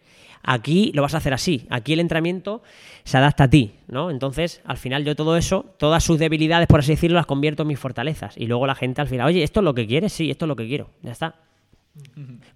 Aquí 0.46 0.92
lo 0.94 1.02
vas 1.02 1.14
a 1.16 1.18
hacer 1.18 1.34
así. 1.34 1.66
Aquí 1.70 1.94
el 1.94 2.00
entrenamiento 2.00 2.62
se 3.04 3.18
adapta 3.18 3.46
a 3.46 3.50
ti, 3.50 3.74
¿no? 3.88 4.12
Entonces, 4.12 4.62
al 4.66 4.78
final 4.78 5.04
yo 5.04 5.16
todo 5.16 5.38
eso, 5.38 5.74
todas 5.78 6.04
sus 6.04 6.20
debilidades, 6.20 6.68
por 6.68 6.80
así 6.80 6.92
decirlo, 6.92 7.16
las 7.16 7.26
convierto 7.26 7.64
en 7.64 7.70
mis 7.70 7.80
fortalezas. 7.80 8.38
Y 8.38 8.46
luego 8.48 8.68
la 8.68 8.76
gente 8.76 9.02
al 9.02 9.08
final, 9.08 9.28
oye, 9.28 9.44
¿esto 9.44 9.62
es 9.62 9.64
lo 9.64 9.74
que 9.74 9.88
quieres? 9.88 10.14
Sí, 10.14 10.30
esto 10.30 10.46
es 10.46 10.48
lo 10.48 10.56
que 10.56 10.68
quiero. 10.68 10.90
Ya 11.02 11.12
está 11.12 11.45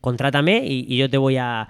contrátame 0.02 0.66
y, 0.66 0.86
y, 0.88 0.98
yo 0.98 1.10
te 1.10 1.18
voy 1.18 1.38
a 1.38 1.68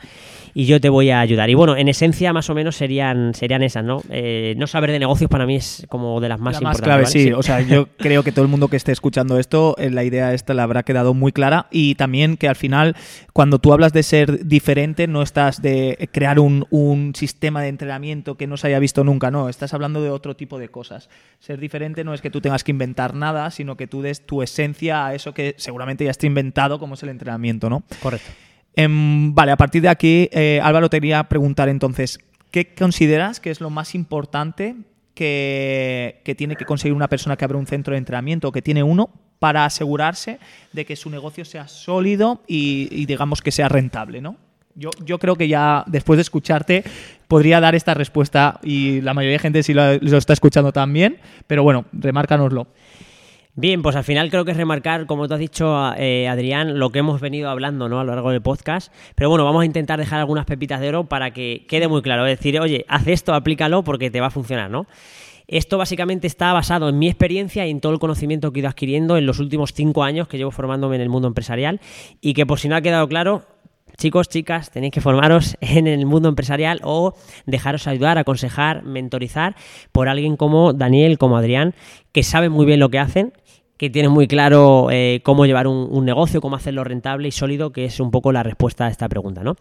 y 0.53 0.65
yo 0.65 0.81
te 0.81 0.89
voy 0.89 1.09
a 1.09 1.19
ayudar. 1.19 1.49
Y 1.49 1.53
bueno 1.53 1.75
en 1.77 1.87
esencia 1.87 2.33
más 2.33 2.49
o 2.49 2.55
menos 2.55 2.75
serían 2.75 3.33
serían 3.33 3.63
esas 3.63 3.83
no 3.83 4.01
eh, 4.09 4.55
no 4.57 4.67
saber 4.67 4.91
de 4.91 4.99
negocios 4.99 5.29
para 5.29 5.45
mí 5.45 5.55
es 5.55 5.85
como 5.89 6.19
de 6.19 6.29
las 6.29 6.39
más 6.39 6.55
la 6.55 6.69
importantes 6.69 6.81
más 6.81 6.85
clave 6.85 7.03
¿vale? 7.03 7.11
sí. 7.11 7.31
o 7.31 7.43
sea 7.43 7.61
yo 7.61 7.87
creo 7.97 8.23
que 8.23 8.31
todo 8.31 8.43
el 8.43 8.51
mundo 8.51 8.67
que 8.67 8.77
esté 8.77 8.91
escuchando 8.91 9.39
esto 9.39 9.75
eh, 9.77 9.89
la 9.89 10.03
idea 10.03 10.33
esta 10.33 10.53
la 10.53 10.63
habrá 10.63 10.83
quedado 10.83 11.13
muy 11.13 11.31
clara. 11.31 11.67
Y 11.71 11.95
también 11.95 12.37
que 12.37 12.47
al 12.47 12.55
final 12.55 12.95
cuando 13.33 13.59
tú 13.59 13.73
hablas 13.73 13.93
de 13.93 14.03
ser 14.03 14.45
diferente 14.45 15.07
no 15.07 15.21
estás 15.21 15.61
de 15.61 16.09
crear 16.11 16.39
un, 16.39 16.65
un 16.69 17.13
sistema 17.15 17.61
de 17.61 17.69
entrenamiento 17.69 18.35
que 18.35 18.47
no 18.47 18.57
se 18.57 18.67
haya 18.67 18.79
visto 18.79 19.03
nunca 19.03 19.31
no. 19.31 19.49
Estás 19.49 19.73
hablando 19.73 20.01
de 20.01 20.09
otro 20.09 20.35
tipo 20.35 20.59
de 20.59 20.69
cosas. 20.69 21.09
Ser 21.39 21.59
diferente 21.59 22.03
no 22.03 22.13
es 22.13 22.21
que 22.21 22.29
tú 22.29 22.41
tengas 22.41 22.63
que 22.63 22.71
inventar 22.71 23.13
nada 23.13 23.51
sino 23.51 23.77
que 23.77 23.87
tú 23.87 24.01
des 24.01 24.25
tu 24.25 24.41
esencia 24.41 25.07
a 25.07 25.15
eso 25.15 25.33
que 25.33 25.55
seguramente 25.57 26.05
ya 26.05 26.11
está 26.11 26.25
inventado 26.25 26.79
como 26.79 26.93
es 26.93 27.03
el 27.03 27.09
entrenamiento 27.09 27.58
no 27.67 27.81
correcto 27.99 28.29
Em, 28.81 29.33
vale, 29.33 29.51
a 29.51 29.57
partir 29.57 29.81
de 29.81 29.89
aquí, 29.89 30.29
eh, 30.31 30.61
Álvaro, 30.63 30.89
te 30.89 30.97
quería 30.97 31.23
preguntar 31.25 31.67
entonces, 31.67 32.19
¿qué 32.49 32.73
consideras 32.73 33.41
que 33.41 33.51
es 33.51 33.59
lo 33.59 33.69
más 33.69 33.93
importante 33.93 34.75
que, 35.15 36.21
que, 36.23 36.33
tiene 36.33 36.55
que 36.55 36.63
conseguir 36.63 36.93
una 36.93 37.09
persona 37.09 37.35
que 37.35 37.43
abre 37.43 37.57
un 37.57 37.67
centro 37.67 37.91
de 37.91 37.97
entrenamiento 37.97 38.47
o 38.47 38.51
que 38.53 38.61
tiene 38.61 38.81
uno 38.81 39.09
para 39.39 39.65
asegurarse 39.65 40.39
de 40.71 40.85
que 40.85 40.95
su 40.95 41.09
negocio 41.09 41.43
sea 41.43 41.67
sólido 41.67 42.41
y, 42.47 42.87
y 42.91 43.05
digamos 43.05 43.41
que 43.41 43.51
sea 43.51 43.67
rentable, 43.67 44.21
¿no? 44.21 44.37
Yo, 44.75 44.91
yo, 45.03 45.19
creo 45.19 45.35
que 45.35 45.49
ya 45.49 45.83
después 45.87 46.15
de 46.15 46.21
escucharte 46.21 46.85
podría 47.27 47.59
dar 47.59 47.75
esta 47.75 47.95
respuesta 47.95 48.61
y 48.63 49.01
la 49.01 49.13
mayoría 49.13 49.33
de 49.33 49.39
gente 49.39 49.63
sí 49.63 49.73
lo, 49.73 49.97
lo 49.97 50.17
está 50.17 50.31
escuchando 50.31 50.71
también, 50.71 51.17
pero 51.47 51.63
bueno, 51.63 51.83
remárcanoslo. 51.91 52.67
Bien, 53.61 53.81
pues 53.81 53.97
al 53.97 54.05
final 54.05 54.29
creo 54.29 54.45
que 54.45 54.51
es 54.51 54.57
remarcar, 54.57 55.05
como 55.05 55.27
tú 55.27 55.33
has 55.33 55.39
dicho, 55.41 55.93
eh, 55.97 56.29
Adrián, 56.29 56.79
lo 56.79 56.91
que 56.91 56.99
hemos 56.99 57.19
venido 57.19 57.49
hablando 57.49 57.89
¿no? 57.89 57.99
a 57.99 58.05
lo 58.05 58.13
largo 58.13 58.31
del 58.31 58.41
podcast. 58.41 58.89
Pero 59.15 59.29
bueno, 59.29 59.43
vamos 59.43 59.63
a 59.63 59.65
intentar 59.65 59.99
dejar 59.99 60.21
algunas 60.21 60.45
pepitas 60.45 60.79
de 60.79 60.87
oro 60.87 61.09
para 61.09 61.31
que 61.31 61.65
quede 61.67 61.89
muy 61.89 62.01
claro. 62.01 62.25
Es 62.25 62.39
decir, 62.39 62.57
oye, 62.61 62.85
haz 62.87 63.05
esto, 63.07 63.33
aplícalo 63.33 63.83
porque 63.83 64.09
te 64.09 64.21
va 64.21 64.27
a 64.27 64.29
funcionar, 64.29 64.71
¿no? 64.71 64.87
Esto 65.45 65.77
básicamente 65.77 66.25
está 66.25 66.53
basado 66.53 66.87
en 66.87 66.99
mi 66.99 67.09
experiencia 67.09 67.67
y 67.67 67.71
en 67.71 67.81
todo 67.81 67.91
el 67.91 67.99
conocimiento 67.99 68.53
que 68.53 68.59
he 68.59 68.61
ido 68.61 68.69
adquiriendo 68.69 69.17
en 69.17 69.25
los 69.25 69.39
últimos 69.39 69.73
cinco 69.73 70.05
años 70.05 70.29
que 70.29 70.37
llevo 70.37 70.51
formándome 70.51 70.95
en 70.95 71.01
el 71.01 71.09
mundo 71.09 71.27
empresarial. 71.27 71.81
Y 72.21 72.35
que 72.35 72.45
por 72.45 72.61
si 72.61 72.69
no 72.69 72.77
ha 72.77 72.81
quedado 72.81 73.09
claro, 73.09 73.43
chicos, 73.97 74.29
chicas, 74.29 74.71
tenéis 74.71 74.93
que 74.93 75.01
formaros 75.01 75.57
en 75.61 75.85
el 75.85 76.05
mundo 76.05 76.29
empresarial 76.29 76.79
o 76.85 77.13
dejaros 77.45 77.87
ayudar, 77.87 78.17
aconsejar, 78.19 78.83
mentorizar 78.83 79.57
por 79.91 80.07
alguien 80.07 80.37
como 80.37 80.71
Daniel, 80.71 81.17
como 81.17 81.35
Adrián, 81.35 81.75
que 82.13 82.23
saben 82.23 82.53
muy 82.53 82.65
bien 82.65 82.79
lo 82.79 82.87
que 82.87 82.99
hacen 82.99 83.33
que 83.79 83.89
tiene 83.89 84.09
muy 84.09 84.27
claro 84.27 84.89
eh, 84.91 85.21
cómo 85.23 85.45
llevar 85.45 85.65
un, 85.65 86.03
negocio, 86.03 86.41
cómo 86.41 86.57
hacerlo 86.57 86.83
rentable 86.83 87.29
y 87.29 87.31
sólido, 87.31 87.71
que 87.71 87.85
es 87.85 88.01
un 88.01 88.11
poco 88.11 88.33
la 88.33 88.43
respuesta 88.43 88.87
a 88.87 88.89
esta 88.89 89.07
pregunta, 89.07 89.41
¿no? 89.41 89.55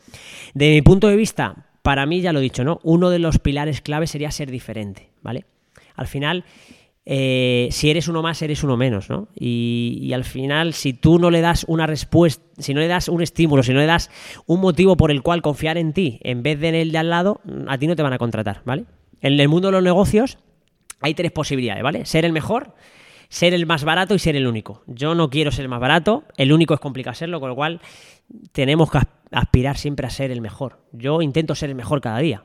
De 0.54 0.70
mi 0.70 0.82
punto 0.82 1.06
de 1.06 1.14
vista, 1.14 1.68
para 1.82 2.04
mí, 2.04 2.20
ya 2.20 2.32
lo 2.32 2.40
he 2.40 2.42
dicho, 2.42 2.64
¿no? 2.64 2.80
Uno 2.82 3.10
de 3.10 3.20
los 3.20 3.38
pilares 3.38 3.80
clave 3.80 4.08
sería 4.08 4.32
ser 4.32 4.50
diferente, 4.50 5.10
¿vale? 5.22 5.44
Al 5.94 6.08
final, 6.08 6.44
eh, 7.06 7.68
si 7.70 7.90
eres 7.90 8.08
uno 8.08 8.20
más, 8.20 8.42
eres 8.42 8.64
uno 8.64 8.76
menos, 8.76 9.08
¿no? 9.08 9.28
Y, 9.36 10.00
y, 10.02 10.12
al 10.12 10.24
final, 10.24 10.72
si 10.72 10.94
tú 10.94 11.20
no 11.20 11.30
le 11.30 11.40
das 11.40 11.64
una 11.68 11.86
respuesta, 11.86 12.44
si 12.58 12.74
no 12.74 12.80
le 12.80 12.88
das 12.88 13.08
un 13.08 13.22
estímulo, 13.22 13.62
si 13.62 13.72
no 13.72 13.78
le 13.78 13.86
das 13.86 14.10
un 14.46 14.60
motivo 14.60 14.96
por 14.96 15.12
el 15.12 15.22
cual 15.22 15.42
confiar 15.42 15.78
en 15.78 15.92
ti 15.92 16.18
en 16.24 16.42
vez 16.42 16.58
de 16.58 16.70
en 16.70 16.74
el 16.74 16.90
de 16.90 16.98
al 16.98 17.10
lado, 17.10 17.40
a 17.68 17.78
ti 17.78 17.86
no 17.86 17.94
te 17.94 18.02
van 18.02 18.14
a 18.14 18.18
contratar, 18.18 18.62
¿vale? 18.64 18.84
En 19.20 19.38
el 19.38 19.48
mundo 19.48 19.68
de 19.68 19.72
los 19.72 19.84
negocios 19.84 20.38
hay 21.00 21.14
tres 21.14 21.30
posibilidades, 21.30 21.84
¿vale? 21.84 22.04
Ser 22.04 22.24
el 22.24 22.32
mejor, 22.32 22.74
ser 23.28 23.54
el 23.54 23.66
más 23.66 23.84
barato 23.84 24.14
y 24.14 24.18
ser 24.18 24.36
el 24.36 24.46
único. 24.46 24.82
Yo 24.86 25.14
no 25.14 25.30
quiero 25.30 25.50
ser 25.50 25.64
el 25.64 25.68
más 25.68 25.80
barato, 25.80 26.24
el 26.36 26.52
único 26.52 26.74
es 26.74 26.80
complicado 26.80 27.14
serlo, 27.14 27.40
con 27.40 27.50
lo 27.50 27.54
cual 27.54 27.80
tenemos 28.52 28.90
que 28.90 28.98
aspirar 29.30 29.76
siempre 29.76 30.06
a 30.06 30.10
ser 30.10 30.30
el 30.30 30.40
mejor. 30.40 30.80
Yo 30.92 31.22
intento 31.22 31.54
ser 31.54 31.70
el 31.70 31.74
mejor 31.74 32.00
cada 32.00 32.18
día. 32.18 32.44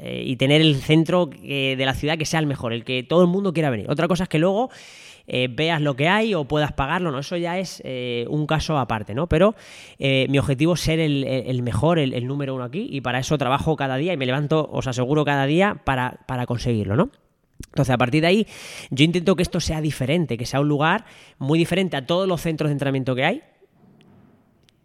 Eh, 0.00 0.22
y 0.24 0.36
tener 0.36 0.60
el 0.60 0.76
centro 0.76 1.28
eh, 1.42 1.74
de 1.76 1.84
la 1.84 1.92
ciudad 1.92 2.16
que 2.16 2.24
sea 2.24 2.38
el 2.38 2.46
mejor, 2.46 2.72
el 2.72 2.84
que 2.84 3.02
todo 3.02 3.22
el 3.22 3.26
mundo 3.26 3.52
quiera 3.52 3.68
venir. 3.68 3.90
Otra 3.90 4.06
cosa 4.06 4.22
es 4.24 4.28
que 4.28 4.38
luego 4.38 4.70
eh, 5.26 5.48
veas 5.50 5.82
lo 5.82 5.96
que 5.96 6.06
hay 6.06 6.34
o 6.34 6.44
puedas 6.44 6.72
pagarlo, 6.72 7.10
¿no? 7.10 7.18
Eso 7.18 7.36
ya 7.36 7.58
es 7.58 7.82
un 8.28 8.46
caso 8.46 8.78
aparte, 8.78 9.14
¿no? 9.14 9.26
Pero 9.26 9.56
mi 9.98 10.38
objetivo 10.38 10.74
es 10.74 10.80
ser 10.80 11.00
el, 11.00 11.24
el 11.24 11.62
mejor, 11.62 11.98
el, 11.98 12.14
el, 12.14 12.28
número 12.28 12.54
uno 12.54 12.62
aquí, 12.62 12.86
y 12.88 13.00
para 13.00 13.18
eso 13.18 13.36
trabajo 13.38 13.74
cada 13.74 13.96
día 13.96 14.12
y 14.12 14.16
me 14.16 14.24
levanto, 14.24 14.68
os 14.70 14.86
aseguro, 14.86 15.24
cada 15.24 15.46
día 15.46 15.82
para, 15.84 16.20
para 16.26 16.46
conseguirlo, 16.46 16.94
¿no? 16.94 17.10
Entonces, 17.66 17.92
a 17.92 17.98
partir 17.98 18.22
de 18.22 18.28
ahí, 18.28 18.46
yo 18.90 19.04
intento 19.04 19.36
que 19.36 19.42
esto 19.42 19.60
sea 19.60 19.80
diferente, 19.80 20.36
que 20.36 20.46
sea 20.46 20.60
un 20.60 20.68
lugar 20.68 21.04
muy 21.38 21.58
diferente 21.58 21.96
a 21.96 22.06
todos 22.06 22.28
los 22.28 22.40
centros 22.40 22.68
de 22.68 22.72
entrenamiento 22.72 23.14
que 23.14 23.24
hay, 23.24 23.42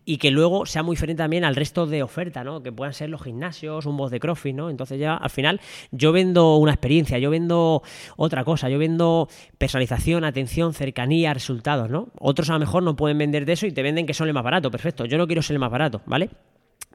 y 0.05 0.17
que 0.17 0.31
luego 0.31 0.65
sea 0.65 0.83
muy 0.83 0.95
diferente 0.95 1.23
también 1.23 1.45
al 1.45 1.55
resto 1.55 1.85
de 1.85 2.03
oferta, 2.03 2.43
¿no? 2.43 2.61
Que 2.61 2.71
puedan 2.71 2.93
ser 2.93 3.09
los 3.09 3.23
gimnasios, 3.23 3.85
un 3.85 3.97
voz 3.97 4.11
de 4.11 4.19
CrossFit, 4.19 4.55
¿no? 4.55 4.69
Entonces 4.69 4.99
ya 4.99 5.15
al 5.15 5.29
final 5.29 5.61
yo 5.91 6.11
vendo 6.11 6.57
una 6.57 6.73
experiencia, 6.73 7.17
yo 7.19 7.29
vendo 7.29 7.83
otra 8.17 8.43
cosa, 8.43 8.69
yo 8.69 8.79
vendo 8.79 9.29
personalización, 9.57 10.25
atención, 10.25 10.73
cercanía, 10.73 11.33
resultados, 11.33 11.89
¿no? 11.89 12.09
Otros 12.19 12.49
a 12.49 12.53
lo 12.53 12.59
mejor 12.59 12.83
no 12.83 12.95
pueden 12.95 13.17
vender 13.17 13.45
de 13.45 13.53
eso 13.53 13.65
y 13.65 13.71
te 13.71 13.81
venden 13.81 14.05
que 14.05 14.13
son 14.13 14.27
el 14.27 14.33
más 14.33 14.43
barato, 14.43 14.69
perfecto. 14.69 15.05
Yo 15.05 15.17
no 15.17 15.27
quiero 15.27 15.41
ser 15.41 15.55
el 15.55 15.59
más 15.59 15.71
barato, 15.71 16.01
¿vale? 16.05 16.29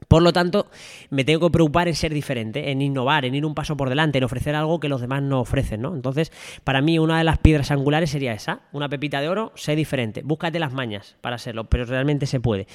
Por 0.07 0.23
lo 0.23 0.33
tanto, 0.33 0.67
me 1.09 1.23
tengo 1.23 1.47
que 1.47 1.51
preocupar 1.51 1.87
en 1.87 1.95
ser 1.95 2.13
diferente, 2.13 2.71
en 2.71 2.81
innovar, 2.81 3.25
en 3.25 3.35
ir 3.35 3.45
un 3.45 3.53
paso 3.53 3.75
por 3.77 3.89
delante, 3.89 4.17
en 4.17 4.23
ofrecer 4.23 4.55
algo 4.55 4.79
que 4.79 4.89
los 4.89 5.01
demás 5.01 5.21
no 5.21 5.39
ofrecen, 5.41 5.81
¿no? 5.81 5.93
Entonces, 5.93 6.31
para 6.63 6.81
mí 6.81 6.97
una 6.99 7.17
de 7.17 7.23
las 7.23 7.37
piedras 7.37 7.71
angulares 7.71 8.09
sería 8.09 8.33
esa, 8.33 8.61
una 8.71 8.89
pepita 8.89 9.21
de 9.21 9.29
oro, 9.29 9.51
sé 9.55 9.75
diferente, 9.75 10.21
búscate 10.23 10.57
las 10.59 10.73
mañas 10.73 11.15
para 11.21 11.37
serlo, 11.37 11.65
pero 11.65 11.85
realmente 11.85 12.25
se 12.25 12.39
puede. 12.39 12.67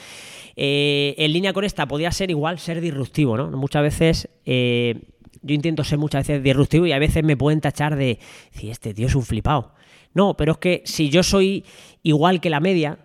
Eh, 0.57 1.15
en 1.19 1.33
línea 1.33 1.53
con 1.53 1.65
esta, 1.65 1.87
podría 1.87 2.13
ser 2.13 2.31
igual 2.31 2.59
ser 2.59 2.81
disruptivo, 2.81 3.37
¿no? 3.37 3.51
Muchas 3.51 3.83
veces... 3.83 4.29
Eh, 4.45 5.01
yo 5.45 5.55
intento 5.55 5.85
ser 5.85 5.99
muchas 5.99 6.27
veces 6.27 6.43
disruptivo 6.43 6.87
y 6.87 6.93
a 6.93 6.99
veces 6.99 7.23
me 7.23 7.37
pueden 7.37 7.61
tachar 7.61 7.97
de, 7.97 8.19
si 8.53 8.71
este 8.71 8.95
tío 8.95 9.09
es 9.09 9.15
un 9.15 9.25
flipado. 9.25 9.75
No, 10.15 10.37
pero 10.39 10.53
es 10.53 10.59
que 10.59 10.83
si 10.87 11.11
yo 11.11 11.23
soy 11.23 11.65
igual 12.03 12.41
que 12.41 12.49
la 12.49 12.61
media, 12.61 12.99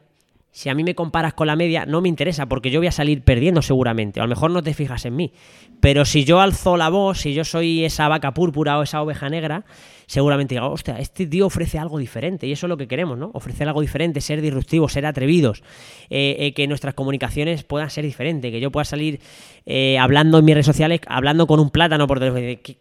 si 0.52 0.68
a 0.70 0.74
mí 0.74 0.84
me 0.84 0.96
comparas 0.96 1.34
con 1.34 1.48
la 1.48 1.56
media, 1.56 1.86
no 1.86 2.02
me 2.02 2.10
interesa, 2.10 2.48
porque 2.48 2.72
yo 2.72 2.80
voy 2.80 2.88
a 2.88 2.92
salir 2.92 3.22
perdiendo 3.22 3.62
seguramente. 3.62 4.20
O 4.20 4.24
a 4.24 4.26
lo 4.26 4.30
mejor 4.30 4.50
no 4.50 4.64
te 4.64 4.74
fijas 4.74 5.06
en 5.06 5.16
mí. 5.16 5.32
Pero 5.80 6.06
si 6.06 6.26
yo 6.26 6.42
alzo 6.42 6.76
la 6.76 6.90
voz, 6.90 7.20
si 7.20 7.34
yo 7.34 7.46
soy 7.46 7.86
esa 7.86 8.08
vaca 8.08 8.34
púrpura 8.34 8.80
o 8.80 8.84
esa 8.84 9.02
oveja 9.02 9.30
negra, 9.30 9.64
seguramente 10.08 10.56
digo, 10.56 10.68
hostia, 10.72 10.98
este 10.98 11.28
tío 11.28 11.46
ofrece 11.46 11.78
algo 11.78 12.00
diferente. 12.00 12.48
Y 12.48 12.52
eso 12.52 12.66
es 12.66 12.70
lo 12.70 12.78
que 12.78 12.88
queremos, 12.88 13.18
¿no? 13.18 13.30
Ofrecer 13.36 13.68
algo 13.68 13.82
diferente, 13.82 14.22
ser 14.22 14.42
disruptivos, 14.42 14.92
ser 14.92 15.06
atrevidos, 15.06 15.62
eh, 16.10 16.36
eh, 16.40 16.54
que 16.54 16.68
nuestras 16.68 16.96
comunicaciones 16.96 17.64
puedan 17.64 17.92
ser 17.92 18.04
diferentes, 18.04 18.52
que 18.52 18.60
yo 18.60 18.72
pueda 18.72 18.86
salir 18.86 19.22
eh, 19.68 20.00
hablando 20.00 20.40
en 20.40 20.46
mis 20.46 20.56
redes 20.56 20.66
sociales, 20.66 21.00
hablando 21.08 21.46
con 21.46 21.60
un 21.60 21.70
plátano 21.70 22.08
por 22.08 22.20
teléfono. 22.20 22.42
¿Qué, 22.42 22.58
qué, 22.64 22.78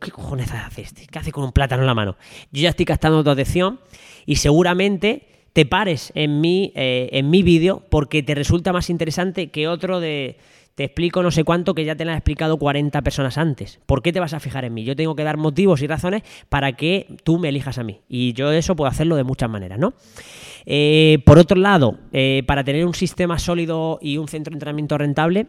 qué 0.00 0.10
cojones 0.10 0.50
hace 0.50 0.82
este? 0.82 1.06
¿Qué 1.06 1.18
hace 1.18 1.30
con 1.30 1.44
un 1.44 1.52
plátano 1.52 1.84
en 1.84 1.86
la 1.86 1.94
mano? 1.94 2.16
Yo 2.50 2.62
ya 2.62 2.70
estoy 2.70 2.86
captando 2.86 3.22
tu 3.22 3.30
atención 3.30 3.78
y 4.26 4.36
seguramente 4.36 5.33
te 5.54 5.64
pares 5.64 6.12
en 6.14 6.42
mi, 6.42 6.72
eh, 6.74 7.22
mi 7.24 7.42
vídeo 7.42 7.82
porque 7.88 8.22
te 8.22 8.34
resulta 8.34 8.74
más 8.74 8.90
interesante 8.90 9.50
que 9.50 9.66
otro 9.68 10.00
de 10.00 10.36
te 10.74 10.84
explico 10.84 11.22
no 11.22 11.30
sé 11.30 11.44
cuánto 11.44 11.74
que 11.74 11.84
ya 11.84 11.94
te 11.94 12.04
lo 12.04 12.10
han 12.10 12.16
explicado 12.16 12.56
40 12.58 13.00
personas 13.02 13.38
antes. 13.38 13.78
¿Por 13.86 14.02
qué 14.02 14.12
te 14.12 14.20
vas 14.20 14.34
a 14.34 14.40
fijar 14.40 14.64
en 14.64 14.74
mí? 14.74 14.84
Yo 14.84 14.96
tengo 14.96 15.14
que 15.14 15.22
dar 15.22 15.36
motivos 15.36 15.82
y 15.82 15.86
razones 15.86 16.22
para 16.48 16.72
que 16.72 17.06
tú 17.22 17.38
me 17.38 17.48
elijas 17.50 17.78
a 17.78 17.84
mí. 17.84 18.00
Y 18.08 18.32
yo 18.32 18.50
eso 18.50 18.74
puedo 18.74 18.90
hacerlo 18.90 19.14
de 19.14 19.22
muchas 19.22 19.48
maneras, 19.48 19.78
¿no? 19.78 19.94
Eh, 20.66 21.22
por 21.24 21.38
otro 21.38 21.56
lado, 21.56 21.98
eh, 22.12 22.42
para 22.46 22.64
tener 22.64 22.84
un 22.84 22.94
sistema 22.94 23.38
sólido 23.38 23.98
y 24.02 24.18
un 24.18 24.26
centro 24.26 24.50
de 24.50 24.56
entrenamiento 24.56 24.98
rentable, 24.98 25.46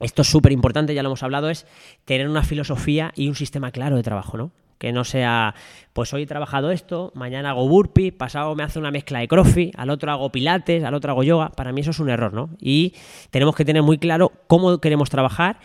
esto 0.00 0.22
es 0.22 0.28
súper 0.28 0.52
importante, 0.52 0.94
ya 0.94 1.02
lo 1.02 1.10
hemos 1.10 1.22
hablado, 1.22 1.50
es 1.50 1.66
tener 2.04 2.28
una 2.28 2.42
filosofía 2.42 3.12
y 3.14 3.28
un 3.28 3.36
sistema 3.36 3.70
claro 3.70 3.96
de 3.96 4.02
trabajo, 4.02 4.36
¿no? 4.36 4.50
Que 4.78 4.92
no 4.92 5.04
sea, 5.04 5.54
pues 5.92 6.12
hoy 6.14 6.22
he 6.22 6.26
trabajado 6.26 6.70
esto, 6.70 7.10
mañana 7.14 7.50
hago 7.50 7.68
burpee, 7.68 8.12
pasado 8.12 8.54
me 8.54 8.62
hace 8.62 8.78
una 8.78 8.90
mezcla 8.90 9.18
de 9.18 9.28
crossfit, 9.28 9.74
al 9.76 9.90
otro 9.90 10.12
hago 10.12 10.30
pilates, 10.30 10.84
al 10.84 10.94
otro 10.94 11.12
hago 11.12 11.24
yoga. 11.24 11.50
Para 11.50 11.72
mí 11.72 11.80
eso 11.80 11.90
es 11.90 11.98
un 11.98 12.10
error, 12.10 12.32
¿no? 12.32 12.50
Y 12.60 12.94
tenemos 13.30 13.56
que 13.56 13.64
tener 13.64 13.82
muy 13.82 13.98
claro 13.98 14.32
cómo 14.46 14.78
queremos 14.78 15.10
trabajar, 15.10 15.58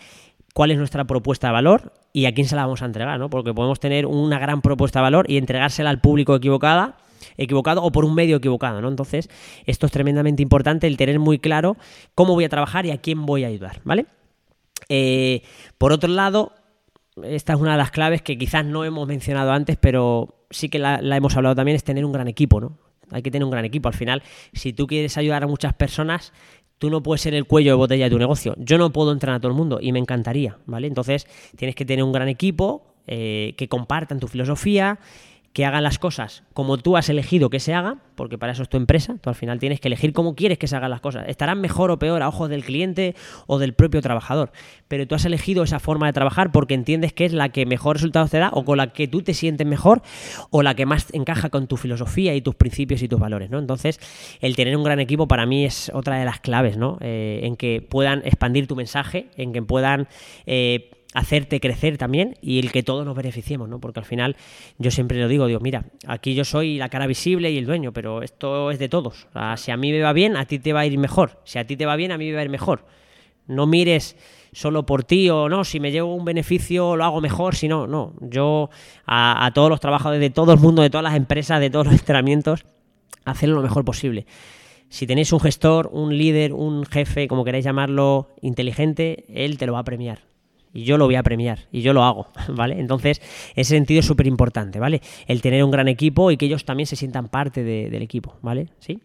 cuál 0.52 0.72
es 0.72 0.78
nuestra 0.78 1.04
propuesta 1.04 1.48
de 1.48 1.52
valor 1.52 1.92
y 2.12 2.26
a 2.26 2.34
quién 2.34 2.48
se 2.48 2.56
la 2.56 2.62
vamos 2.62 2.82
a 2.82 2.86
entregar, 2.86 3.18
¿no? 3.18 3.30
Porque 3.30 3.54
podemos 3.54 3.80
tener 3.80 4.06
una 4.06 4.38
gran 4.38 4.62
propuesta 4.62 4.98
de 4.98 5.04
valor 5.04 5.26
y 5.28 5.36
entregársela 5.36 5.90
al 5.90 6.00
público 6.00 6.34
equivocada 6.34 6.96
equivocado 7.36 7.82
o 7.82 7.90
por 7.90 8.04
un 8.04 8.14
medio 8.14 8.36
equivocado, 8.36 8.80
¿no? 8.80 8.88
Entonces, 8.88 9.28
esto 9.66 9.86
es 9.86 9.92
tremendamente 9.92 10.42
importante, 10.42 10.86
el 10.86 10.96
tener 10.96 11.18
muy 11.18 11.38
claro 11.38 11.76
cómo 12.14 12.34
voy 12.34 12.44
a 12.44 12.48
trabajar 12.48 12.86
y 12.86 12.90
a 12.90 12.98
quién 12.98 13.26
voy 13.26 13.44
a 13.44 13.48
ayudar, 13.48 13.80
¿vale? 13.84 14.06
Eh, 14.88 15.42
por 15.78 15.92
otro 15.92 16.10
lado, 16.10 16.52
esta 17.22 17.52
es 17.52 17.60
una 17.60 17.72
de 17.72 17.78
las 17.78 17.90
claves 17.90 18.22
que 18.22 18.36
quizás 18.36 18.64
no 18.64 18.84
hemos 18.84 19.06
mencionado 19.06 19.52
antes, 19.52 19.76
pero 19.76 20.46
sí 20.50 20.68
que 20.68 20.78
la, 20.78 20.98
hemos 20.98 21.36
hablado 21.36 21.54
también, 21.54 21.76
es 21.76 21.84
tener 21.84 22.04
un 22.04 22.12
gran 22.12 22.28
equipo, 22.28 22.60
¿no? 22.60 22.78
Hay 23.10 23.22
que 23.22 23.30
tener 23.30 23.44
un 23.44 23.50
gran 23.50 23.64
equipo. 23.64 23.88
Al 23.88 23.94
final, 23.94 24.22
si 24.52 24.72
tú 24.72 24.86
quieres 24.86 25.16
ayudar 25.16 25.44
a 25.44 25.46
muchas 25.46 25.74
personas, 25.74 26.32
tú 26.78 26.90
no 26.90 27.02
puedes 27.02 27.20
ser 27.20 27.34
el 27.34 27.44
cuello 27.44 27.72
de 27.72 27.76
botella 27.76 28.04
de 28.04 28.10
tu 28.10 28.18
negocio. 28.18 28.54
Yo 28.58 28.78
no 28.78 28.92
puedo 28.92 29.12
entrenar 29.12 29.36
a 29.36 29.40
todo 29.40 29.52
el 29.52 29.56
mundo 29.56 29.78
y 29.80 29.92
me 29.92 29.98
encantaría, 29.98 30.58
¿vale? 30.66 30.86
Entonces, 30.86 31.26
tienes 31.56 31.76
que 31.76 31.84
tener 31.84 32.04
un 32.04 32.12
gran 32.12 32.28
equipo 32.28 32.94
eh, 33.06 33.54
que 33.56 33.68
compartan 33.68 34.18
tu 34.18 34.28
filosofía 34.28 34.98
que 35.54 35.64
hagan 35.64 35.84
las 35.84 36.00
cosas 36.00 36.42
como 36.52 36.78
tú 36.78 36.96
has 36.96 37.08
elegido 37.08 37.48
que 37.48 37.60
se 37.60 37.74
haga, 37.74 37.98
porque 38.16 38.38
para 38.38 38.52
eso 38.52 38.64
es 38.64 38.68
tu 38.68 38.76
empresa, 38.76 39.16
tú 39.20 39.30
al 39.30 39.36
final 39.36 39.60
tienes 39.60 39.80
que 39.80 39.86
elegir 39.86 40.12
cómo 40.12 40.34
quieres 40.34 40.58
que 40.58 40.66
se 40.66 40.74
hagan 40.74 40.90
las 40.90 41.00
cosas. 41.00 41.26
Estarán 41.28 41.60
mejor 41.60 41.92
o 41.92 41.98
peor 41.98 42.22
a 42.22 42.28
ojos 42.28 42.50
del 42.50 42.64
cliente 42.64 43.14
o 43.46 43.60
del 43.60 43.72
propio 43.72 44.02
trabajador, 44.02 44.50
pero 44.88 45.06
tú 45.06 45.14
has 45.14 45.24
elegido 45.24 45.62
esa 45.62 45.78
forma 45.78 46.06
de 46.06 46.12
trabajar 46.12 46.50
porque 46.50 46.74
entiendes 46.74 47.12
que 47.12 47.24
es 47.24 47.32
la 47.32 47.50
que 47.50 47.66
mejor 47.66 47.96
resultados 47.96 48.32
te 48.32 48.38
da 48.38 48.50
o 48.52 48.64
con 48.64 48.78
la 48.78 48.92
que 48.92 49.06
tú 49.06 49.22
te 49.22 49.32
sientes 49.32 49.64
mejor 49.64 50.02
o 50.50 50.62
la 50.62 50.74
que 50.74 50.86
más 50.86 51.06
encaja 51.14 51.50
con 51.50 51.68
tu 51.68 51.76
filosofía 51.76 52.34
y 52.34 52.40
tus 52.40 52.56
principios 52.56 53.00
y 53.02 53.08
tus 53.08 53.20
valores, 53.20 53.48
¿no? 53.48 53.60
Entonces, 53.60 54.00
el 54.40 54.56
tener 54.56 54.76
un 54.76 54.82
gran 54.82 54.98
equipo 54.98 55.28
para 55.28 55.46
mí 55.46 55.64
es 55.64 55.88
otra 55.94 56.18
de 56.18 56.24
las 56.24 56.40
claves, 56.40 56.76
¿no? 56.76 56.98
Eh, 57.00 57.42
en 57.44 57.54
que 57.54 57.80
puedan 57.80 58.22
expandir 58.24 58.66
tu 58.66 58.74
mensaje, 58.74 59.28
en 59.36 59.52
que 59.52 59.62
puedan... 59.62 60.08
Eh, 60.46 60.90
hacerte 61.14 61.60
crecer 61.60 61.96
también 61.96 62.36
y 62.42 62.58
el 62.58 62.72
que 62.72 62.82
todos 62.82 63.06
nos 63.06 63.16
beneficiemos, 63.16 63.68
¿no? 63.68 63.78
Porque 63.78 64.00
al 64.00 64.04
final 64.04 64.36
yo 64.78 64.90
siempre 64.90 65.18
lo 65.18 65.28
digo, 65.28 65.46
digo, 65.46 65.60
mira, 65.60 65.84
aquí 66.06 66.34
yo 66.34 66.44
soy 66.44 66.76
la 66.76 66.88
cara 66.88 67.06
visible 67.06 67.50
y 67.52 67.56
el 67.56 67.66
dueño, 67.66 67.92
pero 67.92 68.22
esto 68.22 68.72
es 68.72 68.78
de 68.80 68.88
todos. 68.88 69.28
Si 69.56 69.70
a 69.70 69.76
mí 69.76 69.92
me 69.92 70.02
va 70.02 70.12
bien, 70.12 70.36
a 70.36 70.44
ti 70.44 70.58
te 70.58 70.72
va 70.72 70.80
a 70.80 70.86
ir 70.86 70.98
mejor. 70.98 71.40
Si 71.44 71.58
a 71.58 71.66
ti 71.66 71.76
te 71.76 71.86
va 71.86 71.96
bien, 71.96 72.10
a 72.10 72.18
mí 72.18 72.26
me 72.26 72.34
va 72.34 72.40
a 72.40 72.44
ir 72.44 72.50
mejor. 72.50 72.84
No 73.46 73.66
mires 73.66 74.16
solo 74.52 74.86
por 74.86 75.04
ti 75.04 75.30
o 75.30 75.48
no, 75.48 75.64
si 75.64 75.80
me 75.80 75.92
llevo 75.92 76.14
un 76.14 76.24
beneficio 76.24 76.96
lo 76.96 77.04
hago 77.04 77.20
mejor, 77.20 77.54
si 77.54 77.68
no, 77.68 77.86
no. 77.86 78.14
Yo 78.20 78.70
a, 79.06 79.46
a 79.46 79.52
todos 79.52 79.70
los 79.70 79.80
trabajadores 79.80 80.20
de 80.20 80.30
todo 80.30 80.52
el 80.52 80.58
mundo, 80.58 80.82
de 80.82 80.90
todas 80.90 81.04
las 81.04 81.14
empresas, 81.14 81.60
de 81.60 81.70
todos 81.70 81.86
los 81.86 81.94
entrenamientos, 82.00 82.64
hacerlo 83.24 83.56
lo 83.56 83.62
mejor 83.62 83.84
posible. 83.84 84.26
Si 84.88 85.06
tenéis 85.06 85.32
un 85.32 85.40
gestor, 85.40 85.90
un 85.92 86.16
líder, 86.16 86.52
un 86.52 86.84
jefe, 86.86 87.28
como 87.28 87.44
queráis 87.44 87.64
llamarlo, 87.64 88.30
inteligente, 88.42 89.24
él 89.28 89.58
te 89.58 89.66
lo 89.66 89.74
va 89.74 89.80
a 89.80 89.84
premiar 89.84 90.33
y 90.74 90.84
yo 90.84 90.98
lo 90.98 91.06
voy 91.06 91.14
a 91.14 91.22
premiar 91.22 91.60
y 91.72 91.80
yo 91.80 91.92
lo 91.94 92.02
hago, 92.04 92.26
¿vale? 92.48 92.78
Entonces, 92.78 93.22
ese 93.54 93.74
sentido 93.76 94.00
es 94.00 94.06
súper 94.06 94.26
importante, 94.26 94.78
¿vale? 94.78 95.00
El 95.26 95.40
tener 95.40 95.64
un 95.64 95.70
gran 95.70 95.88
equipo 95.88 96.30
y 96.30 96.36
que 96.36 96.44
ellos 96.46 96.64
también 96.66 96.86
se 96.86 96.96
sientan 96.96 97.28
parte 97.28 97.62
de- 97.64 97.88
del 97.88 98.02
equipo, 98.02 98.36
¿vale? 98.42 98.68
¿Sí? 98.80 99.00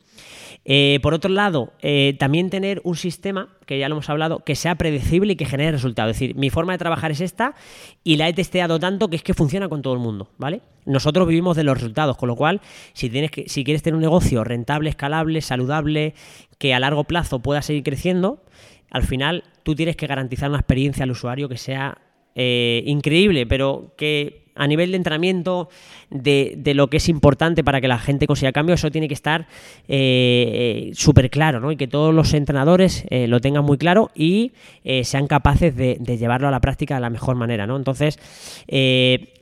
Eh, 0.65 0.99
por 1.01 1.13
otro 1.13 1.32
lado, 1.32 1.72
eh, 1.82 2.15
también 2.20 2.49
tener 2.49 2.82
un 2.84 2.95
sistema, 2.95 3.47
que 3.65 3.80
ya 3.80 3.88
lo 3.88 3.95
hemos 3.95 4.09
hablado, 4.09 4.39
que 4.39 4.55
sea 4.55 4.76
predecible 4.76 5.34
y 5.34 5.36
que 5.36 5.45
genere 5.45 5.72
resultados. 5.72 6.11
Es 6.11 6.20
decir, 6.20 6.36
mi 6.36 6.49
forma 6.49 6.74
de 6.74 6.80
trabajar 6.80 7.11
es 7.11 7.22
esta 7.22 7.55
y 8.03 8.17
la 8.17 8.28
he 8.28 8.34
testeado 8.34 8.80
tanto 8.80 9.09
que 9.09 9.15
es 9.15 9.24
que 9.24 9.34
funciona 9.34 9.70
con 9.70 9.82
todo 9.82 9.93
el 9.93 9.99
mundo, 9.99 10.30
¿vale? 10.38 10.61
Nosotros 10.86 11.28
vivimos 11.28 11.55
de 11.55 11.63
los 11.63 11.76
resultados, 11.78 12.17
con 12.17 12.28
lo 12.28 12.36
cual, 12.36 12.61
si, 12.93 13.09
tienes 13.09 13.32
que, 13.32 13.47
si 13.47 13.63
quieres 13.63 13.84
tener 13.84 13.95
un 13.95 14.01
negocio 14.01 14.43
rentable, 14.43 14.89
escalable, 14.89 15.41
saludable, 15.41 16.13
que 16.57 16.74
a 16.74 16.80
largo 16.80 17.03
plazo 17.05 17.39
pueda 17.39 17.61
seguir 17.61 17.84
creciendo, 17.84 18.43
al 18.89 19.03
final 19.03 19.43
tú 19.63 19.75
tienes 19.75 19.95
que 19.95 20.07
garantizar 20.07 20.49
una 20.49 20.59
experiencia 20.59 21.03
al 21.03 21.11
usuario 21.11 21.49
que 21.49 21.57
sea 21.57 21.97
eh, 22.35 22.83
increíble, 22.85 23.45
pero 23.45 23.93
que 23.97 24.48
a 24.60 24.68
nivel 24.68 24.91
de 24.91 24.97
entrenamiento, 24.97 25.70
de, 26.10 26.53
de 26.57 26.74
lo 26.74 26.89
que 26.89 26.97
es 26.97 27.10
importante 27.10 27.64
para 27.64 27.82
que 27.82 27.88
la 27.88 27.97
gente 27.97 28.28
consiga 28.28 28.51
cambio, 28.51 28.76
eso 28.76 28.91
tiene 28.91 29.07
que 29.07 29.14
estar 29.14 29.47
eh, 29.88 30.91
súper 30.93 31.30
claro, 31.30 31.60
¿no? 31.60 31.72
Y 31.72 31.78
que 31.78 31.88
todos 31.88 32.14
los 32.14 32.34
entrenadores 32.34 33.05
eh, 33.10 33.28
lo 33.28 33.39
tengan 33.39 33.64
muy 33.64 33.78
claro 33.78 34.12
y 34.14 34.51
eh, 34.84 35.03
sean 35.03 35.28
capaces 35.28 35.76
de, 35.76 35.97
llevarlo 36.20 36.47
a 36.47 36.51
la 36.51 36.60
práctica 36.60 36.95
de 36.95 37.01
la 37.01 37.10
mejor 37.10 37.36
manera, 37.36 37.66
¿no? 37.66 37.78
Entonces, 37.78 38.20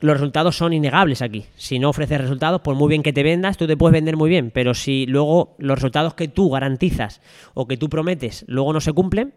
los 0.00 0.14
resultados 0.14 0.56
son 0.56 0.72
innegables 0.72 1.22
aquí. 1.22 1.46
Si 1.56 1.78
no 1.78 1.90
ofreces 1.90 2.20
resultados, 2.20 2.60
por 2.60 2.76
muy 2.76 2.88
bien 2.88 3.02
que 3.02 3.12
te 3.12 3.22
vendas, 3.22 3.56
tú 3.56 3.66
te 3.66 3.76
puedes 3.76 3.92
vender 3.92 4.16
muy 4.16 4.30
bien, 4.30 4.50
pero 4.52 4.74
si 4.74 5.06
luego 5.06 5.56
los 5.58 5.76
resultados 5.76 6.14
que 6.14 6.28
tú 6.28 6.50
garantizas 6.50 7.20
o 7.54 7.66
que 7.66 7.76
tú 7.76 7.88
prometes 7.88 8.44
luego 8.46 8.72
no 8.72 8.80
se 8.80 8.92
cumplen, 8.92 9.32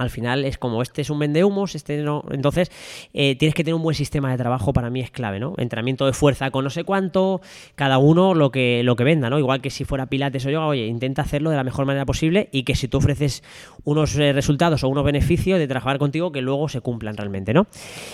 al 0.00 0.10
final 0.10 0.44
es 0.44 0.58
como 0.58 0.82
este 0.82 1.02
es 1.02 1.10
un 1.10 1.18
vendehumos, 1.18 1.74
este 1.74 1.98
no. 2.02 2.24
Entonces, 2.30 2.70
eh, 3.12 3.36
tienes 3.36 3.54
que 3.54 3.62
tener 3.64 3.74
un 3.74 3.82
buen 3.82 3.94
sistema 3.94 4.30
de 4.30 4.36
trabajo, 4.38 4.72
para 4.72 4.90
mí 4.90 5.00
es 5.00 5.10
clave, 5.10 5.38
¿no? 5.38 5.54
Entrenamiento 5.58 6.06
de 6.06 6.12
fuerza 6.12 6.50
con 6.50 6.64
no 6.64 6.70
sé 6.70 6.84
cuánto, 6.84 7.40
cada 7.74 7.98
uno 7.98 8.34
lo 8.34 8.50
que, 8.50 8.82
lo 8.82 8.96
que 8.96 9.04
venda, 9.04 9.30
¿no? 9.30 9.38
Igual 9.38 9.60
que 9.60 9.70
si 9.70 9.84
fuera 9.84 10.06
pilates 10.06 10.44
o 10.46 10.50
yoga, 10.50 10.66
oye, 10.66 10.86
intenta 10.86 11.22
hacerlo 11.22 11.50
de 11.50 11.56
la 11.56 11.64
mejor 11.64 11.84
manera 11.86 12.06
posible 12.06 12.48
y 12.50 12.62
que 12.62 12.74
si 12.74 12.88
tú 12.88 12.98
ofreces 12.98 13.42
unos 13.84 14.16
eh, 14.16 14.32
resultados 14.32 14.82
o 14.84 14.88
unos 14.88 15.04
beneficios 15.04 15.58
de 15.58 15.68
trabajar 15.68 15.98
contigo, 15.98 16.32
que 16.32 16.40
luego 16.40 16.68
se 16.68 16.80
cumplan 16.80 17.16
realmente, 17.16 17.52
¿no? 17.52 17.66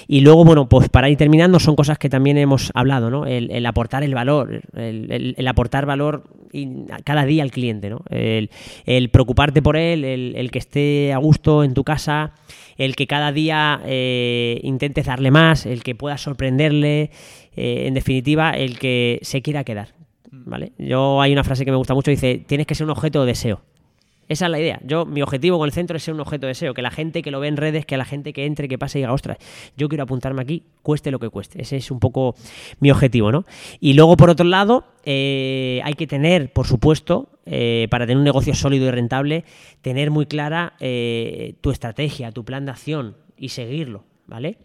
Y 0.09 0.21
luego, 0.23 0.45
bueno, 0.45 0.69
pues 0.69 0.89
para 0.89 1.09
ir 1.09 1.17
terminando, 1.17 1.61
son 1.61 1.77
cosas 1.77 1.99
que 1.99 2.09
también 2.09 2.37
hemos 2.39 2.71
hablado, 2.75 3.11
¿no? 3.11 3.27
El, 3.27 3.51
el 3.51 3.65
aportar 3.67 4.03
el 4.03 4.15
valor, 4.15 4.63
el, 4.75 5.35
el- 5.37 5.47
aportar 5.49 5.87
valor 5.87 6.25
cada 7.05 7.25
día 7.25 7.43
al 7.43 7.51
cliente, 7.51 7.91
¿no? 7.91 8.01
El, 8.11 8.51
preocuparte 9.11 9.63
por 9.63 9.77
él, 9.77 10.05
el, 10.05 10.35
el 10.37 10.51
que 10.51 10.59
esté 10.59 11.13
a 11.13 11.19
gusto 11.19 11.63
en 11.63 11.75
tu 11.77 11.85
casa, 11.85 12.33
el 12.79 12.97
que 12.97 13.07
cada 13.07 13.33
día 13.33 13.83
eh, 13.85 14.59
intentes 14.63 15.05
darle 15.05 15.31
más, 15.31 15.67
el 15.67 15.83
que 15.83 15.95
puedas 15.95 16.23
sorprenderle, 16.23 17.11
eh, 17.55 17.85
en 17.87 17.93
definitiva, 17.93 18.51
el 18.53 18.79
que 18.79 19.19
se 19.21 19.43
quiera 19.43 19.63
quedar, 19.63 19.91
¿vale? 20.31 20.73
Yo 20.79 21.21
hay 21.21 21.33
una 21.33 21.45
frase 21.45 21.67
que 21.67 21.71
me 21.71 21.77
gusta 21.77 21.93
mucho, 21.93 22.11
dice, 22.11 22.43
tienes 22.47 22.67
que 22.67 22.75
ser 22.75 22.85
un 22.85 22.91
objeto 22.91 23.21
de 23.21 23.27
deseo. 23.27 23.61
Esa 24.29 24.47
es 24.47 24.51
la 24.51 24.59
idea. 24.59 24.81
Yo, 24.85 25.07
mi 25.07 25.23
objetivo 25.23 25.59
con 25.59 25.67
el 25.67 25.73
centro 25.73 25.97
es 25.97 26.03
ser 26.03 26.15
un 26.15 26.21
objeto 26.21 26.47
de 26.47 26.49
deseo. 26.49 26.75
Que 26.75 26.83
la 26.83 26.91
gente 26.91 27.23
que 27.23 27.31
lo 27.31 27.41
ve 27.41 27.49
en 27.49 27.57
redes, 27.57 27.87
que 27.87 27.97
la 27.97 28.05
gente 28.05 28.33
que 28.33 28.47
entre, 28.47 28.69
que 28.69 28.79
pase 28.79 28.99
y 28.99 29.03
diga, 29.03 29.13
ostras, 29.13 29.39
yo 29.77 29.89
quiero 29.89 30.05
apuntarme 30.05 30.43
aquí, 30.43 30.65
cueste 30.83 31.11
lo 31.11 31.19
que 31.19 31.29
cueste. 31.29 31.63
Ese 31.63 31.77
es 31.77 31.91
un 31.91 32.01
poco 32.01 32.35
mi 32.81 32.91
objetivo, 32.91 33.31
¿no? 33.31 33.45
Y 33.81 33.95
luego, 33.95 34.17
por 34.17 34.31
otro 34.31 34.47
lado, 34.47 34.85
eh, 35.05 35.81
hay 35.85 35.95
que 35.95 36.07
tener, 36.07 36.53
por 36.53 36.67
supuesto, 36.67 37.29
eh, 37.47 37.87
para 37.91 38.07
tener 38.07 38.19
un 38.19 38.25
negocio 38.25 38.55
sólido 38.55 38.87
y 38.87 38.91
rentable, 38.91 39.45
tener 39.81 40.11
muy 40.11 40.27
clara 40.27 40.75
eh, 40.81 41.55
tu 41.61 41.71
estrategia, 41.71 42.33
tu 42.33 42.45
plan 42.45 42.65
de 42.65 42.73
acción 42.73 43.17
y 43.37 43.51
seguirlo, 43.51 44.05
¿vale? 44.27 44.59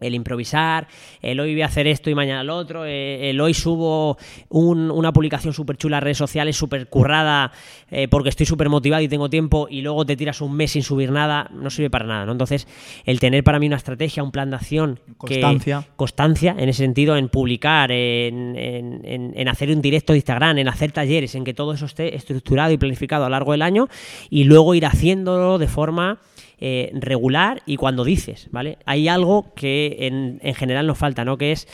El 0.00 0.14
improvisar, 0.14 0.88
el 1.20 1.38
hoy 1.40 1.52
voy 1.52 1.62
a 1.62 1.66
hacer 1.66 1.86
esto 1.86 2.08
y 2.10 2.14
mañana 2.14 2.42
lo 2.42 2.56
otro, 2.56 2.84
eh, 2.86 3.28
el 3.30 3.40
hoy 3.40 3.52
subo 3.54 4.16
un- 4.48 4.90
una 4.90 5.12
publicación 5.12 5.52
súper 5.52 5.76
chula 5.76 5.98
a 5.98 6.00
redes 6.00 6.16
sociales, 6.18 6.56
súper 6.56 6.88
currada, 6.88 7.52
eh, 7.90 8.08
porque 8.08 8.30
estoy 8.30 8.46
súper 8.46 8.68
motivado 8.70 9.02
y 9.02 9.08
tengo 9.08 9.28
tiempo, 9.28 9.66
y 9.70 9.82
luego 9.82 10.06
te 10.06 10.16
tiras 10.16 10.40
un 10.40 10.54
mes 10.54 10.70
sin 10.72 10.82
subir 10.82 11.10
nada, 11.12 11.50
no 11.52 11.68
sirve 11.70 11.90
para 11.90 12.06
nada, 12.06 12.24
¿no? 12.26 12.32
Entonces, 12.32 12.66
el 13.04 13.20
tener 13.20 13.44
para 13.44 13.58
mí 13.58 13.66
una 13.66 13.76
estrategia, 13.76 14.22
un 14.22 14.30
plan 14.32 14.50
de 14.50 14.56
acción, 14.56 15.00
que- 15.06 15.40
Constancia. 15.40 15.84
constancia 15.96 16.54
en 16.58 16.68
ese 16.68 16.82
sentido, 16.82 17.16
en 17.16 17.28
publicar, 17.28 17.92
en, 17.92 18.56
en- 18.56 19.00
en- 19.04 19.32
en 19.36 19.48
hacer 19.48 19.68
un 19.70 19.82
directo 19.82 20.12
de 20.14 20.18
Instagram, 20.20 20.58
en 20.58 20.68
hacer 20.68 20.92
talleres, 20.92 21.34
en 21.34 21.44
que 21.44 21.52
todo 21.54 21.74
eso 21.74 21.84
esté 21.86 22.16
estructurado 22.16 22.72
y 22.72 22.78
planificado 22.78 23.24
a 23.24 23.28
lo 23.28 23.32
largo 23.32 23.52
del 23.52 23.62
año 23.62 23.88
y 24.30 24.44
luego 24.44 24.74
ir 24.74 24.86
haciéndolo 24.86 25.58
de 25.58 25.68
forma 25.68 26.18
eh, 26.60 26.90
regular 26.92 27.62
y 27.64 27.76
cuando 27.76 28.04
dices, 28.04 28.48
¿vale? 28.50 28.76
Hay 28.84 29.08
algo 29.08 29.54
que 29.54 29.96
en, 30.00 30.38
en 30.42 30.54
general 30.54 30.86
nos 30.86 30.98
falta, 30.98 31.24
¿no? 31.24 31.38
Que 31.38 31.52
es 31.52 31.66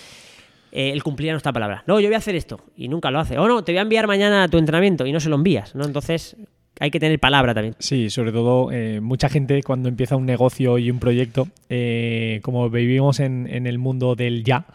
eh, 0.71 0.91
el 0.91 1.03
cumplir 1.03 1.33
nuestra 1.33 1.53
palabra. 1.53 1.83
No, 1.87 1.99
yo 1.99 2.07
voy 2.07 2.15
a 2.15 2.19
hacer 2.19 2.37
esto 2.37 2.61
y 2.77 2.89
nunca 2.89 3.11
lo 3.11 3.19
hace. 3.19 3.37
O 3.39 3.49
no, 3.49 3.65
te 3.65 3.73
voy 3.73 3.79
a 3.79 3.83
enviar 3.83 4.07
mañana 4.07 4.45
a 4.45 4.49
tu 4.49 4.59
entrenamiento 4.59 5.05
y 5.05 5.13
no 5.13 5.19
se 5.19 5.29
lo 5.29 5.35
envías, 5.35 5.75
¿no? 5.75 5.85
Entonces 5.85 6.37
hay 6.79 6.91
que 6.91 7.01
tener 7.01 7.19
palabra 7.19 7.53
también. 7.53 7.75
Sí, 7.79 8.11
sobre 8.11 8.31
todo 8.33 8.71
eh, 8.71 9.01
mucha 9.01 9.29
gente 9.29 9.63
cuando 9.63 9.89
empieza 9.89 10.15
un 10.15 10.27
negocio 10.27 10.79
y 10.79 10.91
un 10.91 10.99
proyecto, 11.01 11.49
como 12.43 12.71
vivimos 12.71 13.19
en, 13.19 13.49
en 13.51 13.67
el 13.67 13.79
mundo 13.79 14.15
del 14.15 14.45
ya, 14.45 14.67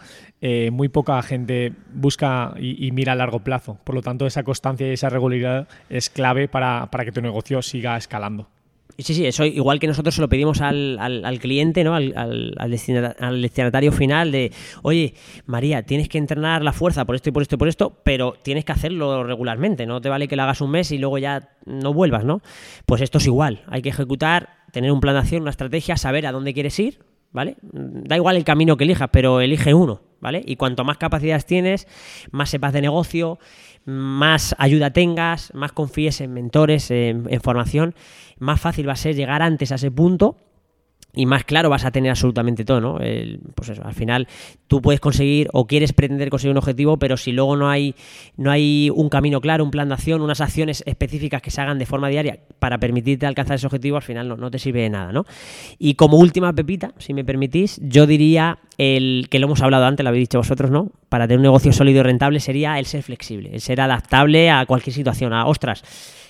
muy 0.72 0.90
poca 0.90 1.22
gente 1.22 1.72
busca 1.94 2.56
y, 2.60 2.88
y 2.88 2.92
mira 2.92 3.14
a 3.14 3.16
largo 3.16 3.40
plazo. 3.40 3.78
Por 3.84 3.94
lo 3.94 4.02
tanto, 4.02 4.26
esa 4.26 4.44
constancia 4.44 4.88
y 4.88 4.94
esa 4.94 5.10
regularidad 5.10 5.68
es 5.90 6.10
clave 6.10 6.48
para, 6.48 6.88
para 6.92 7.06
que 7.06 7.12
tu 7.12 7.22
negocio 7.22 7.62
siga 7.62 7.96
escalando. 7.96 8.50
Sí, 8.98 9.14
sí, 9.16 9.26
eso 9.26 9.46
igual 9.46 9.80
que 9.80 9.88
nosotros 9.88 10.14
se 10.16 10.22
lo 10.22 10.30
pedimos 10.30 10.62
al, 10.62 10.98
al- 11.00 11.26
al 11.26 11.40
cliente, 11.40 11.84
¿no? 11.84 11.96
Al, 11.96 12.14
al- 12.16 12.54
al 12.58 12.72
destina- 12.72 13.16
al 13.20 13.42
destinatario 13.42 13.92
final 13.92 14.32
de, 14.32 14.52
oye, 14.84 15.14
María, 15.46 15.84
tienes 15.84 16.08
que 16.10 16.18
entrenar 16.18 16.62
la 16.62 16.74
fuerza 16.74 17.06
por 17.06 17.16
esto 17.16 17.30
y 17.30 17.32
por 17.32 17.42
esto 17.42 17.56
y 17.56 17.58
por 17.58 17.68
esto, 17.68 17.98
pero 18.04 18.36
tienes 18.44 18.66
que 18.66 18.72
hacerlo 18.74 19.24
regularmente, 19.24 19.86
no 19.86 20.02
te 20.02 20.10
vale 20.10 20.28
que 20.28 20.36
lo 20.36 20.44
hagas 20.44 20.62
un 20.62 20.72
mes 20.72 20.92
y 20.92 20.98
luego 21.00 21.18
ya 21.18 21.50
no 21.66 21.94
vuelvas, 21.94 22.24
¿no? 22.26 22.42
Pues 22.86 23.02
esto 23.02 23.18
es 23.18 23.26
igual, 23.26 23.64
hay 23.68 23.82
que 23.82 23.90
ejecutar, 23.90 24.50
tener 24.72 24.92
un 24.92 25.00
plan 25.00 25.16
de 25.16 25.20
acción, 25.22 25.42
una 25.42 25.52
estrategia, 25.52 25.98
saber 25.98 26.28
a 26.28 26.32
dónde 26.32 26.54
quieres 26.54 26.78
ir, 26.80 27.00
¿vale? 27.32 27.56
Da 27.62 28.16
igual 28.18 28.36
el 28.36 28.44
camino 28.44 28.78
que 28.78 28.84
elijas, 28.84 29.10
pero 29.12 29.42
elige 29.42 29.74
uno, 29.74 30.02
¿vale? 30.20 30.44
Y 30.46 30.58
cuanto 30.58 30.84
más 30.84 30.98
capacidades 30.98 31.46
tienes, 31.46 31.88
más 32.32 32.50
sepas 32.50 32.74
de 32.74 32.82
negocio, 32.82 33.40
más 33.86 34.56
ayuda 34.58 34.92
tengas, 34.92 35.54
más 35.54 35.72
confíes 35.72 36.22
en 36.22 36.34
mentores, 36.34 36.92
en, 36.92 37.26
en 37.30 37.42
formación, 37.42 37.96
más 38.40 38.60
fácil 38.62 38.88
va 38.88 38.94
a 38.94 38.98
ser 38.98 39.16
llegar 39.16 39.42
antes 39.42 39.72
a 39.72 39.76
ese 39.76 39.92
punto 39.92 40.38
y 41.14 41.26
más 41.26 41.44
claro 41.44 41.70
vas 41.70 41.84
a 41.86 41.92
tener 41.92 42.10
absolutamente 42.10 42.64
todo, 42.66 42.80
¿no? 42.82 43.00
El- 43.00 43.40
pues 43.56 43.70
al 43.70 43.94
final 43.94 44.28
tú 44.68 44.82
puedes 44.82 45.00
conseguir 45.02 45.50
o 45.54 45.68
quieres 45.68 45.92
pretender 45.94 46.30
conseguir 46.30 46.52
un 46.52 46.58
objetivo, 46.58 46.98
pero 46.98 47.18
si 47.18 47.32
luego 47.32 47.58
no 47.58 47.70
hay, 47.70 47.96
no 48.38 48.50
hay 48.52 48.90
un 48.94 49.10
camino 49.10 49.42
claro, 49.42 49.64
un 49.64 49.72
plan 49.72 49.90
de 49.90 49.94
acción, 49.96 50.22
unas 50.22 50.40
acciones 50.42 50.84
específicas 50.86 51.42
que 51.42 51.52
se 51.52 51.60
hagan 51.62 51.80
de 51.80 51.86
forma 51.86 52.08
diaria 52.10 52.40
para 52.60 52.78
permitirte 52.78 53.26
alcanzar 53.26 53.56
ese 53.56 53.66
objetivo, 53.68 53.98
al 53.98 54.04
final 54.04 54.28
no, 54.28 54.38
no 54.38 54.50
te 54.50 54.60
sirve 54.60 54.82
de 54.82 54.90
nada, 54.90 55.12
¿no? 55.12 55.26
Y 55.80 55.96
como 55.96 56.18
última 56.18 56.54
pepita, 56.54 56.94
si 56.98 57.14
me 57.14 57.26
permitís, 57.26 57.80
yo 57.84 58.08
diría 58.08 58.60
el 58.78 59.28
que 59.30 59.40
lo 59.40 59.48
hemos 59.48 59.62
hablado 59.62 59.86
antes, 59.86 60.04
lo 60.04 60.10
habéis 60.10 60.24
dicho 60.30 60.38
vosotros, 60.38 60.72
¿no? 60.72 60.92
Para 61.10 61.28
tener 61.28 61.40
un 61.40 61.44
negocio 61.44 61.74
sólido 61.74 62.00
y 62.00 62.04
rentable 62.04 62.40
sería 62.40 62.80
el 62.80 62.86
ser 62.86 63.04
flexible, 63.04 63.50
el 63.54 63.62
ser 63.62 63.82
adaptable 63.82 64.50
a 64.50 64.66
cualquier 64.66 64.94
situación. 64.94 65.34
A, 65.34 65.46
ostras, 65.46 65.84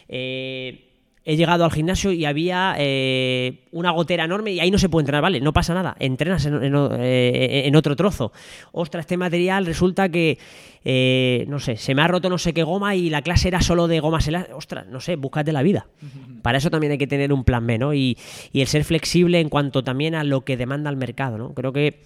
eh, 0.10 0.88
he 1.24 1.36
llegado 1.36 1.66
al 1.66 1.72
gimnasio 1.72 2.12
y 2.12 2.26
había 2.26 2.76
eh, 2.78 3.60
una 3.72 3.92
gotera 3.92 4.26
enorme 4.26 4.54
y 4.54 4.60
ahí 4.60 4.72
no 4.72 4.80
se 4.80 4.90
puede 4.90 5.04
entrenar, 5.04 5.22
vale, 5.22 5.40
no 5.40 5.54
pasa 5.54 5.74
nada, 5.74 5.96
entrenas 6.00 6.46
en, 6.46 6.60
eh, 7.00 7.64
en 7.66 7.76
otro 7.76 7.96
trozo. 7.96 8.32
Ostras, 8.72 9.04
este 9.04 9.18
material 9.18 9.66
resulta 9.66 10.10
que, 10.10 10.40
eh, 10.84 11.46
no 11.48 11.60
sé, 11.60 11.78
se 11.78 11.94
me 11.94 12.02
ha 12.02 12.08
roto 12.08 12.30
no 12.30 12.40
sé 12.40 12.54
qué 12.54 12.64
goma 12.64 12.96
y 12.96 13.10
la 13.10 13.22
clase 13.22 13.50
era 13.50 13.62
solo 13.62 13.88
de 13.88 14.00
gomas 14.00 14.28
elásticas. 14.28 14.58
Ostras, 14.58 14.88
no 14.88 15.00
sé, 15.00 15.16
búscate 15.16 15.52
la 15.52 15.62
vida. 15.62 15.86
Para 16.42 16.58
eso 16.58 16.72
también 16.72 16.92
hay 16.94 16.98
que 16.98 17.08
tener 17.08 17.32
un 17.32 17.44
plan 17.44 17.68
B, 17.68 17.78
¿no? 17.78 17.94
Y, 17.94 18.18
y 18.52 18.62
el 18.62 18.68
ser 18.68 18.84
flexible 18.84 19.40
en 19.40 19.50
cuanto 19.50 19.84
también 19.84 20.16
a 20.16 20.24
lo 20.24 20.42
que 20.42 20.58
demanda 20.58 20.90
el 20.90 20.98
mercado, 20.98 21.38
¿no? 21.38 21.54
Creo 21.54 21.72
que 21.72 22.00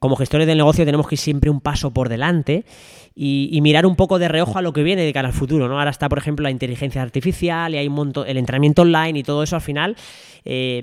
como 0.00 0.16
gestores 0.16 0.46
del 0.46 0.56
negocio 0.56 0.84
tenemos 0.84 1.06
que 1.06 1.14
ir 1.14 1.20
siempre 1.20 1.50
un 1.50 1.60
paso 1.60 1.92
por 1.92 2.08
delante 2.08 2.64
y, 3.14 3.50
y 3.52 3.60
mirar 3.60 3.86
un 3.86 3.96
poco 3.96 4.18
de 4.18 4.28
reojo 4.28 4.58
a 4.58 4.62
lo 4.62 4.72
que 4.72 4.82
viene 4.82 5.02
de 5.02 5.12
cara 5.12 5.28
al 5.28 5.34
futuro, 5.34 5.68
¿no? 5.68 5.78
Ahora 5.78 5.90
está, 5.90 6.08
por 6.08 6.18
ejemplo, 6.18 6.42
la 6.42 6.50
inteligencia 6.50 7.02
artificial 7.02 7.74
y 7.74 7.76
hay 7.76 7.86
un 7.86 7.94
montón, 7.94 8.26
el 8.26 8.38
entrenamiento 8.38 8.82
online 8.82 9.18
y 9.18 9.22
todo 9.22 9.42
eso 9.42 9.56
al 9.56 9.62
final 9.62 9.96
eh, 10.46 10.82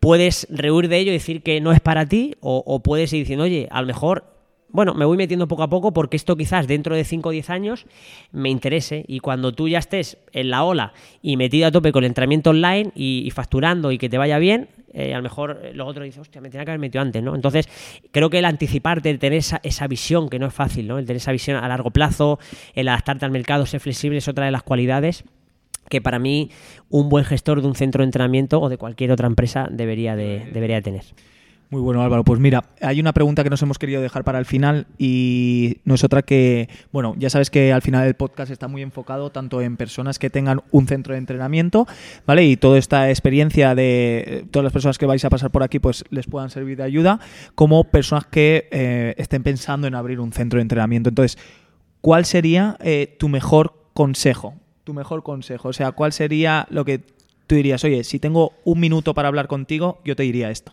puedes 0.00 0.46
rehuir 0.50 0.88
de 0.88 0.98
ello 0.98 1.10
y 1.10 1.14
decir 1.14 1.42
que 1.42 1.60
no 1.60 1.72
es 1.72 1.80
para 1.80 2.06
ti 2.06 2.34
o, 2.40 2.64
o 2.66 2.82
puedes 2.82 3.12
ir 3.12 3.20
diciendo, 3.20 3.44
oye, 3.44 3.68
a 3.70 3.82
lo 3.82 3.86
mejor 3.86 4.33
bueno, 4.74 4.92
me 4.92 5.04
voy 5.04 5.16
metiendo 5.16 5.46
poco 5.46 5.62
a 5.62 5.68
poco 5.68 5.92
porque 5.92 6.16
esto 6.16 6.36
quizás 6.36 6.66
dentro 6.66 6.96
de 6.96 7.04
5 7.04 7.28
o 7.28 7.32
10 7.32 7.48
años 7.48 7.86
me 8.32 8.50
interese 8.50 9.04
y 9.06 9.20
cuando 9.20 9.52
tú 9.52 9.68
ya 9.68 9.78
estés 9.78 10.18
en 10.32 10.50
la 10.50 10.64
ola 10.64 10.92
y 11.22 11.36
metido 11.36 11.68
a 11.68 11.70
tope 11.70 11.92
con 11.92 12.02
el 12.02 12.08
entrenamiento 12.08 12.50
online 12.50 12.90
y, 12.96 13.22
y 13.24 13.30
facturando 13.30 13.92
y 13.92 13.98
que 13.98 14.08
te 14.08 14.18
vaya 14.18 14.36
bien, 14.38 14.68
eh, 14.92 15.14
a 15.14 15.18
lo 15.18 15.22
mejor 15.22 15.60
eh, 15.62 15.72
luego 15.74 15.92
otro 15.92 16.02
dice, 16.02 16.20
hostia, 16.20 16.40
me 16.40 16.50
tenía 16.50 16.64
que 16.64 16.72
haber 16.72 16.80
metido 16.80 17.02
antes, 17.02 17.22
¿no? 17.22 17.36
Entonces, 17.36 17.68
creo 18.10 18.30
que 18.30 18.40
el 18.40 18.44
anticiparte, 18.44 19.10
el 19.10 19.20
tener 19.20 19.38
esa, 19.38 19.60
esa 19.62 19.86
visión, 19.86 20.28
que 20.28 20.40
no 20.40 20.46
es 20.46 20.54
fácil, 20.54 20.88
¿no? 20.88 20.98
El 20.98 21.06
tener 21.06 21.18
esa 21.18 21.30
visión 21.30 21.56
a 21.56 21.68
largo 21.68 21.92
plazo, 21.92 22.40
el 22.74 22.88
adaptarte 22.88 23.24
al 23.24 23.30
mercado, 23.30 23.66
ser 23.66 23.78
flexible 23.78 24.18
es 24.18 24.26
otra 24.26 24.44
de 24.46 24.50
las 24.50 24.64
cualidades 24.64 25.24
que 25.88 26.00
para 26.00 26.18
mí 26.18 26.50
un 26.88 27.08
buen 27.08 27.24
gestor 27.24 27.60
de 27.60 27.68
un 27.68 27.76
centro 27.76 28.02
de 28.02 28.06
entrenamiento 28.06 28.60
o 28.60 28.68
de 28.68 28.76
cualquier 28.76 29.12
otra 29.12 29.28
empresa 29.28 29.68
debería 29.70 30.16
de, 30.16 30.48
debería 30.52 30.76
de 30.76 30.82
tener. 30.82 31.04
Muy 31.74 31.82
bueno, 31.82 32.04
Álvaro. 32.04 32.22
Pues 32.22 32.38
mira, 32.38 32.66
hay 32.80 33.00
una 33.00 33.12
pregunta 33.12 33.42
que 33.42 33.50
nos 33.50 33.60
hemos 33.60 33.80
querido 33.80 34.00
dejar 34.00 34.22
para 34.22 34.38
el 34.38 34.44
final 34.44 34.86
y 34.96 35.78
no 35.84 35.96
es 35.96 36.04
otra 36.04 36.22
que, 36.22 36.68
bueno, 36.92 37.16
ya 37.18 37.30
sabes 37.30 37.50
que 37.50 37.72
al 37.72 37.82
final 37.82 38.06
el 38.06 38.14
podcast 38.14 38.52
está 38.52 38.68
muy 38.68 38.80
enfocado 38.80 39.30
tanto 39.30 39.60
en 39.60 39.76
personas 39.76 40.20
que 40.20 40.30
tengan 40.30 40.60
un 40.70 40.86
centro 40.86 41.14
de 41.14 41.18
entrenamiento, 41.18 41.88
¿vale? 42.28 42.44
Y 42.44 42.56
toda 42.56 42.78
esta 42.78 43.10
experiencia 43.10 43.74
de 43.74 44.24
eh, 44.24 44.44
todas 44.52 44.62
las 44.62 44.72
personas 44.72 44.98
que 44.98 45.06
vais 45.06 45.24
a 45.24 45.30
pasar 45.30 45.50
por 45.50 45.64
aquí, 45.64 45.80
pues 45.80 46.04
les 46.10 46.28
puedan 46.28 46.48
servir 46.48 46.76
de 46.76 46.84
ayuda, 46.84 47.18
como 47.56 47.82
personas 47.82 48.26
que 48.26 48.68
eh, 48.70 49.16
estén 49.18 49.42
pensando 49.42 49.88
en 49.88 49.96
abrir 49.96 50.20
un 50.20 50.32
centro 50.32 50.58
de 50.58 50.62
entrenamiento. 50.62 51.08
Entonces, 51.08 51.42
¿cuál 52.00 52.24
sería 52.24 52.76
eh, 52.84 53.16
tu 53.18 53.28
mejor 53.28 53.74
consejo? 53.94 54.54
Tu 54.84 54.94
mejor 54.94 55.24
consejo. 55.24 55.70
O 55.70 55.72
sea, 55.72 55.90
¿cuál 55.90 56.12
sería 56.12 56.68
lo 56.70 56.84
que 56.84 57.00
tú 57.48 57.56
dirías? 57.56 57.82
Oye, 57.82 58.04
si 58.04 58.20
tengo 58.20 58.52
un 58.62 58.78
minuto 58.78 59.12
para 59.12 59.26
hablar 59.26 59.48
contigo, 59.48 60.00
yo 60.04 60.14
te 60.14 60.22
diría 60.22 60.52
esto. 60.52 60.72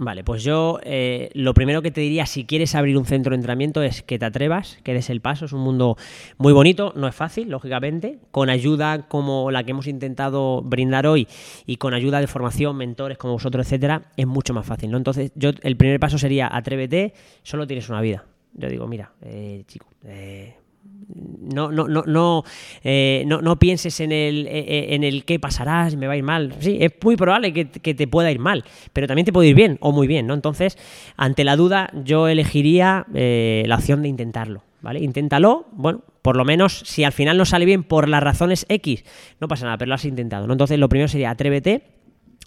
Vale, 0.00 0.22
pues 0.22 0.44
yo 0.44 0.78
eh, 0.84 1.28
lo 1.34 1.54
primero 1.54 1.82
que 1.82 1.90
te 1.90 2.00
diría 2.00 2.24
si 2.24 2.44
quieres 2.44 2.76
abrir 2.76 2.96
un 2.96 3.04
centro 3.04 3.30
de 3.30 3.34
entrenamiento 3.34 3.82
es 3.82 4.02
que 4.02 4.16
te 4.16 4.26
atrevas, 4.26 4.78
que 4.84 4.94
des 4.94 5.10
el 5.10 5.20
paso. 5.20 5.46
Es 5.46 5.52
un 5.52 5.60
mundo 5.60 5.96
muy 6.36 6.52
bonito, 6.52 6.92
no 6.94 7.08
es 7.08 7.16
fácil, 7.16 7.50
lógicamente. 7.50 8.20
Con 8.30 8.48
ayuda 8.48 9.08
como 9.08 9.50
la 9.50 9.64
que 9.64 9.72
hemos 9.72 9.88
intentado 9.88 10.62
brindar 10.62 11.08
hoy 11.08 11.26
y 11.66 11.78
con 11.78 11.94
ayuda 11.94 12.20
de 12.20 12.28
formación, 12.28 12.76
mentores 12.76 13.18
como 13.18 13.32
vosotros, 13.32 13.66
etcétera, 13.66 14.12
es 14.16 14.26
mucho 14.28 14.54
más 14.54 14.66
fácil. 14.66 14.92
¿no? 14.92 14.98
Entonces, 14.98 15.32
yo 15.34 15.50
el 15.62 15.76
primer 15.76 15.98
paso 15.98 16.16
sería 16.16 16.48
atrévete, 16.54 17.12
solo 17.42 17.66
tienes 17.66 17.88
una 17.88 18.00
vida. 18.00 18.24
Yo 18.54 18.68
digo, 18.68 18.86
mira, 18.86 19.10
eh, 19.22 19.64
chico, 19.66 19.88
eh, 20.04 20.57
no, 21.06 21.72
no, 21.72 21.88
no, 21.88 22.04
no, 22.06 22.44
eh, 22.82 23.24
no, 23.26 23.40
no 23.40 23.58
pienses 23.58 24.00
en 24.00 24.12
el, 24.12 24.46
eh, 24.46 24.94
en 24.94 25.04
el 25.04 25.24
qué 25.24 25.38
pasará, 25.38 25.88
si 25.90 25.96
me 25.96 26.06
va 26.06 26.12
a 26.14 26.16
ir 26.16 26.22
mal. 26.22 26.54
Sí, 26.60 26.78
es 26.80 26.92
muy 27.02 27.16
probable 27.16 27.52
que, 27.52 27.68
que 27.70 27.94
te 27.94 28.06
pueda 28.06 28.30
ir 28.30 28.38
mal, 28.38 28.64
pero 28.92 29.06
también 29.06 29.24
te 29.24 29.32
puede 29.32 29.48
ir 29.48 29.54
bien 29.54 29.78
o 29.80 29.92
muy 29.92 30.06
bien, 30.06 30.26
¿no? 30.26 30.34
Entonces, 30.34 30.76
ante 31.16 31.44
la 31.44 31.56
duda, 31.56 31.90
yo 32.04 32.28
elegiría 32.28 33.06
eh, 33.14 33.64
la 33.66 33.76
opción 33.76 34.02
de 34.02 34.08
intentarlo, 34.08 34.62
¿vale? 34.82 35.00
Inténtalo, 35.00 35.66
bueno, 35.72 36.02
por 36.22 36.36
lo 36.36 36.44
menos 36.44 36.82
si 36.84 37.04
al 37.04 37.12
final 37.12 37.38
no 37.38 37.44
sale 37.44 37.64
bien 37.64 37.84
por 37.84 38.08
las 38.08 38.22
razones 38.22 38.66
X, 38.68 39.04
no 39.40 39.48
pasa 39.48 39.64
nada, 39.64 39.78
pero 39.78 39.88
lo 39.88 39.94
has 39.94 40.04
intentado, 40.04 40.46
¿no? 40.46 40.52
Entonces, 40.52 40.78
lo 40.78 40.88
primero 40.88 41.08
sería 41.08 41.30
atrévete. 41.30 41.82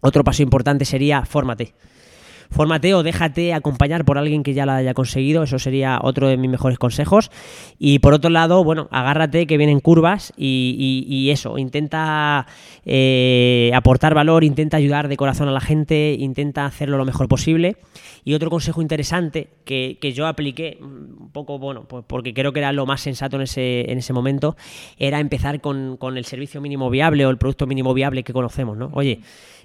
Otro 0.04 0.24
paso 0.24 0.42
importante 0.42 0.84
sería 0.86 1.26
fórmate. 1.26 1.74
Fórmate 2.52 2.94
o 2.94 3.02
déjate 3.02 3.54
acompañar 3.54 4.06
por 4.06 4.18
alguien 4.18 4.44
que 4.44 4.54
ya 4.54 4.66
lo 4.66 4.74
haya 4.74 4.94
conseguido, 4.94 5.44
eso 5.44 5.58
sería 5.58 6.00
otro 6.04 6.28
de 6.28 6.38
mis 6.38 6.52
mejores 6.52 6.78
consejos. 6.78 7.32
Y 7.80 8.00
por 8.00 8.14
otro 8.14 8.30
lado, 8.30 8.64
bueno, 8.64 8.88
agárrate 8.92 9.48
que 9.48 9.58
vienen 9.58 9.80
curvas 9.80 10.34
y 10.38 11.30
eso, 11.32 11.58
intenta 11.58 12.46
eh, 12.86 13.72
aportar 13.74 14.14
valor, 14.14 14.44
intenta 14.44 14.78
ayudar 14.78 15.08
de 15.08 15.18
corazón 15.18 15.48
a 15.48 15.52
la 15.52 15.62
gente, 15.62 16.16
intenta 16.18 16.66
hacerlo 16.66 16.98
lo 16.98 17.06
mejor 17.06 17.28
posible. 17.28 17.78
Y 18.24 18.34
otro 18.34 18.50
consejo 18.50 18.82
interesante 18.82 19.50
que, 19.66 19.98
que 20.00 20.14
yo 20.14 20.28
apliqué, 20.28 20.78
mm, 20.80 21.24
un 21.24 21.30
poco, 21.32 21.58
bueno, 21.60 21.86
pues 21.88 22.04
porque 22.08 22.34
creo 22.34 22.54
que 22.54 22.60
era 22.60 22.72
lo 22.72 22.86
más 22.86 23.02
sensato 23.02 23.36
en 23.38 23.44
ese, 23.44 23.92
en 23.92 23.98
ese 23.98 24.14
momento, 24.14 24.56
era 24.98 25.20
empezar 25.20 25.62
con, 25.62 25.98
con 25.98 26.18
el 26.18 26.26
servicio 26.26 26.62
mínimo 26.62 26.90
viable 26.90 27.26
o 27.26 27.30
el 27.30 27.38
producto 27.38 27.68
mínimo 27.68 27.94
viable 27.94 28.24
que 28.24 28.34
conocemos, 28.34 28.78
¿no? 28.78 28.92
Oye, 28.94 29.22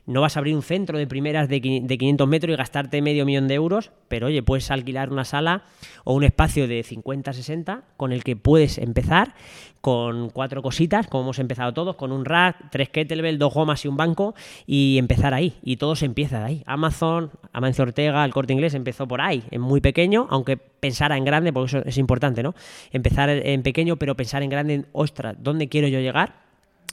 no 0.07 0.21
vas 0.21 0.37
a 0.37 0.41
abrir 0.41 0.55
un 0.55 0.63
centro 0.63 0.99
de 0.99 1.07
primeras 1.07 1.49
de 1.49 1.61
qui- 1.61 1.83
de 1.83 1.99
500 1.99 2.29
metros 2.29 2.53
y 2.55 2.57
gastarte 2.57 3.03
medio 3.03 3.27
millón 3.27 3.49
de 3.49 3.55
euros, 3.55 3.91
pero 4.09 4.29
oye, 4.29 4.43
puedes 4.43 4.71
alquilar 4.71 5.11
una 5.13 5.25
sala 5.25 5.63
o 6.05 6.15
un 6.15 6.23
espacio 6.25 6.69
de 6.69 6.83
50, 6.83 7.33
60 7.33 7.83
con 7.97 8.13
el 8.13 8.23
que 8.23 8.37
puedes 8.37 8.79
empezar 8.79 9.35
con 9.81 10.31
cuatro 10.31 10.63
cositas, 10.63 11.07
como 11.07 11.25
hemos 11.25 11.39
empezado 11.39 11.73
todos, 11.73 11.95
con 11.97 12.11
un 12.11 12.25
rack, 12.25 12.71
tres 12.71 12.89
kettlebell, 12.89 13.39
dos 13.39 13.55
gomas 13.55 13.85
y 13.85 13.89
un 13.89 13.97
banco 13.97 14.35
y 14.67 14.97
empezar 14.99 15.33
ahí. 15.33 15.55
Y 15.63 15.77
todo 15.77 15.95
se 15.95 16.07
empieza 16.07 16.41
de 16.41 16.45
ahí. 16.45 16.63
Amazon, 16.67 17.31
Amancio 17.53 17.83
Ortega, 17.85 18.25
el 18.25 18.33
corte 18.33 18.53
inglés 18.53 18.75
empezó 18.75 19.07
por 19.07 19.21
ahí, 19.21 19.45
en 19.51 19.61
muy 19.61 19.81
pequeño, 19.81 20.27
aunque 20.31 20.57
pensara 20.57 21.17
en 21.17 21.25
grande, 21.25 21.53
porque 21.53 21.69
eso 21.79 21.87
es 21.87 21.99
importante, 21.99 22.43
¿no? 22.43 22.55
Empezar 22.91 23.29
en 23.31 23.63
pequeño, 23.63 23.97
pero 23.97 24.17
pensar 24.17 24.43
en 24.43 24.51
grande, 24.51 24.75
en, 24.75 24.87
ostras, 24.93 25.37
¿dónde 25.39 25.69
quiero 25.69 25.87
yo 25.87 26.01
llegar? 26.01 26.46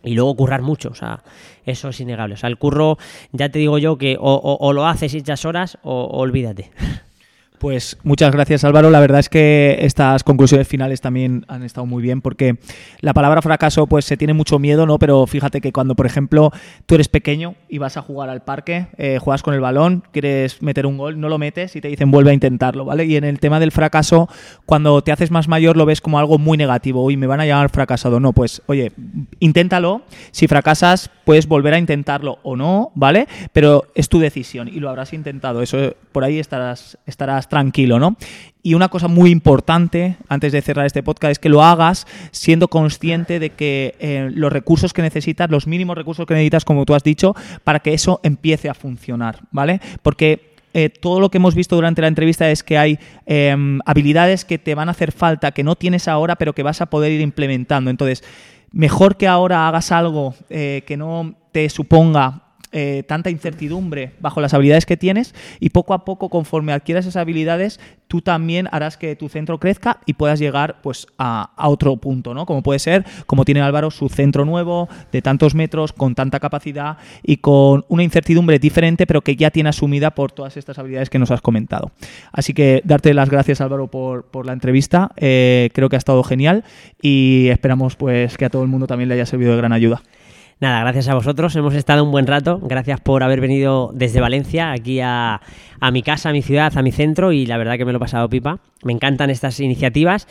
Y 0.04 0.14
luego 0.16 0.36
currar 0.36 0.62
mucho, 0.62 0.90
o 0.90 0.96
sea, 0.96 1.24
eso 1.66 1.90
es 1.90 2.00
innegable. 2.00 2.34
O 2.36 2.38
sea, 2.38 2.50
el 2.50 2.58
curro, 2.58 2.98
ya 3.32 3.50
te 3.50 3.60
digo 3.60 3.78
yo 3.78 3.98
que 3.98 4.18
o, 4.20 4.34
o- 4.34 4.58
o 4.68 4.74
lo 4.74 4.86
haces 4.86 5.14
y 5.14 5.18
echas 5.20 5.46
horas 5.46 5.78
o, 5.84 6.04
o 6.04 6.18
olvídate. 6.20 6.72
Pues 7.64 7.98
muchas 8.04 8.34
gracias 8.34 8.66
Álvaro. 8.66 8.90
La 8.90 9.00
verdad 9.00 9.22
es 9.22 9.30
que 9.30 9.78
estas 9.80 10.26
conclusiones 10.26 10.68
finales 10.68 11.00
también 11.00 11.46
han 11.48 11.64
estado 11.64 11.86
muy 11.86 12.04
bien 12.04 12.20
porque 12.20 12.58
la 13.00 13.14
palabra 13.14 13.42
fracaso 13.42 13.88
pues 13.88 14.04
se 14.04 14.18
tiene 14.18 14.34
mucho 14.34 14.60
miedo, 14.60 14.86
¿no? 14.86 15.00
Pero 15.00 15.26
fíjate 15.28 15.62
que 15.62 15.72
cuando, 15.72 15.96
por 15.96 16.06
ejemplo, 16.06 16.52
tú 16.86 16.96
eres 16.96 17.08
pequeño 17.08 17.56
y 17.70 17.78
vas 17.78 17.96
a 17.96 18.02
jugar 18.02 18.28
al 18.28 18.42
parque, 18.44 18.88
eh, 18.98 19.18
juegas 19.18 19.44
con 19.44 19.54
el 19.54 19.62
balón, 19.62 20.04
quieres 20.12 20.62
meter 20.62 20.86
un 20.86 20.98
gol, 20.98 21.22
no 21.22 21.30
lo 21.30 21.38
metes 21.38 21.74
y 21.78 21.80
te 21.80 21.88
dicen 21.88 22.12
vuelve 22.12 22.32
a 22.32 22.34
intentarlo, 22.34 22.84
¿vale? 22.84 23.06
Y 23.06 23.16
en 23.16 23.24
el 23.24 23.40
tema 23.40 23.62
del 23.62 23.72
fracaso, 23.72 24.28
cuando 24.66 25.02
te 25.02 25.14
haces 25.14 25.32
más 25.32 25.48
mayor 25.48 25.78
lo 25.78 25.86
ves 25.86 26.02
como 26.02 26.20
algo 26.20 26.38
muy 26.38 26.58
negativo. 26.58 27.06
Uy, 27.06 27.16
me 27.16 27.28
van 27.28 27.40
a 27.40 27.46
llamar 27.46 27.70
fracasado. 27.70 28.20
No, 28.20 28.34
pues 28.34 28.62
oye, 28.66 28.92
inténtalo. 29.40 30.02
Si 30.32 30.50
fracasas, 30.50 31.10
puedes 31.24 31.48
volver 31.48 31.76
a 31.76 31.78
intentarlo 31.78 32.40
o 32.44 32.58
no, 32.58 32.92
¿vale? 32.94 33.26
Pero 33.54 33.86
es 33.96 34.10
tu 34.10 34.20
decisión 34.20 34.68
y 34.68 34.82
lo 34.82 34.90
habrás 34.90 35.14
intentado. 35.14 35.62
Eso 35.62 35.96
por 36.12 36.26
ahí 36.26 36.40
estarás, 36.40 36.98
estarás 37.06 37.48
tranquilo, 37.54 38.00
¿no? 38.00 38.18
Y 38.64 38.74
una 38.74 38.90
cosa 38.90 39.08
muy 39.08 39.30
importante, 39.30 40.18
antes 40.28 40.52
de 40.52 40.62
cerrar 40.64 40.88
este 40.88 41.04
podcast, 41.04 41.34
es 41.34 41.40
que 41.40 41.50
lo 41.50 41.64
hagas 41.64 42.08
siendo 42.32 42.68
consciente 42.68 43.38
de 43.38 43.52
que 43.52 43.94
eh, 44.00 44.32
los 44.34 44.52
recursos 44.52 44.92
que 44.92 45.04
necesitas, 45.04 45.52
los 45.52 45.68
mínimos 45.68 45.96
recursos 45.96 46.26
que 46.26 46.34
necesitas, 46.34 46.66
como 46.66 46.84
tú 46.86 46.96
has 46.96 47.04
dicho, 47.04 47.36
para 47.64 47.80
que 47.80 47.94
eso 47.94 48.20
empiece 48.24 48.70
a 48.70 48.74
funcionar, 48.74 49.42
¿vale? 49.52 49.82
Porque 50.02 50.54
eh, 50.74 50.90
todo 50.90 51.20
lo 51.20 51.30
que 51.30 51.38
hemos 51.38 51.54
visto 51.54 51.76
durante 51.76 52.02
la 52.02 52.08
entrevista 52.08 52.50
es 52.50 52.64
que 52.64 52.80
hay 52.80 52.98
eh, 53.28 53.56
habilidades 53.86 54.46
que 54.46 54.58
te 54.58 54.74
van 54.74 54.88
a 54.88 54.94
hacer 54.94 55.12
falta, 55.12 55.52
que 55.52 55.64
no 55.64 55.76
tienes 55.76 56.08
ahora, 56.08 56.36
pero 56.36 56.54
que 56.54 56.64
vas 56.64 56.82
a 56.82 56.88
poder 56.88 57.12
ir 57.12 57.22
implementando. 57.22 57.92
Entonces, 57.92 58.24
mejor 58.72 59.18
que 59.18 59.28
ahora 59.28 59.68
hagas 59.68 59.92
algo 59.92 60.34
eh, 60.50 60.82
que 60.88 60.98
no 60.98 61.36
te 61.52 61.70
suponga 61.70 62.43
eh, 62.74 63.04
tanta 63.08 63.30
incertidumbre 63.30 64.14
bajo 64.20 64.42
las 64.42 64.54
habilidades 64.54 64.86
que 64.86 64.98
tienes 64.98 65.36
y 65.60 65.70
poco 65.70 65.94
a 65.94 66.06
poco, 66.06 66.30
conforme 66.30 66.74
adquieras 66.74 67.06
esas 67.06 67.22
habilidades, 67.22 67.80
tú 68.08 68.22
también 68.22 68.68
harás 68.72 68.98
que 68.98 69.16
tu 69.16 69.30
centro 69.30 69.60
crezca 69.60 70.00
y 70.06 70.14
puedas 70.14 70.40
llegar 70.40 70.82
pues 70.82 71.08
a, 71.18 71.52
otro 71.58 71.98
punto, 71.98 72.34
¿no? 72.34 72.46
Como 72.46 72.62
puede 72.62 72.80
ser, 72.80 73.06
como 73.26 73.46
tiene 73.46 73.62
Álvaro, 73.62 73.92
su 73.92 74.10
centro 74.10 74.46
nuevo 74.46 74.90
de 75.12 75.22
tantos 75.22 75.56
metros, 75.56 75.94
con 75.94 76.16
tanta 76.16 76.40
capacidad 76.40 76.98
y 77.24 77.38
con 77.38 77.86
una 77.90 78.04
incertidumbre 78.04 78.60
diferente, 78.60 79.08
pero 79.08 79.22
que 79.22 79.36
ya 79.36 79.52
tiene 79.52 79.70
asumida 79.70 80.12
por 80.12 80.32
todas 80.32 80.58
estas 80.58 80.78
habilidades 80.78 81.10
que 81.10 81.20
nos 81.20 81.32
has 81.32 81.42
comentado. 81.42 81.92
Así 82.32 82.54
que 82.54 82.82
darte 82.86 83.14
las 83.14 83.30
gracias, 83.30 83.62
Álvaro, 83.62 83.88
por, 83.88 84.26
por 84.26 84.46
la 84.46 84.54
entrevista. 84.54 85.12
Eh, 85.16 85.70
creo 85.74 85.90
que 85.90 85.96
ha 85.96 86.00
estado 86.00 86.24
genial 86.24 86.64
y 87.02 87.48
esperamos 87.50 87.96
pues 87.96 88.38
que 88.38 88.46
a 88.46 88.50
todo 88.50 88.64
el 88.64 88.70
mundo 88.70 88.88
también 88.88 89.10
le 89.10 89.16
haya 89.16 89.26
servido 89.26 89.52
de 89.52 89.58
gran 89.58 89.74
ayuda. 89.74 90.02
Nada, 90.60 90.80
gracias 90.82 91.10
a 91.10 91.16
vosotros. 91.16 91.56
Hemos 91.56 91.74
estado 91.74 92.04
un 92.04 92.12
buen 92.12 92.28
rato. 92.28 92.60
Gracias 92.62 93.02
por 93.02 93.24
haber 93.24 93.42
venido 93.42 93.92
desde 93.94 94.22
Valencia 94.22 94.72
aquí 94.72 95.00
a, 95.02 95.42
a 95.84 95.92
mi 95.92 96.02
casa, 96.02 96.30
a 96.30 96.32
mi 96.32 96.42
ciudad, 96.42 96.78
a 96.78 96.82
mi 96.82 96.94
centro 96.94 97.34
y 97.34 97.46
la 97.46 97.58
verdad 97.58 97.78
que 97.78 97.84
me 97.84 97.92
lo 97.92 97.98
he 97.98 98.00
pasado 98.00 98.30
pipa. 98.30 98.60
Me 98.84 98.94
encantan 98.94 99.30
estas 99.30 99.60
iniciativas 99.60 100.28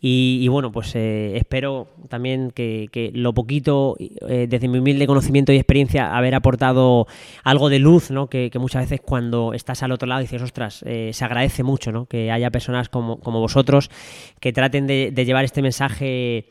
y, 0.00 0.46
bueno, 0.48 0.70
pues 0.72 0.94
eh, 0.96 1.36
espero 1.36 1.88
también 2.08 2.50
que, 2.50 3.10
lo 3.14 3.32
poquito, 3.32 3.96
eh, 3.98 4.46
desde 4.48 4.68
mi 4.68 4.78
humilde 4.78 5.06
conocimiento 5.06 5.52
y 5.52 5.56
experiencia, 5.56 6.14
haber 6.14 6.34
aportado 6.34 7.06
algo 7.42 7.70
de 7.70 7.78
luz, 7.78 8.10
¿no? 8.10 8.28
Que, 8.28 8.50
muchas 8.58 8.82
veces 8.82 9.00
cuando 9.04 9.54
estás 9.54 9.82
al 9.82 9.92
otro 9.92 10.06
lado 10.08 10.20
dices, 10.20 10.40
ostras, 10.40 10.82
eh, 10.86 11.10
se 11.12 11.24
agradece 11.24 11.62
mucho, 11.62 11.92
¿no? 11.92 12.06
Que 12.06 12.30
haya 12.30 12.50
personas 12.50 12.88
como, 12.88 13.18
como 13.20 13.40
vosotros 13.40 13.90
que 14.40 14.52
traten 14.52 14.86
de 14.86 15.24
llevar 15.24 15.44
este 15.44 15.62
mensaje 15.62 16.46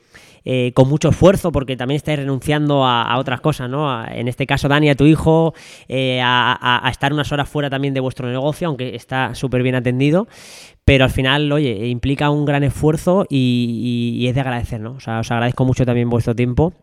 eh, 0.46 0.72
con 0.74 0.90
mucho 0.90 1.10
esfuerzo, 1.10 1.52
porque 1.52 1.78
también 1.78 1.98
estáis 1.98 2.20
renunciando 2.20 2.86
a, 2.86 3.18
otras 3.18 3.42
cosas, 3.42 3.70
¿no? 3.70 4.06
En 4.08 4.28
este 4.28 4.46
caso, 4.46 4.68
Dani, 4.68 4.90
a 4.90 4.96
tu 4.96 5.06
hijo, 5.06 5.54
eh, 5.88 6.20
a, 6.24 6.88
estar 6.92 7.14
unas 7.14 7.32
horas 7.32 7.48
fuera 7.48 7.70
también 7.70 7.94
de 7.94 8.00
vuestro 8.00 8.28
negocio, 8.30 8.68
aunque 8.68 8.96
está 8.96 9.36
súper 9.36 9.64
bien 9.64 9.76
atendido. 9.76 10.28
Pero 10.86 11.06
al 11.06 11.12
final, 11.12 11.52
oye, 11.52 11.88
implica 11.88 12.30
un 12.30 12.46
gran 12.46 12.64
esfuerzo 12.64 13.26
y, 13.30 14.16
y- 14.18 14.24
y 14.24 14.28
es 14.28 14.36
de 14.36 14.42
agradecer, 14.42 14.82
¿no? 14.82 14.94
O 14.94 15.00
sea, 15.00 15.20
os 15.20 15.32
agradezco 15.32 15.64
mucho 15.64 15.86
también 15.86 16.10
vuestro 16.10 16.36
tiempo 16.36 16.74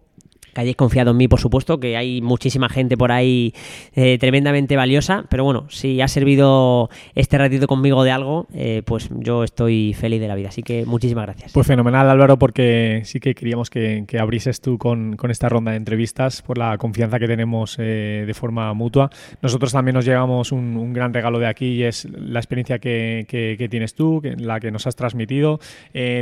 que 0.55 0.61
hayáis 0.61 0.77
confiado 0.77 1.11
en 1.13 1.17
mí, 1.17 1.29
por 1.29 1.41
supuesto, 1.41 1.79
que 1.81 1.97
hay 1.97 2.21
muchísima 2.21 2.69
gente 2.69 2.97
por 2.97 3.13
ahí 3.13 3.55
eh, 3.95 4.19
tremendamente 4.19 4.77
valiosa, 4.77 5.25
pero 5.29 5.45
bueno, 5.45 5.67
si 5.71 6.01
ha 6.01 6.09
servido 6.09 6.91
este 7.15 7.39
ratito 7.39 7.67
conmigo 7.67 8.05
de 8.05 8.11
algo, 8.11 8.47
eh, 8.55 8.83
pues 8.85 9.09
yo 9.13 9.45
estoy 9.45 9.95
feliz 9.95 10.21
de 10.21 10.29
la 10.29 10.35
vida, 10.35 10.49
así 10.49 10.63
que 10.63 10.85
muchísimas 10.85 11.27
gracias. 11.27 11.53
Pues 11.53 11.67
fenomenal, 11.67 12.09
Álvaro, 12.11 12.39
porque 12.39 13.03
sí 13.05 13.21
que 13.21 13.35
queríamos 13.35 13.71
que, 13.71 14.05
que 14.07 14.19
abrises 14.19 14.61
tú 14.61 14.79
con, 14.79 15.17
con 15.17 15.31
esta 15.31 15.49
ronda 15.49 15.71
de 15.73 15.77
entrevistas 15.77 16.43
por 16.43 16.59
la 16.59 16.77
confianza 16.79 17.19
que 17.19 17.27
tenemos 17.27 17.77
eh, 17.79 18.25
de 18.27 18.35
forma 18.35 18.73
mutua. 18.75 19.11
Nosotros 19.43 19.73
también 19.73 19.95
nos 19.95 20.05
llevamos 20.05 20.53
un, 20.53 20.93
gran 20.93 21.13
regalo 21.15 21.39
de 21.39 21.47
aquí 21.47 21.67
y 21.67 21.83
es 21.85 22.09
la 22.11 22.41
experiencia 22.41 22.79
que, 22.79 23.27
que- 23.29 23.57
que 23.59 23.69
tienes 23.69 23.95
tú, 23.95 24.21
la 24.39 24.59
que 24.61 24.71
nos 24.71 24.87
has 24.87 24.97
transmitido. 24.97 25.61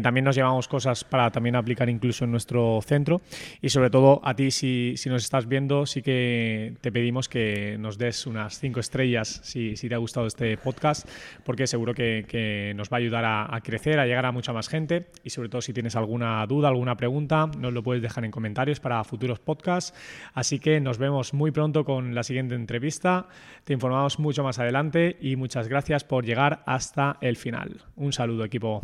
También 0.02 0.24
nos 0.24 0.34
llevamos 0.36 0.68
cosas 0.68 1.04
para 1.04 1.30
también 1.30 1.56
aplicar 1.56 1.88
incluso 1.88 2.24
en 2.24 2.30
nuestro 2.30 2.80
centro 2.82 3.20
y 3.62 3.68
sobre 3.68 3.90
todo 3.90 4.17
a 4.24 4.34
ti, 4.34 4.50
si, 4.50 4.94
si 4.96 5.08
nos 5.08 5.24
estás 5.24 5.46
viendo, 5.46 5.86
sí 5.86 6.02
que 6.02 6.74
te 6.80 6.92
pedimos 6.92 7.28
que 7.28 7.76
nos 7.78 7.98
des 7.98 8.26
unas 8.26 8.58
cinco 8.58 8.80
estrellas 8.80 9.40
si, 9.44 9.76
si 9.76 9.88
te 9.88 9.94
ha 9.94 9.98
gustado 9.98 10.26
este 10.26 10.56
podcast, 10.56 11.08
porque 11.44 11.66
seguro 11.66 11.94
que, 11.94 12.24
que 12.28 12.72
nos 12.76 12.90
va 12.90 12.96
a 12.96 13.00
ayudar 13.00 13.24
a, 13.24 13.54
a 13.54 13.60
crecer, 13.60 13.98
a 13.98 14.06
llegar 14.06 14.26
a 14.26 14.32
mucha 14.32 14.52
más 14.52 14.68
gente 14.68 15.06
y 15.24 15.30
sobre 15.30 15.48
todo 15.48 15.60
si 15.60 15.72
tienes 15.72 15.96
alguna 15.96 16.46
duda, 16.46 16.68
alguna 16.68 16.96
pregunta, 16.96 17.50
nos 17.58 17.72
lo 17.72 17.82
puedes 17.82 18.02
dejar 18.02 18.24
en 18.24 18.30
comentarios 18.30 18.80
para 18.80 19.02
futuros 19.04 19.38
podcasts. 19.38 19.94
Así 20.34 20.58
que 20.58 20.80
nos 20.80 20.98
vemos 20.98 21.34
muy 21.34 21.50
pronto 21.50 21.84
con 21.84 22.14
la 22.14 22.22
siguiente 22.22 22.54
entrevista. 22.54 23.28
Te 23.64 23.72
informamos 23.72 24.18
mucho 24.18 24.42
más 24.42 24.58
adelante 24.58 25.16
y 25.20 25.36
muchas 25.36 25.68
gracias 25.68 26.04
por 26.04 26.24
llegar 26.24 26.62
hasta 26.66 27.16
el 27.20 27.36
final. 27.36 27.82
Un 27.96 28.12
saludo 28.12 28.44
equipo. 28.44 28.80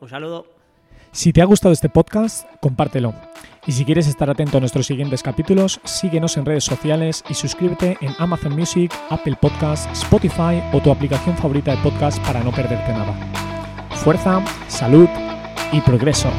Un 0.00 0.08
saludo. 0.08 0.61
Si 1.12 1.34
te 1.34 1.42
ha 1.42 1.44
gustado 1.44 1.74
este 1.74 1.90
podcast, 1.90 2.46
compártelo. 2.60 3.14
Y 3.66 3.72
si 3.72 3.84
quieres 3.84 4.08
estar 4.08 4.30
atento 4.30 4.56
a 4.56 4.60
nuestros 4.60 4.86
siguientes 4.86 5.22
capítulos, 5.22 5.78
síguenos 5.84 6.38
en 6.38 6.46
redes 6.46 6.64
sociales 6.64 7.22
y 7.28 7.34
suscríbete 7.34 7.98
en 8.00 8.14
Amazon 8.18 8.56
Music, 8.56 8.90
Apple 9.10 9.36
Podcasts, 9.38 9.86
Spotify 9.92 10.62
o 10.72 10.80
tu 10.80 10.90
aplicación 10.90 11.36
favorita 11.36 11.72
de 11.72 11.82
podcast 11.82 12.18
para 12.24 12.42
no 12.42 12.50
perderte 12.50 12.92
nada. 12.92 13.14
Fuerza, 13.96 14.42
salud 14.68 15.08
y 15.70 15.82
progreso. 15.82 16.30